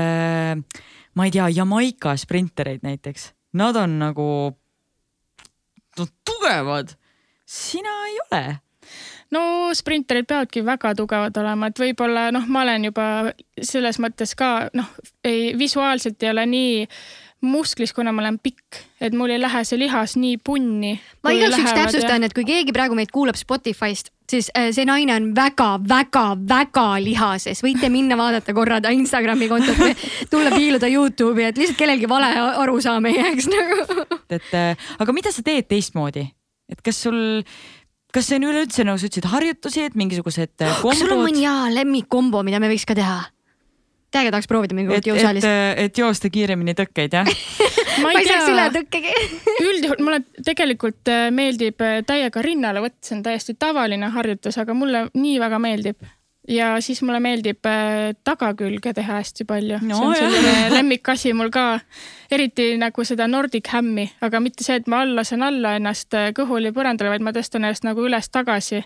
ma 1.20 1.28
ei 1.28 1.36
tea, 1.36 1.50
Jamaica 1.60 2.16
sprintereid 2.18 2.88
näiteks, 2.88 3.28
nad 3.60 3.78
on 3.82 4.00
nagu 4.00 4.30
no, 6.00 6.10
tugevad, 6.24 6.96
sina 7.44 7.94
ei 8.08 8.18
ole 8.30 8.44
no 9.36 9.41
sprinterid 9.77 10.27
peavadki 10.30 10.65
väga 10.65 10.93
tugevad 10.97 11.38
olema, 11.41 11.69
et 11.69 11.80
võib-olla 11.80 12.30
noh, 12.36 12.45
ma 12.49 12.65
olen 12.65 12.89
juba 12.89 13.07
selles 13.61 13.99
mõttes 14.01 14.36
ka 14.38 14.69
noh, 14.73 14.91
ei 15.23 15.53
visuaalselt 15.57 16.23
ei 16.23 16.32
ole 16.34 16.45
nii 16.49 16.86
musklis, 17.41 17.93
kuna 17.95 18.11
ma 18.11 18.23
olen 18.23 18.39
pikk, 18.43 18.82
et 18.99 19.13
mul 19.15 19.32
ei 19.32 19.39
lähe 19.39 19.61
see 19.67 19.80
lihas 19.80 20.17
nii 20.19 20.39
punni. 20.43 20.97
ma 21.23 21.32
igaks 21.32 21.55
juhuks 21.55 21.75
täpsustan, 21.77 22.25
et 22.27 22.36
kui 22.36 22.43
keegi 22.47 22.75
praegu 22.75 22.97
meid 22.99 23.13
kuulab 23.15 23.39
Spotify'st, 23.39 24.11
siis 24.30 24.49
äh, 24.57 24.69
see 24.75 24.86
naine 24.88 25.15
on 25.15 25.30
väga-väga-väga 25.38 26.88
lihases, 27.05 27.63
võite 27.63 27.88
minna 27.93 28.17
vaadata 28.19 28.55
korra 28.55 28.82
ta 28.84 28.91
Instagrami 28.95 29.47
kontot 29.51 29.80
või 29.80 29.95
tulla 30.32 30.51
piiluda 30.55 30.91
Youtube'i, 30.91 31.47
et 31.47 31.61
lihtsalt 31.61 31.80
kellelgi 31.80 32.11
vale 32.11 32.34
arusaam 32.65 33.07
ei 33.07 33.21
jääks 33.21 33.47
nagu. 33.53 34.09
et 34.27 34.53
äh, 34.57 34.91
aga 34.99 35.15
mida 35.15 35.32
sa 35.32 35.45
teed 35.45 35.69
teistmoodi, 35.71 36.27
et 36.69 36.84
kas 36.84 37.05
sul 37.07 37.21
kas 38.14 38.30
see 38.30 38.39
on 38.39 38.47
üleüldse 38.49 38.86
nagu 38.88 39.01
sa 39.01 39.10
ütlesid, 39.10 39.28
harjutusi, 39.32 39.88
et 39.89 39.97
mingisugused 39.99 40.55
kombod? 40.57 40.86
kas 40.93 41.03
sul 41.03 41.14
on 41.16 41.26
mõni 41.28 41.45
hea 41.45 41.74
lemmikkombo, 41.76 42.43
mida 42.47 42.62
me 42.62 42.72
võiks 42.72 42.88
ka 42.89 42.97
teha? 42.97 43.20
täiega 44.10 44.34
tahaks 44.34 44.49
proovida 44.49 44.74
mingi 44.74 44.89
uut 44.89 45.05
jõusaalis. 45.05 45.45
et, 45.45 45.82
et 45.86 45.99
joosta 46.01 46.32
kiiremini 46.34 46.74
tõkkeid, 46.78 47.14
jah 47.14 47.28
ma 48.03 48.14
ei, 48.16 48.26
saaks 48.26 48.47
üle 48.49 48.66
tõkkegi 48.74 49.14
üldjuhul 49.70 50.05
mulle 50.05 50.22
tegelikult 50.45 51.12
äh, 51.14 51.28
meeldib 51.36 51.84
äh, 51.86 51.99
täiega 52.07 52.41
rinnale 52.45 52.82
võtta, 52.84 53.01
see 53.05 53.18
on 53.20 53.26
täiesti 53.28 53.55
tavaline 53.60 54.10
harjutus, 54.16 54.57
aga 54.62 54.74
mulle 54.78 55.05
nii 55.14 55.38
väga 55.41 55.62
meeldib 55.62 56.10
ja 56.50 56.70
siis 56.82 57.02
mulle 57.06 57.20
meeldib 57.24 57.66
äh, 57.70 58.12
tagakülge 58.26 58.93
teha 58.97 59.20
hästi 59.20 59.45
palju 59.50 59.80
no,. 59.86 59.97
see 60.00 60.08
on 60.08 60.16
selline 60.18 60.70
lemmikasi 60.78 61.34
mul 61.38 61.52
ka, 61.54 61.66
eriti 62.32 62.72
nagu 62.82 63.06
seda 63.06 63.28
Nordic 63.30 63.70
Hammi, 63.74 64.08
aga 64.26 64.41
mitte 64.43 64.66
see, 64.66 64.80
et 64.82 64.89
ma 64.89 65.04
all 65.06 65.14
lasen 65.20 65.45
alla 65.45 65.76
ennast 65.78 66.18
äh, 66.18 66.32
kõhuli 66.38 66.74
põrandale, 66.76 67.14
vaid 67.14 67.26
ma 67.26 67.34
tõstan 67.36 67.68
ennast 67.68 67.86
nagu 67.86 68.04
üles-tagasi. 68.06 68.82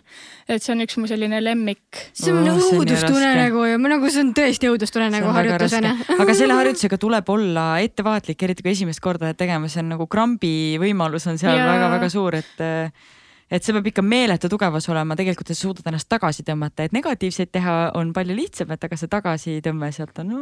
et 0.48 0.64
see 0.64 0.76
on 0.76 0.84
üks 0.86 1.00
mu 1.00 1.08
selline 1.10 1.40
lemmik. 1.44 2.04
see 2.12 2.34
on 2.36 2.52
oh, 2.52 2.62
õudustunne 2.80 3.34
nagu 3.40 3.66
ju, 3.70 3.80
nagu 3.96 4.12
see 4.12 4.26
on 4.26 4.36
tõesti 4.38 4.72
õudustunne 4.72 5.10
nagu 5.14 5.34
harjutusena. 5.38 5.96
aga 6.20 6.38
selle 6.38 6.60
harjutusega 6.60 7.00
tuleb 7.00 7.34
olla 7.34 7.68
ettevaatlik, 7.84 8.44
eriti 8.44 8.66
kui 8.66 8.76
esimest 8.76 9.04
korda 9.04 9.30
oled 9.30 9.40
tegemas, 9.40 9.76
see 9.76 9.86
on 9.86 9.94
nagu 9.96 10.08
krambi 10.12 10.56
võimalus 10.84 11.30
on 11.32 11.40
seal 11.40 11.58
väga-väga 11.58 12.12
suur, 12.12 12.42
et 12.44 12.64
äh, 12.64 13.12
et 13.52 13.64
see 13.64 13.74
peab 13.76 13.88
ikka 13.90 14.04
meeletu 14.06 14.50
tugevus 14.52 14.88
olema 14.92 15.16
tegelikult, 15.20 15.52
sa 15.52 15.58
suudad 15.58 15.88
ennast 15.90 16.10
tagasi 16.12 16.46
tõmmata, 16.48 16.88
et 16.88 16.96
negatiivseid 16.96 17.52
teha 17.54 17.76
on 18.00 18.14
palju 18.16 18.36
lihtsam, 18.38 18.72
et 18.74 18.88
aga 18.88 18.98
see 19.00 19.12
tagasitõmme 19.12 19.90
sealt 19.96 20.20
on 20.24 20.32
no,. 20.32 20.42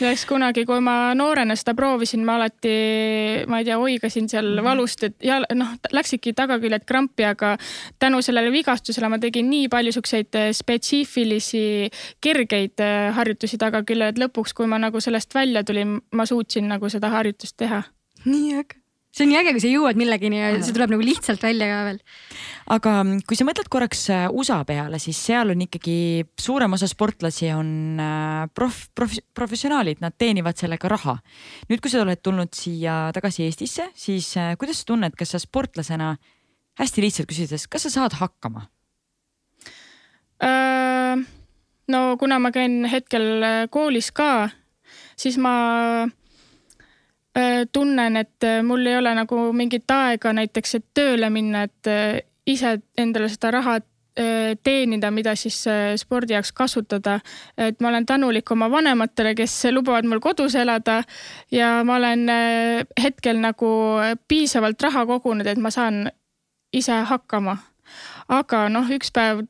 ja 0.00 0.12
eks 0.12 0.24
kunagi, 0.28 0.64
kui 0.68 0.80
ma 0.84 1.14
noorena 1.18 1.56
seda 1.58 1.74
proovisin, 1.78 2.24
ma 2.26 2.38
alati, 2.38 2.74
ma 3.50 3.60
ei 3.60 3.68
tea, 3.68 3.78
oigasin 3.78 4.28
seal 4.28 4.46
mm 4.46 4.58
-hmm. 4.58 4.68
valust, 4.70 5.04
et 5.04 5.16
ja 5.24 5.40
noh, 5.54 5.74
läksidki 5.92 6.32
tagaküljed 6.32 6.86
krampi, 6.86 7.24
aga 7.24 7.56
tänu 7.98 8.22
sellele 8.22 8.52
vigastusele 8.52 9.08
ma 9.08 9.18
tegin 9.18 9.50
nii 9.50 9.68
palju 9.68 9.92
siukseid 9.92 10.34
eh, 10.34 10.52
spetsiifilisi 10.52 11.90
kergeid 12.20 12.80
eh, 12.80 13.14
harjutusi 13.14 13.58
tagaküljel, 13.58 14.08
et 14.08 14.18
lõpuks, 14.18 14.54
kui 14.54 14.66
ma 14.66 14.78
nagu 14.78 15.00
sellest 15.00 15.34
välja 15.34 15.64
tulin, 15.64 16.00
ma 16.12 16.26
suutsin 16.26 16.68
nagu 16.68 16.88
seda 16.88 17.08
harjutust 17.08 17.56
teha. 17.56 17.82
nii 18.24 18.54
äge 18.58 18.77
see 19.18 19.26
on 19.26 19.32
nii 19.32 19.38
äge, 19.40 19.52
kui 19.56 19.62
sa 19.62 19.70
jõuad 19.70 19.98
millegini 19.98 20.38
ja 20.38 20.50
see 20.62 20.74
tuleb 20.74 20.92
nagu 20.94 21.02
lihtsalt 21.02 21.42
välja 21.42 21.66
ka 21.70 21.78
veel. 21.88 21.98
aga 22.74 22.92
mm, 23.02 23.24
kui 23.26 23.38
sa 23.38 23.46
mõtled 23.48 23.70
korraks 23.72 24.04
äh, 24.14 24.26
USA 24.30 24.60
peale, 24.68 25.00
siis 25.02 25.18
seal 25.28 25.50
on 25.54 25.64
ikkagi 25.66 25.98
suurem 26.38 26.76
osa 26.76 26.88
sportlasi 26.90 27.50
on 27.56 27.70
äh, 28.02 28.46
prof-, 28.54 28.86
prof-, 28.94 29.20
professionaalid, 29.34 30.02
nad 30.04 30.14
teenivad 30.18 30.58
sellega 30.60 30.90
raha. 30.92 31.16
nüüd, 31.68 31.82
kui 31.82 31.90
sa 31.90 32.04
oled 32.04 32.22
tulnud 32.22 32.54
siia 32.54 33.08
tagasi 33.16 33.48
Eestisse, 33.48 33.90
siis 33.98 34.30
äh, 34.38 34.54
kuidas 34.60 34.84
sa 34.84 34.92
tunned, 34.92 35.18
kas 35.18 35.34
sa 35.34 35.42
sportlasena, 35.42 36.14
hästi 36.78 37.06
lihtsalt 37.06 37.30
küsides, 37.30 37.66
kas 37.70 37.88
sa 37.88 37.94
saad 38.00 38.18
hakkama? 38.22 38.68
no 41.90 42.00
kuna 42.14 42.36
ma 42.38 42.52
käin 42.54 42.84
hetkel 42.86 43.42
koolis 43.74 44.12
ka, 44.14 44.52
siis 45.18 45.34
ma 45.42 45.54
Äh, 45.58 46.17
tunnen, 47.72 48.16
et 48.16 48.44
äh, 48.44 48.62
mul 48.62 48.86
ei 48.86 48.96
ole 48.98 49.14
nagu 49.14 49.52
mingit 49.52 49.90
aega 49.90 50.32
näiteks, 50.36 50.74
et 50.78 50.84
tööle 50.94 51.30
minna, 51.30 51.66
et 51.68 51.90
äh, 51.90 52.20
ise 52.46 52.78
endale 52.98 53.30
seda 53.32 53.54
raha 53.58 53.78
teenida, 54.66 55.12
mida 55.14 55.30
siis 55.38 55.60
spordi 56.00 56.34
jaoks 56.34 56.50
kasutada. 56.50 57.20
et 57.54 57.76
ma 57.80 57.88
olen 57.92 58.06
tänulik 58.06 58.50
oma 58.50 58.66
vanematele, 58.70 59.36
kes 59.38 59.52
lubavad 59.70 60.08
mul 60.10 60.18
kodus 60.18 60.56
elada 60.58 61.04
ja 61.54 61.84
ma 61.86 62.00
olen 62.00 62.24
hetkel 62.98 63.38
nagu 63.38 63.68
piisavalt 64.28 64.82
raha 64.82 65.04
kogunud, 65.06 65.46
et 65.46 65.60
ma 65.62 65.70
saan 65.70 66.10
ise 66.72 66.98
hakkama. 67.12 67.56
aga 68.28 68.64
noh, 68.68 68.90
üks 68.90 69.14
päev 69.14 69.44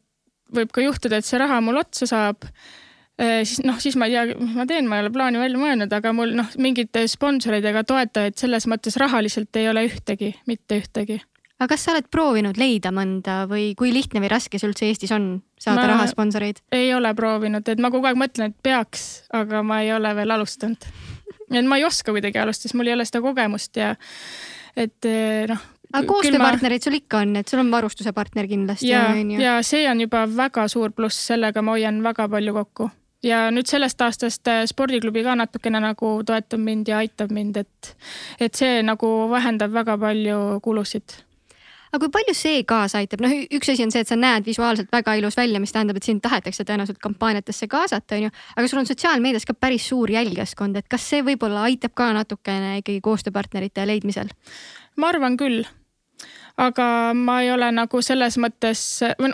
võib 0.53 0.69
ka 0.69 0.85
juhtuda, 0.85 1.17
et 1.17 1.25
see 1.25 1.41
raha 1.41 1.63
mul 1.65 1.81
otsa 1.81 2.05
saab 2.13 2.45
Äh, 2.45 2.87
siis 3.19 3.63
noh, 3.67 3.79
siis 3.83 3.97
ma 3.99 4.07
ei 4.07 4.15
tea, 4.15 4.37
mis 4.39 4.55
ma 4.55 4.67
teen, 4.69 4.87
ma 4.91 4.99
ei 4.99 5.05
ole 5.05 5.13
plaani 5.15 5.41
välja 5.41 5.59
mõelnud, 5.61 5.95
aga 5.95 6.13
mul 6.15 6.37
noh, 6.39 6.53
mingeid 6.63 6.95
sponsoreid 7.11 7.67
ega 7.67 7.83
toetajaid 7.87 8.39
selles 8.39 8.69
mõttes 8.71 8.99
rahaliselt 9.01 9.59
ei 9.59 9.67
ole 9.71 9.85
ühtegi, 9.89 10.33
mitte 10.47 10.79
ühtegi. 10.79 11.19
aga 11.59 11.73
kas 11.73 11.87
sa 11.87 11.97
oled 11.97 12.07
proovinud 12.15 12.61
leida 12.61 12.93
mõnda 12.95 13.41
või 13.51 13.73
kui 13.79 13.91
lihtne 13.95 14.23
või 14.23 14.31
raske 14.31 14.61
see 14.61 14.71
üldse 14.71 14.87
Eestis 14.87 15.15
on 15.15 15.41
saada 15.59 15.83
ma 15.83 15.95
rahasponsoreid? 15.95 16.63
ei 16.73 16.93
ole 16.95 17.11
proovinud, 17.19 17.67
et 17.67 17.83
ma 17.83 17.91
kogu 17.95 18.07
aeg 18.07 18.21
mõtlen, 18.21 18.53
et 18.53 18.63
peaks, 18.63 19.25
aga 19.35 19.65
ma 19.67 19.81
ei 19.83 19.91
ole 19.97 20.15
veel 20.15 20.37
alustanud. 20.37 20.87
et 21.51 21.67
ma 21.67 21.81
ei 21.81 21.89
oska 21.89 22.15
kuidagi 22.15 22.39
alustada, 22.39 22.71
sest 22.71 22.79
mul 22.79 22.93
ei 22.93 22.95
ole 22.95 23.09
seda 23.09 23.25
kogemust 23.25 23.83
ja 23.83 23.97
et 24.79 25.11
eh, 25.11 25.43
noh, 25.51 25.67
aga 25.91 26.05
koostööpartnerid 26.07 26.79
ma... 26.79 26.87
sul 26.87 27.01
ikka 27.01 27.25
on, 27.25 27.35
et 27.43 27.51
sul 27.51 27.65
on 27.65 27.75
varustuse 27.75 28.15
partner 28.15 28.47
kindlasti. 28.47 28.93
ja, 28.95 29.11
ja 29.43 29.59
see 29.67 29.91
on 29.91 30.07
juba 30.07 30.23
väga 30.31 30.69
suur 30.71 30.95
pluss, 30.95 31.19
sellega 31.33 31.67
ma 31.67 31.75
hoian 31.75 31.99
väga 32.07 32.31
palju 32.31 32.55
kokku 32.63 32.91
ja 33.23 33.49
nüüd 33.55 33.67
sellest 33.71 34.03
aastast 34.03 34.49
äh, 34.51 34.65
spordiklubi 34.71 35.25
ka 35.27 35.35
natukene 35.39 35.81
nagu 35.83 36.19
toetab 36.27 36.61
mind 36.63 36.91
ja 36.91 37.01
aitab 37.03 37.33
mind, 37.35 37.57
et, 37.65 37.95
et 38.41 38.55
see 38.55 38.83
nagu 38.87 39.09
vähendab 39.31 39.75
väga 39.75 39.99
palju 39.99 40.61
kulusid 40.63 41.19
aga 41.89 42.05
kui 42.05 42.13
palju 42.13 42.35
see 42.37 42.63
kaasa 42.69 43.01
aitab, 43.03 43.23
noh, 43.25 43.33
üks 43.57 43.73
asi 43.73 43.85
on 43.87 43.93
see, 43.95 44.03
et 44.05 44.11
sa 44.11 44.19
näed 44.19 44.47
visuaalselt 44.49 44.91
väga 44.93 45.17
ilus 45.21 45.39
välja, 45.39 45.61
mis 45.63 45.73
tähendab, 45.75 45.99
et 45.99 46.09
sind 46.09 46.21
tahetakse 46.25 46.67
tõenäoliselt 46.69 47.01
kampaaniatesse 47.03 47.69
kaasata, 47.71 48.19
onju. 48.19 48.33
aga 48.57 48.69
sul 48.69 48.83
on 48.83 48.91
sotsiaalmeedias 48.91 49.49
ka 49.49 49.57
päris 49.57 49.89
suur 49.89 50.13
jälgijaskond, 50.13 50.77
et 50.77 50.89
kas 50.91 51.09
see 51.15 51.25
võib-olla 51.27 51.65
aitab 51.69 51.97
ka 51.97 52.11
natukene 52.17 52.79
ikkagi 52.83 53.01
koostööpartnerite 53.05 53.87
leidmisel? 53.89 54.33
ma 54.99 55.13
arvan 55.15 55.39
küll 55.41 55.65
aga 56.59 57.15
ma 57.15 57.39
ei 57.43 57.53
ole 57.55 57.71
nagu 57.75 58.01
selles 58.03 58.37
mõttes, 58.43 58.83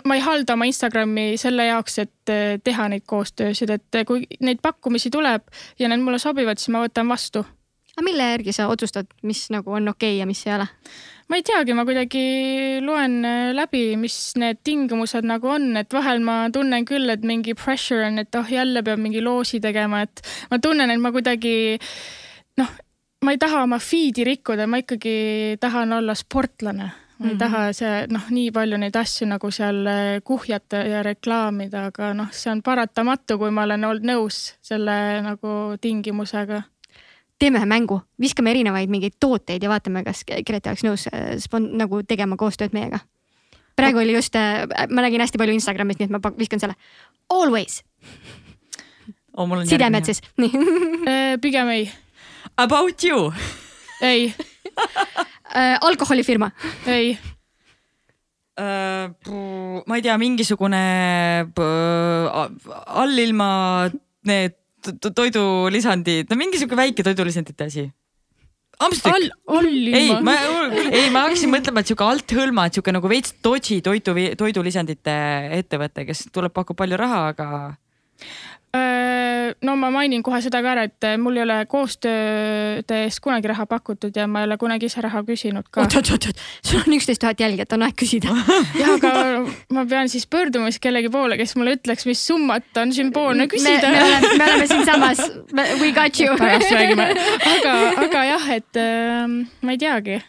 ma 0.05 0.17
ei 0.17 0.21
halda 0.23 0.53
oma 0.53 0.67
Instagrami 0.69 1.33
selle 1.41 1.65
jaoks, 1.71 1.97
et 2.03 2.31
eh, 2.33 2.57
teha 2.63 2.87
neid 2.93 3.05
koostöösid, 3.09 3.73
et 3.73 3.97
eh, 3.97 4.05
kui 4.05 4.27
neid 4.45 4.61
pakkumisi 4.61 5.09
tuleb 5.13 5.49
ja 5.81 5.89
need 5.89 6.03
mulle 6.05 6.21
sobivad, 6.21 6.61
siis 6.61 6.73
ma 6.75 6.83
võtan 6.85 7.09
vastu. 7.09 7.41
aga 7.95 8.03
mille 8.03 8.23
järgi 8.29 8.53
sa 8.53 8.67
otsustad, 8.67 9.07
mis 9.23 9.47
nagu 9.49 9.71
on 9.71 9.87
okei 9.87 10.15
okay 10.15 10.19
ja 10.19 10.25
mis 10.29 10.45
ei 10.45 10.53
ole? 10.53 10.67
ma 11.29 11.39
ei 11.39 11.43
teagi, 11.47 11.73
ma 11.73 11.85
kuidagi 11.87 12.25
loen 12.85 13.15
eh, 13.25 13.53
läbi, 13.57 13.95
mis 13.97 14.35
need 14.37 14.61
tingimused 14.63 15.25
nagu 15.25 15.49
on, 15.49 15.71
et 15.81 15.93
vahel 15.93 16.21
ma 16.21 16.43
tunnen 16.53 16.85
küll, 16.85 17.09
et 17.09 17.25
mingi 17.25 17.55
pressure 17.57 18.05
on, 18.05 18.21
et 18.21 18.37
oh, 18.37 18.51
jälle 18.51 18.83
peab 18.85 19.01
mingi 19.01 19.23
loosi 19.25 19.59
tegema, 19.63 20.03
et 20.05 20.21
ma 20.51 20.61
tunnen, 20.61 20.93
et 20.93 21.01
ma 21.01 21.09
kuidagi 21.15 21.55
noh, 22.61 22.77
ma 23.25 23.33
ei 23.33 23.41
taha 23.41 23.63
oma 23.65 23.81
feed'i 23.81 24.27
rikkuda, 24.29 24.69
ma 24.69 24.83
ikkagi 24.83 25.57
tahan 25.57 25.97
olla 25.97 26.13
sportlane 26.13 26.91
ma 27.17 27.25
ei 27.25 27.33
mm 27.33 27.35
-hmm. 27.35 27.39
taha 27.39 27.73
see 27.73 28.07
noh, 28.11 28.29
nii 28.29 28.51
palju 28.51 28.77
neid 28.77 28.95
asju 28.95 29.27
nagu 29.27 29.51
seal 29.51 29.85
eh, 29.87 30.21
kuhjata 30.23 30.77
ja 30.77 31.03
reklaamida, 31.03 31.85
aga 31.85 32.13
noh, 32.13 32.27
see 32.31 32.51
on 32.51 32.61
paratamatu, 32.61 33.37
kui 33.37 33.51
ma 33.51 33.63
olen 33.63 33.83
olnud 33.83 34.03
nõus 34.03 34.55
selle 34.61 35.21
nagu 35.21 35.77
tingimusega. 35.81 36.61
teeme 37.39 37.59
ühe 37.59 37.65
mängu, 37.65 38.01
viskame 38.19 38.51
erinevaid 38.51 38.89
mingeid 38.89 39.13
tooteid 39.19 39.63
ja 39.63 39.69
vaatame, 39.69 40.03
kas 40.03 40.23
Grete 40.25 40.69
oleks 40.69 40.83
nõus 40.83 41.07
eh, 41.07 41.37
spon-, 41.37 41.71
nagu 41.77 42.03
tegema 42.03 42.35
koostööd 42.37 42.73
meiega. 42.73 42.99
praegu 43.75 43.97
oli 43.97 44.13
just, 44.13 44.35
eh, 44.35 44.67
ma 44.89 45.01
nägin 45.01 45.21
hästi 45.21 45.37
palju 45.37 45.53
Instagramis, 45.53 45.99
nii 45.99 46.05
et 46.05 46.11
ma 46.11 46.19
viskan 46.37 46.59
selle. 46.59 46.75
Always 47.29 47.83
oh,. 49.37 49.63
sidemed 49.63 50.05
siis, 50.05 50.21
nii 50.37 50.51
pigem 51.43 51.69
ei. 51.69 51.91
About 52.57 53.03
you 53.03 53.33
ei 54.01 54.33
äh, 55.59 55.75
alkoholifirma? 55.81 56.51
ei 56.87 57.15
äh,. 58.59 59.09
ma 59.85 59.99
ei 59.99 60.05
tea, 60.05 60.15
mingisugune 60.21 60.81
allilma 63.03 63.49
need 64.25 64.55
toidulisandid, 65.01 66.29
no 66.29 66.39
mingisugune 66.39 66.85
väike 66.85 67.05
toidulisandite 67.05 67.69
asi. 67.69 67.85
all, 68.79 69.29
allima. 69.59 69.97
ei, 69.97 70.11
ma, 70.23 70.35
ei, 70.89 71.07
ma 71.13 71.25
hakkasin 71.25 71.51
mõtlema, 71.51 71.81
et 71.81 71.91
sihuke 71.91 72.05
althõlma, 72.05 72.67
et 72.67 72.77
sihuke 72.77 72.93
nagu 72.95 73.09
veits 73.11 73.33
dodgy 73.43 73.79
toidu, 73.85 74.13
toidulisandite 74.37 75.15
ettevõte, 75.61 76.05
kes 76.07 76.27
tuleb, 76.35 76.53
pakub 76.55 76.77
palju 76.79 76.99
raha, 76.99 77.21
aga 77.33 77.49
Äh, 78.15 78.54
no 79.65 79.75
ma 79.79 79.89
mainin 79.93 80.23
kohe 80.25 80.39
seda 80.43 80.61
ka 80.63 80.73
ära, 80.73 80.85
et 80.89 81.07
mul 81.21 81.37
ei 81.37 81.43
ole 81.45 81.57
koostööde 81.69 82.99
eest 83.05 83.21
kunagi 83.23 83.49
raha 83.51 83.65
pakutud 83.69 84.15
ja 84.17 84.27
ma 84.31 84.43
ei 84.43 84.49
ole 84.49 84.57
kunagi 84.61 84.89
ise 84.89 85.03
raha 85.05 85.21
küsinud 85.27 85.67
ka. 85.69 85.85
oot, 85.85 85.97
oot, 85.99 86.11
oot, 86.15 86.27
oot, 86.31 86.43
sul 86.65 86.81
on 86.81 86.97
üksteist 86.97 87.23
tuhat 87.23 87.41
jälgijat, 87.45 87.73
on 87.77 87.85
aeg 87.87 87.97
küsida. 87.99 88.35
jah, 88.81 88.93
aga 88.97 89.13
ma 89.75 89.85
pean 89.89 90.11
siis 90.11 90.27
pöörduma 90.27 90.71
siis 90.73 90.83
kellegi 90.83 91.11
poole, 91.13 91.39
kes 91.39 91.55
mulle 91.59 91.77
ütleks, 91.79 92.07
mis 92.09 92.21
summat 92.27 92.81
on 92.81 92.93
sümboolne 92.95 93.45
me, 93.45 93.51
küsida 93.51 93.91
me. 93.91 94.05
oleme, 94.05 94.35
me 94.37 94.47
oleme 94.51 94.69
siinsamas, 94.71 95.25
we 95.81 95.91
got 95.95 96.21
you. 96.21 96.37
pärast 96.39 96.71
räägime, 96.77 97.11
aga, 97.55 97.75
aga 98.05 98.29
jah, 98.33 98.47
et 98.59 98.81
äh, 98.81 99.27
ma 99.61 99.75
ei 99.75 99.81
teagi 99.81 100.21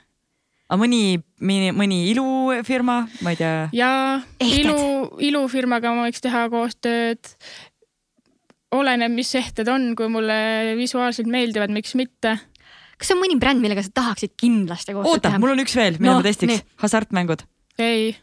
aga 0.66 0.80
mõni, 0.80 1.20
mõni, 1.40 1.70
mõni 1.76 2.00
ilufirma, 2.10 2.98
ma 3.22 3.32
ei 3.32 3.38
tea, 3.38 3.54
ja 3.76 3.90
ilu, 4.42 5.08
ilufirmaga 5.22 5.94
ma 5.94 6.08
võiks 6.08 6.24
teha 6.24 6.46
koostööd. 6.52 7.34
oleneb, 8.80 9.12
mis 9.16 9.32
ehted 9.38 9.68
on, 9.72 9.90
kui 9.98 10.08
mulle 10.12 10.36
visuaalselt 10.78 11.28
meeldivad, 11.30 11.72
miks 11.74 11.94
mitte. 11.98 12.36
kas 12.98 13.10
on 13.12 13.20
mõni 13.20 13.36
bränd, 13.40 13.60
millega 13.60 13.82
sa 13.84 13.92
tahaksid 14.02 14.34
kindlasti 14.40 14.94
koostööd 14.96 15.12
oota, 15.18 15.28
teha? 15.28 15.40
mul 15.42 15.52
on 15.56 15.64
üks 15.64 15.76
veel, 15.76 15.98
mida 16.00 16.12
No, 16.14 16.20
ma 16.20 16.26
testiks 16.26 16.62
hasartmängud. 16.82 17.44
ei. 17.78 18.14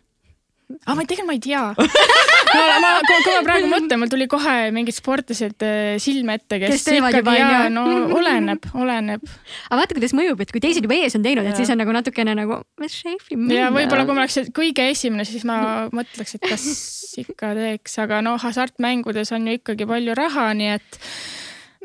Aga 0.82 0.96
ma 0.98 1.06
tegelikult 1.08 1.30
ma 1.30 1.36
ei 1.36 1.42
tea. 1.44 1.64
ma, 2.54 2.78
ma, 2.84 2.90
kui 3.08 3.34
ma 3.34 3.42
praegu 3.46 3.70
mõtlen, 3.72 4.00
mul 4.02 4.12
tuli 4.12 4.28
kohe 4.32 4.56
mingid 4.76 4.96
sportlased 4.96 5.66
äh, 5.66 5.96
silme 6.02 6.38
ette, 6.40 6.60
kes, 6.62 6.76
Kes 6.76 6.86
teevad 6.88 7.18
juba, 7.18 7.36
ikkagi 7.38 7.54
ja 7.54 7.60
on 7.68 7.78
ju? 7.78 8.00
no 8.10 8.18
oleneb, 8.20 8.68
oleneb. 8.78 9.26
aga 9.70 9.80
vaata, 9.82 9.98
kuidas 9.98 10.16
mõjub, 10.18 10.44
et 10.44 10.54
kui 10.54 10.64
teised 10.64 10.86
juba 10.86 10.98
ees 10.98 11.18
on 11.18 11.26
teinud, 11.26 11.48
et 11.50 11.60
siis 11.60 11.72
on 11.74 11.82
nagu 11.82 11.96
natukene 11.96 12.36
nagu. 12.38 12.60
ja 12.84 13.70
võib-olla, 13.74 14.08
kui 14.08 14.18
ma 14.18 14.26
oleks 14.26 14.54
kõige 14.56 14.88
esimene, 14.94 15.28
siis 15.30 15.46
ma 15.50 15.58
mõtleks, 15.94 16.38
et 16.38 16.48
kas 16.48 16.68
ikka 17.24 17.54
teeks, 17.58 17.98
aga 18.04 18.22
noh, 18.26 18.40
hasartmängudes 18.42 19.34
on 19.36 19.50
ju 19.50 19.60
ikkagi 19.60 19.90
palju 19.90 20.18
raha, 20.18 20.50
nii 20.58 20.74
et 20.78 21.00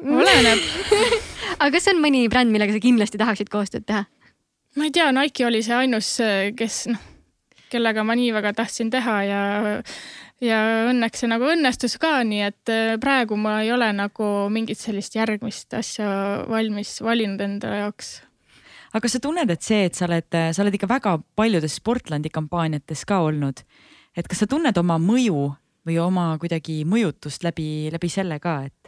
oleneb. 0.05 0.64
aga 1.61 1.70
kas 1.74 1.91
on 1.93 2.03
mõni 2.03 2.26
bränd, 2.32 2.53
millega 2.55 2.74
sa 2.74 2.82
kindlasti 2.82 3.20
tahaksid 3.20 3.53
koostööd 3.53 3.89
teha? 3.89 4.07
ma 4.78 4.86
ei 4.86 4.93
tea, 4.95 5.09
Nike 5.11 5.43
oli 5.43 5.59
see 5.64 5.74
ainus, 5.74 6.11
kes 6.55 6.84
noh, 6.93 7.01
kellega 7.72 8.04
ma 8.04 8.16
nii 8.18 8.30
väga 8.36 8.54
tahtsin 8.60 8.90
teha 8.90 9.16
ja 9.26 9.42
ja 10.44 10.58
õnneks 10.92 11.24
see 11.24 11.30
nagu 11.30 11.48
õnnestus 11.50 11.98
ka, 12.00 12.20
nii 12.26 12.42
et 12.46 12.72
äh, 12.72 12.94
praegu 13.02 13.38
ma 13.40 13.58
ei 13.64 13.72
ole 13.74 13.90
nagu 13.96 14.48
mingit 14.54 14.78
sellist 14.80 15.16
järgmist 15.18 15.74
asja 15.74 16.08
valmis 16.48 16.98
valinud 17.02 17.42
enda 17.42 17.74
jaoks. 17.82 18.18
aga 18.92 19.04
kas 19.04 19.18
sa 19.18 19.22
tunned, 19.22 19.50
et 19.50 19.62
see, 19.62 19.84
et 19.88 19.98
sa 19.98 20.06
oled, 20.06 20.28
sa 20.28 20.62
oled 20.64 20.78
ikka 20.78 20.90
väga 20.90 21.18
paljudes 21.36 21.78
Sportlandi 21.80 22.30
kampaaniates 22.30 23.04
ka 23.08 23.22
olnud, 23.26 23.64
et 24.16 24.28
kas 24.28 24.44
sa 24.44 24.50
tunned 24.50 24.76
oma 24.78 24.98
mõju 25.02 25.48
või 25.88 25.98
oma 26.02 26.30
kuidagi 26.40 26.82
mõjutust 26.88 27.44
läbi, 27.46 27.88
läbi 27.92 28.10
selle 28.12 28.38
ka, 28.42 28.60
et 28.68 28.78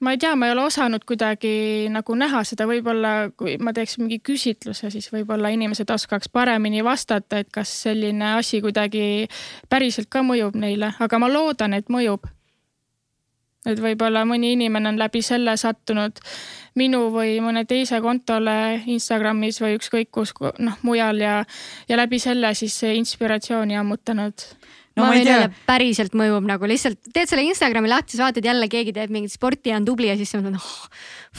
ma 0.00 0.12
ei 0.12 0.18
tea, 0.18 0.34
ma 0.36 0.46
ei 0.46 0.52
ole 0.52 0.66
osanud 0.68 1.04
kuidagi 1.08 1.88
nagu 1.92 2.14
näha 2.18 2.42
seda, 2.44 2.66
võib-olla 2.68 3.30
kui 3.36 3.56
ma 3.62 3.72
teeks 3.76 3.96
mingi 4.00 4.18
küsitluse, 4.24 4.90
siis 4.92 5.08
võib-olla 5.12 5.50
inimesed 5.54 5.90
oskaks 5.90 6.28
paremini 6.32 6.84
vastata, 6.84 7.40
et 7.40 7.50
kas 7.52 7.72
selline 7.86 8.34
asi 8.36 8.60
kuidagi 8.64 9.26
päriselt 9.72 10.10
ka 10.12 10.22
mõjub 10.26 10.58
neile, 10.60 10.92
aga 11.00 11.20
ma 11.22 11.30
loodan, 11.32 11.76
et 11.76 11.88
mõjub. 11.92 12.28
et 13.66 13.80
võib-olla 13.82 14.20
mõni 14.22 14.52
inimene 14.54 14.92
on 14.92 14.98
läbi 14.98 15.22
selle 15.26 15.56
sattunud 15.58 16.20
minu 16.78 17.08
või 17.10 17.40
mõne 17.42 17.64
teise 17.66 17.98
kontole 18.00 18.82
Instagramis 18.86 19.58
või 19.60 19.74
ükskõik 19.74 20.10
kus 20.14 20.34
noh 20.58 20.76
mujal 20.82 21.18
ja, 21.18 21.44
ja 21.88 21.96
läbi 21.96 22.20
selle 22.22 22.54
siis 22.54 22.82
inspiratsiooni 22.82 23.76
ammutanud. 23.76 24.44
No 24.96 25.04
ma 25.04 25.10
ma 25.10 25.16
võin 25.16 25.28
öelda, 25.28 25.50
päriselt 25.68 26.14
mõjub 26.16 26.46
nagu 26.48 26.68
lihtsalt 26.68 27.10
teed 27.12 27.28
selle 27.28 27.44
Instagrami 27.46 27.90
lahti, 27.90 28.14
siis 28.14 28.22
vaatad 28.24 28.46
jälle 28.48 28.68
keegi 28.72 28.94
teeb 28.96 29.12
mingit 29.12 29.34
sporti 29.34 29.72
ja 29.72 29.80
on 29.80 29.86
tubli 29.88 30.08
ja 30.08 30.16
siis 30.18 30.32
sa 30.32 30.40
mõtled 30.40 30.56
oh,, 30.56 30.88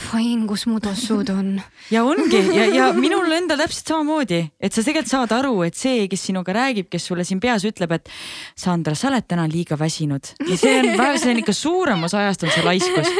fine, 0.08 0.46
kus 0.50 0.66
mu 0.70 0.78
tossud 0.82 1.32
on. 1.34 1.52
ja 1.92 2.04
ongi 2.06 2.40
ja, 2.54 2.68
ja 2.74 2.88
minul 2.96 3.30
endal 3.34 3.60
täpselt 3.64 3.92
samamoodi, 3.94 4.40
et 4.60 4.74
sa 4.74 4.84
tegelikult 4.86 5.12
saad 5.12 5.36
aru, 5.40 5.54
et 5.66 5.78
see, 5.78 6.06
kes 6.10 6.28
sinuga 6.30 6.54
räägib, 6.56 6.90
kes 6.92 7.10
sulle 7.10 7.26
siin 7.26 7.42
peas 7.42 7.66
ütleb, 7.68 7.96
et 7.98 8.12
Sandra, 8.58 8.94
sa 8.98 9.10
oled 9.12 9.26
täna 9.28 9.48
liiga 9.50 9.78
väsinud 9.80 10.34
ja 10.46 10.58
see 10.58 10.78
on, 10.82 10.92
see 11.18 11.34
on 11.34 11.42
ikka 11.42 11.56
suurem 11.56 12.06
osa 12.08 12.22
ajast 12.24 12.46
on 12.46 12.54
see 12.54 12.66
laiskus. 12.66 13.14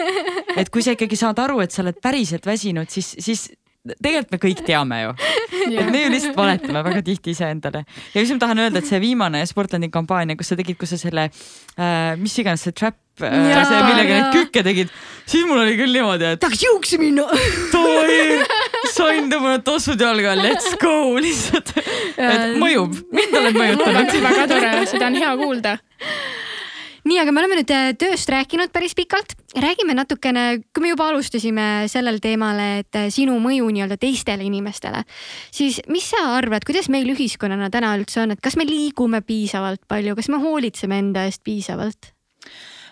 et 0.58 0.70
kui 0.74 0.84
sa 0.84 0.94
ikkagi 0.94 1.18
saad 1.18 1.38
aru, 1.42 1.62
et 1.64 1.74
sa 1.74 1.82
oled 1.84 1.98
päriselt 2.02 2.46
väsinud, 2.46 2.90
siis, 2.94 3.14
siis 3.22 3.48
tegelikult 3.86 4.32
me 4.34 4.38
kõik 4.42 4.62
teame 4.66 5.00
ju, 5.02 5.12
et 5.68 5.90
me 5.90 6.02
ju 6.02 6.12
lihtsalt 6.12 6.38
valetame 6.38 6.82
väga 6.86 7.02
tihti 7.06 7.32
iseendale. 7.34 7.84
ja 8.14 8.22
mis 8.22 8.32
ma 8.34 8.40
tahan 8.42 8.62
öelda, 8.64 8.82
et 8.82 8.88
see 8.88 9.00
viimane 9.02 9.44
Sportlandi 9.48 9.90
kampaania, 9.94 10.36
kus 10.38 10.52
sa 10.52 10.58
tegid, 10.58 10.78
kus 10.80 10.94
sa 10.94 11.00
selle 11.00 11.28
äh,, 11.28 12.16
mis 12.20 12.34
iganes 12.42 12.66
see 12.66 12.74
trap 12.76 12.98
äh,, 13.22 13.36
Jaa, 13.52 13.64
see, 13.68 13.82
millega 13.86 14.10
jaa. 14.10 14.18
neid 14.18 14.36
kükke 14.36 14.64
tegid, 14.66 14.92
siis 15.28 15.46
mul 15.48 15.62
oli 15.62 15.76
küll 15.78 15.94
niimoodi, 15.94 16.34
et 16.34 16.42
tahaks 16.42 16.64
juuksi 16.66 17.00
minna. 17.02 17.28
davai, 17.72 18.42
sain 18.96 19.30
tõmmata 19.32 19.62
tossud 19.70 20.00
jalga, 20.02 20.34
let's 20.40 20.74
go 20.82 21.14
lihtsalt. 21.22 21.72
et 21.78 22.58
mõjub, 22.60 22.98
mind 23.14 23.40
oled 23.42 23.62
mõjutanud. 23.62 24.18
väga 24.28 24.50
tore, 24.50 24.74
seda 24.90 25.08
on 25.12 25.22
hea 25.22 25.32
kuulda 25.44 25.78
nii, 27.08 27.18
aga 27.22 27.32
me 27.32 27.42
oleme 27.42 27.58
nüüd 27.60 27.72
äh, 27.72 27.90
tööst 27.98 28.28
rääkinud 28.32 28.72
päris 28.74 28.94
pikalt. 28.98 29.34
räägime 29.58 29.94
natukene, 29.96 30.60
kui 30.74 30.84
me 30.84 30.92
juba 30.92 31.08
alustasime 31.08 31.88
sellel 31.88 32.20
teemal, 32.20 32.60
et 32.80 32.98
äh, 32.98 33.08
sinu 33.14 33.38
mõju 33.42 33.70
nii-öelda 33.72 33.96
teistele 34.00 34.44
inimestele, 34.44 35.04
siis 35.54 35.80
mis 35.88 36.10
sa 36.12 36.20
arvad, 36.36 36.66
kuidas 36.68 36.90
meil 36.92 37.08
ühiskonnana 37.14 37.70
täna 37.72 37.94
üldse 37.98 38.22
on, 38.22 38.36
et 38.36 38.44
kas 38.44 38.58
me 38.60 38.68
liigume 38.68 39.22
piisavalt 39.24 39.86
palju, 39.88 40.16
kas 40.18 40.28
me 40.28 40.42
hoolitseme 40.42 41.00
enda 41.00 41.26
eest 41.28 41.44
piisavalt? 41.46 42.12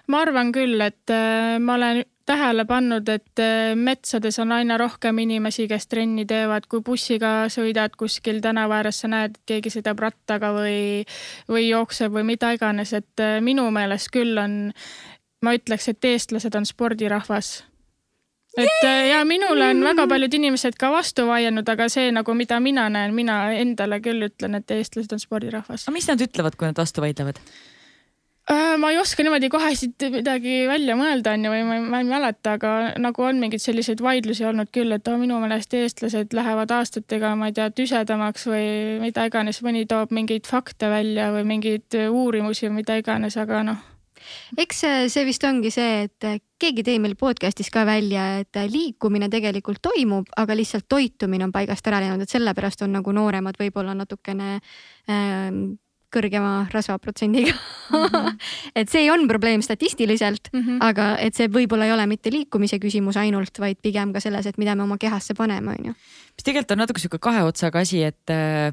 ma 0.08 0.22
arvan 0.22 0.52
küll, 0.54 0.80
et 0.80 1.12
äh, 1.12 1.58
ma 1.60 1.76
olen 1.76 2.04
tähele 2.26 2.64
pannud, 2.68 3.08
et 3.08 3.42
äh, 3.42 3.74
metsades 3.78 4.38
on 4.42 4.52
aina 4.52 4.78
rohkem 4.80 5.18
inimesi, 5.22 5.68
kes 5.70 5.86
trenni 5.86 6.26
teevad, 6.28 6.66
kui 6.70 6.82
bussiga 6.86 7.46
sõidad 7.52 7.94
kuskil 7.98 8.40
tänava 8.44 8.80
ääres, 8.80 9.00
sa 9.02 9.10
näed, 9.12 9.36
et 9.36 9.52
keegi 9.52 9.72
sõidab 9.76 10.02
rattaga 10.02 10.52
või, 10.56 11.04
või 11.50 11.68
jookseb 11.68 12.12
või 12.16 12.26
mida 12.34 12.52
iganes, 12.56 12.92
et 12.96 13.22
äh, 13.22 13.38
minu 13.44 13.68
meelest 13.74 14.10
küll 14.14 14.38
on, 14.42 14.58
ma 15.44 15.54
ütleks, 15.56 15.88
et 15.92 16.10
eestlased 16.10 16.58
on 16.58 16.66
spordirahvas 16.66 17.60
et 18.56 18.84
äh, 18.84 19.08
ja 19.10 19.24
minule 19.24 19.70
on 19.70 19.84
väga 19.84 20.06
paljud 20.08 20.34
inimesed 20.34 20.78
ka 20.80 20.90
vastu 20.92 21.26
vaielnud, 21.28 21.68
aga 21.68 21.88
see 21.92 22.10
nagu, 22.14 22.34
mida 22.34 22.58
mina 22.60 22.88
näen, 22.92 23.14
mina 23.14 23.38
endale 23.54 24.00
küll 24.04 24.28
ütlen, 24.30 24.58
et 24.58 24.70
eestlased 24.72 25.12
on 25.12 25.22
spordirahvas. 25.22 25.86
aga 25.86 25.94
mis 25.94 26.08
nad 26.08 26.22
ütlevad, 26.24 26.56
kui 26.56 26.68
nad 26.68 26.78
vastu 26.80 27.04
vaidlevad? 27.04 27.40
Äh, 28.46 28.76
ma 28.78 28.92
ei 28.92 28.98
oska 29.00 29.24
niimoodi 29.26 29.48
kohe 29.50 29.72
siit 29.74 30.04
midagi 30.14 30.60
välja 30.70 30.94
mõelda, 30.94 31.32
onju, 31.34 31.50
või 31.50 31.64
ma 31.66 31.78
ei, 31.78 31.80
ma 31.82 32.00
ei 32.02 32.06
mäleta, 32.06 32.52
aga 32.60 32.74
nagu 33.02 33.24
on 33.26 33.40
mingeid 33.42 33.64
selliseid 33.64 33.98
vaidlusi 34.04 34.46
olnud 34.46 34.70
küll, 34.74 34.94
et 34.94 35.10
oh, 35.10 35.18
minu 35.18 35.40
meelest 35.42 35.74
eestlased 35.74 36.36
lähevad 36.36 36.70
aastatega, 36.76 37.32
ma 37.34 37.50
ei 37.50 37.56
tea, 37.56 37.66
tüsedamaks 37.74 38.46
või 38.46 38.68
mida 39.02 39.26
iganes, 39.26 39.58
mõni 39.66 39.82
toob 39.90 40.14
mingeid 40.14 40.46
fakte 40.46 40.92
välja 40.92 41.32
või 41.34 41.42
mingeid 41.48 41.98
uurimusi 42.06 42.68
või 42.68 42.84
mida 42.84 43.00
iganes, 43.02 43.34
aga 43.42 43.64
noh, 43.66 43.82
eks 44.62 44.84
äh, 44.86 44.98
see 45.12 45.24
vist 45.26 45.44
ongi 45.46 45.70
see, 45.74 46.04
et 46.06 46.26
äh, 46.26 46.38
keegi 46.60 46.84
tõi 46.86 47.00
meil 47.02 47.16
podcast'is 47.18 47.70
ka 47.74 47.82
välja, 47.88 48.28
et 48.42 48.58
äh, 48.58 48.68
liikumine 48.70 49.28
tegelikult 49.32 49.82
toimub, 49.84 50.30
aga 50.38 50.56
lihtsalt 50.56 50.86
toitumine 50.88 51.46
on 51.46 51.54
paigast 51.54 51.86
ära 51.90 52.00
läinud, 52.04 52.22
et 52.22 52.32
sellepärast 52.32 52.86
on 52.86 52.94
nagu 52.98 53.14
nooremad 53.16 53.58
võib-olla 53.60 53.96
natukene 53.98 54.56
ähm, 55.10 55.76
kõrgema 56.16 56.54
rasvaprotsendiga 56.72 57.52
mm. 57.52 58.06
-hmm. 58.06 58.38
et 58.82 58.92
see 58.92 59.10
on 59.12 59.26
probleem 59.28 59.62
statistiliselt 59.62 60.50
mm. 60.52 60.62
-hmm. 60.62 60.78
aga 60.80 61.10
et 61.22 61.36
see 61.36 61.50
võib-olla 61.52 61.88
ei 61.88 61.94
ole 61.94 62.06
mitte 62.10 62.32
liikumise 62.32 62.80
küsimus 62.82 63.20
ainult, 63.20 63.58
vaid 63.62 63.80
pigem 63.82 64.12
ka 64.16 64.20
selles, 64.24 64.46
et 64.46 64.58
mida 64.58 64.74
me 64.74 64.86
oma 64.88 64.98
kehasse 64.98 65.34
paneme, 65.34 65.76
onju. 65.78 65.94
mis 65.94 66.44
tegelikult 66.44 66.74
on 66.76 66.84
natuke 66.84 67.02
sihuke 67.02 67.22
kahe 67.22 67.44
otsaga 67.46 67.84
asi, 67.84 68.02
et 68.02 68.34
äh, 68.34 68.72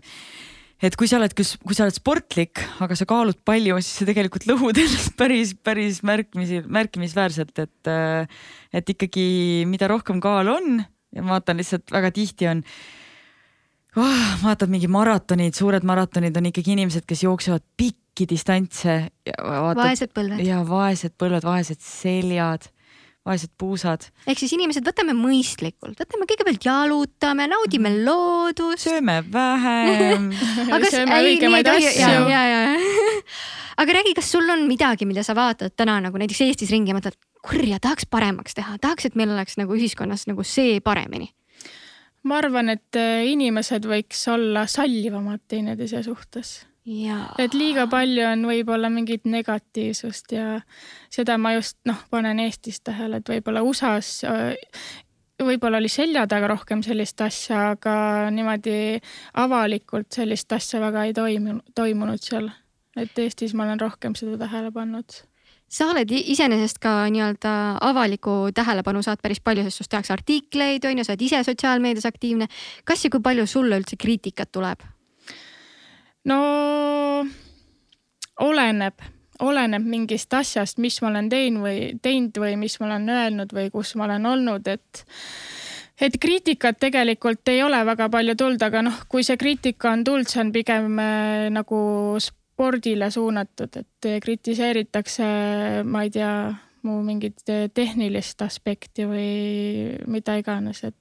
et 0.84 0.96
kui 1.00 1.08
sa 1.08 1.18
oled, 1.20 1.32
kui 1.36 1.76
sa 1.76 1.86
oled 1.86 1.96
sportlik, 1.96 2.60
aga 2.84 2.96
sa 3.00 3.08
kaalud 3.08 3.38
palju, 3.48 3.78
siis 3.80 4.02
sa 4.02 4.08
tegelikult 4.10 4.48
lõhud 4.50 4.80
ennast 4.84 5.14
päris, 5.22 5.54
päris 5.56 6.02
märkmisi, 6.04 6.64
märkimisväärselt, 6.68 7.56
et 7.60 7.92
äh, 7.92 8.28
et 8.74 8.90
ikkagi, 8.90 9.64
mida 9.70 9.88
rohkem 9.92 10.20
kaalu 10.24 10.58
on 10.58 10.84
ja 11.14 11.24
ma 11.24 11.38
vaatan 11.38 11.62
lihtsalt 11.62 11.94
väga 11.94 12.12
tihti 12.16 12.50
on 12.50 12.64
oh,, 13.98 14.30
vaatad 14.44 14.72
mingi 14.74 14.88
maratonid, 14.92 15.54
suured 15.58 15.84
maratonid 15.88 16.38
on 16.40 16.50
ikkagi 16.52 16.74
inimesed, 16.78 17.06
kes 17.10 17.24
jooksevad 17.26 17.64
pikki 17.78 18.28
distantse 18.30 19.00
vaesed 19.78 20.14
põlved. 20.16 20.42
ja 20.46 20.62
vaesed 20.68 21.14
põlved, 21.20 21.46
vaesed 21.48 21.82
seljad, 21.82 22.68
vaesed 23.26 23.52
puusad, 23.58 24.10
ehk 24.28 24.40
siis 24.42 24.52
inimesed, 24.58 24.84
võtame 24.86 25.14
mõistlikult, 25.16 25.96
võtame 26.02 26.28
kõigepealt 26.30 26.66
jalutame, 26.68 27.48
naudime 27.48 27.90
Mhm. 27.94 28.06
loodust. 28.06 28.88
sööme 28.90 29.22
vähem 29.32 30.32
sööme 30.94 31.22
õigemaid 31.24 31.66
ja, 31.68 31.76
asju. 31.80 32.26
ja, 32.30 32.42
ja. 32.50 32.64
aga 33.78 34.00
räägi, 34.00 34.14
kas 34.18 34.32
sul 34.32 34.50
on 34.50 34.68
midagi, 34.68 35.06
mida 35.10 35.24
sa 35.24 35.34
vaatad 35.38 35.74
täna 35.76 36.00
nagu 36.02 36.18
näiteks 36.20 36.42
Eestis 36.48 36.72
ringi 36.74 36.92
ja 36.92 36.98
mõtled, 36.98 37.16
kurja, 37.44 37.80
tahaks 37.80 38.06
paremaks 38.06 38.54
teha, 38.58 38.78
tahaks, 38.82 39.06
et 39.10 39.16
meil 39.20 39.32
oleks 39.34 39.58
nagu 39.58 39.74
ühiskonnas 39.76 40.28
nagu 40.28 40.44
see 40.44 40.80
paremini. 40.84 41.32
Ma 42.24 42.38
arvan, 42.42 42.72
et 42.74 43.00
äh, 43.00 43.24
inimesed 43.32 43.88
võiks 43.90 44.22
olla 44.32 44.66
sallivamad 44.70 45.44
teineteise 45.48 46.04
suhtes. 46.06 46.54
et 47.40 47.54
liiga 47.56 47.86
palju 47.88 48.26
on 48.28 48.46
võib-olla 48.50 48.90
mingit 48.92 49.26
negatiivsust 49.26 50.36
ja 50.36 50.60
seda 51.14 51.38
ma 51.38 51.54
just 51.56 51.78
noh, 51.88 52.02
panen 52.12 52.40
Eestis 52.44 52.82
tähele, 52.84 53.22
et 53.22 53.30
võib-olla 53.30 53.64
USA-s 53.64 54.24
äh, 54.28 54.56
võib-olla 55.44 55.80
oli 55.82 55.92
selja 55.92 56.26
taga 56.28 56.50
rohkem 56.52 56.84
sellist 56.86 57.22
asja, 57.22 57.70
aga 57.76 57.96
niimoodi 58.32 59.00
avalikult 59.40 60.12
sellist 60.14 60.52
asja 60.54 60.82
väga 60.84 61.08
ei 61.08 61.16
toimunud, 61.18 61.64
toimunud 61.76 62.24
seal. 62.24 62.50
et 62.98 63.20
Eestis 63.20 63.54
ma 63.54 63.66
olen 63.68 63.80
rohkem 63.80 64.16
seda 64.16 64.38
tähele 64.46 64.72
pannud 64.72 65.24
sa 65.74 65.90
oled 65.90 66.12
iseenesest 66.14 66.78
ka 66.84 66.92
nii-öelda 67.10 67.54
avalikku 67.82 68.52
tähelepanu 68.56 69.02
saad 69.06 69.22
päris 69.24 69.42
palju, 69.42 69.66
sest 69.66 69.82
sinust 69.82 69.94
tehakse 69.94 70.14
artikleid, 70.14 70.86
on 70.86 71.00
ju, 71.00 71.06
sa 71.06 71.16
oled 71.16 71.26
ise 71.26 71.42
sotsiaalmeedias 71.48 72.06
aktiivne. 72.10 72.48
kas 72.86 73.06
ja 73.06 73.10
kui 73.14 73.24
palju 73.24 73.48
sulle 73.50 73.80
üldse 73.82 73.98
kriitikat 73.98 74.52
tuleb? 74.52 74.86
no 76.30 76.38
oleneb, 78.40 79.02
oleneb 79.40 79.90
mingist 79.96 80.34
asjast, 80.34 80.78
mis 80.78 81.02
ma 81.02 81.10
olen 81.10 81.30
teinud 81.30 81.66
või 81.66 81.82
teinud 82.02 82.38
või 82.46 82.56
mis 82.60 82.80
ma 82.80 82.92
olen 82.92 83.10
öelnud 83.10 83.54
või 83.58 83.74
kus 83.74 83.96
ma 83.98 84.08
olen 84.08 84.30
olnud, 84.30 84.68
et 84.68 85.06
et 86.02 86.16
kriitikat 86.20 86.80
tegelikult 86.82 87.48
ei 87.50 87.64
ole 87.64 87.82
väga 87.86 88.10
palju 88.14 88.36
tulnud, 88.38 88.62
aga 88.66 88.82
noh, 88.86 89.04
kui 89.10 89.26
see 89.26 89.38
kriitika 89.42 89.92
on 89.94 90.04
tulnud, 90.04 90.30
see 90.30 90.42
on 90.42 90.54
pigem 90.54 91.02
äh, 91.02 91.50
nagu 91.54 91.82
spordile 92.54 93.10
suunatud, 93.12 93.82
et 93.82 94.10
kritiseeritakse, 94.24 95.28
ma 95.90 96.04
ei 96.06 96.14
tea, 96.14 96.34
mu 96.84 97.00
mingit 97.06 97.42
tehnilist 97.74 98.42
aspekti 98.46 99.08
või 99.08 99.30
mida 100.12 100.38
iganes, 100.40 100.84
et 100.86 100.98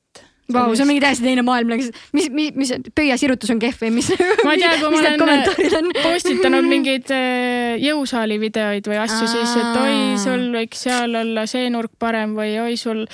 Vau 0.50 0.66
wow,, 0.66 0.74
see 0.74 0.82
on 0.82 0.88
mingi 0.90 1.00
täiesti 1.00 1.24
teine 1.24 1.44
maailm, 1.46 1.70
nagu 1.70 1.84
mis, 2.16 2.26
mis, 2.34 2.50
mis 2.58 2.72
pöiasirutus 2.98 3.52
on 3.54 3.60
kehv 3.62 3.84
või 3.84 3.92
mis? 3.94 4.08
ma 4.42 4.56
ei 4.56 4.60
tea, 4.60 4.72
kui 4.80 4.90
ma 4.90 5.12
olen 5.28 5.92
postitanud 6.02 6.66
mingeid 6.74 7.12
äh, 7.14 7.78
jõusaali 7.80 8.40
videoid 8.42 8.90
või 8.90 8.98
asju, 9.04 9.28
siis 9.30 9.54
et 9.60 9.78
oi, 9.80 9.96
sul 10.20 10.48
võiks 10.56 10.82
seal 10.88 11.14
olla 11.22 11.46
see 11.50 11.70
nurk 11.72 11.94
parem 12.02 12.34
või 12.36 12.56
oi, 12.58 12.74
sul 12.80 13.04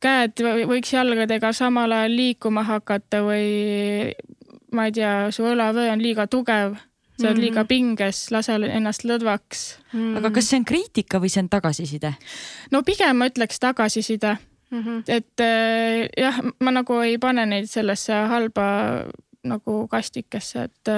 käed 0.00 0.40
võiks 0.40 0.94
jalgadega 0.96 1.52
samal 1.56 1.92
ajal 1.94 2.16
liikuma 2.16 2.64
hakata 2.66 3.22
või 3.28 4.14
ma 4.72 4.88
ei 4.88 4.96
tea, 4.96 5.14
su 5.36 5.44
õlavöö 5.46 5.92
on 5.92 6.00
liiga 6.00 6.26
tugev 6.32 6.78
sa 7.20 7.30
oled 7.30 7.42
liiga 7.42 7.64
pinges, 7.68 8.26
lase 8.34 8.56
ennast 8.56 9.06
lõdvaks 9.08 9.64
mm. 9.92 10.20
aga 10.20 10.32
kas 10.36 10.50
see 10.50 10.60
on 10.60 10.68
kriitika 10.68 11.20
või 11.22 11.32
see 11.32 11.44
on 11.44 11.50
tagasiside? 11.52 12.14
no 12.74 12.84
pigem 12.86 13.20
ma 13.20 13.30
ütleks 13.30 13.60
tagasiside 13.62 14.36
mm. 14.36 14.82
-hmm. 14.82 15.02
et 15.08 15.44
äh, 15.46 16.08
jah, 16.16 16.40
ma 16.60 16.74
nagu 16.74 17.00
ei 17.04 17.18
pane 17.18 17.46
neid 17.46 17.70
sellesse 17.70 18.24
halba 18.32 18.68
nagu 19.44 19.86
kastikesse, 19.88 20.66
et, 20.68 20.90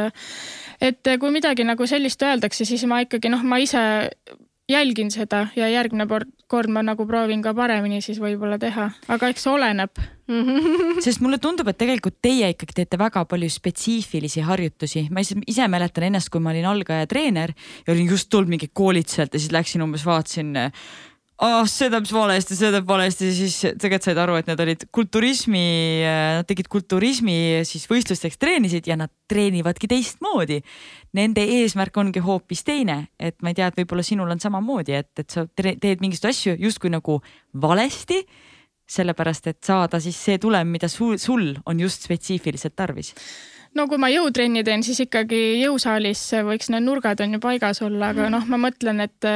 et 0.81 1.11
kui 1.21 1.31
midagi 1.31 1.65
nagu 1.65 1.87
sellist 1.87 2.23
öeldakse, 2.27 2.65
siis 2.67 2.83
ma 2.91 2.99
ikkagi 3.05 3.31
noh, 3.31 3.45
ma 3.47 3.61
ise 3.63 3.83
jälgin 4.71 5.11
seda 5.11 5.47
ja 5.57 5.69
järgmine 5.69 6.07
kord 6.47 6.71
ma 6.71 6.83
nagu 6.83 7.07
proovin 7.07 7.43
ka 7.43 7.55
paremini 7.55 8.01
siis 8.05 8.21
võib-olla 8.23 8.59
teha, 8.61 8.91
aga 9.09 9.31
eks 9.33 9.47
oleneb 9.51 10.03
sest 11.05 11.21
mulle 11.21 11.39
tundub, 11.43 11.69
et 11.69 11.79
tegelikult 11.81 12.21
teie 12.25 12.53
ikkagi 12.55 12.77
teete 12.77 12.99
väga 13.01 13.25
palju 13.29 13.51
spetsiifilisi 13.53 14.45
harjutusi. 14.47 15.07
ma 15.11 15.25
ise, 15.25 15.37
ise 15.47 15.67
mäletan 15.69 16.09
ennast, 16.09 16.31
kui 16.33 16.41
ma 16.41 16.53
olin 16.55 16.69
algaja 16.71 17.09
treener 17.11 17.53
ja 17.87 17.93
olin 17.93 18.09
just 18.09 18.31
tulnud 18.31 18.53
mingi 18.53 18.71
koolituselt 18.73 19.35
ja 19.35 19.41
siis 19.41 19.53
läksin 19.53 19.83
umbes 19.83 20.07
vaatasin 20.07 20.55
oh, 21.43 21.65
see 21.71 21.89
teeb 21.93 22.07
valesti, 22.13 22.57
see 22.59 22.71
teeb 22.75 22.87
valesti, 22.89 23.31
siis 23.35 23.57
tegelikult 23.63 24.09
said 24.09 24.21
aru, 24.23 24.37
et 24.41 24.51
need 24.51 24.63
olid 24.65 24.87
kulturismi, 24.95 25.65
nad 26.39 26.49
tegid 26.49 26.69
kulturismi 26.73 27.37
siis 27.69 27.87
võistlusteks 27.91 28.41
treenisid 28.43 28.89
ja 28.91 28.99
nad 29.01 29.13
treenivadki 29.31 29.91
teistmoodi. 29.91 30.61
Nende 31.17 31.45
eesmärk 31.59 31.97
ongi 32.01 32.23
hoopis 32.25 32.65
teine, 32.69 33.07
et 33.19 33.39
ma 33.43 33.53
ei 33.53 33.59
tea, 33.59 33.71
et 33.71 33.83
võib-olla 33.83 34.05
sinul 34.07 34.31
on 34.33 34.41
samamoodi, 34.43 34.97
et, 35.01 35.13
et 35.19 35.31
sa 35.31 35.47
teed 35.57 36.05
mingisuguseid 36.05 36.31
asju 36.33 36.57
justkui 36.69 36.93
nagu 36.93 37.21
valesti 37.53 38.23
sellepärast 38.93 39.47
et 39.49 39.61
saada 39.65 40.01
siis 40.03 40.19
see 40.19 40.41
tulem, 40.43 40.69
mida 40.69 40.89
sul, 40.91 41.17
sul 41.21 41.55
on 41.65 41.81
just 41.81 42.05
spetsiifiliselt 42.05 42.75
tarvis 42.77 43.15
no 43.79 43.87
kui 43.89 44.01
ma 44.01 44.11
jõutrenni 44.13 44.65
teen, 44.67 44.85
siis 44.85 45.01
ikkagi 45.07 45.63
jõusaalis 45.63 46.25
võiks 46.49 46.69
need 46.73 46.85
nurgad 46.85 47.23
on 47.25 47.39
ju 47.39 47.41
paigas 47.43 47.81
olla, 47.85 48.11
aga 48.13 48.29
noh, 48.33 48.45
ma 48.51 48.61
mõtlen, 48.61 49.01
et 49.07 49.31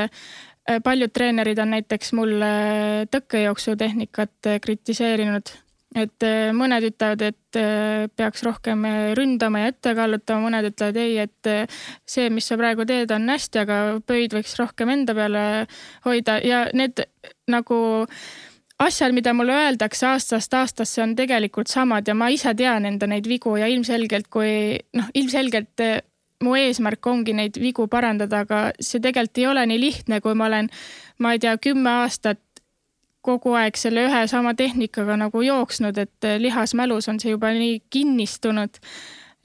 paljud 0.84 1.12
treenerid 1.14 1.58
on 1.62 1.70
näiteks 1.76 2.12
mulle 2.16 2.50
tõkkejooksutehnikat 3.12 4.50
äh, 4.50 4.58
kritiseerinud, 4.62 5.52
et 5.96 6.26
äh, 6.26 6.50
mõned 6.56 6.88
ütlevad, 6.90 7.22
et 7.22 7.60
peaks 8.16 8.42
rohkem 8.44 8.82
ründama 9.16 9.62
ja 9.62 9.70
ette 9.72 9.94
kallutama, 9.96 10.50
mõned 10.50 10.66
ütlevad 10.68 10.98
ei, 11.00 11.14
et 11.24 11.70
see, 12.04 12.26
mis 12.28 12.44
sa 12.50 12.58
praegu 12.60 12.84
teed, 12.84 13.14
on 13.14 13.30
hästi, 13.32 13.62
aga 13.62 13.78
pöid 14.04 14.34
võiks 14.36 14.58
rohkem 14.60 14.92
enda 14.92 15.14
peale 15.16 15.44
hoida. 16.04 16.36
Ja 16.44 16.66
need 16.76 17.00
nagu 17.48 17.78
asjad, 18.82 19.14
mida 19.16 19.32
mulle 19.32 19.56
öeldakse 19.56 20.10
aastast 20.10 20.52
aastasse, 20.54 21.00
on 21.02 21.14
tegelikult 21.16 21.72
samad 21.72 22.08
ja 22.08 22.14
ma 22.18 22.28
ise 22.34 22.52
tean 22.58 22.84
enda 22.88 23.08
neid 23.08 23.24
vigu 23.30 23.56
ja 23.56 23.70
ilmselgelt, 23.72 24.28
kui 24.28 24.76
noh, 24.98 25.08
ilmselgelt 25.16 25.86
mu 26.44 26.56
eesmärk 26.58 27.06
ongi 27.06 27.34
neid 27.36 27.58
vigu 27.60 27.86
parandada, 27.88 28.44
aga 28.44 28.62
see 28.80 29.00
tegelikult 29.02 29.40
ei 29.40 29.46
ole 29.50 29.66
nii 29.70 29.80
lihtne, 29.80 30.20
kui 30.24 30.34
ma 30.38 30.48
olen, 30.50 30.70
ma 31.18 31.32
ei 31.34 31.42
tea, 31.42 31.56
kümme 31.62 31.90
aastat 32.02 32.42
kogu 33.26 33.56
aeg 33.58 33.78
selle 33.80 34.06
ühe 34.06 34.24
sama 34.30 34.54
tehnikaga 34.54 35.16
nagu 35.18 35.42
jooksnud, 35.42 35.98
et 35.98 36.28
eh, 36.28 36.38
lihasmälus 36.42 37.08
on 37.10 37.20
see 37.22 37.34
juba 37.34 37.52
nii 37.56 37.80
kinnistunud. 37.90 38.82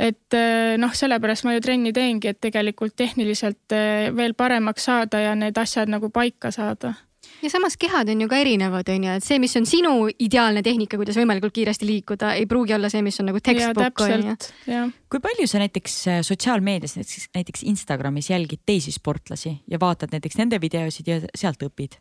et 0.01 0.33
eh, 0.33 0.77
noh, 0.81 0.93
sellepärast 0.97 1.45
ma 1.45 1.53
ju 1.53 1.61
trenni 1.61 1.93
teengi, 1.93 2.31
et 2.31 2.41
tegelikult 2.41 2.95
tehniliselt 2.97 3.75
eh, 3.77 4.09
veel 4.15 4.33
paremaks 4.33 4.89
saada 4.89 5.19
ja 5.21 5.35
need 5.35 5.57
asjad 5.57 5.89
nagu 5.89 6.09
paika 6.09 6.51
saada 6.51 6.95
ja 7.41 7.49
samas 7.49 7.77
kehad 7.79 8.09
on 8.13 8.21
ju 8.21 8.27
ka 8.31 8.39
erinevad, 8.41 8.89
on 8.93 9.07
ju, 9.07 9.15
et 9.19 9.25
see, 9.25 9.39
mis 9.41 9.55
on 9.59 9.65
sinu 9.69 9.93
ideaalne 10.11 10.63
tehnika, 10.65 10.99
kuidas 10.99 11.17
võimalikult 11.19 11.55
kiiresti 11.55 11.87
liikuda, 11.89 12.33
ei 12.39 12.47
pruugi 12.49 12.75
olla 12.77 12.91
see, 12.93 13.03
mis 13.05 13.19
on 13.21 13.31
nagu 13.31 13.41
textbook 13.43 14.05
on 14.05 14.27
ju. 14.31 14.83
kui 15.11 15.23
palju 15.23 15.47
sa 15.49 15.61
näiteks 15.63 15.97
äh, 16.11 16.21
sotsiaalmeedias, 16.25 16.95
näiteks, 16.99 17.27
näiteks 17.35 17.65
Instagramis 17.71 18.31
jälgid 18.31 18.63
teisi 18.65 18.93
sportlasi 18.95 19.57
ja 19.71 19.81
vaatad 19.81 20.13
näiteks 20.13 20.39
nende 20.41 20.61
videosid 20.61 21.11
ja 21.11 21.19
sealt 21.35 21.63
õpid 21.67 21.99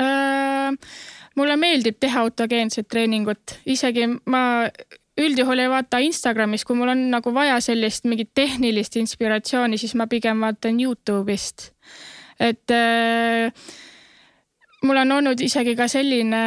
äh,? 0.00 0.72
mulle 1.38 1.56
meeldib 1.56 1.98
teha 2.00 2.24
autogeenset 2.24 2.88
treeningut, 2.90 3.58
isegi 3.70 4.06
ma 4.30 4.42
üldjuhul 5.20 5.60
ei 5.62 5.70
vaata 5.70 6.00
Instagramis, 6.04 6.64
kui 6.64 6.78
mul 6.78 6.92
on 6.94 7.04
nagu 7.12 7.32
vaja 7.34 7.58
sellist 7.64 8.06
mingit 8.08 8.32
tehnilist 8.36 8.96
inspiratsiooni, 9.00 9.78
siis 9.80 9.94
ma 9.98 10.06
pigem 10.10 10.42
vaatan 10.44 10.80
Youtube'ist. 10.80 11.70
et 12.40 12.72
äh, 12.72 13.52
mul 14.84 15.02
on 15.02 15.12
olnud 15.12 15.40
isegi 15.40 15.74
ka 15.76 15.88
selline 15.88 16.42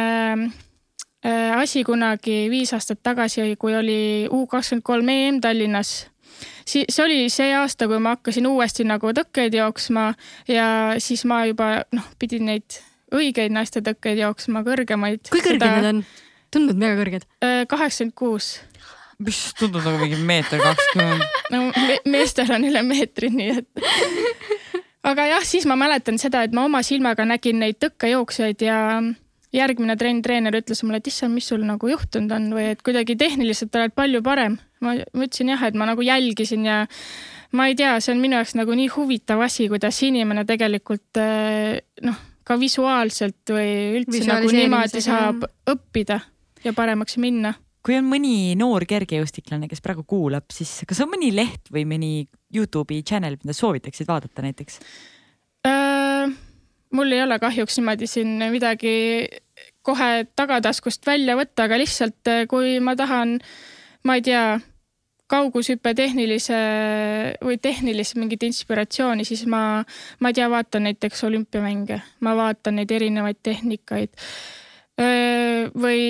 äh, 1.26 1.52
asi 1.58 1.84
kunagi 1.84 2.48
viis 2.50 2.74
aastat 2.76 3.02
tagasi, 3.02 3.54
kui 3.60 3.76
oli 3.76 4.00
U 4.30 4.46
kakskümmend 4.46 4.84
kolm 4.84 5.08
EM 5.08 5.40
Tallinnas. 5.40 6.06
siis 6.66 6.84
see 6.88 7.04
oli 7.04 7.28
see 7.30 7.54
aasta, 7.54 7.88
kui 7.88 7.98
ma 7.98 8.16
hakkasin 8.16 8.46
uuesti 8.46 8.84
nagu 8.88 9.12
tõkkeid 9.16 9.54
jooksma 9.54 10.12
ja 10.48 10.66
siis 10.98 11.24
ma 11.24 11.44
juba 11.46 11.84
noh, 11.92 12.10
pidin 12.18 12.46
neid 12.50 12.80
õigeid 13.14 13.52
naiste 13.54 13.82
tõkkeid 13.84 14.18
jooksma, 14.18 14.64
kõrgemaid. 14.66 15.30
kui 15.30 15.40
kõrged 15.40 15.62
Seda... 15.62 15.80
need 15.80 15.90
on? 15.92 16.04
tunduvad 16.54 16.78
mega 16.78 17.00
kõrged. 17.02 17.26
Äh, 17.42 17.64
kaheksakümmend 17.70 18.14
kuus 18.18 18.54
mis 19.22 19.38
tundub 19.58 19.84
nagu 19.84 19.98
mingi 20.00 20.18
meeter 20.18 20.60
kakskümmend. 20.62 21.22
no 21.54 21.62
me 21.70 21.98
meestel 22.10 22.50
on 22.54 22.66
üle 22.66 22.82
meetri, 22.86 23.30
nii 23.30 23.50
et 23.60 23.68
aga 25.04 25.26
jah, 25.28 25.44
siis 25.46 25.66
ma 25.68 25.76
mäletan 25.78 26.18
seda, 26.20 26.44
et 26.44 26.54
ma 26.56 26.64
oma 26.68 26.82
silmaga 26.86 27.26
nägin 27.28 27.60
neid 27.62 27.78
tõkkejooksjaid 27.82 28.64
ja 28.64 28.78
järgmine 29.54 29.96
trenn, 29.98 30.22
treener 30.24 30.56
ütles 30.58 30.82
mulle, 30.82 30.98
et 31.02 31.10
issand, 31.10 31.34
mis 31.36 31.46
sul 31.50 31.62
nagu 31.66 31.88
juhtunud 31.90 32.32
on 32.34 32.50
või 32.56 32.70
et 32.72 32.82
kuidagi 32.84 33.16
tehniliselt 33.18 33.74
oled 33.78 33.94
palju 33.94 34.22
parem. 34.26 34.58
ma, 34.80 34.96
ma 35.14 35.26
ütlesin 35.26 35.52
jah, 35.54 35.62
et 35.68 35.78
ma 35.78 35.88
nagu 35.88 36.04
jälgisin 36.04 36.66
ja 36.66 36.82
ma 37.54 37.68
ei 37.70 37.76
tea, 37.78 37.94
see 38.02 38.14
on 38.14 38.22
minu 38.22 38.38
jaoks 38.40 38.56
nagu 38.58 38.74
nii 38.74 38.90
huvitav 38.96 39.42
asi, 39.46 39.68
kuidas 39.70 40.00
inimene 40.06 40.44
tegelikult 40.48 41.20
eh, 41.22 41.78
noh, 42.02 42.22
ka 42.44 42.58
visuaalselt 42.60 43.54
või 43.54 44.00
üldse 44.00 44.24
nagu 44.28 44.50
niimoodi 44.52 45.04
saab 45.04 45.46
õppida 45.70 46.20
ja 46.64 46.74
paremaks 46.76 47.16
minna 47.22 47.54
kui 47.84 47.98
on 47.98 48.08
mõni 48.08 48.54
noor 48.58 48.86
kergejõustiklane, 48.88 49.68
kes 49.68 49.84
praegu 49.84 50.06
kuulab, 50.08 50.48
siis 50.54 50.80
kas 50.88 51.02
on 51.04 51.12
mõni 51.12 51.30
leht 51.34 51.68
või 51.74 51.84
mõni 51.88 52.12
Youtube'i 52.54 53.04
channel, 53.06 53.36
mida 53.42 53.56
soovitaksid 53.56 54.08
vaadata 54.08 54.44
näiteks 54.44 54.80
äh,? 55.68 56.32
mul 56.94 57.12
ei 57.12 57.24
ole 57.24 57.38
kahjuks 57.42 57.80
niimoodi 57.80 58.08
siin 58.08 58.36
midagi 58.52 58.94
kohe 59.84 60.26
tagataskust 60.36 61.06
välja 61.06 61.36
võtta, 61.38 61.66
aga 61.66 61.78
lihtsalt 61.80 62.30
äh, 62.30 62.44
kui 62.50 62.78
ma 62.84 62.94
tahan, 62.96 63.36
ma 64.08 64.16
ei 64.18 64.24
tea, 64.24 64.44
kaugushüppe 65.30 65.94
tehnilise 65.96 66.56
või 67.44 67.56
tehnilist 67.62 68.16
mingit 68.20 68.44
inspiratsiooni, 68.46 69.24
siis 69.26 69.44
ma, 69.50 69.82
ma 70.20 70.30
ei 70.30 70.36
tea, 70.36 70.48
vaatan 70.52 70.86
näiteks 70.88 71.24
olümpiamänge, 71.28 72.00
ma 72.24 72.34
vaatan 72.38 72.78
neid 72.80 72.92
erinevaid 72.92 73.40
tehnikaid. 73.42 74.12
Äh, 75.00 75.72
või 75.74 76.02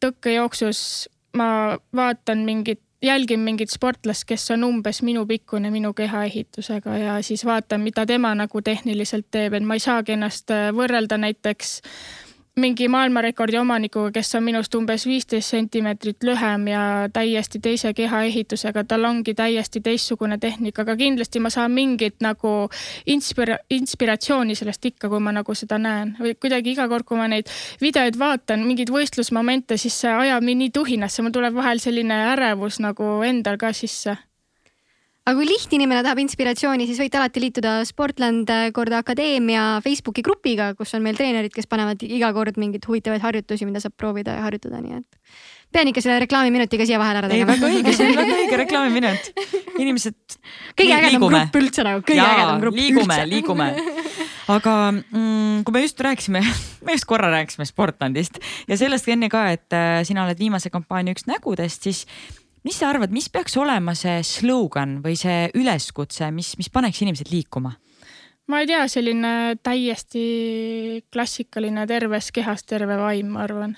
tõkkejooksus 0.00 1.08
ma 1.36 1.78
vaatan 1.96 2.44
mingit 2.46 2.80
jälgin 3.02 3.40
mingit 3.40 3.70
sportlast, 3.72 4.26
kes 4.28 4.50
on 4.50 4.64
umbes 4.64 5.02
minu 5.02 5.24
pikkune 5.26 5.70
minu 5.70 5.94
kehaehitusega 5.96 6.96
ja 7.00 7.14
siis 7.24 7.44
vaatan, 7.48 7.80
mida 7.80 8.04
tema 8.06 8.34
nagu 8.36 8.62
tehniliselt 8.62 9.30
teeb, 9.30 9.56
et 9.56 9.64
ma 9.64 9.78
ei 9.78 9.80
saagi 9.80 10.18
ennast 10.18 10.52
äh, 10.52 10.68
võrrelda 10.76 11.16
näiteks 11.20 11.78
äh, 11.80 12.29
mingi 12.60 12.88
maailmarekordi 12.92 13.58
omanikuga, 13.60 14.10
kes 14.14 14.34
on 14.38 14.44
minust 14.46 14.74
umbes 14.76 15.06
viisteist 15.08 15.54
sentimeetrit 15.54 16.24
lühem 16.26 16.68
ja 16.70 16.82
täiesti 17.12 17.60
teise 17.62 17.92
kehaehitusega, 17.96 18.84
tal 18.88 19.04
ongi 19.08 19.34
täiesti 19.34 19.82
teistsugune 19.84 20.38
tehnika, 20.38 20.84
aga 20.84 20.96
kindlasti 21.00 21.42
ma 21.42 21.50
saan 21.50 21.74
mingit 21.74 22.20
nagu 22.24 22.54
inspira-, 23.10 23.60
inspiratsiooni 23.70 24.56
sellest 24.58 24.90
ikka, 24.92 25.10
kui 25.10 25.20
ma 25.20 25.34
nagu 25.34 25.56
seda 25.56 25.80
näen. 25.80 26.14
Või 26.20 26.36
kuidagi 26.38 26.74
iga 26.76 26.88
kord, 26.92 27.08
kui 27.08 27.20
ma 27.20 27.28
neid 27.32 27.50
videoid 27.82 28.18
vaatan, 28.20 28.64
mingeid 28.68 28.92
võistlusmomente, 28.94 29.80
siis 29.80 30.00
see 30.04 30.16
ajab 30.26 30.44
mind 30.46 30.66
nii 30.66 30.74
tuhinasse, 30.76 31.22
mul 31.24 31.34
tuleb 31.34 31.56
vahel 31.56 31.82
selline 31.82 32.24
ärevus 32.34 32.82
nagu 32.84 33.20
endal 33.26 33.60
ka 33.60 33.74
sisse 33.76 34.18
aga 35.28 35.36
kui 35.36 35.46
lihtinimene 35.46 36.02
tahab 36.04 36.20
inspiratsiooni, 36.22 36.88
siis 36.88 36.98
võite 37.02 37.20
alati 37.20 37.42
liituda 37.44 37.76
Sportland 37.88 38.50
korda 38.76 39.02
akadeemia 39.04 39.64
Facebooki 39.84 40.24
grupiga, 40.26 40.72
kus 40.78 40.94
on 40.96 41.04
meil 41.04 41.18
treenerid, 41.18 41.52
kes 41.54 41.68
panevad 41.70 42.02
iga 42.06 42.32
kord 42.36 42.58
mingeid 42.60 42.88
huvitavaid 42.88 43.22
harjutusi, 43.24 43.68
mida 43.68 43.82
saab 43.84 43.94
proovida 44.00 44.38
ja 44.38 44.46
harjutada, 44.48 44.80
nii 44.82 45.00
et 45.02 45.20
pean 45.70 45.90
ikka 45.90 46.02
selle 46.02 46.18
reklaamiminutiga 46.24 46.86
siia 46.86 46.98
vahele 47.00 47.22
ära 47.22 47.30
tegema. 47.30 47.54
väga 47.54 47.70
õige, 47.70 47.94
see 47.94 48.08
on 48.08 48.18
väga 48.18 48.38
õige 48.40 48.58
reklaamiminut. 48.64 49.30
inimesed. 49.78 50.18
kõige 50.78 50.96
ägedam 50.96 51.26
grupp 51.26 51.60
üldse 51.60 51.86
nagu, 51.86 52.02
kõige 52.06 52.18
Jaa, 52.18 52.34
ägedam 52.34 52.64
grupp 52.64 52.80
liigume, 52.80 53.06
üldse. 53.06 53.28
liigume, 53.30 53.68
aga 54.56 54.74
mm, 54.90 55.62
kui 55.66 55.76
me 55.76 55.84
just 55.84 56.02
rääkisime, 56.06 56.42
me 56.86 56.98
just 56.98 57.06
korra 57.10 57.30
rääkisime 57.36 57.68
Sportlandist 57.68 58.42
ja 58.68 58.78
sellest 58.80 59.08
enne 59.14 59.30
ka, 59.32 59.46
et 59.54 59.76
äh, 59.76 60.00
sina 60.08 60.26
oled 60.26 60.42
viimase 60.42 60.72
kampaania 60.74 61.14
üks 61.14 61.28
nägudest, 61.30 61.86
siis 61.86 62.04
mis 62.64 62.80
sa 62.80 62.90
arvad, 62.90 63.12
mis 63.14 63.28
peaks 63.32 63.56
olema 63.60 63.94
see 63.98 64.20
slogan 64.26 64.98
või 65.04 65.16
see 65.18 65.48
üleskutse, 65.56 66.30
mis, 66.34 66.54
mis 66.60 66.72
paneks 66.72 67.02
inimesed 67.04 67.32
liikuma? 67.32 67.76
ma 68.50 68.64
ei 68.64 68.66
tea, 68.66 68.82
selline 68.90 69.32
täiesti 69.62 70.24
klassikaline 71.14 71.86
terves 71.86 72.32
kehas 72.34 72.64
terve 72.66 72.96
vaim, 72.98 73.36
ma 73.36 73.44
arvan 73.46 73.76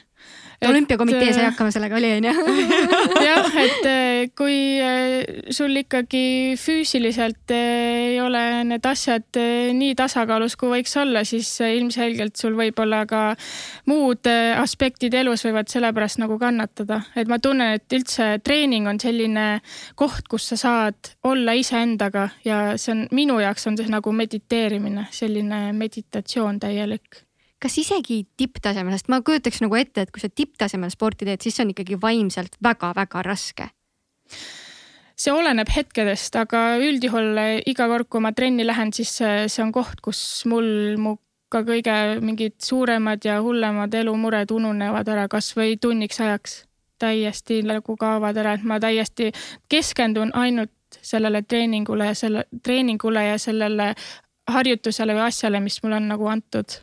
olümpiakomitee 0.68 1.32
sai 1.34 1.46
hakkama 1.48 1.72
sellega, 1.74 1.96
oli 1.98 2.10
onju? 2.18 2.32
jah, 3.28 3.48
et 3.62 3.88
äh, 3.88 4.18
kui 4.38 4.56
äh, 4.82 5.42
sul 5.54 5.76
ikkagi 5.80 6.54
füüsiliselt 6.60 7.54
ei 7.56 8.20
ole 8.22 8.42
need 8.68 8.86
asjad 8.88 9.40
nii 9.78 9.96
tasakaalus, 9.98 10.56
kui 10.60 10.72
võiks 10.76 10.94
olla, 11.00 11.24
siis 11.28 11.50
ilmselgelt 11.62 12.38
sul 12.40 12.56
võib-olla 12.58 13.02
ka 13.10 13.22
muud 13.90 14.28
aspektid 14.60 15.14
elus 15.18 15.46
võivad 15.46 15.70
sellepärast 15.72 16.22
nagu 16.22 16.38
kannatada. 16.40 17.02
et 17.16 17.28
ma 17.30 17.38
tunnen, 17.42 17.78
et 17.78 17.98
üldse 17.98 18.36
treening 18.44 18.88
on 18.90 19.00
selline 19.02 19.48
koht, 19.98 20.28
kus 20.30 20.52
sa 20.52 20.60
saad 20.60 21.12
olla 21.28 21.56
iseendaga 21.58 22.28
ja 22.44 22.62
see 22.76 22.94
on 22.94 23.04
minu 23.12 23.40
jaoks 23.42 23.66
on 23.68 23.76
see 23.78 23.90
nagu 23.92 24.12
mediteerimine, 24.16 25.08
selline 25.14 25.64
meditatsioon 25.76 26.60
täielik 26.62 27.24
kas 27.62 27.78
isegi 27.78 28.22
tipptasemel, 28.38 28.96
sest 28.96 29.10
ma 29.12 29.20
kujutaks 29.24 29.62
nagu 29.62 29.78
ette, 29.78 30.04
et 30.04 30.10
kui 30.12 30.22
sa 30.22 30.30
tipptasemel 30.32 30.90
sporti 30.92 31.28
teed, 31.28 31.42
siis 31.44 31.56
see 31.56 31.66
on 31.66 31.72
ikkagi 31.74 31.98
vaimselt 32.02 32.58
väga-väga 32.64 33.22
raske. 33.26 33.70
see 35.22 35.30
oleneb 35.30 35.68
hetkedest, 35.70 36.34
aga 36.40 36.78
üldjuhul 36.82 37.36
iga 37.70 37.86
kord, 37.86 38.08
kui 38.10 38.22
ma 38.24 38.32
trenni 38.34 38.64
lähen, 38.66 38.90
siis 38.96 39.12
see 39.20 39.62
on 39.62 39.70
koht, 39.72 40.00
kus 40.02 40.42
mul 40.50 40.98
mu 40.98 41.16
ka 41.52 41.62
kõige 41.68 41.94
mingid 42.24 42.56
suuremad 42.64 43.24
ja 43.24 43.38
hullemad 43.44 43.94
elumured 43.94 44.50
ununevad 44.50 45.08
ära 45.08 45.28
kasvõi 45.28 45.76
tunniks 45.80 46.20
ajaks. 46.20 46.62
täiesti 47.02 47.64
nagu 47.66 47.96
kaovad 47.98 48.36
ära, 48.38 48.52
et 48.54 48.62
ma 48.62 48.76
täiesti 48.78 49.32
keskendun 49.68 50.30
ainult 50.38 50.70
sellele 51.02 51.42
treeningule 51.42 52.06
ja 52.06 52.14
selle 52.14 52.44
treeningule 52.62 53.24
ja 53.26 53.38
sellele 53.42 53.94
harjutusele 54.46 55.16
või 55.16 55.24
asjale, 55.26 55.60
mis 55.60 55.80
mulle 55.82 55.98
on 55.98 56.08
nagu 56.12 56.26
antud 56.30 56.78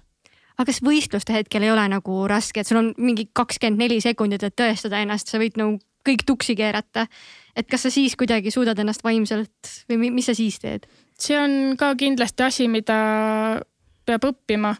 aga 0.60 0.68
kas 0.68 0.82
võistluste 0.84 1.34
hetkel 1.38 1.64
ei 1.64 1.72
ole 1.72 1.86
nagu 1.88 2.26
raske, 2.28 2.60
et 2.60 2.68
sul 2.68 2.82
on 2.82 2.90
mingi 3.00 3.30
kakskümmend 3.34 3.80
neli 3.80 4.02
sekundit, 4.04 4.44
et 4.44 4.58
tõestada 4.60 5.00
ennast, 5.00 5.32
sa 5.32 5.40
võid 5.40 5.56
nagu 5.60 5.80
kõik 6.08 6.26
tuksi 6.28 6.56
keerata. 6.60 7.08
et 7.56 7.68
kas 7.68 7.88
sa 7.88 7.92
siis 7.92 8.16
kuidagi 8.16 8.52
suudad 8.52 8.80
ennast 8.80 9.04
vaimselt 9.04 9.72
või 9.90 10.12
mis 10.12 10.26
sa 10.26 10.36
siis 10.36 10.60
teed? 10.60 10.88
see 11.20 11.40
on 11.40 11.76
ka 11.80 11.94
kindlasti 11.96 12.44
asi, 12.44 12.68
mida 12.68 13.62
peab 14.06 14.26
õppima. 14.26 14.76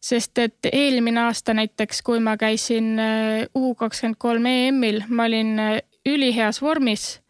sest 0.00 0.38
et 0.38 0.68
eelmine 0.72 1.20
aasta 1.26 1.54
näiteks, 1.54 2.02
kui 2.02 2.20
ma 2.20 2.36
käisin 2.36 2.98
äh, 2.98 3.46
U 3.54 3.74
kakskümmend 3.74 4.16
kolm 4.18 4.46
EM-il, 4.46 5.02
ma 5.08 5.24
olin 5.24 5.58
äh, 5.58 5.80
üliheas 6.06 6.62
vormis 6.62 7.20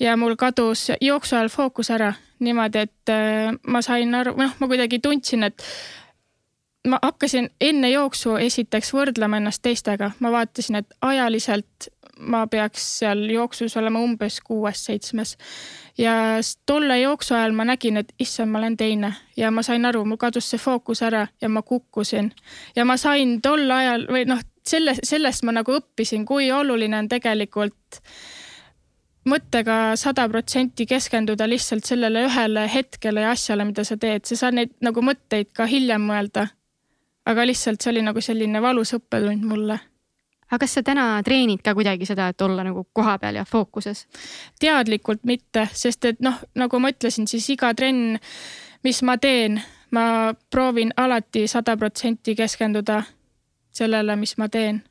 ja 0.00 0.16
mul 0.16 0.36
kadus 0.36 0.90
jooksu 1.00 1.36
ajal 1.36 1.48
fookus 1.48 1.90
ära 1.90 2.12
niimoodi, 2.40 2.78
et 2.78 3.12
äh, 3.12 3.54
ma 3.66 3.82
sain 3.82 4.14
aru, 4.14 4.34
noh, 4.38 4.52
ma 4.58 4.68
kuidagi 4.70 5.00
tundsin, 5.02 5.46
et 5.46 5.62
ma 6.86 6.98
hakkasin 7.02 7.50
enne 7.60 7.90
jooksu 7.90 8.36
esiteks 8.36 8.92
võrdlema 8.94 9.40
ennast 9.40 9.62
teistega, 9.62 10.12
ma 10.20 10.30
vaatasin, 10.32 10.80
et 10.80 10.94
ajaliselt 11.02 11.88
ma 12.18 12.46
peaks 12.50 12.84
seal 12.98 13.20
jooksus 13.30 13.76
olema 13.76 14.00
umbes 14.02 14.40
kuues-seitsmes. 14.40 15.36
ja 15.98 16.12
tolle 16.66 17.00
jooksu 17.00 17.34
ajal 17.34 17.52
ma 17.52 17.64
nägin, 17.64 17.96
et 17.96 18.12
issand, 18.18 18.50
ma 18.50 18.58
olen 18.58 18.76
teine 18.76 19.12
ja 19.36 19.50
ma 19.50 19.62
sain 19.62 19.86
aru, 19.86 20.04
mul 20.04 20.16
kadus 20.16 20.50
see 20.50 20.58
fookus 20.58 21.02
ära 21.02 21.26
ja 21.40 21.48
ma 21.48 21.62
kukkusin. 21.62 22.32
ja 22.76 22.84
ma 22.84 22.96
sain 22.96 23.40
tol 23.42 23.70
ajal 23.70 24.06
või 24.10 24.24
noh, 24.26 24.42
selle, 24.66 24.94
sellest 25.02 25.42
ma 25.44 25.52
nagu 25.52 25.78
õppisin, 25.78 26.26
kui 26.26 26.52
oluline 26.52 26.98
on 26.98 27.08
tegelikult 27.08 28.02
mõttega 29.28 29.96
sada 29.96 30.28
protsenti 30.28 30.86
keskenduda 30.86 31.48
lihtsalt 31.48 31.84
sellele 31.84 32.24
ühele 32.26 32.68
hetkele 32.74 33.26
ja 33.26 33.30
asjale, 33.30 33.64
mida 33.68 33.84
sa 33.84 33.96
teed, 33.96 34.24
sa 34.24 34.36
saad 34.36 34.56
neid 34.56 34.72
nagu 34.80 35.02
mõtteid 35.04 35.52
ka 35.52 35.66
hiljem 35.68 36.06
mõelda 36.08 36.48
aga 37.28 37.46
lihtsalt 37.46 37.82
see 37.82 37.92
oli 37.92 38.02
nagu 38.06 38.20
selline 38.24 38.62
valus 38.64 38.94
õppetund 38.96 39.46
mulle 39.48 39.78
aga 40.48 40.60
kas 40.64 40.78
sa 40.78 40.82
täna 40.82 41.06
treenid 41.24 41.62
ka 41.64 41.74
kuidagi 41.76 42.06
seda, 42.08 42.30
et 42.32 42.42
olla 42.42 42.64
nagu 42.64 42.86
kohapeal 42.92 43.40
ja 43.40 43.44
fookuses? 43.44 44.06
teadlikult 44.60 45.24
mitte, 45.28 45.68
sest 45.72 46.04
et 46.08 46.20
noh, 46.24 46.40
nagu 46.56 46.80
ma 46.80 46.92
ütlesin, 46.94 47.28
siis 47.28 47.48
iga 47.52 47.74
trenn, 47.76 48.16
mis 48.84 49.02
ma 49.04 49.18
teen, 49.20 49.60
ma 49.92 50.34
proovin 50.50 50.92
alati 50.96 51.46
sada 51.48 51.76
protsenti 51.76 52.36
keskenduda 52.38 53.02
sellele, 53.70 54.16
mis 54.16 54.38
ma 54.38 54.48
teen. 54.48 54.82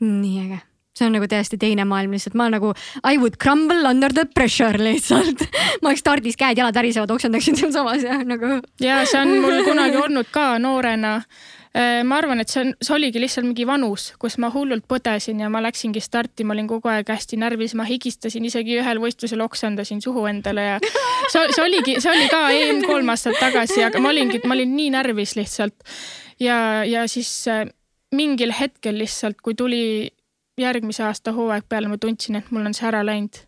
nii 0.00 0.40
äge 0.44 0.69
see 1.00 1.08
on 1.08 1.16
nagu 1.16 1.28
täiesti 1.30 1.58
teine 1.60 1.86
maailm 1.88 2.14
lihtsalt, 2.16 2.36
ma 2.38 2.50
nagu 2.52 2.74
I 3.00 3.16
would 3.20 3.38
crumble 3.42 3.88
under 3.88 4.12
the 4.12 4.26
pressure 4.28 4.76
lihtsalt 4.80 5.46
ma 5.82 5.90
oleks 5.90 6.04
stardis 6.04 6.36
käed-jalad 6.40 6.76
värisevad, 6.76 7.14
oksendaksin 7.16 7.56
sealsamas 7.58 8.04
ja 8.04 8.20
nagu. 8.24 8.60
ja 8.80 9.00
see 9.08 9.22
on 9.22 9.40
mul 9.44 9.62
kunagi 9.70 9.98
olnud 10.00 10.28
ka 10.34 10.52
noorena 10.62 11.16
äh, 11.20 12.02
ma 12.04 12.20
arvan, 12.20 12.42
et 12.42 12.52
see 12.52 12.64
on, 12.64 12.74
see 12.82 12.94
oligi 12.98 13.22
lihtsalt 13.22 13.48
mingi 13.48 13.66
vanus, 13.68 14.10
kus 14.20 14.36
ma 14.42 14.52
hullult 14.52 14.86
põdesin 14.90 15.40
ja 15.40 15.50
ma 15.52 15.62
läksingi 15.64 16.02
starti, 16.04 16.44
ma 16.44 16.56
olin 16.56 16.68
kogu 16.70 16.92
aeg 16.92 17.08
hästi 17.14 17.40
närvis, 17.40 17.74
ma 17.78 17.88
higistasin, 17.88 18.46
isegi 18.50 18.78
ühel 18.82 19.02
võistlusel 19.02 19.40
oksendasin 19.46 20.04
suhu 20.04 20.26
endale 20.30 20.68
ja 20.74 20.78
see, 20.84 21.46
see 21.48 21.64
oligi, 21.64 21.98
see 22.02 22.12
oli 22.12 22.30
ka 22.32 22.44
EM 22.56 22.84
kolm 22.86 23.12
aastat 23.14 23.40
tagasi, 23.40 23.82
aga 23.88 24.02
ma 24.02 24.12
olingi, 24.12 24.42
ma 24.44 24.56
olin 24.58 24.76
nii 24.76 24.94
närvis 24.98 25.36
lihtsalt. 25.38 25.76
ja, 26.42 26.84
ja 26.84 27.08
siis 27.08 27.32
äh, 27.48 27.66
mingil 28.14 28.52
hetkel 28.54 28.98
lihtsalt, 28.98 29.38
kui 29.44 29.54
tuli 29.54 29.84
järgmise 30.60 31.04
aasta 31.06 31.34
hooaeg 31.36 31.68
peale 31.68 31.90
ma 31.90 31.98
tundsin, 32.00 32.40
et 32.40 32.50
mul 32.54 32.66
on 32.68 32.76
see 32.76 32.88
ära 32.88 33.02
läinud, 33.06 33.42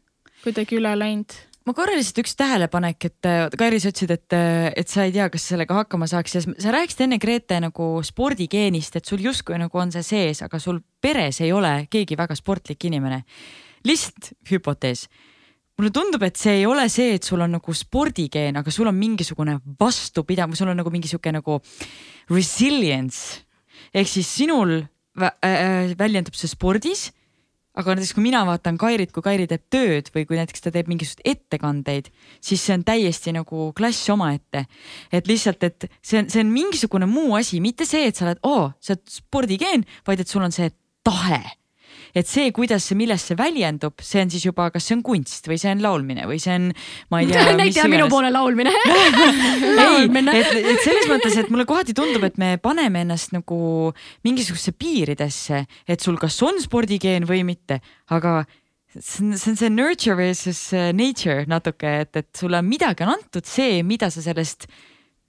kuidagi 0.44 0.78
üle 0.80 0.92
läinud 0.98 1.36
ma 1.66 1.74
korra 1.76 1.94
lihtsalt 1.94 2.22
üks 2.24 2.34
tähelepanek, 2.38 3.06
et 3.06 3.28
Kairi, 3.58 3.78
sa 3.82 3.92
ütlesid, 3.92 4.12
et, 4.16 4.36
et 4.82 4.90
sa 4.90 5.06
ei 5.06 5.12
tea, 5.14 5.28
kas 5.32 5.44
sellega 5.52 5.76
hakkama 5.82 6.08
saaks 6.10 6.36
ja 6.36 6.42
sa 6.44 6.74
rääkisid 6.74 7.04
enne 7.06 7.18
Grete 7.22 7.58
nagu 7.62 7.88
spordigeenist, 8.06 8.98
et 8.98 9.08
sul 9.08 9.22
justkui 9.22 9.58
nagu 9.60 9.78
on 9.78 9.92
see 9.94 10.02
sees, 10.06 10.42
aga 10.46 10.58
sul 10.62 10.80
peres 11.02 11.42
ei 11.44 11.52
ole 11.54 11.86
keegi 11.92 12.18
väga 12.18 12.36
sportlik 12.38 12.88
inimene. 12.90 13.22
lihtsalt 13.86 14.32
hüpotees. 14.50 15.08
mulle 15.78 15.90
tundub, 15.90 16.22
et 16.22 16.36
see 16.36 16.60
ei 16.60 16.66
ole 16.66 16.88
see, 16.88 17.14
et 17.14 17.22
sul 17.22 17.40
on 17.40 17.50
nagu 17.50 17.74
spordigeen, 17.74 18.56
aga 18.56 18.70
sul 18.70 18.86
on 18.86 18.94
mingisugune 18.94 19.58
vastupidavus, 19.80 20.58
sul 20.58 20.68
on 20.68 20.76
nagu 20.76 20.90
mingi 20.90 21.08
sihuke 21.08 21.32
nagu 21.32 21.60
resilience 22.30 23.42
ehk 23.94 24.08
siis 24.08 24.28
sinul 24.36 24.76
äh, 24.80 24.88
väljendub 25.16 26.36
see 26.36 26.50
spordis. 26.50 27.10
aga 27.72 27.94
näiteks, 27.96 28.12
kui 28.12 28.20
mina 28.26 28.42
vaatan 28.44 28.76
Kairit, 28.76 29.14
kui 29.16 29.24
Kairi 29.24 29.46
teeb 29.48 29.62
tööd 29.72 30.10
või 30.12 30.26
kui 30.28 30.36
näiteks 30.36 30.60
ta 30.60 30.70
teeb 30.74 30.90
mingisuguseid 30.92 31.24
ettekandeid, 31.24 32.10
siis 32.36 32.60
see 32.60 32.74
on 32.76 32.84
täiesti 32.84 33.32
nagu 33.32 33.70
klass 33.72 34.10
omaette. 34.12 34.66
et 35.12 35.26
lihtsalt, 35.26 35.62
et 35.64 35.88
see 36.02 36.20
on, 36.20 36.28
see 36.28 36.44
on 36.44 36.52
mingisugune 36.52 37.08
muu 37.08 37.34
asi, 37.34 37.60
mitte 37.60 37.88
see, 37.88 38.06
et 38.08 38.16
sa 38.16 38.26
oled, 38.26 38.44
oo, 38.44 38.70
sa 38.80 38.92
oled 38.92 39.08
spordigeen, 39.08 39.86
vaid 40.06 40.20
et 40.20 40.28
sul 40.28 40.44
on 40.44 40.52
see 40.52 40.68
tahe 41.02 41.40
et 42.14 42.28
see, 42.28 42.50
kuidas 42.54 42.84
see, 42.88 42.96
milles 42.98 43.24
see 43.24 43.36
väljendub, 43.38 44.02
see 44.04 44.22
on 44.24 44.32
siis 44.32 44.46
juba, 44.46 44.68
kas 44.74 44.86
see 44.88 44.96
on 44.98 45.04
kunst 45.06 45.48
või 45.48 45.58
see 45.60 45.72
on 45.72 45.82
laulmine 45.84 46.26
või 46.28 46.38
see 46.42 46.56
on, 46.58 46.70
ma 47.12 47.22
ei 47.22 47.28
tea. 47.32 47.44
näita 47.58 47.88
minu 47.90 48.08
poole 48.12 48.30
laulmine 48.32 48.72
ei, 48.74 50.42
et, 50.42 50.56
et 50.60 50.82
selles 50.84 51.08
mõttes, 51.10 51.36
et 51.40 51.52
mulle 51.52 51.66
kohati 51.68 51.96
tundub, 51.96 52.24
et 52.28 52.40
me 52.40 52.54
paneme 52.62 53.04
ennast 53.06 53.34
nagu 53.36 53.92
mingisugusesse 54.26 54.76
piiridesse, 54.78 55.64
et 55.88 56.04
sul 56.04 56.18
kas 56.20 56.38
on 56.44 56.60
spordigeen 56.62 57.28
või 57.28 57.44
mitte, 57.48 57.80
aga 58.12 58.42
see 58.98 59.24
on, 59.24 59.36
see 59.38 59.52
on 59.54 59.56
see 59.56 59.72
nurture 59.72 60.16
versus 60.18 60.60
äh, 60.76 60.90
nature 60.96 61.46
natuke, 61.48 62.00
et, 62.04 62.16
et 62.16 62.28
sulle 62.36 62.60
midagi 62.66 63.06
on 63.06 63.14
antud, 63.16 63.46
see, 63.48 63.80
mida 63.86 64.10
sa 64.12 64.24
sellest, 64.24 64.68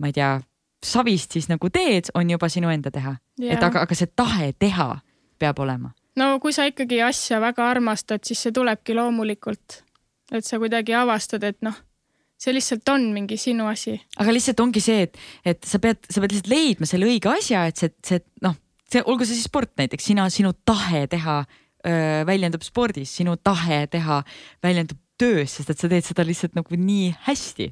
ma 0.03 0.11
ei 0.11 0.15
tea, 0.15 0.35
savist 0.83 1.35
siis 1.35 1.47
nagu 1.47 1.69
teed, 1.71 2.11
on 2.17 2.29
juba 2.29 2.49
sinu 2.51 2.71
enda 2.73 2.91
teha. 2.91 3.15
et 3.39 3.63
aga, 3.63 3.85
aga 3.87 3.95
see 3.95 4.11
tahe 4.15 4.51
teha 4.59 4.89
peab 5.39 5.59
olema. 5.63 5.93
No 6.19 6.35
kui 6.43 6.53
sa 6.55 6.67
ikkagi 6.69 7.01
asja 7.05 7.39
väga 7.43 7.65
armastad, 7.75 8.23
siis 8.25 8.43
see 8.45 8.55
tulebki 8.55 8.95
loomulikult. 8.97 9.81
et 10.33 10.45
sa 10.45 10.57
kuidagi 10.57 10.95
avastad, 10.97 11.43
et 11.45 11.59
noh, 11.61 11.75
see 12.41 12.53
lihtsalt 12.55 12.89
on 12.89 13.09
mingi 13.15 13.37
sinu 13.37 13.67
asi. 13.69 13.95
aga 14.19 14.35
lihtsalt 14.35 14.59
ongi 14.63 14.83
see, 14.83 15.07
et, 15.07 15.17
et 15.45 15.67
sa 15.67 15.79
pead, 15.83 16.01
sa 16.09 16.23
pead 16.23 16.35
lihtsalt 16.35 16.51
leidma 16.53 16.89
selle 16.89 17.09
õige 17.09 17.31
asja, 17.31 17.65
et 17.69 17.79
see, 17.79 17.93
see 18.05 18.23
noh, 18.45 18.57
see 18.91 19.03
olgu 19.05 19.27
see 19.27 19.37
siis 19.37 19.49
sport 19.49 19.73
näiteks, 19.79 20.11
sina, 20.11 20.27
sinu 20.33 20.53
tahe 20.65 21.05
teha 21.11 21.41
öö, 21.43 22.23
väljendub 22.29 22.65
spordis, 22.65 23.13
sinu 23.19 23.35
tahe 23.41 23.83
teha 23.91 24.21
väljendub 24.63 24.99
töös, 25.19 25.57
sest 25.57 25.73
et 25.73 25.79
sa 25.79 25.89
teed 25.91 26.05
seda 26.07 26.25
lihtsalt 26.27 26.57
nagu 26.57 26.79
nii 26.79 27.11
hästi 27.27 27.69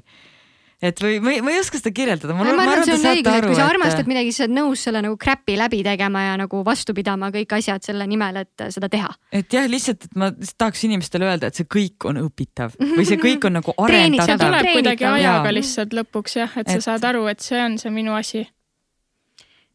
et 0.82 0.98
või 1.02 1.18
ma 1.22 1.32
ei, 1.32 1.42
ma 1.44 1.52
ei 1.54 1.60
oska 1.62 1.78
seda 1.78 1.92
kirjeldada. 1.94 2.34
ma, 2.34 2.46
arvan, 2.50 2.72
et 2.74 2.88
see 2.88 2.96
on 2.96 3.06
õigus, 3.12 3.36
et 3.38 3.46
kui 3.46 3.58
sa 3.58 3.68
armastad 3.70 4.08
midagi, 4.10 4.32
siis 4.32 4.42
sa 4.42 4.46
oled 4.48 4.56
nõus 4.56 4.82
selle 4.88 5.02
nagu 5.04 5.18
crap'i 5.20 5.54
läbi 5.58 5.82
tegema 5.86 6.24
ja 6.24 6.34
nagu 6.40 6.62
vastu 6.66 6.94
pidama 6.96 7.30
kõik 7.34 7.54
asjad 7.58 7.86
selle 7.86 8.06
nimel, 8.10 8.42
et 8.42 8.66
seda 8.74 8.90
teha. 8.92 9.12
et 9.30 9.54
jah, 9.54 9.68
lihtsalt, 9.70 10.08
et 10.08 10.18
ma 10.18 10.32
tahaks 10.34 10.84
inimestele 10.88 11.28
öelda, 11.30 11.52
et 11.52 11.60
see 11.60 11.68
kõik 11.70 12.08
on 12.10 12.18
õpitav 12.24 12.74
või 12.80 13.06
see 13.08 13.20
kõik 13.22 13.46
on 13.48 13.58
nagu 13.60 13.76
arendatav. 13.86 14.34
see 14.34 14.42
tuleb 14.42 14.70
kuidagi 14.72 15.08
ajaga 15.12 15.54
lihtsalt 15.54 15.96
lõpuks 16.00 16.38
jah, 16.42 16.58
et 16.58 16.74
sa 16.74 16.80
et... 16.80 16.86
saad 16.88 17.08
aru, 17.12 17.26
et 17.30 17.44
see 17.44 17.62
on 17.62 17.78
see 17.78 17.94
minu 17.94 18.18
asi. 18.18 18.46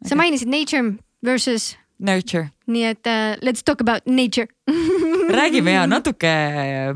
sa 0.05 0.19
mainisid 0.19 0.51
nature 0.51 0.97
versus 1.23 1.75
Nurture. 1.99 2.51
nii 2.67 2.83
et 2.91 3.07
uh, 3.09 3.33
let's 3.41 3.63
talk 3.63 3.81
about 3.81 4.05
nature 4.05 4.47
räägime 5.33 5.75
ja 5.75 5.85
natuke 5.89 6.31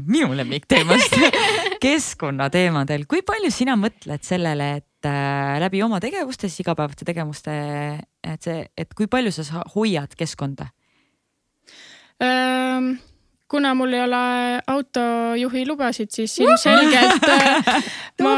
minu 0.05 0.31
lemmikteemast 0.37 1.17
keskkonnateemadel. 1.83 3.05
kui 3.09 3.23
palju 3.25 3.51
sina 3.53 3.77
mõtled 3.79 4.23
sellele, 4.25 4.71
et 4.81 5.09
äh, 5.09 5.59
läbi 5.63 5.83
oma 5.83 5.99
tegevuste, 6.03 6.49
siis 6.49 6.65
igapäevaste 6.65 7.07
tegevuste, 7.07 7.53
et 8.23 8.49
see, 8.49 8.65
et 8.77 8.93
kui 8.97 9.09
palju 9.11 9.33
sa 9.35 9.63
hoiad 9.75 10.17
keskkonda? 10.17 10.71
Kuna 13.51 13.73
mul 13.75 13.93
ei 13.93 14.03
ole 14.05 14.19
autojuhi 14.71 15.65
lubasid, 15.67 16.07
siis 16.13 16.37
ilmselgelt 16.39 17.25
äh, 17.27 17.71
ma 18.23 18.35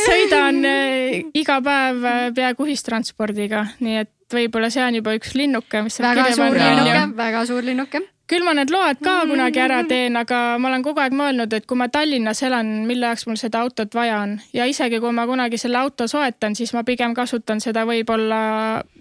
sõidan 0.00 0.62
äh, 0.64 1.18
iga 1.36 1.58
päev 1.64 2.06
peaaegu 2.36 2.68
ühistranspordiga, 2.70 3.66
nii 3.84 3.98
et 4.06 4.12
võib-olla 4.34 4.70
see 4.72 4.84
on 4.84 5.00
juba 5.00 5.16
üks 5.18 5.34
linnuke, 5.38 5.82
mis 5.86 5.98
väga 6.02 6.30
suur 6.36 6.56
linnuke, 6.56 7.02
väga 7.18 7.44
suur 7.48 7.66
linnuke. 7.66 8.04
Küll 8.28 8.44
ma 8.44 8.52
need 8.52 8.68
load 8.68 8.98
ka 9.00 9.22
kunagi 9.24 9.60
ära 9.64 9.78
teen, 9.88 10.16
aga 10.20 10.58
ma 10.60 10.68
olen 10.68 10.82
kogu 10.84 11.00
aeg 11.00 11.14
mõelnud, 11.16 11.54
et 11.56 11.64
kui 11.64 11.78
ma 11.80 11.86
Tallinnas 11.88 12.42
elan, 12.44 12.74
mille 12.84 13.08
jaoks 13.08 13.24
mul 13.24 13.40
seda 13.40 13.62
autot 13.64 13.94
vaja 13.96 14.18
on. 14.20 14.34
Ja 14.52 14.66
isegi 14.68 15.00
kui 15.00 15.14
ma 15.16 15.24
kunagi 15.28 15.56
selle 15.56 15.80
auto 15.80 16.04
soetan, 16.10 16.52
siis 16.58 16.74
ma 16.76 16.84
pigem 16.84 17.16
kasutan 17.16 17.64
seda 17.64 17.86
võib-olla 17.88 18.40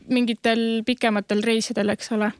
mingitel 0.08 0.62
pikematel 0.88 1.44
reisidel, 1.44 1.92
eks 1.92 2.14
ole. 2.16 2.32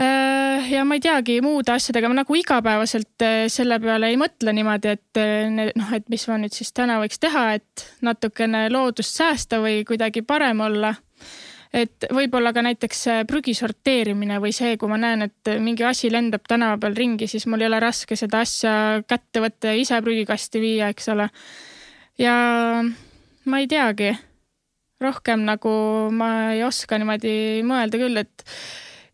Äh, 0.00 0.70
ja 0.70 0.84
ma 0.86 0.94
ei 0.94 1.02
teagi 1.02 1.40
muude 1.42 1.72
asjadega, 1.74 2.06
ma 2.06 2.20
nagu 2.20 2.36
igapäevaselt 2.38 3.24
äh, 3.26 3.48
selle 3.50 3.80
peale 3.82 4.12
ei 4.12 4.18
mõtle 4.20 4.52
niimoodi, 4.54 4.92
et 4.94 5.18
äh, 5.18 5.48
noh, 5.50 5.90
et 5.96 6.06
mis 6.12 6.22
ma 6.30 6.36
nüüd 6.38 6.54
siis 6.54 6.70
täna 6.70 7.00
võiks 7.02 7.18
teha, 7.18 7.42
et 7.58 7.84
natukene 8.06 8.68
loodust 8.70 9.18
säästa 9.18 9.58
või 9.64 9.82
kuidagi 9.88 10.22
parem 10.22 10.62
olla. 10.68 10.94
Et 11.72 12.08
võib-olla 12.14 12.52
ka 12.56 12.62
näiteks 12.64 13.02
prügi 13.28 13.54
sorteerimine 13.56 14.38
või 14.42 14.54
see, 14.56 14.76
kui 14.80 14.88
ma 14.90 14.96
näen, 15.00 15.26
et 15.28 15.52
mingi 15.60 15.84
asi 15.84 16.10
lendab 16.12 16.46
tänava 16.48 16.78
peal 16.80 16.96
ringi, 16.96 17.28
siis 17.28 17.46
mul 17.46 17.64
ei 17.64 17.68
ole 17.68 17.80
raske 17.84 18.16
seda 18.16 18.42
asja 18.46 18.72
kätte 19.08 19.42
võtta 19.44 19.72
ja 19.72 19.80
ise 19.80 20.00
prügikasti 20.04 20.62
viia, 20.62 20.88
eks 20.94 21.12
ole. 21.12 21.28
ja 22.18 22.34
ma 23.44 23.60
ei 23.62 23.68
teagi, 23.68 24.12
rohkem 25.00 25.44
nagu 25.46 25.70
ma 26.14 26.52
ei 26.54 26.64
oska 26.66 26.98
niimoodi 26.98 27.64
mõelda 27.66 28.00
küll, 28.00 28.20
et 28.20 28.44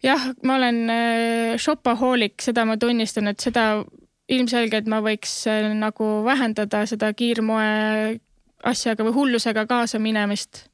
jah, 0.04 0.30
ma 0.44 0.58
olen 0.58 0.80
äh, 0.92 1.56
shopahoolik, 1.60 2.40
seda 2.44 2.66
ma 2.68 2.76
tunnistan, 2.80 3.30
et 3.30 3.40
seda 3.42 3.84
ilmselgelt 4.32 4.88
ma 4.90 5.00
võiks 5.04 5.42
äh, 5.50 5.70
nagu 5.76 6.10
vähendada 6.26 6.84
seda 6.88 7.12
kiirmoe 7.16 8.20
asjaga 8.64 9.04
või 9.06 9.16
hullusega 9.18 9.66
kaasa 9.68 10.00
minemist. 10.00 10.66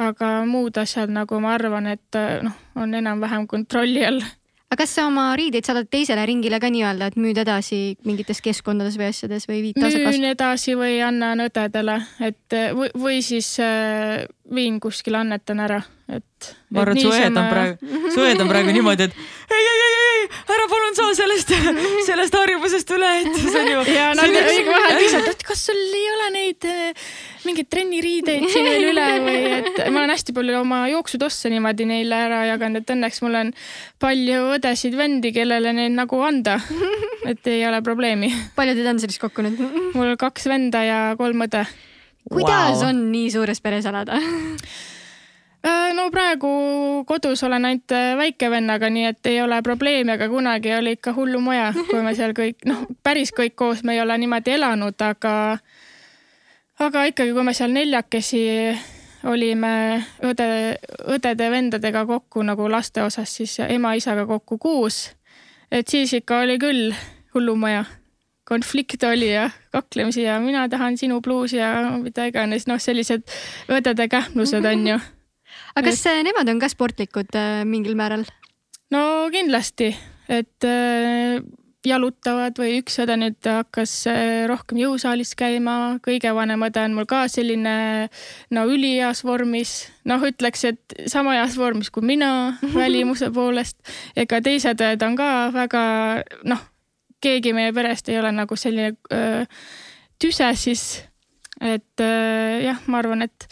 Aga 0.00 0.34
muud 0.48 0.80
asjad, 0.80 1.12
nagu 1.12 1.40
ma 1.42 1.54
arvan, 1.58 1.90
et 1.92 2.18
äh, 2.18 2.40
noh, 2.46 2.56
on 2.80 2.94
enam-vähem 2.96 3.46
kontrolli 3.50 4.04
all 4.06 4.22
aga 4.70 4.84
kas 4.84 4.92
sa 4.94 5.04
oma 5.08 5.24
riideid 5.34 5.66
saadad 5.66 5.88
teisele 5.90 6.22
ringile 6.30 6.60
ka 6.62 6.68
nii-öelda, 6.70 7.08
et 7.10 7.16
müüd 7.18 7.40
edasi 7.42 7.96
mingites 8.06 8.38
keskkondades 8.44 8.94
või 9.00 9.08
asjades 9.10 9.48
või 9.50 9.64
viid 9.64 9.80
tasakast? 9.80 10.14
müün 10.14 10.28
edasi 10.30 10.76
või 10.78 11.00
annan 11.02 11.42
õdedele, 11.48 11.96
et 12.22 12.56
või, 12.78 12.92
või 12.94 13.18
siis 13.26 13.48
äh, 13.64 14.22
viin 14.54 14.78
kuskile, 14.82 15.24
annetan 15.24 15.64
ära, 15.66 15.80
et. 16.06 16.52
ma 16.70 16.84
arvan, 16.84 17.00
et 17.00 17.02
su 17.02 17.10
õed 17.10 17.34
on 17.34 17.50
praegu, 17.50 17.90
su 18.14 18.22
õed 18.22 18.44
on 18.44 18.52
praegu 18.52 18.76
niimoodi, 18.76 19.10
et 19.10 19.18
ei, 19.56 19.64
ei, 19.64 19.74
ei, 19.74 19.90
ei, 19.90 19.99
ära 20.30 20.66
palun 20.70 20.96
saa 20.96 21.14
sellest, 21.18 21.52
sellest 22.08 22.36
harjumusest 22.36 22.92
üle, 22.94 23.10
et 23.22 23.38
see 23.40 23.60
on 23.60 23.70
ju. 23.70 23.82
ja 23.98 24.10
nad 24.18 24.38
õige 24.40 24.70
vahel 24.70 24.98
küsivad, 25.00 25.28
et 25.34 25.44
kas 25.46 25.64
sul 25.68 25.80
ei 25.80 26.06
ole 26.14 26.28
neid 26.36 26.68
äh, 26.70 27.08
mingeid 27.46 27.70
trenniriideid 27.72 28.46
siin 28.52 28.68
veel 28.68 28.88
üle 28.90 29.06
või 29.24 29.38
et 29.58 29.80
ma 29.88 30.02
olen 30.02 30.14
hästi 30.14 30.34
palju 30.36 30.58
oma 30.60 30.82
jooksutosse 30.92 31.52
niimoodi 31.52 31.88
neile 31.88 32.22
ära 32.28 32.42
jaganud, 32.50 32.84
et 32.84 32.94
õnneks 32.94 33.22
mul 33.24 33.40
on 33.40 33.52
palju 34.02 34.44
õdesid-vendi, 34.58 35.34
kellele 35.36 35.74
neid 35.76 35.96
nagu 35.96 36.20
anda. 36.26 36.58
et 37.28 37.46
ei 37.52 37.64
ole 37.68 37.82
probleemi. 37.84 38.32
palju 38.56 38.76
teid 38.78 38.92
on 38.92 39.02
siis 39.02 39.20
kokku 39.22 39.44
nüüd? 39.46 39.60
mul 39.96 40.14
kaks 40.20 40.48
venda 40.50 40.84
ja 40.86 41.00
kolm 41.18 41.46
õde. 41.48 41.64
kuidas 42.30 42.80
wow. 42.80 42.88
on 42.90 43.04
nii 43.10 43.28
suures 43.34 43.60
peres 43.64 43.88
elada? 43.90 44.20
Äh, 45.66 45.92
no 45.92 46.06
praegu 46.10 46.50
kodus 47.06 47.42
olen 47.44 47.64
ainult 47.68 47.92
äh, 47.92 48.14
väikevennaga, 48.16 48.88
nii 48.90 49.04
et 49.10 49.26
ei 49.28 49.42
ole 49.42 49.58
probleemi, 49.62 50.14
aga 50.14 50.28
kunagi 50.28 50.72
oli 50.72 50.94
ikka 50.96 51.12
hullumaja, 51.12 51.74
kui 51.90 52.00
me 52.00 52.14
seal 52.16 52.32
kõik, 52.36 52.64
noh, 52.64 52.86
päris 53.04 53.34
kõik 53.36 53.58
koos 53.60 53.82
me 53.84 53.98
ei 53.98 54.00
ole 54.00 54.16
niimoodi 54.22 54.54
elanud, 54.56 54.96
aga 55.04 55.34
aga 56.80 57.04
ikkagi, 57.12 57.34
kui 57.36 57.44
me 57.44 57.52
seal 57.52 57.76
neljakesi 57.76 58.40
olime 59.28 60.00
õde, 60.24 60.48
õdede-vendadega 61.12 62.06
kokku 62.08 62.40
nagu 62.46 62.70
laste 62.72 63.04
osas, 63.04 63.36
siis 63.36 63.58
ema-isaga 63.68 64.24
kokku 64.26 64.58
kuus. 64.58 65.10
et 65.70 65.88
siis 65.88 66.12
ikka 66.16 66.40
oli 66.40 66.58
küll 66.58 66.94
hullumaja. 67.34 67.84
konflikt 68.48 69.04
oli 69.04 69.32
ja 69.32 69.50
kaklemisi 69.70 70.22
ja 70.22 70.40
mina 70.40 70.68
tahan 70.68 70.96
sinu 70.96 71.20
pluusi 71.20 71.56
ja 71.56 71.98
mida 72.02 72.24
iganes, 72.26 72.66
noh, 72.66 72.80
sellised 72.80 73.22
õdede 73.68 74.08
kähmlused 74.08 74.64
on 74.64 74.86
ju. 74.86 74.98
Aga 75.74 75.86
kas 75.90 76.04
et... 76.06 76.24
nemad 76.26 76.48
on 76.52 76.60
ka 76.62 76.70
sportlikud 76.72 77.38
äh, 77.38 77.62
mingil 77.68 77.96
määral? 77.98 78.26
no 78.90 79.02
kindlasti, 79.32 79.92
et 80.28 80.66
äh, 80.66 81.40
jalutavad 81.86 82.58
või 82.60 82.80
üks 82.80 82.98
õde 83.00 83.16
nüüd 83.20 83.46
hakkas 83.46 83.92
äh, 84.10 84.44
rohkem 84.50 84.80
jõusaalis 84.82 85.32
käima, 85.38 85.98
kõige 86.04 86.32
vanem 86.36 86.66
õde 86.66 86.82
on 86.84 86.96
mul 86.98 87.08
ka 87.08 87.22
selline 87.32 88.08
no 88.52 88.64
üliheas 88.68 89.22
vormis, 89.24 89.88
noh, 90.08 90.20
ütleks, 90.28 90.66
et 90.68 90.96
sama 91.10 91.38
heas 91.38 91.56
vormis 91.60 91.92
kui 91.92 92.04
mina 92.04 92.58
välimuse 92.76 93.30
poolest. 93.34 93.78
ega 94.16 94.42
teised 94.44 94.84
õed 94.84 95.06
on 95.06 95.16
ka 95.18 95.30
väga 95.56 95.84
noh, 96.50 96.66
keegi 97.20 97.54
meie 97.56 97.72
perest 97.76 98.08
ei 98.08 98.18
ole 98.20 98.32
nagu 98.32 98.56
selline 98.56 98.96
öö, 99.12 99.44
tüse 100.20 100.48
siis. 100.56 101.04
et 101.60 102.00
öö, 102.00 102.60
jah, 102.64 102.84
ma 102.88 103.00
arvan, 103.00 103.24
et 103.28 103.48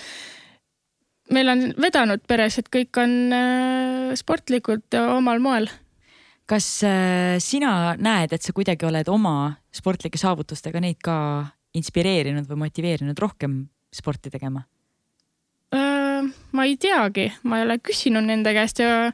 meil 1.35 1.53
on 1.53 1.66
vedanud 1.81 2.22
peres, 2.29 2.59
et 2.59 2.70
kõik 2.72 2.99
on 3.03 3.18
öö, 3.35 4.16
sportlikud 4.16 4.97
omal 5.18 5.43
moel 5.45 5.68
kas 6.49 6.66
äh, 6.87 7.37
sina 7.43 7.95
näed, 8.01 8.33
et 8.33 8.45
sa 8.45 8.55
kuidagi 8.57 8.89
oled 8.89 9.09
oma 9.12 9.53
sportlike 9.74 10.20
saavutustega 10.20 10.81
neid 10.81 11.01
ka 11.05 11.18
inspireerinud 11.76 12.49
või 12.49 12.64
motiveerinud 12.64 13.20
rohkem 13.20 13.61
sporti 13.95 14.33
tegema? 14.33 14.64
Äh, 15.76 16.24
ma 16.57 16.64
ei 16.64 16.79
teagi, 16.81 17.29
ma 17.45 17.61
ei 17.61 17.68
ole 17.68 17.79
küsinud 17.85 18.24
nende 18.24 18.55
käest 18.57 18.81
ja 18.81 19.11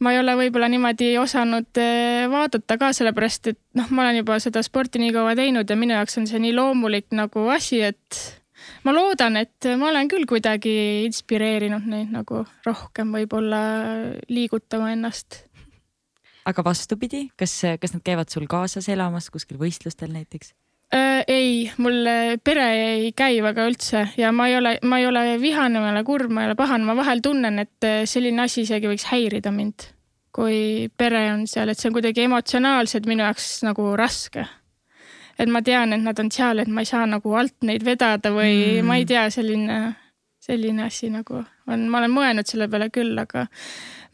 ma 0.00 0.12
ei 0.12 0.20
ole 0.20 0.36
võib-olla 0.40 0.70
niimoodi 0.72 1.12
osanud 1.20 1.82
äh, 1.82 2.24
vaadata 2.32 2.78
ka 2.80 2.90
sellepärast, 2.96 3.52
et 3.52 3.60
noh, 3.76 3.92
ma 3.92 4.06
olen 4.06 4.22
juba 4.22 4.40
seda 4.40 4.64
sporti 4.64 5.02
nii 5.02 5.12
kaua 5.16 5.36
teinud 5.36 5.68
ja 5.68 5.76
minu 5.76 5.96
jaoks 5.98 6.16
on 6.22 6.28
see 6.30 6.40
nii 6.40 6.56
loomulik 6.56 7.12
nagu 7.16 7.46
asi, 7.52 7.82
et 7.84 8.22
ma 8.84 8.94
loodan, 8.94 9.36
et 9.40 9.68
ma 9.78 9.90
olen 9.90 10.08
küll 10.12 10.28
kuidagi 10.28 10.76
inspireerinud 11.06 11.86
neid 11.90 12.14
nagu 12.14 12.44
rohkem 12.66 13.12
võib-olla 13.16 13.60
liigutama 14.28 14.92
ennast 14.94 15.42
aga 16.46 16.62
vastupidi, 16.64 17.26
kas, 17.38 17.58
kas 17.80 17.94
nad 17.96 18.04
käivad 18.06 18.30
sul 18.32 18.46
kaasas 18.50 18.88
elamas 18.92 19.30
kuskil 19.34 19.58
võistlustel 19.60 20.12
näiteks? 20.14 20.54
ei, 21.26 21.66
mul 21.82 22.06
pere 22.46 22.66
ei 22.78 23.08
käi 23.16 23.40
väga 23.42 23.64
üldse 23.66 24.04
ja 24.20 24.30
ma 24.32 24.46
ei 24.46 24.54
ole, 24.54 24.76
ma 24.86 25.00
ei 25.00 25.08
ole 25.08 25.24
vihane, 25.42 25.80
ma 25.82 25.88
ei 25.90 25.96
ole 25.96 26.02
kurb, 26.06 26.30
ma 26.30 26.44
ei 26.44 26.50
ole 26.52 26.54
pahane, 26.58 26.86
ma 26.86 26.94
vahel 26.94 27.22
tunnen, 27.24 27.58
et 27.58 27.86
selline 28.06 28.44
asi 28.44 28.62
isegi 28.62 28.86
võiks 28.86 29.08
häirida 29.10 29.50
mind, 29.50 29.88
kui 30.30 30.86
pere 30.96 31.24
on 31.32 31.42
seal, 31.50 31.72
et 31.72 31.80
see 31.80 31.90
on 31.90 31.96
kuidagi 31.96 32.28
emotsionaalselt 32.28 33.10
minu 33.10 33.26
jaoks 33.26 33.48
nagu 33.66 33.88
raske. 33.98 34.46
Et 35.38 35.52
ma 35.52 35.62
tean, 35.62 35.92
et 35.92 36.02
nad 36.02 36.18
on 36.22 36.30
seal, 36.32 36.62
et 36.62 36.68
ma 36.68 36.84
ei 36.84 36.88
saa 36.88 37.06
nagu 37.10 37.34
alt 37.36 37.56
neid 37.68 37.84
vedada 37.86 38.32
või 38.34 38.54
mm. 38.80 38.86
ma 38.88 38.98
ei 39.00 39.06
tea, 39.08 39.26
selline, 39.34 39.80
selline 40.42 40.86
asi 40.86 41.10
nagu 41.12 41.42
on, 41.42 41.88
ma 41.90 42.00
olen 42.00 42.14
mõelnud 42.14 42.48
selle 42.48 42.70
peale 42.72 42.88
küll, 42.94 43.16
aga 43.20 43.46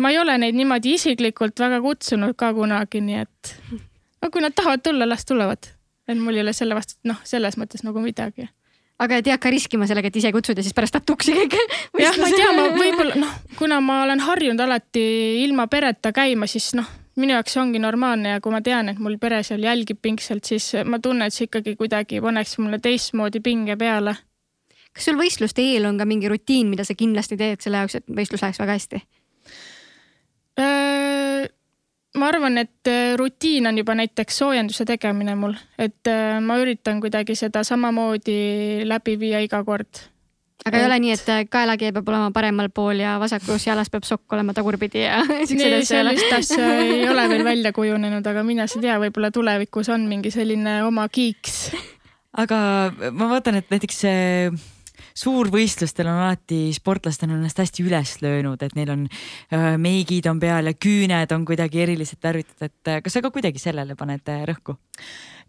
ma 0.03 0.13
ei 0.13 0.19
ole 0.23 0.39
neid 0.43 0.59
niimoodi 0.59 0.97
isiklikult 0.99 1.63
väga 1.63 1.83
kutsunud 1.85 2.37
ka 2.39 2.53
kunagi, 2.57 3.05
nii 3.05 3.23
et 3.23 3.55
no 3.73 4.33
kui 4.33 4.43
nad 4.45 4.57
tahavad 4.57 4.85
tulla, 4.85 5.09
las 5.09 5.29
tulevad 5.29 5.71
et 6.09 6.19
mul 6.19 6.37
ei 6.37 6.43
ole 6.45 6.55
selle 6.57 6.77
vastu, 6.77 6.99
noh, 7.09 7.21
selles 7.29 7.59
mõttes 7.61 7.85
nagu 7.87 8.03
midagi 8.03 8.49
aga 9.03 9.19
et 9.19 9.29
ei 9.29 9.35
hakka 9.35 9.51
riskima 9.51 9.87
sellega, 9.91 10.11
et 10.13 10.19
ise 10.21 10.31
kutsud 10.35 10.59
ja 10.59 10.65
siis 10.65 10.75
pärast 10.77 10.95
tahad 10.95 11.07
tuksi 11.09 11.35
kõik. 11.37 11.57
jah, 11.99 12.19
ma 12.21 12.29
ei 12.31 12.37
tea, 12.39 12.51
ma 12.55 12.67
võib-olla 12.83 13.19
noh, 13.19 13.37
kuna 13.59 13.81
ma 13.85 14.03
olen 14.07 14.23
harjunud 14.23 14.63
alati 14.63 15.05
ilma 15.43 15.67
pereta 15.71 16.13
käima, 16.15 16.47
siis 16.51 16.73
noh, 16.79 16.89
minu 17.21 17.37
jaoks 17.37 17.55
see 17.55 17.63
ongi 17.63 17.81
normaalne 17.83 18.37
ja 18.37 18.41
kui 18.41 18.53
ma 18.55 18.63
tean, 18.65 18.89
et 18.89 19.01
mul 19.03 19.19
pere 19.21 19.43
seal 19.47 19.65
jälgib 19.65 20.01
pingsalt, 20.03 20.45
siis 20.49 20.71
ma 20.85 21.01
tunnen, 21.03 21.29
et 21.29 21.37
see 21.37 21.49
ikkagi 21.49 21.77
kuidagi 21.77 22.21
paneks 22.25 22.59
mulle 22.63 22.79
teistmoodi 22.83 23.43
pinge 23.45 23.77
peale. 23.77 24.17
kas 24.93 25.09
sul 25.09 25.17
võistluste 25.17 25.65
eel 25.65 25.89
on 25.89 25.99
ka 25.99 26.05
mingi 26.09 26.29
rutiin, 26.29 26.69
mida 26.69 26.85
sa 26.85 26.95
kindlasti 26.95 27.37
teed 27.41 27.61
selle 27.65 27.83
jaoks, 27.83 28.01
et 28.01 28.09
võistlus 28.09 28.45
läheks 28.45 28.61
väga 28.61 28.79
hästi? 28.79 29.03
ma 32.19 32.29
arvan, 32.29 32.59
et 32.59 32.89
äh, 32.89 33.17
rutiin 33.17 33.67
on 33.67 33.79
juba 33.79 33.95
näiteks 33.97 34.39
soojenduse 34.39 34.85
tegemine 34.85 35.35
mul, 35.39 35.55
et 35.79 36.09
äh, 36.11 36.41
ma 36.45 36.59
üritan 36.61 37.01
kuidagi 37.01 37.37
seda 37.39 37.65
samamoodi 37.65 38.85
läbi 38.89 39.19
viia 39.21 39.41
iga 39.45 39.63
kord. 39.65 40.03
Aga 40.65 40.77
et... 40.77 40.81
ei 40.81 40.87
ole 40.87 40.99
nii, 41.05 41.15
et 41.17 41.31
äh, 41.33 41.45
kaelakee 41.51 41.93
peab 41.95 42.11
olema 42.13 42.31
paremal 42.35 42.69
pool 42.75 43.03
ja 43.03 43.17
vasakus 43.23 43.67
jalas 43.67 43.91
peab 43.93 44.07
sokk 44.09 44.37
olema 44.37 44.55
tagurpidi 44.57 45.05
ja 45.05 45.23
siukseid 45.49 45.79
asju 45.79 45.97
ei 45.97 46.03
ole? 46.03 46.15
sellist 46.17 46.37
asja 46.39 46.69
ei 46.83 47.09
ole 47.13 47.29
veel 47.33 47.47
välja 47.47 47.73
kujunenud, 47.77 48.27
aga 48.27 48.45
mine 48.47 48.69
sa 48.71 48.83
tea, 48.83 48.99
võib-olla 49.03 49.33
tulevikus 49.35 49.91
on 49.95 50.07
mingi 50.11 50.35
selline 50.35 50.83
oma 50.87 51.09
kiiks. 51.13 51.65
aga 52.39 52.61
ma 53.11 53.33
vaatan, 53.35 53.61
et 53.63 53.75
näiteks 53.75 54.05
see 54.07 54.23
suurvõistlustel 55.19 56.09
on 56.09 56.21
alati 56.25 56.61
sportlased 56.77 57.27
on 57.27 57.37
ennast 57.37 57.61
hästi 57.61 57.85
üles 57.85 58.15
löönud, 58.25 58.63
et 58.63 58.77
neil 58.79 58.93
on 58.95 59.05
äh, 59.09 59.75
meigid 59.81 60.29
on 60.31 60.41
peal 60.41 60.71
ja 60.71 60.75
küüned 60.75 61.35
on 61.35 61.47
kuidagi 61.49 61.83
eriliselt 61.85 62.23
värvitud, 62.25 62.59
et 62.65 62.89
äh, 62.93 63.03
kas 63.05 63.19
sa 63.19 63.25
ka 63.25 63.33
kuidagi 63.35 63.63
sellele 63.63 63.97
paned 63.99 64.33
äh, 64.33 64.45
rõhku? 64.49 64.79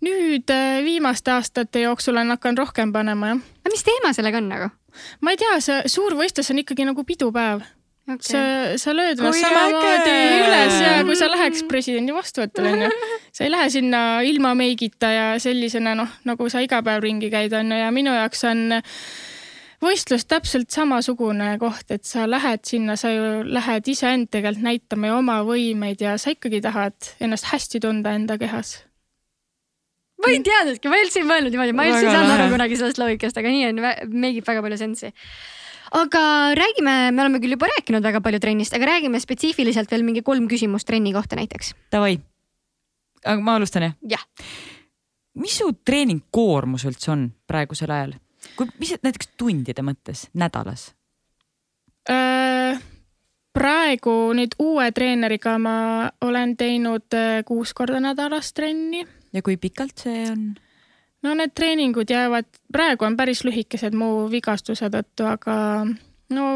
nüüd 0.04 0.52
viimaste 0.84 1.32
aastate 1.32 1.86
jooksul 1.86 2.18
olen 2.18 2.34
hakanud 2.36 2.66
rohkem 2.66 2.92
panema 2.92 3.34
jah. 3.34 3.44
aga 3.64 3.72
mis 3.72 3.86
teema 3.88 4.12
sellega 4.16 4.42
on 4.42 4.50
nagu? 4.52 4.74
Ma 5.22 5.34
ei 5.34 5.40
tea, 5.42 5.56
see 5.64 5.94
suurvõistlus 5.94 6.52
on 6.54 6.62
ikkagi 6.64 6.88
nagu 6.90 7.06
pidupäev. 7.08 7.64
Okay.. 8.04 8.20
sa, 8.28 8.40
sa 8.76 8.92
lööd 8.92 9.16
ennast 9.16 9.40
samamoodi 9.40 10.16
üles 10.44 10.80
ja 10.84 10.96
kui 11.08 11.16
sa 11.16 11.30
läheks 11.32 11.62
presidendi 11.70 12.12
vastuvõtule 12.12 12.74
onju, 12.74 12.90
sa 13.36 13.46
ei 13.46 13.54
lähe 13.54 13.70
sinna 13.72 14.02
ilma 14.28 14.52
meigita 14.60 15.08
ja 15.08 15.28
sellisena 15.40 15.94
noh, 15.96 16.12
nagu 16.28 16.50
sa 16.52 16.60
iga 16.60 16.82
päev 16.84 17.00
ringi 17.06 17.32
käid 17.32 17.56
onju 17.56 17.78
ja 17.80 17.88
minu 17.96 18.12
jaoks 18.12 18.44
on 18.50 18.66
võistlus 19.84 20.28
täpselt 20.28 20.72
samasugune 20.76 21.54
koht, 21.62 21.96
et 21.96 22.04
sa 22.08 22.28
lähed 22.28 22.68
sinna, 22.68 22.98
sa 23.00 23.12
ju 23.14 23.44
lähed 23.48 23.88
iseend 23.92 24.32
tegelikult 24.36 24.68
näitama 24.68 25.10
ja 25.10 25.18
oma 25.22 25.40
võimeid 25.48 26.04
ja 26.04 26.18
sa 26.20 26.36
ikkagi 26.36 26.60
tahad 26.64 27.14
ennast 27.24 27.54
hästi 27.54 27.84
tunda 27.84 28.12
enda 28.20 28.36
kehas. 28.42 28.82
Ma 30.24 30.32
ei 30.32 30.44
teadnudki, 30.46 30.92
ma 30.92 31.02
üldse 31.04 31.22
ei 31.22 31.28
mõelnud 31.28 31.54
niimoodi, 31.54 31.76
ma 31.76 31.88
üldse 31.90 32.06
ei 32.08 32.14
saanud 32.14 32.36
aru 32.38 32.54
kunagi 32.54 32.80
sellest 32.80 33.02
loogikast, 33.02 33.40
aga 33.42 33.52
nii 33.52 33.68
on, 33.72 33.84
meigib 34.14 34.48
väga 34.48 34.64
palju 34.66 34.80
sensi 34.80 35.12
aga 35.94 36.24
räägime, 36.58 37.12
me 37.14 37.22
oleme 37.22 37.42
küll 37.42 37.56
juba 37.56 37.70
rääkinud 37.70 38.06
väga 38.06 38.22
palju 38.26 38.42
trennist, 38.42 38.74
aga 38.74 38.90
räägime 38.96 39.22
spetsiifiliselt 39.22 39.92
veel 39.92 40.06
mingi 40.06 40.24
kolm 40.26 40.48
küsimust 40.50 40.88
trenni 40.90 41.14
kohta 41.14 41.38
näiteks. 41.38 41.74
Davai. 41.94 42.18
aga 43.24 43.40
ma 43.42 43.58
alustan 43.60 43.90
jah? 43.90 43.94
jah. 44.16 44.26
mis 45.40 45.58
su 45.62 45.70
treeningkoormus 45.86 46.88
üldse 46.90 47.14
on 47.14 47.28
praegusel 47.48 47.94
ajal? 47.94 48.18
kui, 48.58 48.68
mis 48.80 48.96
näiteks 49.04 49.36
tundide 49.38 49.86
mõttes 49.86 50.28
nädalas 50.34 50.92
äh,? 52.10 52.82
praegu 53.54 54.34
nüüd 54.34 54.58
uue 54.60 54.90
treeneriga 54.92 55.58
ma 55.62 55.76
olen 56.26 56.58
teinud 56.58 57.16
kuus 57.46 57.74
korda 57.78 58.02
nädalas 58.02 58.54
trenni. 58.54 59.06
Ja 59.34 59.42
kui 59.42 59.58
pikalt 59.58 60.06
see 60.06 60.28
on? 60.32 60.54
no 61.24 61.34
need 61.40 61.56
treeningud 61.56 62.10
jäävad, 62.10 62.50
praegu 62.72 63.06
on 63.06 63.18
päris 63.18 63.44
lühikesed 63.48 63.96
mu 63.96 64.30
vigastuse 64.32 64.90
tõttu, 64.94 65.28
aga 65.30 65.58
no 66.36 66.48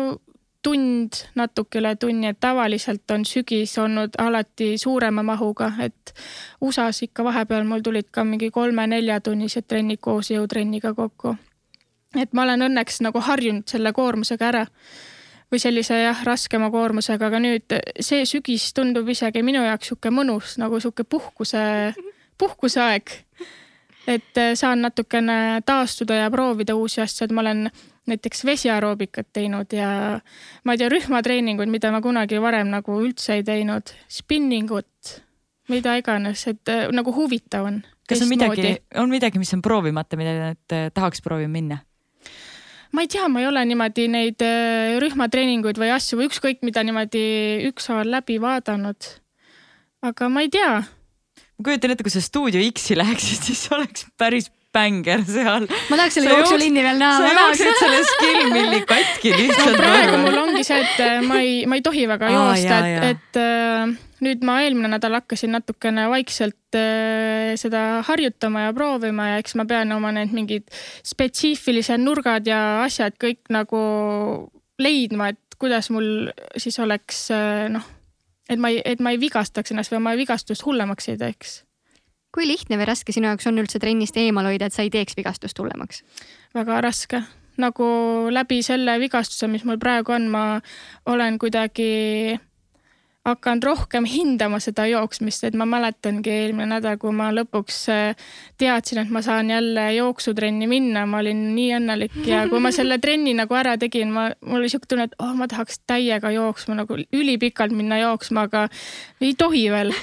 tund, 0.65 1.21
natuke 1.39 1.79
üle 1.79 1.93
tunni, 1.95 2.27
et 2.33 2.39
tavaliselt 2.43 3.11
on 3.13 3.23
sügis 3.25 3.77
olnud 3.79 4.17
alati 4.19 4.73
suurema 4.81 5.23
mahuga, 5.23 5.71
et 5.79 6.13
USA-s 6.61 7.05
ikka 7.07 7.23
vahepeal 7.23 7.63
mul 7.63 7.85
tulid 7.85 8.09
ka 8.11 8.25
mingi 8.27 8.49
kolme-neljatunnised 8.51 9.69
trennid 9.69 10.01
koos 10.03 10.33
jõutrenniga 10.33 10.91
kokku 10.97 11.37
et 12.15 12.33
ma 12.33 12.45
olen 12.45 12.67
õnneks 12.69 13.01
nagu 13.05 13.21
harjunud 13.23 13.67
selle 13.69 13.91
koormusega 13.95 14.49
ära 14.51 14.63
või 15.51 15.61
sellise 15.63 15.95
jah, 16.01 16.23
raskema 16.27 16.67
koormusega, 16.71 17.29
aga 17.29 17.39
nüüd 17.39 17.75
see 18.03 18.25
sügis 18.27 18.69
tundub 18.75 19.07
isegi 19.09 19.43
minu 19.47 19.61
jaoks 19.63 19.91
sihuke 19.91 20.11
mõnus 20.11 20.57
nagu 20.59 20.79
sihuke 20.83 21.05
puhkuse, 21.07 21.61
puhkuseaeg. 22.37 23.11
et 24.07 24.37
äh, 24.39 24.53
saan 24.55 24.81
natukene 24.81 25.61
taastuda 25.65 26.15
ja 26.15 26.31
proovida 26.31 26.75
uusi 26.75 27.01
asju, 27.03 27.25
et 27.25 27.33
ma 27.35 27.41
olen 27.43 27.67
näiteks 28.07 28.45
vesiaeroobikat 28.47 29.27
teinud 29.35 29.73
ja 29.75 29.89
ma 30.63 30.73
ei 30.73 30.79
tea, 30.79 30.87
rühmatreeninguid, 30.89 31.67
mida 31.67 31.91
ma 31.91 31.99
kunagi 32.01 32.39
varem 32.41 32.71
nagu 32.71 33.01
üldse 33.03 33.35
ei 33.35 33.43
teinud, 33.43 33.91
spinningut, 34.07 35.11
mida 35.67 35.97
iganes, 35.99 36.45
et 36.47 36.71
äh, 36.71 36.87
nagu 36.95 37.11
huvitav 37.11 37.67
on. 37.67 37.81
kas 38.07 38.23
on 38.23 38.31
midagi, 38.31 38.77
on 38.95 39.11
midagi, 39.11 39.43
mis 39.43 39.51
on 39.57 39.61
proovimata, 39.61 40.19
mida 40.19 40.53
äh, 40.53 40.87
tahaks 40.93 41.21
proovima 41.21 41.51
minna? 41.51 41.83
ma 42.95 43.03
ei 43.03 43.11
tea, 43.11 43.27
ma 43.27 43.43
ei 43.43 43.49
ole 43.49 43.65
niimoodi 43.67 44.07
neid 44.07 44.43
rühmatreeninguid 45.03 45.77
või 45.77 45.91
asju 45.91 46.21
või 46.21 46.29
ükskõik 46.31 46.63
mida 46.63 46.85
niimoodi 46.87 47.23
ükshaaval 47.67 48.15
läbi 48.15 48.39
vaadanud. 48.41 49.15
aga 50.07 50.29
ma 50.31 50.47
ei 50.47 50.53
tea. 50.53 50.85
Ma 51.57 51.65
kujutan 51.65 51.93
ette, 51.93 52.05
kui 52.05 52.13
sa 52.13 52.21
Stuudio 52.21 52.61
X-i 52.71 52.97
läheksid, 52.97 53.41
siis 53.49 53.65
oleks 53.73 54.05
päris 54.19 54.51
bänger 54.77 55.23
seal. 55.25 55.65
ma 55.89 55.99
tahaks 55.99 56.17
selle 56.19 56.33
jooksulinni 56.35 56.83
veel 56.85 56.99
näha. 57.01 57.21
sa 57.21 57.45
jooksid 57.45 57.79
selle 57.81 58.01
skill 58.11 58.51
milli 58.53 58.81
katki 58.89 59.31
lihtsalt 59.33 59.79
praegu 59.79 60.19
mul 60.25 60.41
ongi 60.43 60.65
see, 60.67 60.81
et 60.83 60.99
äh, 61.05 61.21
ma 61.25 61.39
ei, 61.43 61.55
ma 61.69 61.79
ei 61.79 61.85
tohi 61.85 62.05
väga 62.09 62.29
Aa, 62.29 62.35
joosta, 62.35 62.81
et, 62.91 63.07
et 63.15 63.41
äh, 63.41 63.95
nüüd 64.27 64.45
ma 64.47 64.59
eelmine 64.65 64.91
nädal 64.91 65.17
hakkasin 65.19 65.55
natukene 65.55 66.07
vaikselt 66.11 66.77
äh, 66.77 67.55
seda 67.59 68.03
harjutama 68.07 68.67
ja 68.67 68.77
proovima 68.77 69.31
ja 69.33 69.41
eks 69.41 69.57
ma 69.57 69.65
pean 69.69 69.95
oma 69.97 70.13
need 70.19 70.35
mingid 70.35 70.69
spetsiifilised 71.07 72.03
nurgad 72.03 72.49
ja 72.49 72.61
asjad 72.85 73.17
kõik 73.21 73.49
nagu 73.53 73.81
leidma, 74.77 75.31
et 75.33 75.57
kuidas 75.57 75.89
mul 75.89 76.29
siis 76.59 76.77
oleks 76.83 77.29
noh, 77.73 77.85
et 78.49 78.59
ma 78.59 78.71
ei, 78.73 78.81
et 78.85 79.01
ma 79.03 79.13
ei 79.13 79.21
vigastaks 79.21 79.73
ennast 79.73 79.91
või 79.93 80.01
oma 80.01 80.15
vigastust 80.19 80.65
hullemaks 80.65 81.09
ei 81.09 81.17
teeks. 81.17 81.63
kui 82.35 82.47
lihtne 82.47 82.77
või 82.77 82.85
raske 82.85 83.15
sinu 83.15 83.31
jaoks 83.31 83.47
on 83.49 83.57
üldse 83.57 83.79
trennist 83.79 84.17
eemal 84.17 84.45
hoida, 84.45 84.67
et 84.67 84.73
sa 84.73 84.85
ei 84.85 84.93
teeks 84.93 85.17
vigastust 85.17 85.59
hullemaks? 85.59 86.03
väga 86.55 86.81
raske 86.81 87.23
nagu 87.57 87.87
läbi 88.29 88.61
selle 88.65 88.99
vigastuse, 89.01 89.47
mis 89.49 89.65
mul 89.65 89.79
praegu 89.81 90.13
on, 90.13 90.27
ma 90.29 90.43
olen 91.09 91.39
kuidagi 91.41 92.37
hakanud 93.27 93.65
rohkem 93.67 94.05
hindama 94.07 94.59
seda 94.63 94.85
jooksmist, 94.89 95.43
et 95.47 95.57
ma 95.57 95.67
mäletangi 95.69 96.31
eelmine 96.31 96.69
nädal, 96.77 96.97
kui 97.01 97.13
ma 97.15 97.29
lõpuks 97.35 97.79
äh, 97.93 98.29
teadsin, 98.59 99.01
et 99.03 99.11
ma 99.13 99.21
saan 99.25 99.51
jälle 99.51 99.87
jooksutrenni 99.97 100.69
minna, 100.69 101.05
ma 101.09 101.21
olin 101.23 101.43
nii 101.55 101.69
õnnelik 101.79 102.17
ja 102.27 102.45
kui 102.51 102.61
ma 102.63 102.71
selle 102.75 102.99
trenni 103.03 103.35
nagu 103.37 103.57
ära 103.57 103.77
tegin, 103.79 104.11
ma, 104.15 104.29
mul 104.45 104.61
oli 104.61 104.71
siuke 104.71 104.89
tunne, 104.89 105.09
et 105.09 105.15
oh, 105.23 105.33
ma 105.37 105.49
tahaks 105.51 105.81
täiega 105.89 106.31
jooksma 106.35 106.77
nagu 106.81 106.97
ülipikalt 106.97 107.75
minna 107.75 107.99
jooksma, 108.03 108.47
aga 108.47 108.67
ei 109.21 109.35
tohi 109.37 109.67
veel. 109.73 109.95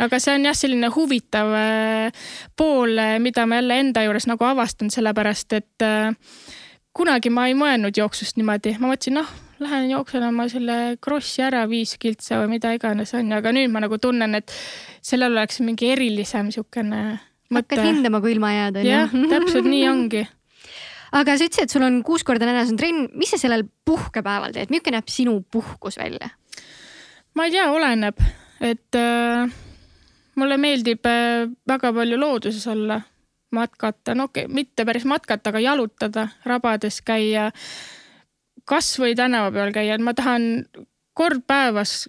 Aga 0.00 0.16
see 0.16 0.32
on 0.32 0.46
jah, 0.48 0.56
selline 0.56 0.88
huvitav 0.94 1.50
äh, 1.52 2.24
pool, 2.56 2.94
äh, 2.96 3.18
mida 3.20 3.44
ma 3.44 3.58
jälle 3.58 3.76
enda 3.82 4.06
juures 4.06 4.24
nagu 4.30 4.46
avastan, 4.48 4.88
sellepärast 4.88 5.52
et 5.58 5.86
kunagi 6.96 7.28
ma 7.28 7.44
ei 7.50 7.54
mõelnud 7.58 8.00
jooksust 8.00 8.40
niimoodi, 8.40 8.78
ma 8.80 8.94
mõtlesin, 8.94 9.20
noh 9.20 9.49
lähen 9.60 9.90
jooksen 9.92 10.24
oma 10.26 10.48
selle 10.50 10.96
krossi 11.02 11.44
ära 11.44 11.66
viis 11.70 11.96
kiltsa 12.00 12.40
või 12.42 12.56
mida 12.56 12.72
iganes 12.76 13.14
on 13.18 13.30
ju, 13.30 13.38
aga 13.38 13.52
nüüd 13.56 13.72
ma 13.72 13.84
nagu 13.84 13.98
tunnen, 14.02 14.34
et 14.38 14.52
sellel 15.04 15.36
oleks 15.36 15.60
mingi 15.64 15.92
erilisem 15.94 16.48
niisugune 16.48 17.02
mõte. 17.50 17.76
hakkad 17.76 17.86
hindama, 17.86 18.20
kui 18.24 18.34
ilma 18.36 18.52
jääd 18.56 18.80
on 18.80 18.86
ju. 18.86 18.92
jah, 18.92 19.16
täpselt 19.34 19.68
nii 19.68 19.86
ongi 19.90 20.26
aga 21.20 21.36
sa 21.36 21.46
ütlesid, 21.46 21.66
et 21.66 21.74
sul 21.74 21.86
on 21.86 22.00
kuus 22.06 22.24
korda 22.26 22.48
nädalas 22.48 22.70
on 22.72 22.78
trenn, 22.80 23.08
mis 23.18 23.32
sa 23.32 23.40
sellel 23.40 23.66
puhkepäeval 23.86 24.54
teed, 24.54 24.70
milline 24.72 24.98
näeb 24.98 25.10
sinu 25.10 25.40
puhkus 25.52 25.98
välja? 26.00 26.30
ma 27.34 27.46
ei 27.46 27.54
tea, 27.54 27.68
oleneb, 27.70 28.18
et 28.60 28.98
äh, 28.98 29.50
mulle 30.38 30.58
meeldib 30.60 31.06
äh, 31.06 31.46
väga 31.68 31.92
palju 31.94 32.18
looduses 32.18 32.66
olla, 32.70 33.00
matkata, 33.54 34.14
no 34.14 34.28
okei 34.30 34.46
okay,, 34.46 34.54
mitte 34.54 34.86
päris 34.86 35.06
matkata, 35.08 35.50
aga 35.50 35.62
jalutada, 35.62 36.28
rabades 36.46 37.00
käia. 37.06 37.50
Kasvõi 38.70 39.16
tänava 39.18 39.50
peal 39.54 39.74
käia, 39.74 39.96
et 39.98 40.04
ma 40.04 40.14
tahan 40.14 40.66
kord 41.18 41.42
päevas 41.46 42.04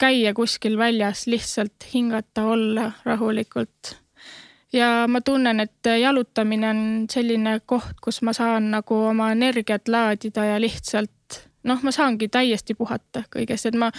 käia 0.00 0.34
kuskil 0.34 0.78
väljas, 0.78 1.26
lihtsalt 1.26 1.86
hingata, 1.94 2.44
olla 2.44 2.92
rahulikult. 3.04 3.96
ja 4.72 5.06
ma 5.08 5.20
tunnen, 5.20 5.60
et 5.60 5.86
jalutamine 6.00 6.70
on 6.70 6.80
selline 7.10 7.60
koht, 7.66 8.00
kus 8.02 8.22
ma 8.22 8.32
saan 8.32 8.70
nagu 8.74 8.96
oma 9.10 9.30
energiat 9.32 9.88
laadida 9.88 10.44
ja 10.44 10.60
lihtsalt 10.60 11.40
noh, 11.64 11.82
ma 11.82 11.92
saangi 11.94 12.28
täiesti 12.28 12.74
puhata 12.74 13.24
kõigest, 13.30 13.70
et 13.70 13.78
ma 13.78 13.90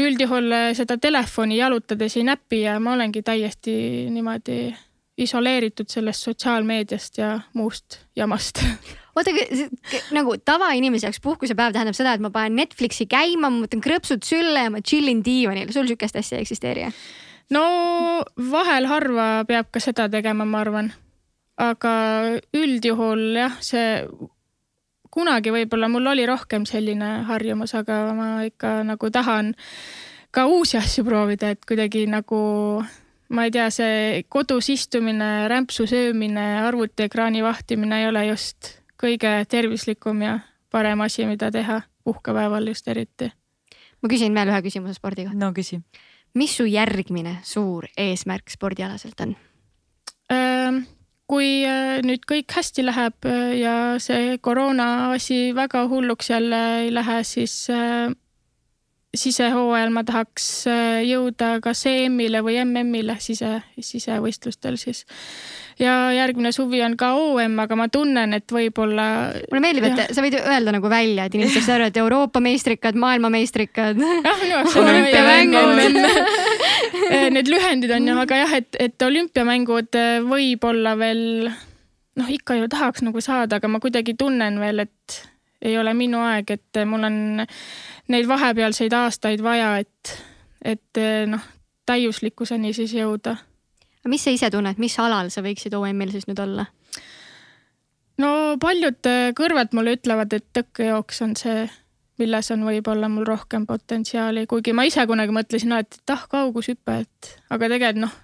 üldjuhul 0.00 0.54
seda 0.78 0.96
telefoni 0.96 1.58
jalutades 1.58 2.16
ei 2.16 2.24
näpi 2.24 2.62
ja 2.62 2.78
ma 2.80 2.94
olengi 2.96 3.22
täiesti 3.22 3.74
niimoodi 4.10 4.62
isoleeritud 5.20 5.88
sellest 5.88 6.24
sotsiaalmeediast 6.24 7.18
ja 7.18 7.34
muust 7.54 8.00
jamast 8.16 8.64
oota, 9.16 9.34
nagu 10.16 10.36
tavainimese 10.44 11.08
jaoks 11.08 11.20
puhkusepäev 11.24 11.74
tähendab 11.74 11.96
seda, 11.98 12.14
et 12.14 12.24
ma 12.24 12.32
panen 12.34 12.58
Netflixi 12.60 13.08
käima, 13.10 13.50
ma 13.50 13.64
võtan 13.64 13.82
krõpsud 13.84 14.24
sülle 14.26 14.66
ja 14.66 14.72
ma 14.72 14.82
chill 14.84 15.10
in 15.10 15.24
diivanil, 15.26 15.72
sul 15.74 15.88
sihukest 15.90 16.20
asja 16.20 16.38
ei 16.38 16.46
eksisteeri? 16.46 16.90
no 17.54 17.62
vahel 18.50 18.86
harva 18.90 19.30
peab 19.48 19.70
ka 19.74 19.82
seda 19.82 20.08
tegema, 20.12 20.46
ma 20.46 20.60
arvan. 20.64 20.92
aga 21.60 21.94
üldjuhul 22.56 23.24
jah, 23.36 23.56
see 23.60 24.04
kunagi 25.10 25.52
võib-olla 25.52 25.90
mul 25.90 26.06
oli 26.12 26.24
rohkem 26.28 26.64
selline 26.68 27.24
harjumus, 27.28 27.74
aga 27.74 28.00
ma 28.16 28.28
ikka 28.46 28.80
nagu 28.86 29.10
tahan 29.10 29.54
ka 30.30 30.46
uusi 30.46 30.78
asju 30.78 31.04
proovida, 31.04 31.50
et 31.50 31.66
kuidagi 31.66 32.06
nagu 32.08 32.40
ma 33.30 33.46
ei 33.46 33.52
tea, 33.54 33.68
see 33.74 34.22
kodus 34.30 34.70
istumine, 34.72 35.48
rämpsu 35.50 35.86
söömine, 35.90 36.46
arvutiekraani 36.66 37.42
vahtimine 37.44 38.02
ei 38.02 38.08
ole 38.08 38.26
just 38.30 38.79
kõige 39.00 39.32
tervislikum 39.48 40.22
ja 40.22 40.38
parem 40.70 41.00
asi, 41.00 41.26
mida 41.26 41.50
teha 41.50 41.80
puhkepäeval 42.04 42.68
just 42.68 42.88
eriti. 42.88 43.32
ma 44.02 44.08
küsin 44.08 44.34
veel 44.34 44.48
ühe 44.52 44.62
küsimuse 44.62 44.94
spordi 44.94 45.26
kohta. 45.26 45.38
no 45.38 45.52
küsi. 45.56 45.80
mis 46.34 46.56
su 46.56 46.64
järgmine 46.64 47.38
suur 47.42 47.88
eesmärk 47.96 48.50
spordialaselt 48.50 49.20
on? 49.20 49.36
kui 51.30 51.62
nüüd 52.06 52.24
kõik 52.26 52.50
hästi 52.56 52.84
läheb 52.84 53.26
äh, 53.28 53.52
ja 53.60 53.74
see 54.02 54.38
koroona 54.42 55.12
asi 55.14 55.54
väga 55.54 55.86
hulluks 55.90 56.30
jälle 56.30 56.60
ei 56.84 56.94
lähe, 56.94 57.22
siis 57.24 57.54
äh, 57.70 58.10
sisehooajal 59.14 59.90
ma 59.94 60.04
tahaks 60.06 60.48
jõuda 61.06 61.56
kas 61.62 61.84
EM-ile 61.90 62.42
või 62.46 62.60
MM-ile 62.64 63.16
sise, 63.22 63.60
sisevõistlustel 63.78 64.78
siis. 64.78 65.04
Ja 65.80 65.94
järgmine 66.12 66.52
suvi 66.52 66.82
on 66.84 66.96
ka 67.00 67.12
OM, 67.16 67.56
aga 67.62 67.76
ma 67.78 67.88
tunnen, 67.92 68.34
et 68.36 68.52
võib-olla. 68.52 69.06
mulle 69.50 69.62
meeldib, 69.64 69.86
et 69.88 70.14
sa 70.14 70.24
võid 70.24 70.36
öelda 70.40 70.74
nagu 70.76 70.90
välja, 70.92 71.26
et 71.26 71.36
inimesed 71.38 71.64
saavad 71.64 71.80
aru, 71.80 71.88
et 71.90 72.00
Euroopa 72.02 72.42
meistrikad, 72.44 72.98
maailmameistrikad. 73.00 74.00
jah, 74.00 74.38
minu 74.42 74.52
jaoks 74.58 74.76
olümpiamängud. 74.82 76.00
Need 77.36 77.50
lühendid 77.50 77.92
on 77.96 78.08
ju, 78.08 78.16
aga 78.20 78.42
jah, 78.42 78.54
et, 78.60 78.78
et 78.80 79.06
olümpiamängud 79.08 79.98
äh, 79.98 80.20
võib-olla 80.26 80.96
veel 81.00 81.50
noh, 81.50 82.28
ikka 82.28 82.58
ju 82.58 82.68
tahaks 82.70 83.04
nagu 83.06 83.22
saada, 83.24 83.60
aga 83.60 83.70
ma 83.70 83.80
kuidagi 83.82 84.16
tunnen 84.18 84.60
veel, 84.60 84.84
et 84.84 85.20
ei 85.64 85.76
ole 85.78 85.92
minu 85.96 86.20
aeg, 86.24 86.50
et 86.56 86.80
mul 86.88 87.04
on 87.08 87.16
neid 88.10 88.28
vahepealseid 88.28 88.94
aastaid 88.96 89.42
vaja, 89.44 89.74
et, 89.84 90.14
et 90.64 91.00
noh, 91.28 91.44
täiuslikkuseni 91.88 92.72
siis 92.76 92.94
jõuda. 92.96 93.36
Mis 94.08 94.24
sa 94.24 94.32
ise 94.32 94.50
tunned, 94.50 94.78
mis 94.80 94.96
alal 94.98 95.30
sa 95.30 95.42
võiksid 95.44 95.74
OM-il 95.76 96.14
siis 96.14 96.28
nüüd 96.30 96.40
olla? 96.40 96.66
no 98.20 98.56
paljud 98.60 99.06
kõrved 99.36 99.76
mulle 99.76 99.96
ütlevad, 99.98 100.32
et 100.36 100.46
tõkkejooks 100.56 101.22
on 101.26 101.36
see, 101.38 101.68
milles 102.20 102.50
on 102.52 102.64
võib-olla 102.66 103.08
mul 103.12 103.26
rohkem 103.28 103.66
potentsiaali, 103.68 104.46
kuigi 104.50 104.74
ma 104.76 104.84
ise 104.88 105.06
kunagi 105.08 105.34
mõtlesin 105.34 105.76
et 105.78 106.12
ah, 106.12 106.26
kaugushüpe, 106.30 106.98
et 107.04 107.30
aga 107.52 107.70
tegelikult 107.72 108.04
noh, 108.04 108.18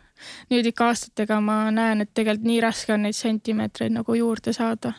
nüüd 0.53 0.69
ikka 0.73 0.90
aastatega 0.90 1.40
ma 1.44 1.59
näen, 1.74 2.05
et 2.05 2.12
tegelikult 2.15 2.48
nii 2.51 2.61
raske 2.65 2.94
on 2.94 3.07
neid 3.07 3.16
sentimeetreid 3.16 3.94
nagu 3.97 4.16
juurde 4.16 4.53
saada. 4.57 4.93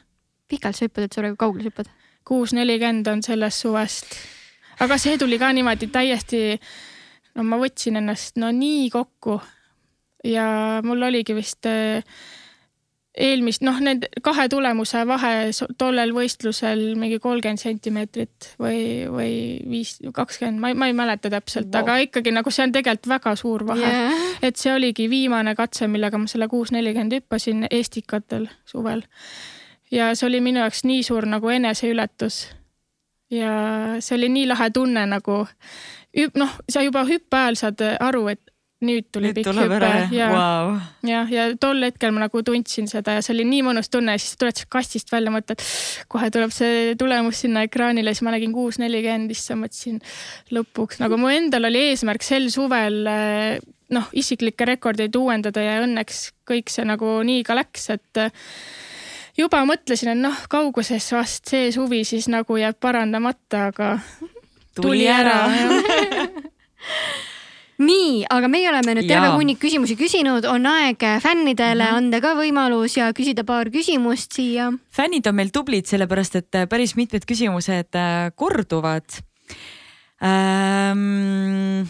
pikalt 0.47 0.75
sa 0.75 0.85
hüppad, 0.85 1.03
et 1.03 1.13
sa 1.13 1.21
praegu 1.21 1.37
kaugele 1.37 1.69
hüppad? 1.69 1.89
kuus 2.27 2.53
nelikümmend 2.53 3.07
on 3.07 3.23
sellest 3.23 3.61
suvest. 3.61 4.17
aga 4.79 4.97
see 4.97 5.17
tuli 5.17 5.39
ka 5.39 5.51
niimoodi 5.53 5.87
täiesti, 5.87 6.59
no 7.35 7.43
ma 7.43 7.57
võtsin 7.61 8.01
ennast 8.01 8.37
no 8.37 8.51
nii 8.51 8.89
kokku 8.89 9.39
ja 10.23 10.47
mul 10.85 11.01
oligi 11.09 11.35
vist 11.37 11.65
eh, 11.69 12.03
eelmist, 13.17 13.63
noh, 13.65 13.79
need 13.81 14.05
kahe 14.23 14.45
tulemuse 14.51 15.01
vahe 15.09 15.31
tollel 15.79 16.13
võistlusel 16.13 16.83
mingi 16.99 17.17
kolmkümmend 17.21 17.61
sentimeetrit 17.61 18.51
või, 18.61 18.79
või 19.09 19.31
viis, 19.69 19.95
kakskümmend, 20.13 20.61
ma 20.61 20.71
ei, 20.71 20.77
ma 20.77 20.89
ei 20.91 20.95
mäleta 20.97 21.31
täpselt 21.33 21.71
wow., 21.71 21.81
aga 21.81 21.97
ikkagi 22.05 22.33
nagu 22.35 22.53
see 22.53 22.67
on 22.67 22.75
tegelikult 22.75 23.09
väga 23.15 23.35
suur 23.39 23.65
vahe 23.67 23.89
yeah.. 23.89 24.25
et 24.45 24.61
see 24.61 24.73
oligi 24.73 25.09
viimane 25.09 25.55
katse, 25.57 25.89
millega 25.89 26.21
ma 26.21 26.29
selle 26.29 26.49
kuus 26.51 26.73
nelikümmend 26.75 27.17
hüppasin 27.17 27.65
Estikatel 27.71 28.49
suvel 28.69 29.03
ja 29.91 30.11
see 30.15 30.27
oli 30.27 30.41
minu 30.43 30.61
jaoks 30.61 30.83
nii 30.87 31.03
suur 31.03 31.25
nagu 31.29 31.49
eneseületus. 31.49 32.47
ja 33.31 33.53
see 33.99 34.17
oli 34.17 34.29
nii 34.29 34.47
lahe 34.47 34.69
tunne 34.73 35.05
nagu 35.09 35.45
noh, 36.35 36.53
sa 36.69 36.85
juba 36.85 37.03
hüppe 37.07 37.37
ajal 37.37 37.59
saad 37.59 37.83
aru, 37.99 38.27
et 38.31 38.53
nüüd 38.85 39.07
tuli 39.13 39.31
nüüd 39.31 39.39
pikk 39.39 39.57
hüpe 39.57 39.91
ja 40.13 40.27
wow., 40.29 40.75
ja, 41.07 41.23
ja 41.31 41.47
tol 41.57 41.81
hetkel 41.81 42.11
ma 42.13 42.27
nagu 42.27 42.41
tundsin 42.45 42.89
seda 42.89 43.15
ja 43.15 43.23
see 43.25 43.33
oli 43.33 43.47
nii 43.49 43.63
mõnus 43.65 43.89
tunne 43.89 44.13
siis 44.21 44.37
tuled 44.37 44.59
kastist 44.69 45.09
välja, 45.13 45.33
mõtled, 45.33 45.63
kohe 46.11 46.29
tuleb 46.33 46.53
see 46.53 46.93
tulemus 46.99 47.41
sinna 47.45 47.63
ekraanile, 47.65 48.13
siis 48.13 48.25
ma 48.27 48.35
nägin 48.35 48.53
kuus 48.53 48.77
nelikümmend, 48.81 49.33
siis 49.33 49.57
mõtlesin 49.57 49.97
lõpuks 50.53 51.01
nagu 51.01 51.17
mu 51.17 51.31
endal 51.33 51.65
oli 51.71 51.87
eesmärk 51.89 52.25
sel 52.25 52.51
suvel 52.53 53.01
noh, 53.97 54.11
isiklikke 54.13 54.67
rekordeid 54.69 55.15
uuendada 55.17 55.63
ja 55.63 55.79
õnneks 55.85 56.27
kõik 56.47 56.69
see 56.69 56.85
nagu 56.85 57.17
nii 57.25 57.41
ka 57.47 57.57
läks, 57.57 57.89
et 57.95 58.21
juba 59.37 59.63
mõtlesin, 59.65 60.13
et 60.13 60.21
noh, 60.21 60.37
kauguses 60.51 61.09
vast 61.15 61.49
see 61.49 61.71
suvi 61.73 62.03
siis 62.05 62.29
nagu 62.29 62.59
jääb 62.59 62.77
parandamata, 62.83 63.67
aga 63.71 63.89
tuli, 64.77 64.83
tuli 64.83 65.09
ära. 65.09 65.39
nii, 67.77 68.25
aga 68.33 68.49
meie 68.51 68.69
oleme 68.71 68.95
nüüd 68.97 69.09
terve 69.09 69.29
hunnik 69.35 69.59
küsimusi 69.61 69.97
küsinud, 69.99 70.45
on 70.49 70.65
aeg 70.69 71.03
fännidele 71.23 71.83
mm 71.83 71.89
-hmm. 71.89 71.97
anda 71.97 72.21
ka 72.21 72.33
võimalus 72.39 72.97
ja 72.97 73.11
küsida 73.13 73.43
paar 73.45 73.69
küsimust 73.69 74.33
siia. 74.33 74.71
fännid 74.91 75.27
on 75.27 75.35
meil 75.35 75.49
tublid, 75.53 75.85
sellepärast 75.85 76.35
et 76.35 76.55
äh, 76.55 76.67
päris 76.67 76.95
mitmed 76.95 77.25
küsimused 77.25 77.95
äh, 77.95 78.31
korduvad 78.35 79.21
ähm,. 80.23 81.87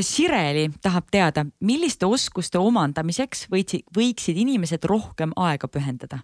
Sireli 0.00 0.70
tahab 0.82 1.06
teada, 1.10 1.44
milliste 1.60 2.06
oskuste 2.06 2.58
omandamiseks 2.58 3.48
võiksid, 3.50 3.82
võiksid 3.96 4.36
inimesed 4.36 4.84
rohkem 4.84 5.32
aega 5.36 5.68
pühendada? 5.68 6.18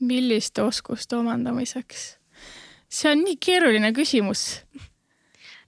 milliste 0.00 0.62
oskuste 0.62 1.16
omandamiseks? 1.16 2.18
see 2.88 3.10
on 3.10 3.24
nii 3.24 3.36
keeruline 3.42 3.92
küsimus. 3.92 4.62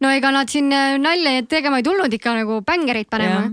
No 0.03 0.11
ega 0.15 0.31
nad 0.35 0.51
siin 0.51 0.71
äh, 0.75 0.97
nalja 1.01 1.43
tegema 1.51 1.81
ei 1.81 1.87
tulnud 1.87 2.13
ikka 2.15 2.35
nagu 2.37 2.61
bängereid 2.67 3.09
panema. 3.11 3.49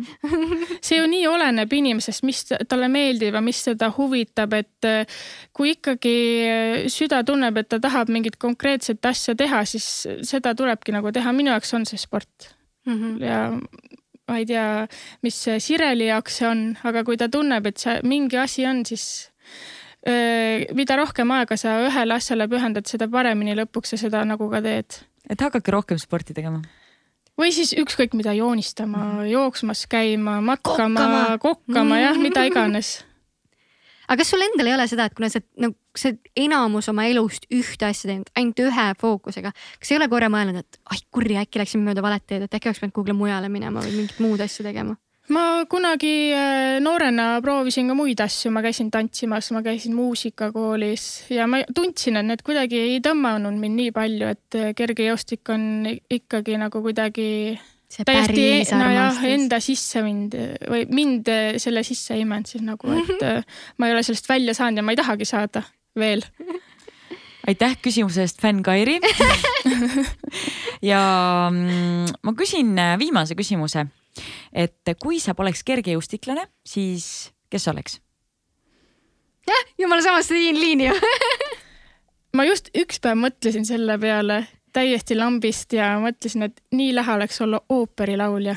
see 0.86 1.00
ju 1.00 1.08
nii 1.10 1.26
oleneb 1.30 1.74
inimesest, 1.74 2.26
mis 2.28 2.44
talle 2.70 2.90
meeldib 2.92 3.38
ja 3.38 3.42
mis 3.46 3.64
teda 3.66 3.90
huvitab, 3.96 4.54
et 4.58 4.90
äh, 4.90 5.22
kui 5.56 5.74
ikkagi 5.76 6.18
äh, 6.46 6.76
süda 6.92 7.24
tunneb, 7.28 7.58
et 7.62 7.70
ta 7.72 7.80
tahab 7.82 8.12
mingit 8.14 8.38
konkreetset 8.42 9.06
asja 9.10 9.36
teha, 9.38 9.64
siis 9.70 9.88
seda 10.28 10.54
tulebki 10.58 10.94
nagu 10.96 11.14
teha. 11.16 11.34
minu 11.36 11.54
jaoks 11.54 11.74
on 11.78 11.88
see 11.90 12.02
sport 12.02 12.52
mm. 12.86 12.94
-hmm. 12.94 13.24
ja 13.24 13.40
ma 14.28 14.38
ei 14.38 14.46
tea, 14.46 14.88
mis 15.22 15.42
Sireli 15.60 16.10
jaoks 16.12 16.38
see 16.42 16.48
on, 16.50 16.78
aga 16.84 17.04
kui 17.04 17.18
ta 17.18 17.30
tunneb, 17.30 17.66
et 17.66 17.78
see 17.78 18.00
mingi 18.04 18.38
asi 18.38 18.66
on, 18.66 18.86
siis 18.86 19.32
mida 20.78 20.96
rohkem 20.98 21.32
aega 21.34 21.58
sa 21.58 21.80
ühele 21.88 22.14
asjale 22.14 22.46
pühendad, 22.48 22.86
seda 22.86 23.08
paremini 23.10 23.56
lõpuks 23.58 23.94
sa 23.94 23.98
seda 23.98 24.22
nagu 24.26 24.50
ka 24.52 24.62
teed. 24.62 25.00
Et 25.30 25.42
hakake 25.42 25.74
rohkem 25.74 26.00
sporti 26.02 26.36
tegema? 26.38 26.62
või 27.40 27.52
siis 27.56 27.74
ükskõik 27.76 28.16
mida 28.16 28.34
joonistama 28.36 29.02
mm, 29.04 29.26
jooksmas 29.32 29.86
käima, 29.92 30.40
matkama, 30.44 31.02
kokkama, 31.02 31.42
kokkama, 31.44 32.00
jah, 32.00 32.20
mida 32.20 32.46
iganes. 32.48 32.98
aga 34.08 34.22
kas 34.22 34.32
sul 34.32 34.46
endal 34.46 34.72
ei 34.72 34.76
ole 34.78 34.88
seda, 34.92 35.10
et 35.10 35.18
kuna 35.18 35.30
sa 35.32 35.44
nagu 35.60 35.76
sa 35.96 36.12
enamus 36.36 36.90
oma 36.92 37.06
elust 37.08 37.48
ühte 37.54 37.88
asja 37.88 38.10
teinud, 38.10 38.30
ainult 38.36 38.62
ühe 38.66 38.88
fookusega, 39.00 39.52
kas 39.80 39.92
ei 39.92 40.00
ole 40.00 40.10
korra 40.12 40.30
mõelnud, 40.32 40.60
et 40.60 40.80
ai 40.92 41.00
kurja, 41.12 41.46
äkki 41.46 41.62
läksime 41.62 41.90
mööda 41.90 42.04
valet 42.06 42.26
teed, 42.28 42.46
et 42.46 42.58
äkki 42.58 42.72
oleks 42.72 42.84
pidanud 42.84 42.96
kuhugile 42.98 43.18
mujale 43.18 43.52
minema 43.52 43.84
või 43.84 43.96
mingit 44.02 44.20
muud 44.24 44.44
asja 44.44 44.68
tegema? 44.68 44.98
Ma 45.34 45.66
kunagi 45.70 46.32
äh, 46.36 46.80
noorena 46.84 47.40
proovisin 47.42 47.90
ka 47.90 47.96
muid 47.98 48.20
asju, 48.22 48.52
ma 48.54 48.62
käisin 48.66 48.92
tantsimas, 48.94 49.50
ma 49.56 49.62
käisin 49.66 49.96
muusikakoolis 49.98 51.06
ja 51.34 51.48
ma 51.50 51.64
tundsin, 51.76 52.20
et 52.22 52.30
need 52.30 52.44
kuidagi 52.46 52.82
ei 52.82 53.00
tõmmanud 53.06 53.58
mind 53.62 53.82
nii 53.82 53.96
palju, 53.96 54.34
et 54.36 54.60
äh, 54.60 54.74
kergejõustik 54.78 55.54
on 55.54 55.88
ikkagi 55.90 56.60
nagu 56.62 56.84
kuidagi 56.86 57.30
see 57.90 58.06
täiesti 58.06 58.36
päris 58.36 58.74
nojah, 58.76 59.24
enda 59.30 59.62
sisse 59.64 60.04
mind 60.06 60.38
või 60.70 60.86
mind 60.94 61.32
selle 61.62 61.86
sisse 61.88 62.18
imenud 62.20 62.50
siis 62.50 62.66
nagu, 62.66 62.94
et 63.00 63.26
äh, 63.32 63.60
ma 63.78 63.90
ei 63.90 63.98
ole 63.98 64.06
sellest 64.06 64.30
välja 64.30 64.58
saanud 64.58 64.82
ja 64.82 64.86
ma 64.86 64.96
ei 64.96 65.02
tahagi 65.02 65.30
saada 65.30 65.66
veel. 65.98 66.26
aitäh 67.48 67.78
küsimuse 67.82 68.26
eest, 68.26 68.42
fänn 68.42 68.64
Kairi. 68.66 69.00
ja 70.92 71.02
mm, 71.52 72.18
ma 72.26 72.34
küsin 72.38 72.74
äh, 72.82 72.96
viimase 73.00 73.38
küsimuse, 73.38 73.86
et 74.54 74.96
kui 75.02 75.20
sa 75.20 75.36
poleks 75.36 75.64
kergejõustiklane, 75.68 76.48
siis 76.66 77.32
kes 77.50 77.68
oleks? 77.72 78.00
jumala 79.78 80.02
samast 80.02 80.32
liini 80.32 80.88
ju. 80.88 80.94
ma 82.38 82.46
just 82.48 82.72
üks 82.78 83.00
päev 83.04 83.20
mõtlesin 83.22 83.68
selle 83.68 83.98
peale 84.02 84.46
täiesti 84.76 85.16
lambist 85.16 85.74
ja 85.74 85.96
mõtlesin, 86.04 86.50
et 86.50 86.62
nii 86.76 86.94
lahe 86.96 87.14
oleks 87.16 87.42
olla 87.42 87.62
ooperilaulja. 87.70 88.56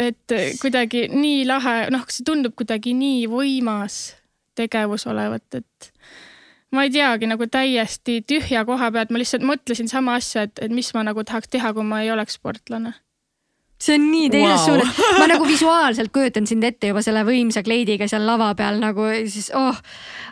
et 0.00 0.34
kuidagi 0.60 1.08
nii 1.12 1.44
lahe, 1.48 1.76
noh, 1.92 2.04
see 2.08 2.24
tundub 2.26 2.56
kuidagi 2.56 2.94
nii 2.96 3.28
võimas 3.28 4.00
tegevus 4.56 5.06
olevat, 5.08 5.60
et 5.60 5.92
ma 6.72 6.84
ei 6.86 6.92
teagi 6.94 7.28
nagu 7.30 7.46
täiesti 7.46 8.20
tühja 8.28 8.64
koha 8.68 8.90
pealt, 8.92 9.12
ma 9.12 9.20
lihtsalt 9.20 9.44
mõtlesin 9.46 9.88
sama 9.88 10.16
asja, 10.20 10.46
et, 10.48 10.60
et 10.60 10.72
mis 10.72 10.92
ma 10.96 11.04
nagu 11.06 11.24
tahaks 11.24 11.52
teha, 11.52 11.72
kui 11.76 11.86
ma 11.86 12.02
ei 12.04 12.12
oleks 12.12 12.38
sportlane. 12.40 12.94
See 13.80 13.96
on 13.96 14.08
nii 14.12 14.30
teises 14.32 14.66
wow. 14.68 14.80
suunas, 14.80 15.20
ma 15.20 15.28
nagu 15.30 15.46
visuaalselt 15.48 16.12
kujutan 16.12 16.48
sind 16.48 16.64
ette 16.68 16.90
juba 16.90 17.02
selle 17.04 17.22
võimsa 17.28 17.62
kleidiga 17.66 18.08
seal 18.10 18.26
lava 18.28 18.50
peal 18.58 18.80
nagu 18.82 19.06
siis 19.30 19.50
oh, 19.56 19.78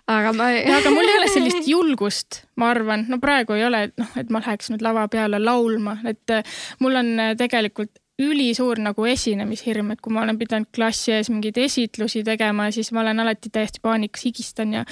aga 0.08 0.34
ma. 0.36 0.50
aga 0.78 0.92
mul 0.92 1.08
ei 1.08 1.20
ole 1.20 1.30
sellist 1.32 1.70
julgust, 1.70 2.42
ma 2.60 2.72
arvan, 2.74 3.06
no 3.08 3.20
praegu 3.22 3.56
ei 3.56 3.64
ole, 3.68 3.86
et 3.88 3.96
noh, 4.00 4.12
et 4.20 4.34
ma 4.34 4.42
läheks 4.44 4.72
nüüd 4.72 4.84
lava 4.84 5.06
peale 5.12 5.40
laulma, 5.42 5.98
et 6.08 6.34
äh, 6.34 6.60
mul 6.82 7.00
on 7.00 7.14
äh, 7.24 7.32
tegelikult 7.40 7.96
ülisuur 8.18 8.80
nagu 8.82 9.04
esinemishirm, 9.06 9.92
et 9.94 10.00
kui 10.02 10.12
ma 10.14 10.24
olen 10.24 10.38
pidanud 10.40 10.66
klassi 10.74 11.12
ees 11.14 11.28
mingeid 11.30 11.58
esitlusi 11.62 12.24
tegema, 12.26 12.66
siis 12.74 12.90
ma 12.94 13.04
olen 13.04 13.22
alati 13.22 13.50
täiesti 13.54 13.82
paanikas, 13.82 14.24
higistan 14.26 14.74
ja 14.74 14.82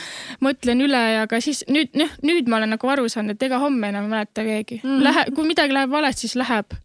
mõtlen 0.45 0.85
üle 0.85 1.01
ja 1.17 1.25
aga 1.27 1.41
siis 1.43 1.65
nüüd, 1.67 1.91
noh, 1.99 2.13
nüüd 2.27 2.47
ma 2.51 2.61
olen 2.61 2.77
nagu 2.77 2.93
aru 2.93 3.09
saanud, 3.11 3.35
et 3.35 3.49
ega 3.49 3.59
homme 3.63 3.91
enam 3.91 4.07
ei 4.07 4.15
mäleta 4.15 4.47
keegi 4.47 4.79
mm.. 4.85 5.03
Lähe, 5.03 5.27
kui 5.35 5.49
midagi 5.49 5.75
läheb 5.75 5.91
valesti, 5.91 6.29
siis 6.29 6.39
läheb. 6.39 6.79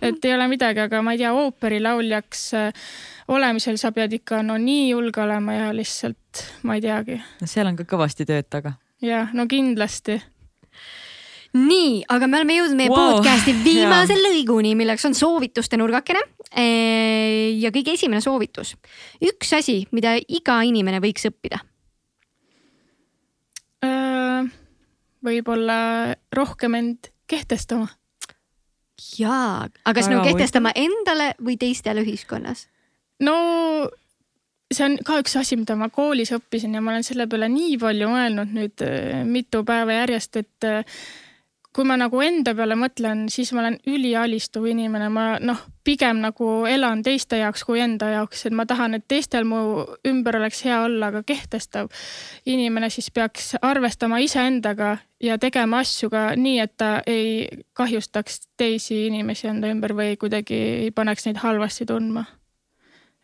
Et 0.00 0.24
ei 0.24 0.34
ole 0.34 0.48
midagi, 0.48 0.80
aga 0.84 1.02
ma 1.02 1.14
ei 1.14 1.20
tea, 1.22 1.32
ooperilauljaks 1.36 2.44
äh, 2.58 2.84
olemisel 3.28 3.78
sa 3.80 3.92
pead 3.96 4.12
ikka 4.20 4.42
no 4.46 4.56
nii 4.60 4.90
julge 4.92 5.22
olema 5.24 5.56
ja 5.56 5.72
lihtsalt 5.76 6.44
ma 6.62 6.76
ei 6.78 6.84
teagi 6.84 7.18
no 7.40 7.48
seal 7.50 7.70
on 7.70 7.76
ka 7.78 7.86
kõvasti 7.88 8.26
tööd 8.28 8.48
taga. 8.52 8.74
jah, 9.04 9.32
no 9.36 9.46
kindlasti. 9.50 10.18
nii, 11.54 12.04
aga 12.08 12.26
me 12.26 12.40
oleme 12.40 12.58
jõudnud 12.58 12.80
meie 12.80 12.90
Wow. 12.92 13.18
podcast'i 13.18 13.54
viimase 13.68 14.16
lõiguni, 14.18 14.74
milleks 14.78 15.04
on 15.08 15.14
soovituste 15.14 15.78
nurgakene. 15.80 16.24
ja 16.54 17.70
kõige 17.74 17.94
esimene 17.94 18.20
soovitus, 18.24 18.74
üks 19.22 19.52
asi, 19.56 19.84
mida 19.92 20.16
iga 20.28 20.60
inimene 20.66 21.00
võiks 21.02 21.26
õppida. 21.30 21.60
Äh, 23.84 24.46
võib-olla 25.24 26.14
rohkem 26.32 26.74
end 26.78 27.10
kehtestama. 27.30 27.88
jaa, 29.18 29.66
aga 29.84 29.94
kas 29.98 30.10
nagu 30.10 30.24
kehtestama 30.26 30.72
endale 30.78 31.32
või 31.42 31.58
teistele 31.60 32.04
ühiskonnas? 32.04 32.66
no 33.24 33.36
see 34.74 34.86
on 34.86 34.96
ka 35.06 35.18
üks 35.22 35.36
asi, 35.38 35.58
mida 35.60 35.76
ma 35.78 35.90
koolis 35.92 36.32
õppisin 36.34 36.74
ja 36.74 36.82
ma 36.82 36.94
olen 36.94 37.06
selle 37.06 37.26
peale 37.30 37.48
nii 37.52 37.76
palju 37.82 38.10
mõelnud 38.10 38.54
nüüd 38.56 38.84
äh, 38.86 39.22
mitu 39.28 39.62
päeva 39.66 40.00
järjest, 40.02 40.40
et 40.40 40.68
äh, 40.68 40.98
kui 41.74 41.86
ma 41.88 41.96
nagu 41.98 42.20
enda 42.22 42.52
peale 42.54 42.76
mõtlen, 42.78 43.24
siis 43.32 43.50
ma 43.52 43.64
olen 43.64 43.76
ülialistuv 43.90 44.68
inimene, 44.70 45.08
ma 45.10 45.24
noh, 45.42 45.58
pigem 45.84 46.20
nagu 46.22 46.50
elan 46.70 47.02
teiste 47.02 47.40
jaoks 47.40 47.64
kui 47.66 47.82
enda 47.82 48.12
jaoks, 48.12 48.46
et 48.46 48.54
ma 48.54 48.66
tahan, 48.66 48.94
et 48.94 49.06
teistel 49.10 49.46
mu 49.48 49.58
ümber 50.06 50.38
oleks 50.38 50.62
hea 50.68 50.78
olla, 50.84 51.10
aga 51.10 51.24
kehtestav 51.26 51.90
inimene 52.46 52.90
siis 52.94 53.10
peaks 53.14 53.56
arvestama 53.62 54.22
iseendaga 54.22 54.96
ja 55.24 55.38
tegema 55.42 55.82
asju 55.82 56.12
ka 56.14 56.28
nii, 56.38 56.60
et 56.62 56.76
ta 56.78 56.94
ei 57.10 57.48
kahjustaks 57.74 58.44
teisi 58.56 59.06
inimesi 59.08 59.50
enda 59.50 59.72
ümber 59.74 59.96
või 59.98 60.14
kuidagi 60.20 60.60
ei 60.86 60.94
paneks 60.94 61.26
neid 61.26 61.42
halvasti 61.42 61.90
tundma 61.90 62.24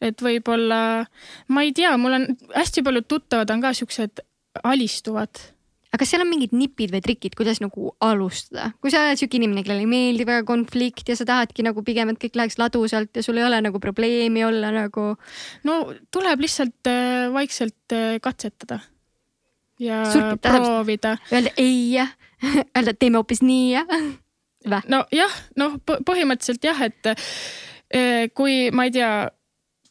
et 0.00 0.22
võib-olla, 0.24 1.04
ma 1.52 1.64
ei 1.64 1.72
tea, 1.76 1.92
mul 2.00 2.16
on 2.16 2.26
hästi 2.54 2.84
paljud 2.84 3.08
tuttavad 3.08 3.50
on 3.52 3.62
ka 3.62 3.72
siuksed 3.76 4.22
alistuvad. 4.64 5.42
Aga 5.90 5.98
kas 5.98 6.12
seal 6.12 6.22
on 6.22 6.30
mingid 6.30 6.52
nipid 6.54 6.92
või 6.94 7.02
trikid, 7.02 7.34
kuidas 7.38 7.58
nagu 7.62 7.90
alustada, 8.04 8.70
kui 8.82 8.92
sa 8.94 9.02
oled 9.08 9.18
siuke 9.18 9.40
inimene, 9.40 9.64
kellele 9.66 9.82
ei 9.82 9.90
meeldi 9.90 10.26
väga 10.28 10.46
konflikt 10.46 11.10
ja 11.10 11.16
sa 11.18 11.26
tahadki 11.26 11.66
nagu 11.66 11.82
pigem, 11.86 12.12
et 12.12 12.20
kõik 12.22 12.38
läheks 12.38 12.60
ladusalt 12.62 13.18
ja 13.18 13.24
sul 13.26 13.40
ei 13.40 13.46
ole 13.48 13.58
nagu 13.64 13.82
probleemi 13.82 14.44
olla 14.46 14.70
nagu. 14.74 15.10
no 15.66 15.80
tuleb 16.14 16.46
lihtsalt 16.46 16.90
äh, 16.90 17.26
vaikselt 17.34 17.96
äh, 17.96 18.20
katsetada 18.22 18.80
ja 19.80 20.04
Surpid, 20.12 20.46
proovida. 20.46 21.16
Öelda 21.32 21.50
ei 21.58 21.92
ja 21.96 22.06
öelda, 22.76 22.94
teeme 22.94 23.18
hoopis 23.18 23.42
nii 23.42 23.66
ja. 23.72 23.84
Nojah, 24.92 25.36
noh, 25.56 25.78
põhimõtteliselt 25.88 26.64
jah, 26.68 26.82
et 26.84 27.10
äh, 27.10 28.28
kui 28.36 28.68
ma 28.76 28.86
ei 28.86 28.94
tea 28.94 29.12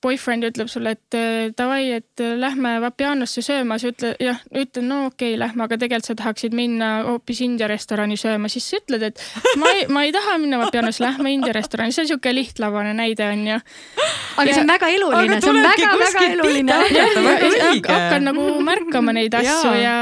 boyfriend 0.04 0.48
ütleb 0.48 0.70
sulle, 0.72 0.94
et 0.96 1.18
eh, 1.18 1.50
davai, 1.58 1.82
et 1.98 2.24
eh, 2.24 2.36
lähme 2.40 2.78
Vapianosse 2.84 3.44
sööma, 3.44 3.78
sa 3.82 3.92
ütled 3.92 4.20
jah, 4.24 4.40
ütled 4.54 4.86
no 4.88 5.02
okei 5.10 5.34
okay,, 5.34 5.40
lähme, 5.42 5.66
aga 5.66 5.80
tegelikult 5.82 6.10
sa 6.10 6.16
tahaksid 6.22 6.56
minna 6.56 6.90
hoopis 7.10 7.42
India 7.44 7.68
restorani 7.72 8.18
sööma, 8.20 8.52
siis 8.52 8.70
sa 8.70 8.80
ütled, 8.80 9.04
et 9.10 9.24
ma 9.60 9.74
ei, 9.76 9.86
ma 9.92 10.06
ei 10.08 10.16
taha 10.16 10.38
minna 10.42 10.62
Vapianosse, 10.64 11.04
lähme 11.04 11.34
India 11.36 11.54
restorani, 11.56 11.96
see 11.96 12.06
on 12.06 12.12
siuke 12.14 12.34
lihtlabane 12.36 12.96
näide 12.98 13.28
on 13.28 13.46
ju. 13.52 13.60
aga 14.40 14.48
see 14.54 14.64
on 14.64 14.74
väga 14.74 14.92
eluline, 14.96 15.40
see 15.44 15.54
on 15.54 15.62
väga-väga 15.68 16.26
eluline. 16.32 16.82
ja, 16.96 17.06
ja, 17.06 17.30
ja 17.36 17.70
hakkad 17.90 18.28
nagu 18.30 18.50
märkama 18.64 19.16
neid 19.16 19.36
asju 19.36 19.74
Jaa. 19.74 19.80
ja, 19.84 19.96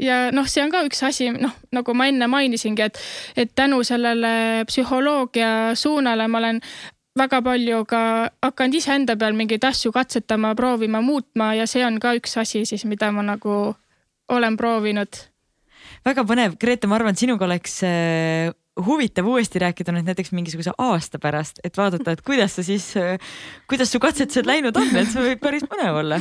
ja 0.00 0.22
noh, 0.34 0.48
see 0.48 0.64
on 0.64 0.72
ka 0.72 0.84
üks 0.88 1.04
asi, 1.08 1.30
noh, 1.32 1.56
nagu 1.72 1.96
ma 1.96 2.08
enne 2.12 2.28
mainisingi, 2.28 2.88
et, 2.90 3.00
et 3.36 3.54
tänu 3.56 3.80
sellele 3.86 4.66
psühholoogia 4.68 5.72
suunale 5.78 6.28
ma 6.28 6.44
olen 6.44 6.60
väga 7.18 7.42
palju 7.44 7.82
ka 7.88 8.02
hakanud 8.44 8.78
iseenda 8.78 9.16
peal 9.20 9.36
mingeid 9.36 9.64
asju 9.64 9.92
katsetama, 9.92 10.54
proovima, 10.58 11.02
muutma 11.04 11.52
ja 11.58 11.66
see 11.68 11.84
on 11.86 12.00
ka 12.00 12.14
üks 12.18 12.38
asi 12.40 12.64
siis, 12.68 12.86
mida 12.88 13.12
ma 13.12 13.24
nagu 13.26 13.74
olen 14.32 14.56
proovinud. 14.56 15.20
väga 16.04 16.24
põnev, 16.24 16.56
Grete, 16.60 16.88
ma 16.88 16.96
arvan, 16.96 17.12
et 17.12 17.20
sinuga 17.20 17.44
oleks 17.44 17.82
äh, 17.84 18.52
huvitav 18.80 19.28
uuesti 19.28 19.60
rääkida 19.60 19.92
nüüd 19.92 20.08
näiteks 20.08 20.32
mingisuguse 20.32 20.72
aasta 20.80 21.20
pärast, 21.20 21.60
et 21.64 21.76
vaadata, 21.76 22.14
et 22.14 22.22
kuidas 22.24 22.56
sa 22.56 22.64
siis, 22.64 22.92
kuidas 23.68 23.92
su 23.92 24.00
katsetused 24.00 24.48
läinud 24.48 24.76
on, 24.80 24.88
et 24.96 25.12
see 25.12 25.26
võib 25.26 25.42
päris 25.42 25.66
põnev 25.68 26.00
olla. 26.00 26.20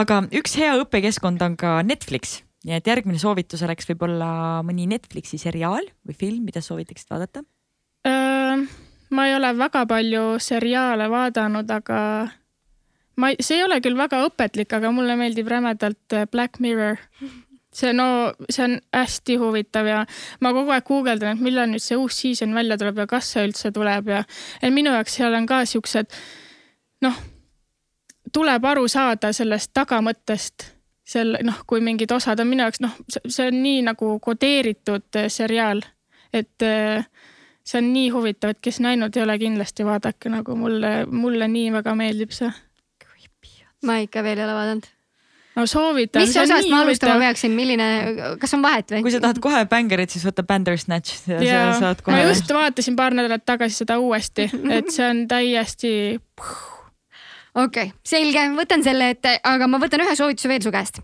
aga 0.00 0.22
üks 0.32 0.56
hea 0.60 0.72
õppekeskkond 0.80 1.44
on 1.44 1.58
ka 1.60 1.76
Netflix, 1.84 2.40
nii 2.64 2.78
et 2.78 2.88
järgmine 2.88 3.20
soovitus 3.20 3.62
oleks 3.66 3.88
võib-olla 3.90 4.62
mõni 4.64 4.88
Netflixi 4.88 5.40
seriaal 5.40 5.84
või 6.06 6.16
film, 6.16 6.48
mida 6.48 6.64
soovitaksid 6.64 7.12
vaadata? 7.12 7.44
Ma 9.14 9.28
ei 9.28 9.36
ole 9.36 9.52
väga 9.58 9.84
palju 9.86 10.24
seriaale 10.42 11.08
vaadanud, 11.10 11.70
aga 11.70 12.00
ma 13.16 13.30
ei, 13.30 13.38
see 13.40 13.60
ei 13.60 13.64
ole 13.64 13.80
küll 13.84 13.96
väga 13.98 14.24
õpetlik, 14.26 14.72
aga 14.74 14.90
mulle 14.94 15.16
meeldib 15.20 15.48
rämedalt 15.50 16.16
äh, 16.16 16.28
Black 16.30 16.60
Mirror. 16.60 17.00
see 17.74 17.90
no, 17.92 18.32
see 18.46 18.62
on 18.62 18.76
hästi 18.94 19.34
huvitav 19.42 19.88
ja 19.90 20.04
ma 20.40 20.52
kogu 20.54 20.70
aeg 20.70 20.84
guugeldan, 20.86 21.34
et 21.34 21.42
millal 21.42 21.66
nüüd 21.72 21.82
see 21.82 21.96
uus 21.98 22.20
season 22.22 22.54
välja 22.54 22.78
tuleb 22.78 23.00
ja 23.02 23.06
kas 23.10 23.32
see 23.34 23.48
üldse 23.48 23.72
tuleb 23.74 24.12
ja, 24.12 24.20
ja 24.62 24.70
minu 24.70 24.92
jaoks 24.94 25.16
seal 25.18 25.34
on 25.34 25.48
ka 25.50 25.64
siuksed 25.66 26.14
noh, 27.02 27.18
tuleb 28.32 28.70
aru 28.70 28.86
saada 28.88 29.32
sellest 29.34 29.72
tagamõttest 29.74 30.68
seal 31.04 31.34
noh, 31.42 31.58
kui 31.66 31.82
mingid 31.82 32.14
osad 32.14 32.40
on 32.40 32.52
minu 32.52 32.62
jaoks 32.62 32.80
noh, 32.84 32.94
see 33.10 33.48
on 33.50 33.58
nii 33.62 33.82
nagu 33.90 34.14
kodeeritud 34.22 35.18
äh, 35.18 35.26
seriaal, 35.32 35.82
et 36.32 36.62
äh, 36.62 37.04
see 37.64 37.80
on 37.80 37.92
nii 37.94 38.10
huvitav, 38.12 38.54
et 38.54 38.60
kes 38.64 38.80
näinud 38.84 39.14
ei 39.16 39.24
ole, 39.24 39.36
kindlasti 39.40 39.86
vaadake, 39.86 40.32
nagu 40.32 40.56
mulle, 40.58 40.96
mulle 41.10 41.48
nii 41.50 41.72
väga 41.78 41.94
meeldib 41.98 42.34
see. 42.36 42.50
ma 43.84 43.98
ikka 44.00 44.22
veel 44.24 44.40
ei 44.40 44.44
ole 44.44 44.56
vaadanud. 44.56 44.90
no 45.56 45.66
soovitan. 45.70 46.26
mis 46.26 46.36
osast 46.40 46.68
ma 46.72 46.82
alustama 46.84 47.16
peaksin, 47.22 47.56
milline, 47.56 47.88
kas 48.40 48.54
on 48.56 48.64
vahet 48.64 48.92
või? 48.92 49.02
kui 49.06 49.14
sa 49.14 49.22
tahad 49.24 49.40
kohe 49.44 49.64
bängarit, 49.70 50.12
siis 50.12 50.26
võta 50.28 50.44
Bandersnatch 50.46 51.28
ja 51.30 51.40
ja 51.40 51.64
sa 51.72 51.80
saad 51.88 52.04
ma 52.04 52.10
kohe. 52.10 52.28
just 52.28 52.54
vaatasin 52.58 53.00
paar 53.00 53.16
nädalat 53.16 53.46
tagasi 53.48 53.80
seda 53.84 53.98
uuesti, 54.02 54.48
et 54.76 54.92
see 54.92 55.08
on 55.08 55.24
täiesti, 55.30 55.94
okei 57.64 57.88
okay,, 57.88 57.90
selge, 58.04 58.44
võtan 58.60 58.84
selle 58.84 59.08
ette, 59.16 59.38
aga 59.40 59.70
ma 59.70 59.80
võtan 59.80 60.04
ühe 60.04 60.16
soovituse 60.20 60.52
veel 60.52 60.64
su 60.64 60.74
käest. 60.74 61.00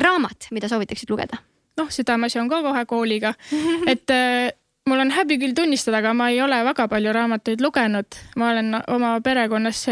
raamat, 0.00 0.48
mida 0.50 0.72
soovitaksid 0.72 1.12
lugeda? 1.12 1.44
noh, 1.76 1.88
seda 1.92 2.16
ma 2.20 2.28
seon 2.32 2.48
ka 2.52 2.60
kohe 2.64 2.84
kooliga, 2.88 3.36
et 3.92 4.12
äh, 4.12 4.52
mul 4.90 5.02
on 5.04 5.10
häbi 5.14 5.38
küll 5.38 5.54
tunnistada, 5.54 6.02
aga 6.02 6.12
ma 6.14 6.30
ei 6.32 6.40
ole 6.42 6.58
väga 6.64 6.88
palju 6.90 7.12
raamatuid 7.14 7.60
lugenud, 7.64 8.20
ma 8.36 8.50
olen 8.50 8.78
oma 8.90 9.18
perekonnas 9.24 9.86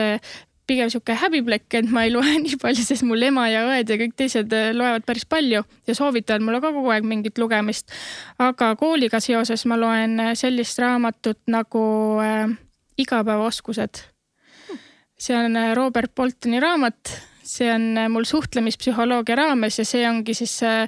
pigem 0.70 0.90
sihuke 0.92 1.16
häbiplekk, 1.18 1.78
et 1.80 1.90
ma 1.90 2.04
ei 2.06 2.12
loe 2.14 2.36
nii 2.44 2.58
palju, 2.60 2.84
sest 2.86 3.06
mul 3.06 3.22
ema 3.26 3.48
ja 3.50 3.64
õed 3.68 3.90
ja 3.90 3.98
kõik 4.00 4.14
teised 4.18 4.52
äh, 4.56 4.70
loevad 4.76 5.06
päris 5.08 5.26
palju 5.30 5.64
ja 5.88 5.96
soovitavad 5.96 6.44
mulle 6.46 6.60
ka 6.62 6.72
kogu 6.74 6.92
aeg 6.94 7.06
mingit 7.08 7.40
lugemist. 7.42 7.90
aga 8.38 8.74
kooliga 8.80 9.20
seoses 9.22 9.66
ma 9.70 9.78
loen 9.80 10.18
äh, 10.22 10.34
sellist 10.38 10.78
raamatut 10.82 11.40
nagu 11.50 11.82
äh, 12.22 12.46
Igapäevaoskused. 13.00 14.04
see 15.18 15.36
on 15.36 15.56
äh, 15.56 15.74
Robert 15.74 16.14
Boltoni 16.14 16.60
raamat, 16.60 17.16
see 17.42 17.70
on 17.72 17.90
mul 18.12 18.28
suhtlemispsühholoogia 18.28 19.36
raames 19.42 19.80
ja 19.80 19.88
see 19.88 20.06
ongi 20.08 20.36
siis 20.38 20.60
äh, 20.62 20.86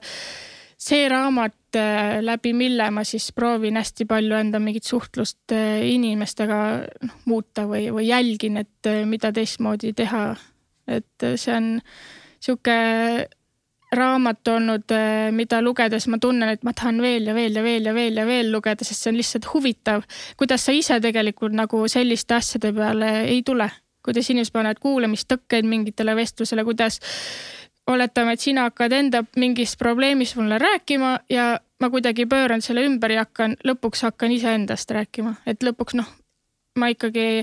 see 0.83 1.09
raamat, 1.09 1.77
äh, 1.77 2.21
läbi 2.25 2.53
mille 2.57 2.89
ma 2.91 3.05
siis 3.07 3.31
proovin 3.37 3.79
hästi 3.79 4.07
palju 4.09 4.39
enda 4.39 4.61
mingit 4.63 4.89
suhtlust 4.89 5.55
äh, 5.55 5.85
inimestega 5.93 6.63
noh, 7.07 7.21
muuta 7.31 7.67
või, 7.71 7.87
või 7.95 8.09
jälgin, 8.09 8.59
et 8.65 8.91
äh, 8.91 9.05
mida 9.09 9.33
teistmoodi 9.35 9.93
teha. 9.97 10.25
et 10.91 11.25
see 11.39 11.53
on 11.55 11.67
sihuke 12.43 12.75
raamat 13.95 14.49
olnud, 14.51 14.93
mida 15.37 15.61
lugedes 15.63 16.09
ma 16.11 16.19
tunnen, 16.19 16.49
et 16.51 16.65
ma 16.67 16.73
tahan 16.75 16.99
veel 17.05 17.29
ja 17.29 17.35
veel 17.37 17.55
ja 17.55 17.63
veel 17.63 17.87
ja 17.87 17.95
veel 17.95 18.19
ja 18.19 18.25
veel 18.27 18.51
lugeda, 18.51 18.85
sest 18.85 19.05
see 19.05 19.13
on 19.13 19.21
lihtsalt 19.21 19.47
huvitav, 19.53 20.03
kuidas 20.41 20.65
sa 20.67 20.75
ise 20.75 20.99
tegelikult 21.05 21.55
nagu 21.55 21.85
selliste 21.93 22.35
asjade 22.35 22.73
peale 22.75 23.13
ei 23.29 23.45
tule, 23.47 23.69
kuidas 24.03 24.33
inimesed 24.33 24.57
panevad 24.57 24.83
kuulamistõkkeid 24.83 25.69
mingitele 25.69 26.17
vestlusele, 26.19 26.65
kuidas 26.67 26.99
oletame, 27.87 28.33
et 28.37 28.41
sina 28.41 28.69
hakkad 28.69 28.93
enda 28.93 29.25
mingist 29.37 29.79
probleemist 29.79 30.37
mulle 30.37 30.59
rääkima 30.59 31.19
ja 31.31 31.61
ma 31.81 31.91
kuidagi 31.91 32.27
pööran 32.31 32.63
selle 32.63 32.85
ümber 32.87 33.11
ja 33.11 33.27
hakkan, 33.27 33.57
lõpuks 33.67 34.05
hakkan 34.07 34.33
iseendast 34.33 34.91
rääkima, 34.95 35.35
et 35.47 35.65
lõpuks 35.67 35.97
noh, 35.99 36.11
ma 36.79 36.89
ikkagi, 36.93 37.43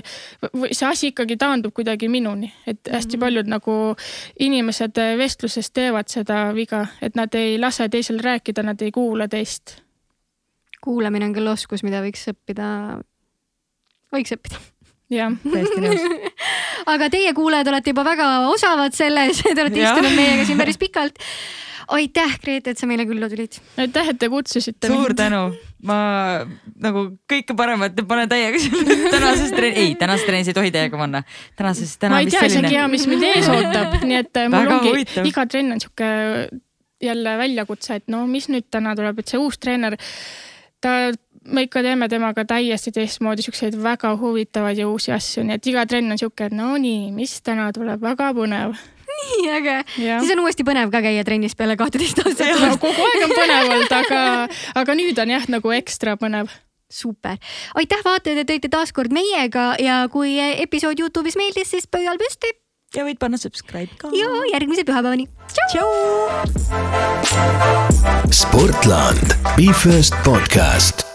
see 0.72 0.86
asi 0.88 1.10
ikkagi 1.12 1.36
taandub 1.40 1.74
kuidagi 1.76 2.08
minuni, 2.10 2.50
et 2.66 2.88
hästi 2.90 3.16
mhm. 3.16 3.20
paljud 3.26 3.52
nagu 3.52 3.76
inimesed 4.40 4.98
vestluses 5.20 5.70
teevad 5.70 6.10
seda 6.10 6.48
viga, 6.56 6.86
et 7.02 7.18
nad 7.18 7.34
ei 7.38 7.58
lase 7.60 7.88
teisel 7.92 8.18
rääkida, 8.24 8.64
nad 8.66 8.82
ei 8.82 8.90
kuula 8.94 9.28
teist. 9.28 9.80
kuulamine 10.80 11.28
on 11.28 11.36
küll 11.36 11.52
oskus, 11.52 11.82
mida 11.84 12.00
võiks 12.00 12.24
õppida, 12.32 12.66
võiks 14.14 14.32
õppida. 14.32 14.60
Jah, 15.10 15.34
täiesti 15.42 15.82
nõus 15.82 16.04
aga 16.86 17.08
teie 17.12 17.32
kuulajad 17.36 17.70
olete 17.72 17.94
juba 17.94 18.04
väga 18.06 18.28
osavad 18.50 18.94
selles, 18.96 19.42
te 19.44 19.56
olete 19.56 19.82
ja. 19.82 19.90
istunud 19.90 20.16
meiega 20.16 20.46
siin 20.48 20.60
päris 20.60 20.80
pikalt. 20.80 21.18
aitäh, 21.90 22.36
Grete, 22.38 22.70
et 22.70 22.78
sa 22.78 22.86
meile 22.86 23.04
külla 23.08 23.28
tulid. 23.32 23.58
aitäh, 23.82 24.12
et 24.12 24.18
te 24.20 24.28
kutsusite 24.30 24.90
suur 24.90 25.10
mind. 25.10 25.18
tänu, 25.18 25.42
ma 25.82 25.98
nagu 26.80 27.06
kõike 27.30 27.56
paremat 27.58 27.98
panen 28.08 28.30
täiega 28.30 28.60
tänases 29.16 29.52
trennis, 29.52 29.82
ei 29.82 29.94
tänases 30.00 30.26
trennis 30.28 30.50
ei 30.52 30.56
tohi 30.56 30.72
täiega 30.74 31.00
panna. 31.00 31.22
tänases, 31.58 31.96
täna 31.98 32.16
ma 32.16 32.24
ei 32.24 32.32
tea 32.32 32.46
isegi 32.46 32.74
hea, 32.76 32.88
mis 32.88 33.06
mind 33.10 33.28
ees 33.34 33.50
ootab, 33.50 34.00
nii 34.04 34.20
et 34.22 34.42
mul 34.46 34.58
väga 34.58 34.76
ongi 34.78 34.92
huvitav. 34.94 35.30
iga 35.32 35.46
trenn 35.50 35.76
on 35.76 35.82
sihuke 35.82 36.10
jälle 37.00 37.36
väljakutse, 37.38 37.96
et 38.00 38.08
no 38.12 38.26
mis 38.28 38.48
nüüd 38.52 38.68
täna 38.70 38.94
tuleb, 38.96 39.22
et 39.22 39.32
see 39.32 39.40
uus 39.40 39.58
treener 39.58 39.96
ta 40.80 40.94
me 41.50 41.64
ikka 41.66 41.82
teeme 41.82 42.08
temaga 42.08 42.44
täiesti 42.44 42.92
teistmoodi 42.94 43.42
siukseid 43.42 43.76
väga 43.82 44.12
huvitavaid 44.20 44.78
ja 44.78 44.88
uusi 44.88 45.12
asju, 45.12 45.44
nii 45.46 45.56
et 45.56 45.68
iga 45.72 45.84
trenn 45.88 46.12
on 46.12 46.20
sihuke, 46.20 46.50
no 46.54 46.74
nii, 46.80 47.10
mis 47.16 47.38
täna 47.46 47.70
tuleb, 47.76 48.02
väga 48.02 48.30
põnev. 48.36 48.76
nii 49.20 49.50
äge, 49.52 49.76
siis 49.96 50.32
on 50.34 50.44
uuesti 50.44 50.64
põnev 50.66 50.92
ka 50.92 51.02
käia 51.04 51.24
trennis 51.26 51.56
peale 51.56 51.76
kahteteist 51.80 52.22
aastat. 52.24 52.56
No, 52.60 52.72
kogu 52.80 53.06
aeg 53.08 53.26
on 53.26 53.36
põnev 53.36 53.70
olnud, 53.74 53.94
aga, 54.00 54.24
aga 54.82 54.98
nüüd 54.98 55.20
on 55.22 55.36
jah, 55.36 55.46
nagu 55.52 55.76
ekstra 55.76 56.16
põnev 56.20 56.52
super, 56.90 57.38
aitäh 57.78 58.00
vaatajad, 58.04 58.42
et 58.42 58.50
olite 58.50 58.70
taas 58.72 58.92
kord 58.92 59.14
meiega 59.14 59.74
ja 59.78 60.02
kui 60.12 60.34
episood 60.40 60.98
Youtube'is 60.98 61.38
meeldis, 61.38 61.70
siis 61.70 61.86
pöial 61.86 62.18
püsti. 62.20 62.50
Ja 62.96 63.04
võid 63.06 63.20
panna 63.22 63.38
subscribe 63.40 63.94
ka. 64.00 64.10
ja 64.16 64.30
järgmise 64.54 64.86
pühapäevani. 64.88 65.28
tšau. 65.70 65.90
sportland, 68.30 69.38
Be 69.56 69.70
First 69.84 70.18
podcast 70.26 71.09